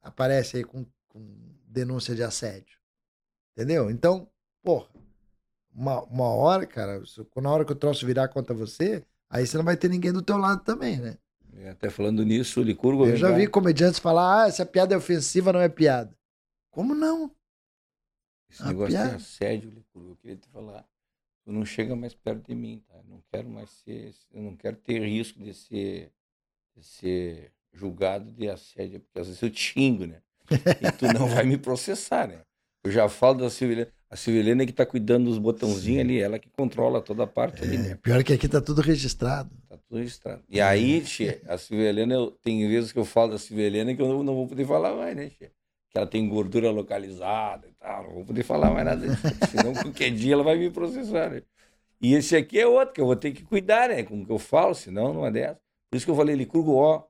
aparece 0.00 0.56
aí 0.56 0.64
com, 0.64 0.86
com 1.06 1.20
denúncia 1.66 2.14
de 2.14 2.22
assédio. 2.22 2.78
Entendeu? 3.52 3.90
Então, 3.90 4.26
porra, 4.62 4.88
uma, 5.70 6.02
uma 6.04 6.28
hora, 6.28 6.66
cara, 6.66 7.02
na 7.36 7.50
hora 7.50 7.64
que 7.66 7.72
o 7.72 7.76
troço 7.76 8.06
virar 8.06 8.28
contra 8.28 8.54
você, 8.54 9.04
aí 9.28 9.46
você 9.46 9.56
não 9.56 9.64
vai 9.64 9.76
ter 9.76 9.88
ninguém 9.88 10.12
do 10.12 10.22
teu 10.22 10.36
lado 10.36 10.62
também, 10.62 10.98
né? 10.98 11.18
E 11.54 11.66
Até 11.68 11.90
falando 11.90 12.24
nisso, 12.24 12.60
o 12.60 12.62
Licurgo... 12.62 13.06
Eu 13.06 13.16
já 13.16 13.30
vi 13.32 13.46
comediantes 13.46 13.98
falar, 13.98 14.44
ah, 14.44 14.48
essa 14.48 14.64
piada 14.64 14.94
é 14.94 14.96
ofensiva, 14.96 15.52
não 15.52 15.60
é 15.60 15.68
piada. 15.68 16.16
Como 16.70 16.94
não? 16.94 17.34
Esse 18.50 18.62
a 18.62 18.66
negócio 18.66 18.92
piada. 18.92 19.16
assédio, 19.16 19.70
Licurgo, 19.70 20.10
eu 20.10 20.16
queria 20.16 20.36
te 20.36 20.48
falar. 20.48 20.86
Tu 21.44 21.52
não 21.52 21.64
chega 21.64 21.96
mais 21.96 22.14
perto 22.14 22.46
de 22.46 22.54
mim, 22.54 22.82
tá? 22.86 22.94
Eu 22.96 23.04
não 23.04 23.22
quero 23.32 23.48
mais 23.48 23.70
ser... 23.70 24.14
Eu 24.32 24.42
não 24.42 24.56
quero 24.56 24.76
ter 24.76 25.00
risco 25.00 25.42
de 25.42 25.52
ser, 25.52 26.12
de 26.76 26.84
ser 26.84 27.52
julgado 27.72 28.30
de 28.30 28.48
assédio, 28.48 29.00
porque 29.00 29.20
às 29.20 29.26
vezes 29.26 29.42
eu 29.42 29.50
te 29.50 29.60
xingo, 29.60 30.06
né? 30.06 30.22
E 30.80 30.92
tu 30.92 31.06
não 31.12 31.26
vai 31.26 31.44
me 31.44 31.58
processar, 31.58 32.28
né? 32.28 32.42
Eu 32.84 32.90
já 32.90 33.08
falo 33.08 33.38
da 33.38 33.50
Silvia 33.50 33.92
A 34.10 34.16
Silvia 34.16 34.40
Helena 34.40 34.62
é 34.62 34.66
que 34.66 34.72
tá 34.72 34.86
cuidando 34.86 35.26
dos 35.26 35.38
botãozinhos 35.38 36.00
ali, 36.00 36.18
ela 36.18 36.38
que 36.38 36.48
controla 36.50 37.02
toda 37.02 37.24
a 37.24 37.26
parte 37.26 37.62
ali, 37.62 37.76
É, 37.76 37.78
né? 37.80 37.94
pior 37.96 38.22
que 38.24 38.32
aqui 38.32 38.48
tá 38.48 38.60
tudo 38.60 38.80
registrado. 38.80 39.50
Tá 39.68 39.76
tudo 39.76 39.98
registrado. 39.98 40.42
E 40.48 40.60
aí, 40.60 41.02
Tchê, 41.02 41.42
a 41.46 41.56
eu, 42.14 42.30
tem 42.42 42.66
vezes 42.68 42.92
que 42.92 42.98
eu 42.98 43.04
falo 43.04 43.32
da 43.32 43.38
Silvia 43.38 43.66
Helena 43.66 43.94
que 43.94 44.00
eu 44.00 44.08
não, 44.08 44.22
não 44.22 44.34
vou 44.34 44.46
poder 44.46 44.66
falar 44.66 44.94
mais, 44.94 45.14
né, 45.14 45.28
Tchê? 45.28 45.50
Que 45.90 45.96
ela 45.98 46.06
tem 46.06 46.28
gordura 46.28 46.70
localizada 46.70 47.66
e 47.66 47.72
tal, 47.72 48.04
não 48.04 48.14
vou 48.14 48.24
poder 48.24 48.42
falar 48.42 48.70
mais 48.70 48.84
nada 48.84 49.06
disso. 49.08 49.22
Senão 49.50 49.72
qualquer 49.74 50.10
dia 50.10 50.34
ela 50.34 50.42
vai 50.44 50.56
me 50.56 50.70
processar, 50.70 51.30
né? 51.30 51.42
E 52.00 52.14
esse 52.14 52.36
aqui 52.36 52.58
é 52.60 52.66
outro 52.66 52.94
que 52.94 53.00
eu 53.00 53.06
vou 53.06 53.16
ter 53.16 53.32
que 53.32 53.42
cuidar, 53.42 53.88
né? 53.88 54.02
Com 54.02 54.22
o 54.22 54.24
que 54.26 54.30
eu 54.32 54.38
falo, 54.38 54.74
senão 54.74 55.12
não 55.12 55.26
é 55.26 55.30
dessa. 55.30 55.60
Por 55.90 55.96
isso 55.96 56.06
que 56.06 56.10
eu 56.12 56.16
falei, 56.16 56.36
Licurgo, 56.36 56.74
ó. 56.76 57.04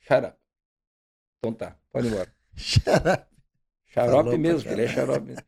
Shut 0.00 0.24
up. 0.26 0.36
Então 1.38 1.52
tá, 1.54 1.76
pode 1.90 2.08
ir 2.08 2.10
embora. 2.10 2.34
Xarope 3.96 4.38
mesmo, 4.38 4.62
que 4.62 4.68
ele 4.68 4.82
é 4.82 4.88
xarope 4.88 5.26
mesmo. 5.26 5.42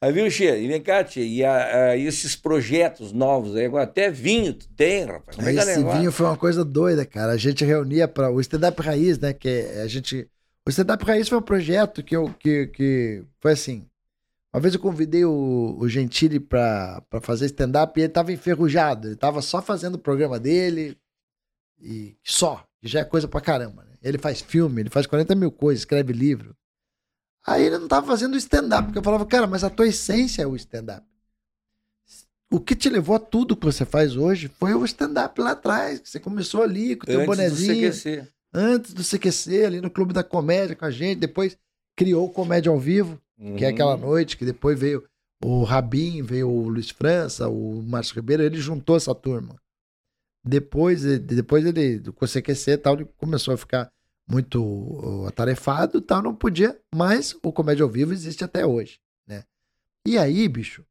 Aí 0.00 0.12
viu, 0.12 0.28
Xê? 0.30 0.60
E 0.60 0.66
vem 0.66 0.82
cá, 0.82 1.04
Tchê, 1.04 1.24
e 1.24 1.44
a- 1.44 1.90
a- 1.90 1.96
esses 1.96 2.34
projetos 2.34 3.12
novos 3.12 3.54
aí, 3.54 3.66
até 3.76 4.10
vinho 4.10 4.52
tu 4.52 4.68
tem, 4.74 5.04
rapaz. 5.04 5.36
Como 5.36 5.48
é 5.48 5.52
é 5.52 5.54
Esse 5.54 5.76
negócio? 5.76 5.98
vinho 6.00 6.10
foi 6.12 6.26
uma 6.26 6.36
coisa 6.36 6.64
doida, 6.64 7.06
cara. 7.06 7.32
A 7.32 7.36
gente 7.36 7.64
reunia 7.64 8.08
para 8.08 8.28
o 8.28 8.40
stand-up 8.40 8.82
raiz, 8.82 9.18
né? 9.20 9.32
Que 9.32 9.48
é- 9.48 9.82
a 9.82 9.86
gente. 9.86 10.28
O 10.66 10.70
stand-up 10.70 11.04
raiz 11.04 11.28
foi 11.28 11.38
um 11.38 11.42
projeto 11.42 12.02
que 12.02 12.16
eu 12.16 12.32
que, 12.38 12.66
que 12.68 13.22
foi 13.40 13.52
assim. 13.52 13.86
Uma 14.52 14.60
vez 14.60 14.74
eu 14.74 14.80
convidei 14.80 15.24
o, 15.24 15.76
o 15.78 15.88
Gentili 15.88 16.38
pra 16.40 17.00
fazer 17.22 17.46
stand-up 17.46 17.98
e 17.98 18.02
ele 18.02 18.12
tava 18.12 18.32
enferrujado. 18.32 19.06
Ele 19.08 19.16
tava 19.16 19.40
só 19.40 19.62
fazendo 19.62 19.94
o 19.94 19.98
programa 20.00 20.38
dele 20.38 20.96
e 21.80 22.16
só. 22.24 22.64
Que 22.80 22.88
já 22.88 23.00
é 23.00 23.04
coisa 23.04 23.28
pra 23.28 23.40
caramba, 23.40 23.84
né? 23.84 23.92
Ele 24.02 24.18
faz 24.18 24.40
filme, 24.40 24.82
ele 24.82 24.90
faz 24.90 25.06
40 25.06 25.34
mil 25.36 25.52
coisas, 25.52 25.82
escreve 25.82 26.12
livro. 26.12 26.54
Aí 27.46 27.64
ele 27.64 27.78
não 27.78 27.88
tava 27.88 28.06
fazendo 28.06 28.36
stand-up, 28.36 28.84
porque 28.84 28.98
eu 28.98 29.02
falava, 29.02 29.26
cara, 29.26 29.46
mas 29.46 29.64
a 29.64 29.70
tua 29.70 29.88
essência 29.88 30.42
é 30.42 30.46
o 30.46 30.54
stand-up. 30.56 31.04
O 32.50 32.60
que 32.60 32.76
te 32.76 32.88
levou 32.90 33.16
a 33.16 33.18
tudo 33.18 33.56
que 33.56 33.64
você 33.64 33.84
faz 33.84 34.14
hoje 34.16 34.48
foi 34.58 34.74
o 34.74 34.84
stand-up 34.84 35.40
lá 35.40 35.52
atrás, 35.52 35.98
que 36.00 36.08
você 36.08 36.20
começou 36.20 36.62
ali 36.62 36.94
com 36.96 37.04
o 37.04 37.06
teu 37.06 37.20
Antes 37.20 37.26
do 37.26 37.36
bonezinho, 37.36 37.92
CQC. 37.92 38.28
antes 38.52 38.92
do 38.92 39.02
CQC, 39.02 39.64
ali 39.64 39.80
no 39.80 39.90
Clube 39.90 40.12
da 40.12 40.22
Comédia 40.22 40.76
com 40.76 40.84
a 40.84 40.90
gente, 40.90 41.18
depois 41.18 41.56
criou 41.96 42.26
o 42.26 42.30
Comédia 42.30 42.70
ao 42.70 42.78
Vivo, 42.78 43.18
que 43.56 43.64
é 43.64 43.68
Uhum. 43.68 43.74
aquela 43.74 43.96
noite 43.96 44.36
que 44.36 44.44
depois 44.44 44.78
veio 44.78 45.02
o 45.42 45.64
Rabin, 45.64 46.22
veio 46.22 46.48
o 46.48 46.68
Luiz 46.68 46.90
França, 46.90 47.48
o 47.48 47.82
Márcio 47.82 48.14
Ribeiro, 48.16 48.42
ele 48.42 48.58
juntou 48.60 48.96
essa 48.96 49.14
turma. 49.14 49.56
Depois, 50.44 51.02
depois 51.20 51.64
ele, 51.64 52.00
com 52.12 52.24
o 52.24 52.28
CQC 52.28 52.72
e 52.72 52.76
tal, 52.78 52.94
ele 52.94 53.08
começou 53.16 53.54
a 53.54 53.56
ficar 53.56 53.90
muito 54.28 54.62
uh, 54.62 55.26
atarefado 55.26 55.98
e 55.98 56.00
tal, 56.00 56.22
não 56.22 56.34
podia, 56.34 56.78
mas 56.94 57.36
o 57.42 57.52
Comédia 57.52 57.82
ao 57.82 57.88
Vivo 57.90 58.12
existe 58.12 58.44
até 58.44 58.64
hoje, 58.64 59.00
né? 59.26 59.44
E 60.06 60.16
aí, 60.18 60.48
bicho, 60.48 60.84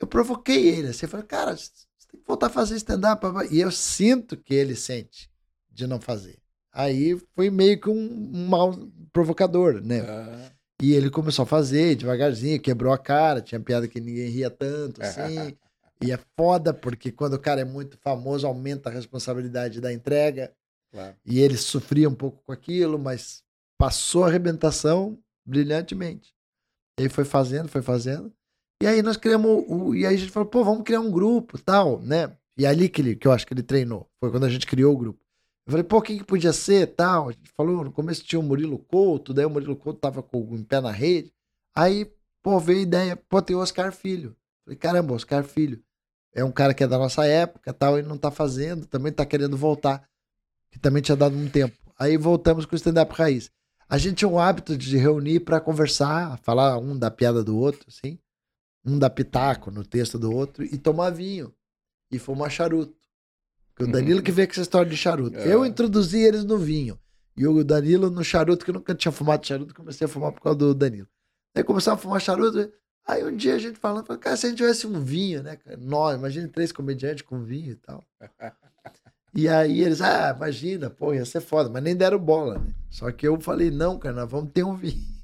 eu 0.00 0.06
provoquei 0.06 0.68
ele, 0.68 0.88
assim, 0.88 1.06
eu 1.06 1.10
falei, 1.10 1.26
cara, 1.26 1.56
você 1.56 1.70
tem 2.10 2.20
que 2.20 2.26
voltar 2.26 2.46
a 2.46 2.50
fazer 2.50 2.76
stand-up, 2.76 3.24
e 3.50 3.60
eu 3.60 3.70
sinto 3.70 4.36
que 4.36 4.54
ele 4.54 4.76
sente 4.76 5.30
de 5.70 5.86
não 5.86 6.00
fazer. 6.00 6.38
Aí 6.72 7.18
foi 7.34 7.48
meio 7.48 7.80
que 7.80 7.88
um, 7.88 8.30
um 8.34 8.48
mal 8.48 8.74
provocador, 9.12 9.80
né? 9.82 10.00
Ah, 10.00 10.50
E 10.82 10.92
ele 10.92 11.08
começou 11.08 11.44
a 11.44 11.46
fazer 11.46 11.96
devagarzinho, 11.96 12.60
quebrou 12.60 12.92
a 12.92 12.98
cara, 12.98 13.40
tinha 13.40 13.58
piada 13.58 13.88
que 13.88 13.98
ninguém 13.98 14.28
ria 14.28 14.50
tanto, 14.50 15.02
assim. 15.02 15.56
e 16.04 16.12
é 16.12 16.18
foda, 16.36 16.74
porque 16.74 17.10
quando 17.10 17.32
o 17.34 17.38
cara 17.38 17.62
é 17.62 17.64
muito 17.64 17.96
famoso, 18.02 18.46
aumenta 18.46 18.90
a 18.90 18.92
responsabilidade 18.92 19.80
da 19.80 19.90
entrega. 19.90 20.52
Claro. 20.96 21.16
E 21.24 21.40
ele 21.40 21.56
sofria 21.56 22.08
um 22.08 22.14
pouco 22.14 22.42
com 22.44 22.52
aquilo, 22.52 22.98
mas 22.98 23.44
passou 23.78 24.24
a 24.24 24.28
arrebentação 24.28 25.18
brilhantemente. 25.44 26.34
Ele 26.98 27.10
foi 27.10 27.24
fazendo, 27.24 27.68
foi 27.68 27.82
fazendo. 27.82 28.32
E 28.82 28.86
aí 28.86 29.02
nós 29.02 29.16
criamos, 29.16 29.64
o, 29.68 29.94
e 29.94 30.06
aí 30.06 30.14
a 30.14 30.18
gente 30.18 30.32
falou, 30.32 30.48
pô, 30.48 30.64
vamos 30.64 30.82
criar 30.82 31.00
um 31.00 31.10
grupo, 31.10 31.58
tal, 31.58 32.00
né? 32.00 32.36
E 32.58 32.64
é 32.64 32.68
ali 32.68 32.88
que, 32.88 33.02
ele, 33.02 33.16
que 33.16 33.28
eu 33.28 33.32
acho 33.32 33.46
que 33.46 33.52
ele 33.52 33.62
treinou, 33.62 34.08
foi 34.18 34.30
quando 34.30 34.44
a 34.44 34.48
gente 34.48 34.66
criou 34.66 34.94
o 34.94 34.98
grupo. 34.98 35.20
Eu 35.66 35.72
falei, 35.72 35.84
pô, 35.84 36.00
quem 36.00 36.18
que 36.18 36.24
podia 36.24 36.52
ser, 36.52 36.86
tal? 36.94 37.28
A 37.28 37.32
gente 37.32 37.50
falou, 37.56 37.84
no 37.84 37.92
começo 37.92 38.24
tinha 38.24 38.40
o 38.40 38.42
Murilo 38.42 38.78
Couto, 38.78 39.34
daí 39.34 39.44
o 39.44 39.50
Murilo 39.50 39.76
Couto 39.76 39.98
tava 39.98 40.22
com 40.22 40.40
um 40.40 40.62
pé 40.62 40.80
na 40.80 40.90
rede. 40.90 41.32
Aí, 41.74 42.10
pô, 42.42 42.58
veio 42.58 42.78
a 42.78 42.82
ideia, 42.82 43.16
pô, 43.16 43.42
tem 43.42 43.56
o 43.56 43.60
Oscar 43.60 43.92
Filho. 43.92 44.34
Falei, 44.64 44.78
caramba, 44.78 45.14
Oscar 45.14 45.44
Filho 45.44 45.82
é 46.36 46.44
um 46.44 46.52
cara 46.52 46.74
que 46.74 46.84
é 46.84 46.86
da 46.86 46.98
nossa 46.98 47.26
época, 47.26 47.72
tal, 47.72 47.98
ele 47.98 48.06
não 48.06 48.18
tá 48.18 48.30
fazendo, 48.30 48.86
também 48.86 49.10
tá 49.10 49.24
querendo 49.24 49.56
voltar, 49.56 50.06
que 50.70 50.78
também 50.78 51.02
tinha 51.02 51.16
dado 51.16 51.36
um 51.36 51.48
tempo. 51.48 51.76
Aí 51.98 52.16
voltamos 52.16 52.66
com 52.66 52.74
o 52.74 52.76
stand-up 52.76 53.12
raiz. 53.14 53.50
A 53.88 53.98
gente 53.98 54.16
tinha 54.16 54.28
um 54.28 54.38
hábito 54.38 54.76
de 54.76 54.96
reunir 54.96 55.40
para 55.40 55.60
conversar, 55.60 56.38
falar 56.38 56.78
um 56.78 56.98
da 56.98 57.10
piada 57.10 57.42
do 57.42 57.56
outro, 57.56 57.86
assim, 57.88 58.18
um 58.84 58.98
da 58.98 59.08
pitaco 59.08 59.70
no 59.70 59.84
texto 59.84 60.18
do 60.18 60.32
outro 60.32 60.64
e 60.64 60.76
tomar 60.76 61.10
vinho 61.10 61.54
e 62.10 62.18
fumar 62.18 62.50
charuto. 62.50 62.96
Porque 63.74 63.90
o 63.90 63.92
Danilo 63.92 64.22
que 64.22 64.32
veio 64.32 64.48
com 64.48 64.52
essa 64.52 64.62
história 64.62 64.90
de 64.90 64.96
charuto. 64.96 65.38
É. 65.38 65.52
Eu 65.52 65.64
introduzi 65.64 66.18
eles 66.18 66.44
no 66.44 66.58
vinho. 66.58 66.98
E 67.36 67.46
o 67.46 67.62
Danilo 67.62 68.08
no 68.08 68.24
charuto, 68.24 68.64
que 68.64 68.70
eu 68.70 68.74
nunca 68.74 68.94
tinha 68.94 69.12
fumado 69.12 69.46
charuto, 69.46 69.74
comecei 69.74 70.06
a 70.06 70.08
fumar 70.08 70.32
por 70.32 70.40
causa 70.40 70.58
do 70.58 70.74
Danilo. 70.74 71.08
Aí 71.54 71.62
começava 71.62 71.96
a 71.96 72.02
fumar 72.02 72.20
charuto. 72.20 72.72
Aí 73.06 73.22
um 73.22 73.36
dia 73.36 73.54
a 73.54 73.58
gente 73.58 73.78
falando, 73.78 74.06
cara, 74.18 74.36
se 74.36 74.46
a 74.46 74.48
gente 74.48 74.58
tivesse 74.58 74.86
um 74.86 75.00
vinho, 75.00 75.42
né? 75.42 75.56
cara? 75.56 75.76
Nós, 75.76 76.16
imagina 76.16 76.48
três 76.48 76.72
comediantes 76.72 77.22
com 77.22 77.42
vinho 77.42 77.72
e 77.72 77.76
tal. 77.76 78.02
E 79.36 79.48
aí 79.48 79.82
eles, 79.82 80.00
ah, 80.00 80.32
imagina, 80.34 80.88
pô, 80.88 81.12
ia 81.12 81.26
ser 81.26 81.42
foda, 81.42 81.68
mas 81.68 81.82
nem 81.82 81.94
deram 81.94 82.18
bola, 82.18 82.58
né? 82.58 82.74
Só 82.88 83.12
que 83.12 83.28
eu 83.28 83.38
falei, 83.38 83.70
não, 83.70 83.98
cara, 83.98 84.14
nós 84.14 84.30
vamos 84.30 84.50
ter 84.50 84.64
um 84.64 84.74
vinho. 84.74 85.16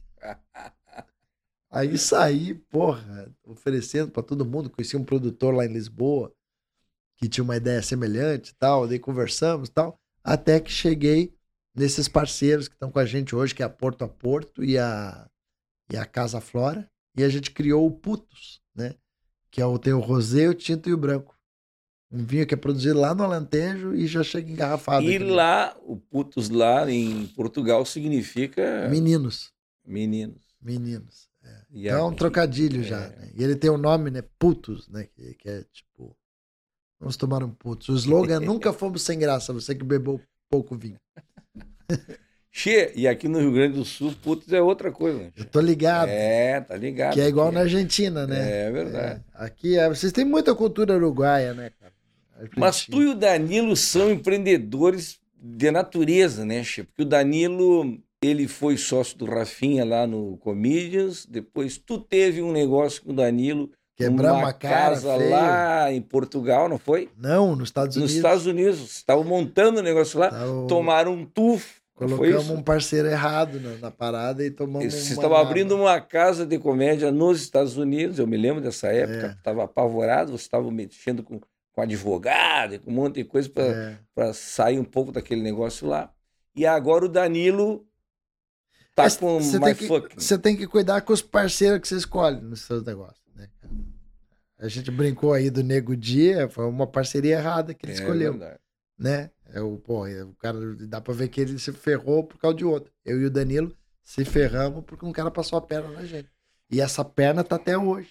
Aí 1.70 1.96
saí, 1.96 2.52
porra, 2.54 3.34
oferecendo 3.42 4.10
pra 4.10 4.22
todo 4.22 4.44
mundo. 4.44 4.68
Conheci 4.68 4.94
um 4.98 5.04
produtor 5.04 5.54
lá 5.54 5.64
em 5.64 5.72
Lisboa 5.72 6.30
que 7.16 7.26
tinha 7.26 7.42
uma 7.42 7.56
ideia 7.56 7.80
semelhante 7.80 8.50
e 8.50 8.54
tal. 8.54 8.86
Daí 8.86 8.98
conversamos 8.98 9.70
e 9.70 9.72
tal. 9.72 9.98
Até 10.22 10.60
que 10.60 10.70
cheguei 10.70 11.34
nesses 11.74 12.06
parceiros 12.06 12.68
que 12.68 12.74
estão 12.74 12.90
com 12.90 12.98
a 12.98 13.06
gente 13.06 13.34
hoje, 13.34 13.54
que 13.54 13.62
é 13.62 13.66
a 13.66 13.70
Porto 13.70 14.04
a 14.04 14.08
Porto 14.08 14.62
e 14.62 14.76
a, 14.76 15.26
e 15.90 15.96
a 15.96 16.04
Casa 16.04 16.38
Flora. 16.38 16.86
E 17.16 17.24
a 17.24 17.28
gente 17.30 17.50
criou 17.50 17.86
o 17.86 17.90
Putos, 17.90 18.60
né? 18.74 18.94
Que 19.50 19.62
é 19.62 19.66
o, 19.66 19.78
tem 19.78 19.94
o 19.94 20.00
rosé, 20.00 20.48
o 20.50 20.54
tinto 20.54 20.90
e 20.90 20.92
o 20.92 20.98
branco. 20.98 21.34
Um 22.12 22.24
vinho 22.24 22.46
que 22.46 22.52
é 22.52 22.56
produzido 22.56 23.00
lá 23.00 23.14
no 23.14 23.22
Alentejo 23.22 23.94
e 23.94 24.06
já 24.06 24.22
chega 24.22 24.50
engarrafado. 24.50 25.04
E 25.04 25.16
aqui. 25.16 25.24
lá, 25.24 25.74
o 25.86 25.96
putos 25.96 26.50
lá 26.50 26.90
em 26.90 27.26
Portugal 27.28 27.86
significa 27.86 28.86
Meninos. 28.90 29.50
meninos. 29.86 30.42
Meninos. 30.60 31.32
E 31.72 31.86
Então 31.88 31.98
é 31.98 32.04
um 32.04 32.14
trocadilho 32.14 32.82
é. 32.82 32.84
já. 32.84 33.00
né? 33.00 33.30
E 33.34 33.42
ele 33.42 33.56
tem 33.56 33.70
o 33.70 33.78
nome, 33.78 34.10
né? 34.10 34.22
Putos, 34.38 34.88
né? 34.88 35.04
Que, 35.04 35.34
que 35.34 35.48
é 35.48 35.64
tipo. 35.72 36.14
Vamos 37.00 37.16
tomar 37.16 37.42
um 37.42 37.50
putos. 37.50 37.88
O 37.88 37.94
slogan 37.96 38.36
é 38.36 38.40
nunca 38.40 38.72
fomos 38.72 39.02
sem 39.02 39.18
graça, 39.18 39.52
você 39.52 39.74
que 39.74 39.82
bebeu 39.82 40.20
pouco 40.50 40.76
vinho. 40.76 41.00
Che, 42.54 42.92
e 42.94 43.08
aqui 43.08 43.28
no 43.28 43.38
Rio 43.38 43.50
Grande 43.50 43.78
do 43.78 43.84
Sul, 43.84 44.14
putos 44.22 44.52
é 44.52 44.60
outra 44.60 44.92
coisa. 44.92 45.32
Eu 45.34 45.44
tô 45.46 45.58
ligado. 45.58 46.10
É, 46.10 46.60
tá 46.60 46.76
ligado. 46.76 47.14
que 47.14 47.20
é 47.22 47.26
igual 47.26 47.46
aqui. 47.46 47.54
na 47.54 47.60
Argentina, 47.62 48.26
né? 48.26 48.66
É 48.66 48.70
verdade. 48.70 49.22
É. 49.34 49.44
Aqui 49.44 49.78
é, 49.78 49.88
vocês 49.88 50.12
têm 50.12 50.26
muita 50.26 50.54
cultura 50.54 50.94
uruguaia, 50.94 51.54
né, 51.54 51.70
cara? 51.80 51.91
Mas 52.56 52.86
tu 52.86 53.02
e 53.02 53.06
o 53.06 53.14
Danilo 53.14 53.76
são 53.76 54.10
empreendedores 54.10 55.18
de 55.34 55.70
natureza, 55.70 56.44
né, 56.44 56.62
Che? 56.62 56.84
Porque 56.84 57.02
o 57.02 57.06
Danilo, 57.06 57.98
ele 58.22 58.46
foi 58.46 58.76
sócio 58.76 59.16
do 59.18 59.24
Rafinha 59.24 59.84
lá 59.84 60.06
no 60.06 60.36
Comedians, 60.38 61.26
depois 61.26 61.76
tu 61.78 61.98
teve 61.98 62.40
um 62.42 62.52
negócio 62.52 63.02
com 63.02 63.10
o 63.10 63.14
Danilo, 63.14 63.70
Quebramos 63.96 64.38
uma 64.42 64.48
a 64.48 64.52
cara, 64.52 64.90
casa 64.94 65.16
feio. 65.18 65.30
lá 65.30 65.92
em 65.92 66.00
Portugal, 66.00 66.68
não 66.68 66.78
foi? 66.78 67.08
Não, 67.16 67.54
nos 67.54 67.68
Estados 67.68 67.96
Nos 67.96 68.04
Unidos. 68.04 68.16
Estados 68.16 68.46
Unidos, 68.46 68.96
estavam 68.96 69.22
montando 69.24 69.80
o 69.80 69.82
negócio 69.82 70.18
lá, 70.18 70.30
o- 70.46 70.66
tomaram 70.66 71.12
um 71.14 71.24
tufo, 71.26 71.80
Colocamos 71.94 72.48
um 72.50 72.62
parceiro 72.62 73.06
errado 73.06 73.60
na, 73.60 73.76
na 73.76 73.90
parada 73.90 74.44
e 74.44 74.50
tomamos 74.50 74.92
Vocês 74.92 75.08
uma 75.10 75.14
estavam 75.14 75.36
abrindo 75.36 75.76
uma 75.76 76.00
casa 76.00 76.44
de 76.44 76.58
comédia 76.58 77.12
nos 77.12 77.40
Estados 77.42 77.76
Unidos, 77.76 78.18
eu 78.18 78.26
me 78.26 78.36
lembro 78.36 78.60
dessa 78.62 78.88
época, 78.88 79.26
É. 79.26 79.32
estava 79.38 79.64
apavorado, 79.64 80.30
vocês 80.30 80.40
estavam 80.40 80.70
mexendo 80.70 81.22
com, 81.22 81.38
com 81.72 81.80
advogado, 81.80 82.78
com 82.80 82.90
um 82.90 82.94
monte 82.94 83.16
de 83.16 83.24
coisa 83.24 83.48
para 83.48 84.26
É. 84.28 84.32
sair 84.32 84.78
um 84.78 84.84
pouco 84.84 85.10
daquele 85.12 85.42
negócio 85.42 85.86
lá. 85.86 86.12
E 86.54 86.66
agora 86.66 87.06
o 87.06 87.08
Danilo 87.08 87.86
tá 88.94 89.04
Mas 89.04 89.16
com 89.16 89.38
que, 89.74 89.86
fucking. 89.86 90.20
você 90.20 90.38
tem 90.38 90.56
que 90.56 90.66
cuidar 90.66 91.00
com 91.00 91.12
os 91.12 91.22
parceiros 91.22 91.80
que 91.80 91.88
você 91.88 91.96
escolhe 91.96 92.40
nos 92.40 92.60
seus 92.62 92.84
negócios, 92.84 93.24
né? 93.34 93.48
A 94.58 94.68
gente 94.68 94.90
brincou 94.90 95.32
aí 95.32 95.50
do 95.50 95.62
Nego 95.62 95.96
Dia, 95.96 96.48
foi 96.48 96.66
uma 96.66 96.86
parceria 96.86 97.36
errada 97.38 97.74
que 97.74 97.84
ele 97.86 97.92
É 97.92 97.96
escolheu, 97.96 98.32
verdade. 98.32 98.60
né? 98.98 99.30
É 99.46 99.60
o, 99.60 99.76
pô, 99.78 100.06
é 100.06 100.22
o 100.22 100.32
cara, 100.34 100.58
dá 100.86 101.00
pra 101.00 101.12
ver 101.14 101.28
que 101.28 101.40
ele 101.40 101.58
se 101.58 101.72
ferrou 101.72 102.24
por 102.24 102.38
causa 102.38 102.56
de 102.56 102.64
outro. 102.64 102.92
Eu 103.04 103.20
e 103.20 103.24
o 103.24 103.30
Danilo 103.30 103.74
se 104.04 104.24
ferramos 104.24 104.84
porque 104.84 105.04
um 105.04 105.12
cara 105.12 105.30
passou 105.30 105.58
a 105.58 105.62
perna 105.62 105.88
na 105.88 106.04
gente. 106.04 106.30
E 106.70 106.80
essa 106.80 107.04
perna 107.04 107.42
tá 107.42 107.56
até 107.56 107.76
hoje. 107.76 108.10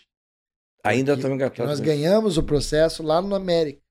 Ainda 0.83 1.15
que 1.17 1.25
engatados. 1.27 1.69
nós 1.69 1.79
ganhamos 1.79 2.37
o 2.37 2.43
processo 2.43 3.03
lá 3.03 3.21
no 3.21 3.35
América. 3.35 3.81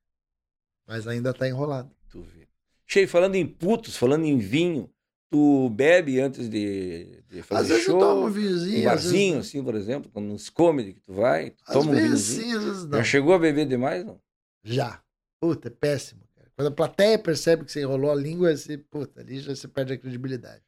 Mas 0.87 1.07
ainda 1.07 1.33
tá 1.33 1.47
enrolado. 1.49 1.91
Tu 2.11 2.21
vê. 2.23 2.49
Cheio, 2.87 3.09
falando 3.09 3.37
em 3.37 3.47
putos, 3.47 3.97
falando 3.97 4.25
em 4.25 4.39
vinho, 4.39 4.91
tu 5.31 5.71
bebe 5.71 6.21
antes 6.21 6.49
de, 6.49 7.23
de 7.29 7.43
fazer 7.43 7.62
Às 7.62 7.69
vezes 7.69 7.85
show? 7.85 7.95
eu 7.95 8.01
tomo 8.01 8.23
um 8.23 8.27
um 8.27 8.31
vinhozinho. 8.31 8.79
às 8.79 8.85
barzinho, 8.85 9.35
vezes, 9.37 9.49
assim, 9.49 9.62
por 9.62 9.75
exemplo, 9.77 10.11
quando 10.12 10.27
nos 10.27 10.51
comedy 10.51 10.95
que 10.95 11.01
tu 11.01 11.12
vai, 11.15 11.51
tu 11.51 11.62
às 11.67 11.73
toma 11.73 11.93
um 11.93 11.95
vezes 11.95 12.37
vinhozinho. 12.37 12.43
sim, 12.43 12.57
às 12.57 12.65
vezes 12.65 12.85
não. 12.87 12.99
Já 12.99 13.05
chegou 13.05 13.35
a 13.35 13.39
beber 13.39 13.67
demais, 13.67 14.05
não? 14.05 14.21
Já. 14.65 15.01
Puta, 15.41 15.69
é 15.69 15.71
péssimo. 15.71 16.23
Cara. 16.35 16.51
Quando 16.57 16.69
a 16.69 16.73
plateia 16.73 17.19
percebe 17.19 17.65
que 17.65 17.71
você 17.73 17.83
enrolou 17.83 18.11
a 18.11 18.15
língua, 18.17 18.55
você, 18.57 18.77
puta, 18.77 19.21
ali 19.21 19.39
já 19.41 19.55
você 19.55 19.69
perde 19.69 19.93
a 19.93 19.99
credibilidade. 19.99 20.62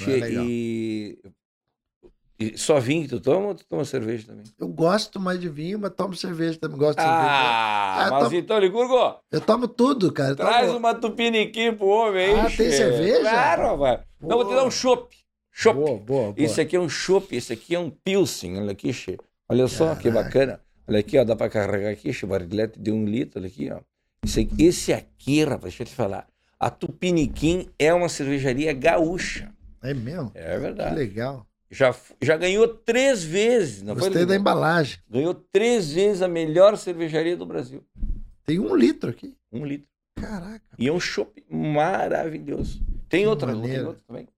Não 0.00 0.06
é 0.12 0.30
e... 0.32 1.18
e 2.38 2.56
só 2.56 2.78
vinho 2.78 3.02
que 3.02 3.08
tu 3.08 3.20
toma 3.20 3.48
ou 3.48 3.54
tu 3.54 3.64
toma 3.66 3.84
cerveja 3.84 4.26
também? 4.28 4.44
Eu 4.58 4.68
gosto 4.68 5.18
mais 5.18 5.40
de 5.40 5.48
vinho, 5.48 5.78
mas 5.78 5.90
tomo 5.94 6.14
cerveja 6.14 6.58
também. 6.58 6.78
Gosto 6.78 6.98
de 6.98 7.04
Ah, 7.04 7.04
cerveja. 7.04 7.30
Ah, 7.42 8.08
mas 8.10 8.24
tomo- 8.24 8.36
então, 8.36 8.58
Licurgo, 8.58 9.16
Eu 9.32 9.40
tomo 9.40 9.66
tudo, 9.68 10.12
cara. 10.12 10.36
Traz 10.36 10.66
tomo... 10.66 10.78
uma 10.78 10.94
tupiniquim 10.94 11.72
pro 11.74 11.86
homem 11.86 12.24
aí. 12.26 12.40
Ah, 12.40 12.44
tem 12.44 12.70
cerveja? 12.70 13.20
Claro, 13.20 13.76
vai. 13.76 14.02
Não, 14.20 14.36
vou 14.36 14.44
te 14.48 14.54
dar 14.54 14.64
um 14.64 14.70
chopp. 14.70 15.14
Chopp. 15.50 15.76
Boa, 15.78 15.98
boa, 15.98 16.22
boa. 16.32 16.34
Esse 16.36 16.60
aqui 16.60 16.76
é 16.76 16.80
um 16.80 16.88
chopp, 16.88 17.34
esse 17.34 17.52
aqui 17.52 17.74
é 17.74 17.78
um 17.78 17.90
pilsen, 17.90 18.58
olha 18.60 18.72
aqui, 18.72 18.92
che. 18.92 19.18
Olha 19.48 19.66
só 19.66 19.94
que 19.96 20.10
Caraca. 20.10 20.24
bacana. 20.24 20.60
Olha 20.86 21.00
aqui, 21.00 21.18
ó, 21.18 21.24
dá 21.24 21.34
pra 21.34 21.48
carregar 21.50 21.90
aqui, 21.90 22.12
che, 22.12 22.24
barrilete 22.24 22.78
de 22.78 22.92
um 22.92 23.04
litro, 23.04 23.40
olha 23.40 23.48
aqui, 23.48 23.68
ó. 23.70 23.80
Esse 24.24 24.40
aqui, 24.40 24.64
esse 24.64 24.92
aqui, 24.92 25.42
rapaz, 25.42 25.62
deixa 25.62 25.82
eu 25.82 25.86
te 25.86 25.94
falar. 25.94 26.26
A 26.60 26.70
Tupiniquim 26.70 27.68
é 27.78 27.92
uma 27.92 28.08
cervejaria 28.08 28.72
gaúcha. 28.72 29.52
É 29.82 29.94
mesmo? 29.94 30.30
É 30.34 30.54
Que 30.54 30.58
verdade. 30.58 30.94
legal. 30.94 31.46
Já, 31.70 31.94
já 32.22 32.36
ganhou 32.36 32.66
três 32.66 33.22
vezes, 33.22 33.82
não 33.82 33.94
Gostei 33.94 34.12
foi? 34.12 34.26
da 34.26 34.34
embalagem. 34.36 34.98
Ganhou 35.08 35.34
três 35.34 35.92
vezes 35.92 36.22
a 36.22 36.28
melhor 36.28 36.76
cervejaria 36.78 37.36
do 37.36 37.44
Brasil. 37.44 37.84
Tem 38.46 38.58
um 38.58 38.74
litro 38.74 39.10
aqui. 39.10 39.34
Um 39.52 39.64
litro. 39.66 39.86
Caraca. 40.18 40.62
E 40.78 40.88
é 40.88 40.92
um 40.92 40.98
chopp 40.98 41.44
maravilhoso. 41.50 42.80
Tem 43.08 43.26
outra, 43.26 43.52
tem 43.52 43.80
outro 43.84 44.02
também? 44.06 44.28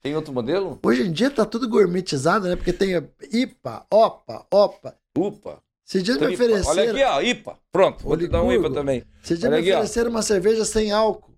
Tem 0.00 0.14
outro 0.14 0.32
modelo? 0.32 0.78
Hoje 0.82 1.02
em 1.02 1.12
dia 1.12 1.30
tá 1.30 1.44
tudo 1.44 1.68
gourmetizado, 1.68 2.48
né? 2.48 2.54
Porque 2.56 2.72
tem 2.72 2.90
IPA, 3.32 3.84
OPA, 3.92 4.46
OPA. 4.50 4.96
Upa. 5.16 5.60
Esses 5.86 6.02
dias 6.02 6.18
me 6.18 6.26
Tripa. 6.26 6.44
ofereceram. 6.44 6.70
Olha 6.70 6.90
aqui, 6.92 7.02
ó, 7.02 7.20
IPA. 7.22 7.58
Pronto, 7.72 8.04
vou 8.04 8.16
te 8.16 8.28
dar 8.28 8.42
um. 8.42 8.52
IPA 8.52 8.70
também. 8.70 9.02
Dias 9.24 9.42
Olha 9.42 9.60
me 9.60 9.72
ofereceram 9.72 10.10
uma 10.10 10.22
cerveja 10.22 10.64
sem 10.64 10.92
álcool. 10.92 11.34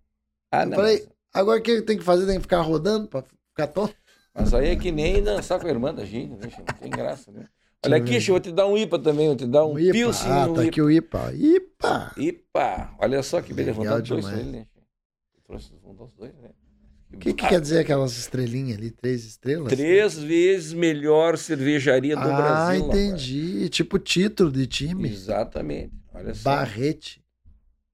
Ah, 0.52 0.62
Eu 0.64 0.66
não. 0.66 0.76
falei, 0.76 1.08
agora 1.32 1.58
o 1.58 1.62
que 1.62 1.80
tem 1.82 1.96
que 1.96 2.04
fazer? 2.04 2.26
Tem 2.26 2.36
que 2.36 2.42
ficar 2.42 2.60
rodando 2.60 3.08
pra 3.08 3.22
ficar 3.22 3.66
tonto? 3.68 3.94
Mas 4.34 4.54
aí 4.54 4.68
é 4.68 4.76
que 4.76 4.92
nem 4.92 5.22
dançar 5.22 5.58
com 5.58 5.66
a 5.66 5.70
irmã 5.70 5.92
da 5.92 6.04
gente, 6.04 6.30
né? 6.30 6.50
Não 6.58 6.78
tem 6.78 6.90
graça, 6.90 7.30
né? 7.32 7.46
Olha 7.84 7.96
eu 7.96 8.02
aqui. 8.02 8.20
Chico, 8.20 8.32
vou 8.32 8.40
te 8.40 8.52
dar 8.52 8.66
um 8.66 8.76
IPA 8.76 8.98
também, 8.98 9.26
vou 9.26 9.36
te 9.36 9.46
dar 9.46 9.64
um, 9.66 9.78
IPA. 9.78 9.92
Pilsen 9.92 10.30
ah, 10.30 10.46
um 10.46 10.54
tá 10.54 10.60
IPA. 10.62 10.70
aqui 10.70 10.82
o 10.82 10.90
IPA. 10.90 11.32
IPA! 11.34 12.14
IPA. 12.16 12.94
Olha 12.98 13.22
só 13.22 13.40
que 13.40 13.54
beleza, 13.54 13.82
dar 13.82 14.00
dois 14.00 14.08
pra 14.08 14.16
demais. 14.16 14.38
ele, 14.38 14.58
né? 14.58 14.66
Eu 15.34 15.42
trouxe 15.42 15.72
os 15.74 16.14
dois, 16.14 16.34
né? 16.34 16.50
O 17.12 17.18
que, 17.18 17.32
que 17.32 17.48
quer 17.48 17.60
dizer 17.60 17.80
aquelas 17.80 18.16
estrelinhas 18.16 18.78
ali? 18.78 18.90
Três 18.92 19.24
estrelas? 19.24 19.72
Três 19.72 20.16
vezes 20.16 20.72
melhor 20.72 21.36
cervejaria 21.36 22.14
do 22.14 22.22
ah, 22.22 22.36
Brasil. 22.36 22.82
rapaz. 22.82 22.98
entendi. 23.00 23.68
Tipo 23.68 23.98
título 23.98 24.52
de 24.52 24.66
time. 24.66 25.08
Exatamente. 25.08 25.92
Olha 26.14 26.32
só. 26.34 26.50
Barrete. 26.50 27.20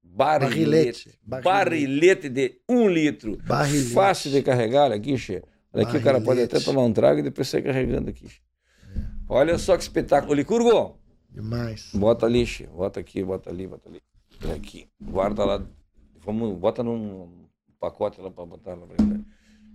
Barrilete. 0.03 1.17
Barrilete. 1.23 1.43
Barrilete 1.43 2.29
de 2.29 2.61
um 2.69 2.87
litro. 2.87 3.37
Barrilete. 3.43 3.93
Fácil 3.93 4.31
de 4.31 4.43
carregar, 4.43 4.85
olha 4.85 4.95
aqui, 4.95 5.17
Che. 5.17 5.41
Olha 5.73 5.83
aqui, 5.83 5.97
o 5.97 6.01
cara 6.01 6.21
pode 6.21 6.41
até 6.41 6.59
tomar 6.59 6.81
um 6.81 6.93
trago 6.93 7.19
e 7.19 7.23
depois 7.23 7.47
sair 7.47 7.61
carregando 7.63 8.09
aqui. 8.09 8.27
Olha 9.29 9.57
só 9.57 9.75
que 9.75 9.83
espetáculo. 9.83 10.33
Licurgo, 10.33 10.97
Demais. 11.29 11.91
bota 11.93 12.25
ali, 12.25 12.45
Che. 12.45 12.65
Bota 12.67 12.99
aqui, 12.99 13.23
bota 13.23 13.49
ali, 13.49 13.67
bota 13.67 13.89
ali. 13.89 14.01
Aqui. 14.55 14.87
Guarda 15.01 15.43
lá. 15.45 15.65
Vamos, 16.23 16.57
bota 16.57 16.83
num 16.83 17.45
pacote 17.79 18.19
lá 18.21 18.31
pra 18.31 18.45
botar 18.45 18.75
lá 18.75 18.85
pra 18.87 19.05
ele. 19.05 19.23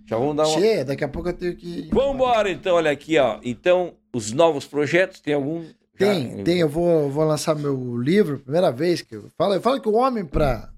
Já 0.05 0.17
vamos 0.17 0.35
dar 0.35 0.47
uma. 0.47 0.59
Che, 0.59 0.83
daqui 0.83 1.03
a 1.03 1.07
pouco 1.07 1.29
eu 1.29 1.33
tenho 1.33 1.55
que. 1.55 1.89
Vamos 1.91 2.15
embora 2.15 2.49
então, 2.49 2.75
olha 2.75 2.91
aqui, 2.91 3.17
ó. 3.17 3.39
Então, 3.43 3.93
os 4.13 4.31
novos 4.31 4.65
projetos, 4.65 5.19
tem 5.21 5.33
algum 5.33 5.63
Tem, 5.97 6.37
Já- 6.37 6.43
tem. 6.43 6.59
Eu 6.59 6.67
vou, 6.69 7.09
vou 7.09 7.23
lançar 7.23 7.55
meu 7.55 7.97
livro, 8.01 8.39
primeira 8.39 8.71
vez 8.71 9.01
que 9.01 9.15
eu 9.15 9.29
falo. 9.37 9.53
Eu 9.53 9.61
falo 9.61 9.79
que 9.79 9.87
o 9.87 9.93
homem, 9.93 10.25
pra 10.25 10.71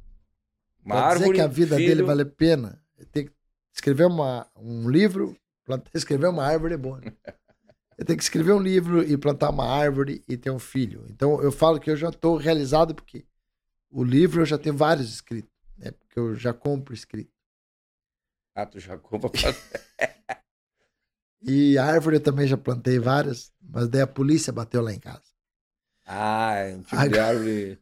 dizer 1.13 1.31
que 1.33 1.41
a 1.41 1.47
vida 1.47 1.75
filho, 1.77 1.87
dele 1.87 2.03
vale 2.03 2.21
a 2.23 2.25
pena, 2.25 2.79
tem 3.11 3.25
que 3.25 3.31
escrever 3.76 4.06
uma, 4.06 4.47
um 4.56 4.89
livro, 4.89 5.35
plantar, 5.65 5.91
escrever 5.93 6.27
uma 6.27 6.43
árvore 6.43 6.73
é 6.73 6.77
bom. 6.77 6.95
Né? 6.97 7.14
Ele 7.97 8.06
tem 8.06 8.18
que 8.18 8.23
escrever 8.23 8.53
um 8.53 8.60
livro 8.60 9.03
e 9.03 9.18
plantar 9.18 9.49
uma 9.49 9.65
árvore 9.68 10.23
e 10.27 10.35
ter 10.38 10.49
um 10.49 10.60
filho. 10.60 11.06
Então 11.10 11.41
eu 11.41 11.52
falo 11.52 11.80
que 11.80 11.89
eu 11.89 11.95
já 11.95 12.10
estou 12.10 12.38
realizado 12.38 12.95
porque 12.95 13.26
o 13.89 14.03
livro 14.03 14.41
eu 14.41 14.45
já 14.45 14.57
tenho 14.57 14.76
vários 14.76 15.10
escritos, 15.14 15.52
né? 15.77 15.91
Porque 15.91 16.19
eu 16.19 16.35
já 16.35 16.53
compro 16.53 16.93
escrito. 16.93 17.31
Ah, 18.53 18.65
tu 18.65 18.80
já 18.80 18.97
compra 18.97 19.30
pra... 19.30 19.39
E 21.41 21.77
árvore 21.77 22.15
eu 22.15 22.23
também 22.23 22.47
já 22.47 22.57
plantei 22.57 22.97
várias, 22.97 23.53
mas 23.61 23.88
daí 23.88 24.02
a 24.02 24.07
polícia 24.07 24.52
bateu 24.52 24.81
lá 24.81 24.91
em 24.91 24.99
casa. 24.99 25.23
Ah, 26.06 26.56
é 26.56 26.76
um 26.76 26.81
tipo 26.81 26.95
de 26.95 27.03
Agora- 27.03 27.27
árvore. 27.27 27.80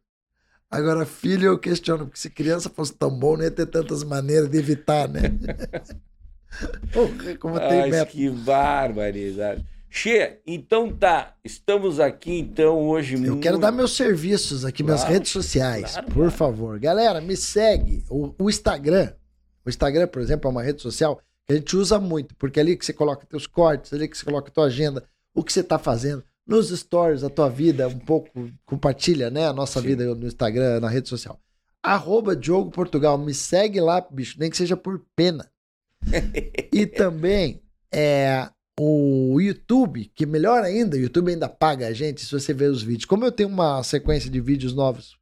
Agora, 0.74 1.06
filho, 1.06 1.46
eu 1.48 1.58
questiono, 1.60 2.06
porque 2.06 2.20
se 2.20 2.30
criança 2.30 2.70
fosse 2.70 2.94
tão 2.94 3.10
bom, 3.12 3.38
não 3.38 3.44
ia 3.44 3.52
ter 3.52 3.66
tantas 3.68 4.04
maneiras 4.04 4.50
de 4.50 4.58
evitar, 4.58 5.08
né? 5.08 5.22
Porra, 6.92 7.36
como 7.40 7.60
tem 7.60 7.82
Ai, 7.82 7.90
método. 7.90 8.12
que 8.12 8.30
barbaridade. 8.30 9.66
Che, 9.90 10.40
então 10.46 10.92
tá. 10.92 11.36
Estamos 11.44 12.00
aqui, 12.00 12.40
então, 12.40 12.80
hoje. 12.90 13.16
Eu 13.16 13.40
quero 13.40 13.56
muito- 13.56 13.62
dar 13.62 13.72
meus 13.72 13.96
serviços 13.96 14.66
aqui, 14.66 14.84
minhas 14.84 15.02
Claro, 15.02 15.14
redes 15.14 15.32
sociais, 15.32 15.92
claro, 15.94 16.08
por 16.08 16.14
claro. 16.16 16.32
favor. 16.32 16.80
Galera, 16.80 17.22
me 17.22 17.36
segue. 17.38 18.04
O, 18.10 18.34
o 18.40 18.50
Instagram. 18.50 19.14
O 19.66 19.70
Instagram, 19.70 20.08
por 20.08 20.22
exemplo, 20.22 20.48
é 20.48 20.52
uma 20.52 20.64
rede 20.64 20.82
social 20.82 21.20
que 21.46 21.54
a 21.54 21.56
gente 21.56 21.76
usa 21.76 22.00
muito, 22.00 22.36
porque 22.36 22.60
é 22.60 22.64
ali 22.64 22.76
que 22.76 22.86
você 22.86 22.94
coloca 22.94 23.26
teus 23.26 23.46
cortes, 23.46 23.92
é 23.94 23.96
ali 23.96 24.08
que 24.08 24.18
você 24.18 24.26
coloca 24.26 24.50
tua 24.52 24.66
agenda, 24.66 25.04
o 25.34 25.44
que 25.44 25.52
você 25.54 25.62
tá 25.64 25.78
fazendo. 25.78 26.24
Nos 26.46 26.70
stories, 26.70 27.24
a 27.24 27.30
tua 27.30 27.50
vida, 27.50 27.88
um 27.88 28.00
pouco, 28.00 28.30
compartilha, 28.66 29.30
né? 29.30 29.48
A 29.48 29.54
nossa 29.54 29.80
Sim. 29.82 29.88
vida 29.88 30.14
no 30.14 30.28
Instagram, 30.28 30.80
na 30.82 30.90
rede 30.90 31.08
social. 31.08 31.40
Arroba 31.82 32.36
Diogo 32.36 32.70
Portugal. 32.72 33.18
Me 33.18 33.34
segue 33.34 33.80
lá, 33.80 34.02
bicho, 34.02 34.38
nem 34.40 34.50
que 34.50 34.58
seja 34.58 34.76
por 34.76 35.02
pena. 35.16 35.50
e 36.72 36.86
também 36.86 37.62
é 37.92 38.50
o 38.80 39.40
YouTube, 39.40 40.12
que 40.16 40.26
melhor 40.26 40.64
ainda, 40.64 40.98
o 40.98 41.00
YouTube 41.00 41.32
ainda 41.32 41.48
paga 41.48 41.88
a 41.88 41.94
gente 41.94 42.22
se 42.26 42.32
você 42.32 42.54
ver 42.54 42.70
os 42.70 42.82
vídeos. 42.84 43.06
Como 43.06 43.24
eu 43.24 43.32
tenho 43.32 43.48
uma 43.50 43.82
sequência 43.84 44.30
de 44.30 44.42
vídeos 44.42 44.74
novos 44.74 45.18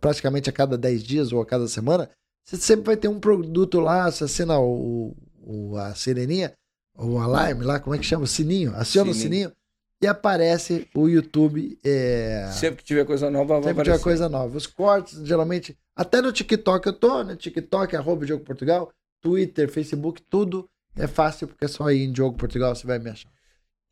praticamente 0.00 0.48
a 0.48 0.52
cada 0.52 0.76
10 0.78 1.02
dias 1.02 1.32
ou 1.32 1.40
a 1.40 1.46
cada 1.46 1.68
semana, 1.68 2.08
você 2.44 2.56
sempre 2.56 2.86
vai 2.86 2.96
ter 2.96 3.08
um 3.08 3.20
produto 3.20 3.80
lá, 3.80 4.10
você 4.10 4.24
assina 4.24 4.58
o, 4.58 5.14
o- 5.42 5.76
a 5.76 5.94
sireninha, 5.94 6.52
o 6.96 7.18
alarme 7.18 7.64
lá, 7.64 7.78
como 7.78 7.94
é 7.94 7.98
que 7.98 8.04
chama? 8.06 8.24
O 8.24 8.28
sininho. 8.28 8.74
Aciona 8.74 9.10
o 9.10 9.14
Sininho. 9.14 9.52
E 10.00 10.06
aparece 10.06 10.88
o 10.94 11.08
YouTube. 11.08 11.78
É... 11.84 12.48
Sempre 12.52 12.78
que 12.78 12.84
tiver 12.84 13.04
coisa 13.04 13.30
nova, 13.30 13.54
vai 13.54 13.62
Sempre 13.62 13.84
tiver 13.84 13.96
aparecer. 13.96 14.04
coisa 14.04 14.28
nova. 14.28 14.56
Os 14.56 14.66
cortes, 14.66 15.20
geralmente, 15.26 15.76
até 15.94 16.20
no 16.22 16.32
TikTok 16.32 16.86
eu 16.86 16.92
tô, 16.92 17.22
né? 17.22 17.36
TikTok, 17.36 17.96
arroba 17.96 18.24
Diogo 18.24 18.44
Portugal, 18.44 18.90
Twitter, 19.20 19.68
Facebook, 19.68 20.22
tudo 20.22 20.68
é 20.96 21.06
fácil, 21.06 21.46
porque 21.48 21.64
é 21.64 21.68
só 21.68 21.90
ir 21.90 22.04
em 22.04 22.12
Diogo 22.12 22.36
Portugal, 22.36 22.74
você 22.74 22.86
vai 22.86 22.98
me 22.98 23.10
achar. 23.10 23.30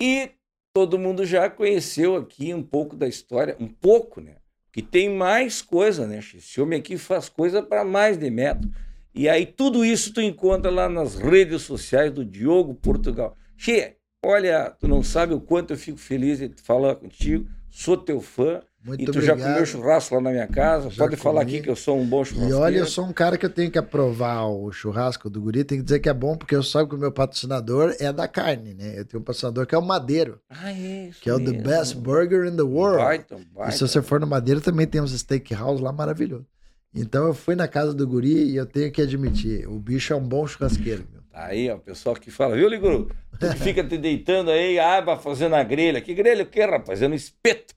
E 0.00 0.30
todo 0.74 0.98
mundo 0.98 1.24
já 1.24 1.48
conheceu 1.48 2.16
aqui 2.16 2.52
um 2.52 2.62
pouco 2.62 2.96
da 2.96 3.08
história, 3.08 3.56
um 3.58 3.68
pouco, 3.68 4.20
né? 4.20 4.36
Que 4.72 4.82
tem 4.82 5.08
mais 5.08 5.62
coisa, 5.62 6.06
né? 6.06 6.18
Esse 6.18 6.60
homem 6.60 6.78
aqui 6.78 6.98
faz 6.98 7.28
coisa 7.28 7.62
para 7.62 7.84
mais 7.84 8.18
de 8.18 8.28
metro. 8.30 8.68
E 9.14 9.28
aí 9.28 9.46
tudo 9.46 9.84
isso 9.84 10.12
tu 10.12 10.20
encontra 10.20 10.70
lá 10.70 10.88
nas 10.88 11.14
redes 11.14 11.62
sociais 11.62 12.12
do 12.12 12.24
Diogo 12.24 12.74
Portugal. 12.74 13.34
Che, 13.56 13.95
olha, 14.24 14.70
tu 14.78 14.88
não 14.88 15.02
sabe 15.02 15.34
o 15.34 15.40
quanto 15.40 15.72
eu 15.72 15.78
fico 15.78 15.98
feliz 15.98 16.38
de 16.38 16.50
falar 16.62 16.96
contigo. 16.96 17.46
Sou 17.70 17.96
teu 17.96 18.20
fã. 18.20 18.60
Muito 18.84 19.02
e 19.02 19.04
tu 19.06 19.20
já 19.20 19.32
obrigado. 19.32 19.52
comeu 19.54 19.66
churrasco 19.66 20.14
lá 20.14 20.20
na 20.20 20.30
minha 20.30 20.46
casa. 20.46 20.88
Já 20.90 21.04
Pode 21.04 21.16
falar 21.16 21.40
comi. 21.44 21.54
aqui 21.56 21.64
que 21.64 21.68
eu 21.70 21.74
sou 21.74 21.98
um 21.98 22.06
bom 22.06 22.22
E 22.22 22.26
churrasqueiro. 22.26 22.58
olha, 22.60 22.78
eu 22.78 22.86
sou 22.86 23.04
um 23.04 23.12
cara 23.12 23.36
que 23.36 23.44
eu 23.44 23.50
tenho 23.50 23.68
que 23.68 23.78
aprovar 23.78 24.46
o 24.48 24.70
churrasco 24.70 25.28
do 25.28 25.40
guri, 25.42 25.64
tem 25.64 25.78
que 25.78 25.84
dizer 25.84 25.98
que 25.98 26.08
é 26.08 26.14
bom, 26.14 26.36
porque 26.36 26.54
eu 26.54 26.62
sabe 26.62 26.88
que 26.90 26.94
o 26.94 26.98
meu 26.98 27.10
patrocinador 27.10 27.94
é 27.98 28.12
da 28.12 28.28
carne, 28.28 28.74
né? 28.74 29.00
Eu 29.00 29.04
tenho 29.04 29.20
um 29.20 29.24
patrocinador 29.24 29.66
que 29.66 29.74
é 29.74 29.78
o 29.78 29.82
Madeiro, 29.84 30.40
Ah, 30.48 30.70
é 30.72 31.08
isso 31.08 31.20
que 31.20 31.28
é 31.28 31.34
o 31.34 31.38
The 31.40 31.50
mesmo. 31.50 31.62
Best 31.64 31.96
Burger 31.96 32.46
in 32.46 32.54
the 32.56 32.62
World. 32.62 32.98
Baita, 32.98 33.34
E 33.34 33.44
baita. 33.56 33.72
se 33.72 33.80
você 33.80 34.00
for 34.00 34.20
no 34.20 34.26
Madeira, 34.26 34.60
também 34.60 34.86
tem 34.86 35.00
uns 35.00 35.10
steakhouse 35.18 35.82
lá 35.82 35.90
maravilhoso. 35.92 36.46
Então 36.94 37.26
eu 37.26 37.34
fui 37.34 37.56
na 37.56 37.66
casa 37.66 37.92
do 37.92 38.06
guri 38.06 38.50
e 38.52 38.56
eu 38.56 38.64
tenho 38.66 38.90
que 38.92 39.02
admitir, 39.02 39.66
o 39.68 39.80
bicho 39.80 40.12
é 40.12 40.16
um 40.16 40.26
bom 40.26 40.46
churrasqueiro, 40.46 41.04
meu. 41.12 41.22
Aí, 41.36 41.70
ó, 41.70 41.74
o 41.74 41.78
pessoal 41.78 42.16
que 42.16 42.30
fala, 42.30 42.56
viu, 42.56 42.66
Liguru? 42.66 43.14
Tu 43.38 43.46
que 43.50 43.58
fica 43.58 43.84
te 43.84 43.98
deitando 43.98 44.50
aí, 44.50 44.78
aba 44.78 45.18
fazendo 45.18 45.54
a 45.54 45.62
grelha. 45.62 46.00
Que 46.00 46.14
grelha 46.14 46.44
o 46.44 46.46
quê, 46.46 46.64
rapaz? 46.64 47.02
É 47.02 47.08
no 47.08 47.14
espeto. 47.14 47.74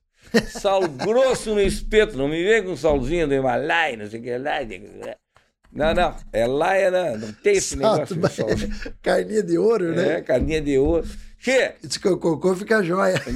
Sal 0.48 0.88
grosso 0.88 1.54
no 1.54 1.60
espeto. 1.60 2.18
Não 2.18 2.30
me 2.30 2.42
vem 2.42 2.64
com 2.64 2.78
salzinho 2.78 3.28
do 3.28 3.34
Himalaia, 3.34 3.98
não 3.98 4.10
sei 4.10 4.22
o 4.22 4.24
que 4.24 4.38
lá. 4.38 4.60
Não, 5.74 5.94
não. 5.94 6.16
É 6.32 6.48
lá, 6.48 6.76
é 6.78 6.90
lá. 6.90 7.18
Não 7.18 7.34
tem 7.34 7.58
esse 7.58 7.78
Salto, 7.78 8.16
negócio 8.16 8.48
salzinho. 8.48 8.74
Carninha 9.04 9.44
de 9.44 9.58
ouro, 9.58 9.94
né? 9.94 10.14
É, 10.14 10.22
carninha 10.22 10.62
de 10.62 10.78
ouro. 10.78 11.06
Che, 11.38 11.76
Diz 11.84 11.98
que 11.98 12.08
o 12.08 12.18
cocô 12.18 12.56
fica 12.56 12.82
jóia. 12.82 13.22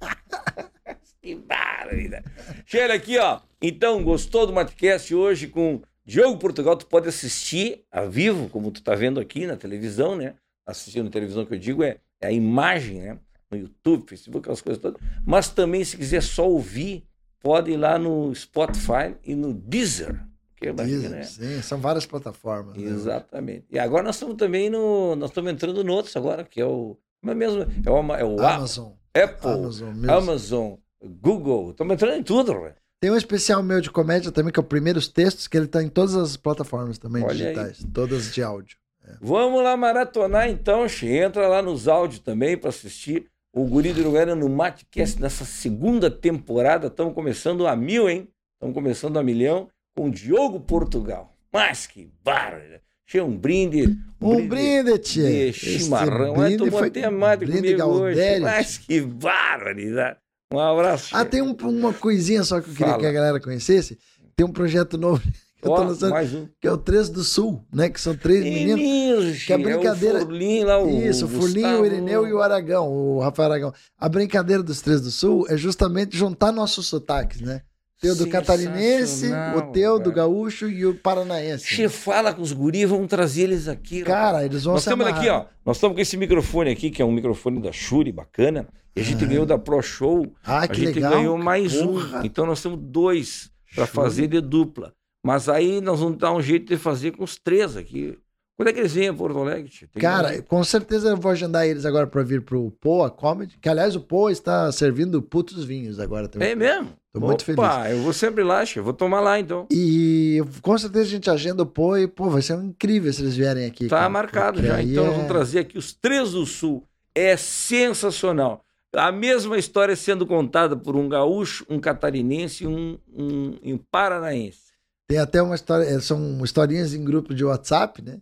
Que 1.20 1.34
barbaridade. 1.34 2.24
Chega 2.64 2.94
aqui, 2.94 3.18
ó. 3.18 3.40
Então, 3.60 4.04
gostou 4.04 4.46
do 4.46 4.52
Matcast 4.52 5.12
hoje 5.12 5.48
com 5.48 5.82
Diogo 6.08 6.38
Portugal? 6.38 6.74
Tu 6.74 6.86
pode 6.86 7.06
assistir 7.08 7.84
a 7.92 8.04
vivo, 8.06 8.48
como 8.48 8.70
tu 8.70 8.82
tá 8.82 8.94
vendo 8.94 9.20
aqui 9.20 9.46
na 9.46 9.56
televisão, 9.56 10.16
né? 10.16 10.34
Assistindo 10.66 11.04
na 11.04 11.10
televisão 11.10 11.44
que 11.44 11.52
eu 11.54 11.58
digo 11.58 11.82
é, 11.84 11.98
é 12.20 12.28
a 12.28 12.32
imagem, 12.32 13.00
né? 13.00 13.18
No 13.50 13.58
YouTube, 13.58 14.08
Facebook, 14.08 14.38
aquelas 14.40 14.62
coisas 14.62 14.80
todas. 14.80 14.98
Mas 15.26 15.50
também, 15.50 15.84
se 15.84 15.96
quiser 15.98 16.22
só 16.22 16.48
ouvir, 16.48 17.04
pode 17.40 17.70
ir 17.72 17.76
lá 17.76 17.98
no 17.98 18.34
Spotify 18.34 19.14
e 19.22 19.34
no 19.34 19.52
Deezer. 19.52 20.18
Que 20.56 20.68
é 20.68 20.72
bacana, 20.72 21.08
né? 21.10 21.22
Sim, 21.24 21.62
são 21.62 21.78
várias 21.78 22.04
plataformas. 22.06 22.74
né? 22.76 22.82
Exatamente. 22.90 23.66
E 23.70 23.78
agora 23.78 24.02
nós 24.02 24.16
estamos 24.16 24.36
também 24.36 24.68
no. 24.70 25.14
Nós 25.14 25.30
estamos 25.30 25.52
entrando 25.52 25.84
no 25.84 25.92
outros 25.92 26.16
agora, 26.16 26.42
que 26.42 26.60
é 26.60 26.64
o. 26.64 26.96
Como 27.20 27.30
é 27.32 27.34
mesmo? 27.34 27.66
É 27.84 27.90
o, 27.90 27.96
Ama- 27.96 28.16
é 28.18 28.24
o 28.24 28.40
Amazon. 28.40 28.92
Apple, 29.14 29.50
Amazon. 29.50 30.10
Amazon, 30.10 30.74
Google, 31.20 31.70
estamos 31.70 31.94
entrando 31.94 32.16
em 32.18 32.22
tudo, 32.22 32.52
velho. 32.60 32.74
Tem 33.00 33.10
um 33.10 33.16
especial 33.16 33.62
meu 33.62 33.80
de 33.80 33.90
comédia 33.90 34.32
também, 34.32 34.52
que 34.52 34.58
é 34.58 34.62
o 34.62 34.66
Primeiros 34.66 35.06
Textos, 35.06 35.46
que 35.46 35.56
ele 35.56 35.68
tá 35.68 35.82
em 35.82 35.88
todas 35.88 36.16
as 36.16 36.36
plataformas 36.36 36.98
também 36.98 37.22
Olha 37.22 37.32
digitais, 37.32 37.84
todas 37.94 38.34
de 38.34 38.42
áudio. 38.42 38.76
Vamos 39.20 39.62
lá 39.62 39.76
maratonar 39.76 40.48
então. 40.48 40.86
Entra 41.02 41.46
lá 41.46 41.62
nos 41.62 41.88
áudios 41.88 42.20
também 42.20 42.56
para 42.56 42.70
assistir 42.70 43.26
o 43.54 43.64
Guri 43.64 43.92
do 43.92 44.00
Uruguaiana 44.00 44.34
no 44.34 44.48
Matcast 44.48 45.20
nessa 45.20 45.44
segunda 45.44 46.10
temporada. 46.10 46.88
Estamos 46.88 47.14
começando 47.14 47.66
a 47.66 47.74
mil, 47.74 48.08
hein? 48.08 48.28
Estamos 48.54 48.74
começando 48.74 49.16
a 49.18 49.22
milhão 49.22 49.68
com 49.96 50.10
Diogo 50.10 50.60
Portugal. 50.60 51.34
Mas 51.52 51.86
que 51.86 52.10
bárbaro! 52.22 52.80
Che, 53.06 53.22
um 53.22 53.34
brinde. 53.34 53.96
Um 54.20 54.46
brinde, 54.46 54.98
tia. 54.98 55.26
de 55.26 55.48
Esse 55.48 55.78
chimarrão. 55.78 56.34
Brinde 56.34 56.58
tomou 56.58 56.78
foi 56.78 56.88
até 56.88 57.08
mate 57.08 57.46
brinde 57.46 57.74
comigo 57.74 57.84
hoje. 57.84 58.40
Mas 58.40 58.76
que 58.76 59.00
barbaridade. 59.00 60.18
Um 60.52 60.58
abraço. 60.58 61.14
Ah, 61.14 61.24
tem 61.24 61.42
um- 61.42 61.52
uma 61.62 61.92
coisinha 61.92 62.42
só 62.42 62.60
que 62.60 62.70
eu 62.70 62.72
queria 62.74 62.86
Fala. 62.88 63.00
que 63.00 63.06
a 63.06 63.12
galera 63.12 63.40
conhecesse. 63.40 63.98
Tem 64.34 64.46
um 64.46 64.52
projeto 64.52 64.96
novo 64.96 65.20
que 65.60 65.66
eu 65.68 65.74
tô 65.74 65.82
lançando, 65.82 66.10
mais 66.10 66.32
um. 66.34 66.46
que 66.60 66.66
é 66.66 66.72
o 66.72 66.78
Três 66.78 67.08
do 67.10 67.22
Sul, 67.22 67.62
né? 67.72 67.90
Que 67.90 68.00
são 68.00 68.16
três 68.16 68.42
meninos. 68.44 68.76
Meninos, 68.76 69.42
que 69.44 69.52
a 69.52 69.58
brincadeira- 69.58 70.20
É 70.20 70.22
o 70.22 70.24
Furlim 70.26 70.64
lá, 70.64 70.82
o 70.82 70.88
Isso, 70.88 71.26
o 71.26 71.28
Furlinho, 71.28 71.82
o 71.82 71.86
Irineu 71.86 72.26
e 72.26 72.32
o 72.32 72.40
Aragão, 72.40 72.88
o 72.88 73.20
Rafael 73.20 73.50
Aragão. 73.50 73.74
A 73.98 74.08
brincadeira 74.08 74.62
dos 74.62 74.80
Três 74.80 75.00
do 75.02 75.10
Sul 75.10 75.44
é 75.50 75.56
justamente 75.56 76.16
juntar 76.16 76.50
nossos 76.52 76.86
sotaques, 76.86 77.40
né? 77.42 77.62
Tem 78.00 78.10
o 78.10 78.14
do 78.14 78.28
catarinense, 78.28 79.26
o 79.56 79.62
teu, 79.72 79.98
do 79.98 80.04
cara. 80.10 80.16
gaúcho 80.28 80.68
e 80.68 80.86
o 80.86 80.94
paranaense. 80.94 81.64
Che, 81.66 81.88
fala 81.88 82.32
com 82.32 82.42
os 82.42 82.52
guris, 82.52 82.88
vamos 82.88 83.08
trazer 83.08 83.42
eles 83.42 83.66
aqui. 83.68 84.02
Cara, 84.02 84.44
eles 84.44 84.64
vão 84.64 84.74
Nós 84.74 84.84
se 84.84 84.88
estamos 84.90 85.06
aqui, 85.06 85.28
ó. 85.28 85.46
Nós 85.64 85.76
estamos 85.76 85.94
com 85.96 86.00
esse 86.00 86.16
microfone 86.16 86.70
aqui, 86.70 86.90
que 86.90 87.02
é 87.02 87.04
um 87.04 87.10
microfone 87.12 87.60
da 87.60 87.72
Shure, 87.72 88.12
bacana. 88.12 88.68
E 88.94 89.00
a 89.00 89.04
gente 89.04 89.24
ganhou 89.26 89.44
da 89.46 89.58
Pro 89.58 89.82
Show. 89.82 90.32
Ah, 90.44 90.60
a 90.62 90.68
que 90.68 90.80
gente 90.80 90.94
legal. 90.94 91.12
ganhou 91.12 91.36
mais 91.38 91.74
Porra. 91.76 92.20
um. 92.20 92.24
Então 92.24 92.46
nós 92.46 92.62
temos 92.62 92.78
dois 92.80 93.50
para 93.74 93.86
fazer 93.86 94.26
de 94.28 94.40
dupla. 94.40 94.92
Mas 95.24 95.48
aí 95.48 95.80
nós 95.80 96.00
vamos 96.00 96.18
dar 96.18 96.32
um 96.32 96.40
jeito 96.40 96.66
de 96.68 96.76
fazer 96.76 97.12
com 97.12 97.24
os 97.24 97.36
três 97.36 97.76
aqui. 97.76 98.16
Quando 98.56 98.68
é 98.68 98.72
que 98.72 98.80
eles 98.80 98.92
vêm 98.92 99.08
a 99.08 99.14
Porto 99.14 99.38
Alegre? 99.38 99.70
Cara, 100.00 100.32
que- 100.34 100.42
com 100.42 100.64
certeza 100.64 101.10
eu 101.10 101.16
vou 101.16 101.30
agendar 101.30 101.64
eles 101.66 101.84
agora 101.84 102.08
pra 102.08 102.24
vir 102.24 102.42
pro 102.42 102.72
Poa 102.80 103.08
Comedy, 103.08 103.56
que 103.60 103.68
aliás 103.68 103.94
o 103.94 104.00
Poa 104.00 104.32
está 104.32 104.70
servindo 104.72 105.22
putos 105.22 105.64
vinhos 105.64 106.00
agora 106.00 106.26
também. 106.28 106.50
É 106.50 106.54
mesmo? 106.56 106.88
Tô 107.12 107.20
muito 107.20 107.50
Opa, 107.52 107.90
eu 107.90 108.02
vou 108.02 108.12
sempre 108.12 108.44
lá, 108.44 108.62
eu 108.76 108.84
vou 108.84 108.92
tomar 108.92 109.20
lá 109.20 109.40
então. 109.40 109.66
E 109.72 110.42
com 110.60 110.76
certeza 110.76 111.04
a 111.04 111.08
gente 111.08 111.30
agenda 111.30 111.62
o 111.62 111.66
Poa 111.66 112.00
e, 112.00 112.06
pô, 112.06 112.28
vai 112.28 112.42
ser 112.42 112.54
incrível 112.62 113.10
se 113.12 113.22
eles 113.22 113.34
vierem 113.36 113.64
aqui. 113.66 113.88
Tá 113.88 113.96
cara, 113.98 114.08
marcado 114.10 114.62
já. 114.62 114.82
Então 114.82 115.04
nós 115.04 115.12
é- 115.12 115.16
vamos 115.16 115.28
trazer 115.28 115.58
aqui 115.60 115.78
os 115.78 115.92
três 115.92 116.32
do 116.32 116.44
Sul. 116.44 116.84
É 117.14 117.36
sensacional. 117.36 118.62
A 118.94 119.10
mesma 119.10 119.58
história 119.58 119.96
sendo 119.96 120.26
contada 120.26 120.76
por 120.76 120.96
um 120.96 121.08
gaúcho, 121.08 121.64
um 121.68 121.78
catarinense 121.78 122.64
e 122.64 122.66
um, 122.66 122.98
um, 123.14 123.58
um 123.62 123.78
paranaense. 123.90 124.68
Tem 125.08 125.18
até 125.18 125.40
uma 125.42 125.54
história, 125.54 125.84
é, 125.84 126.00
são 126.00 126.42
historinhas 126.44 126.92
em 126.94 127.02
grupo 127.02 127.34
de 127.34 127.44
WhatsApp, 127.44 128.02
né? 128.02 128.18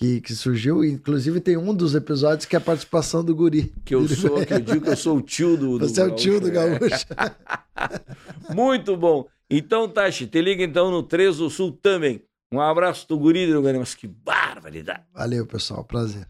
Que, 0.00 0.18
que 0.22 0.34
surgiu. 0.34 0.82
Inclusive 0.82 1.40
tem 1.40 1.58
um 1.58 1.74
dos 1.74 1.94
episódios 1.94 2.46
que 2.46 2.56
é 2.56 2.58
a 2.58 2.60
participação 2.60 3.22
do 3.22 3.36
guri. 3.36 3.70
Que 3.84 3.94
eu 3.94 4.08
sou, 4.08 4.44
que 4.46 4.54
eu 4.54 4.60
digo 4.60 4.80
que 4.80 4.88
eu 4.88 4.96
sou 4.96 5.18
o 5.18 5.20
tio 5.20 5.58
do, 5.58 5.78
do 5.78 5.86
Você 5.86 6.00
é 6.00 6.04
o 6.04 6.14
tio 6.14 6.40
do 6.40 6.50
gaúcho. 6.50 7.06
Muito 8.54 8.96
bom. 8.96 9.28
Então, 9.50 9.86
Tachi, 9.86 10.26
te 10.26 10.40
liga 10.40 10.64
então 10.64 10.90
no 10.90 11.02
3 11.02 11.36
do 11.36 11.50
Sul 11.50 11.72
também. 11.82 12.22
Um 12.50 12.60
abraço 12.60 13.06
do 13.06 13.18
guri 13.18 13.52
do 13.52 13.62
Mas 13.62 13.94
que 13.94 14.08
barbaridade. 14.08 15.02
Valeu, 15.12 15.46
pessoal. 15.46 15.84
Prazer. 15.84 16.26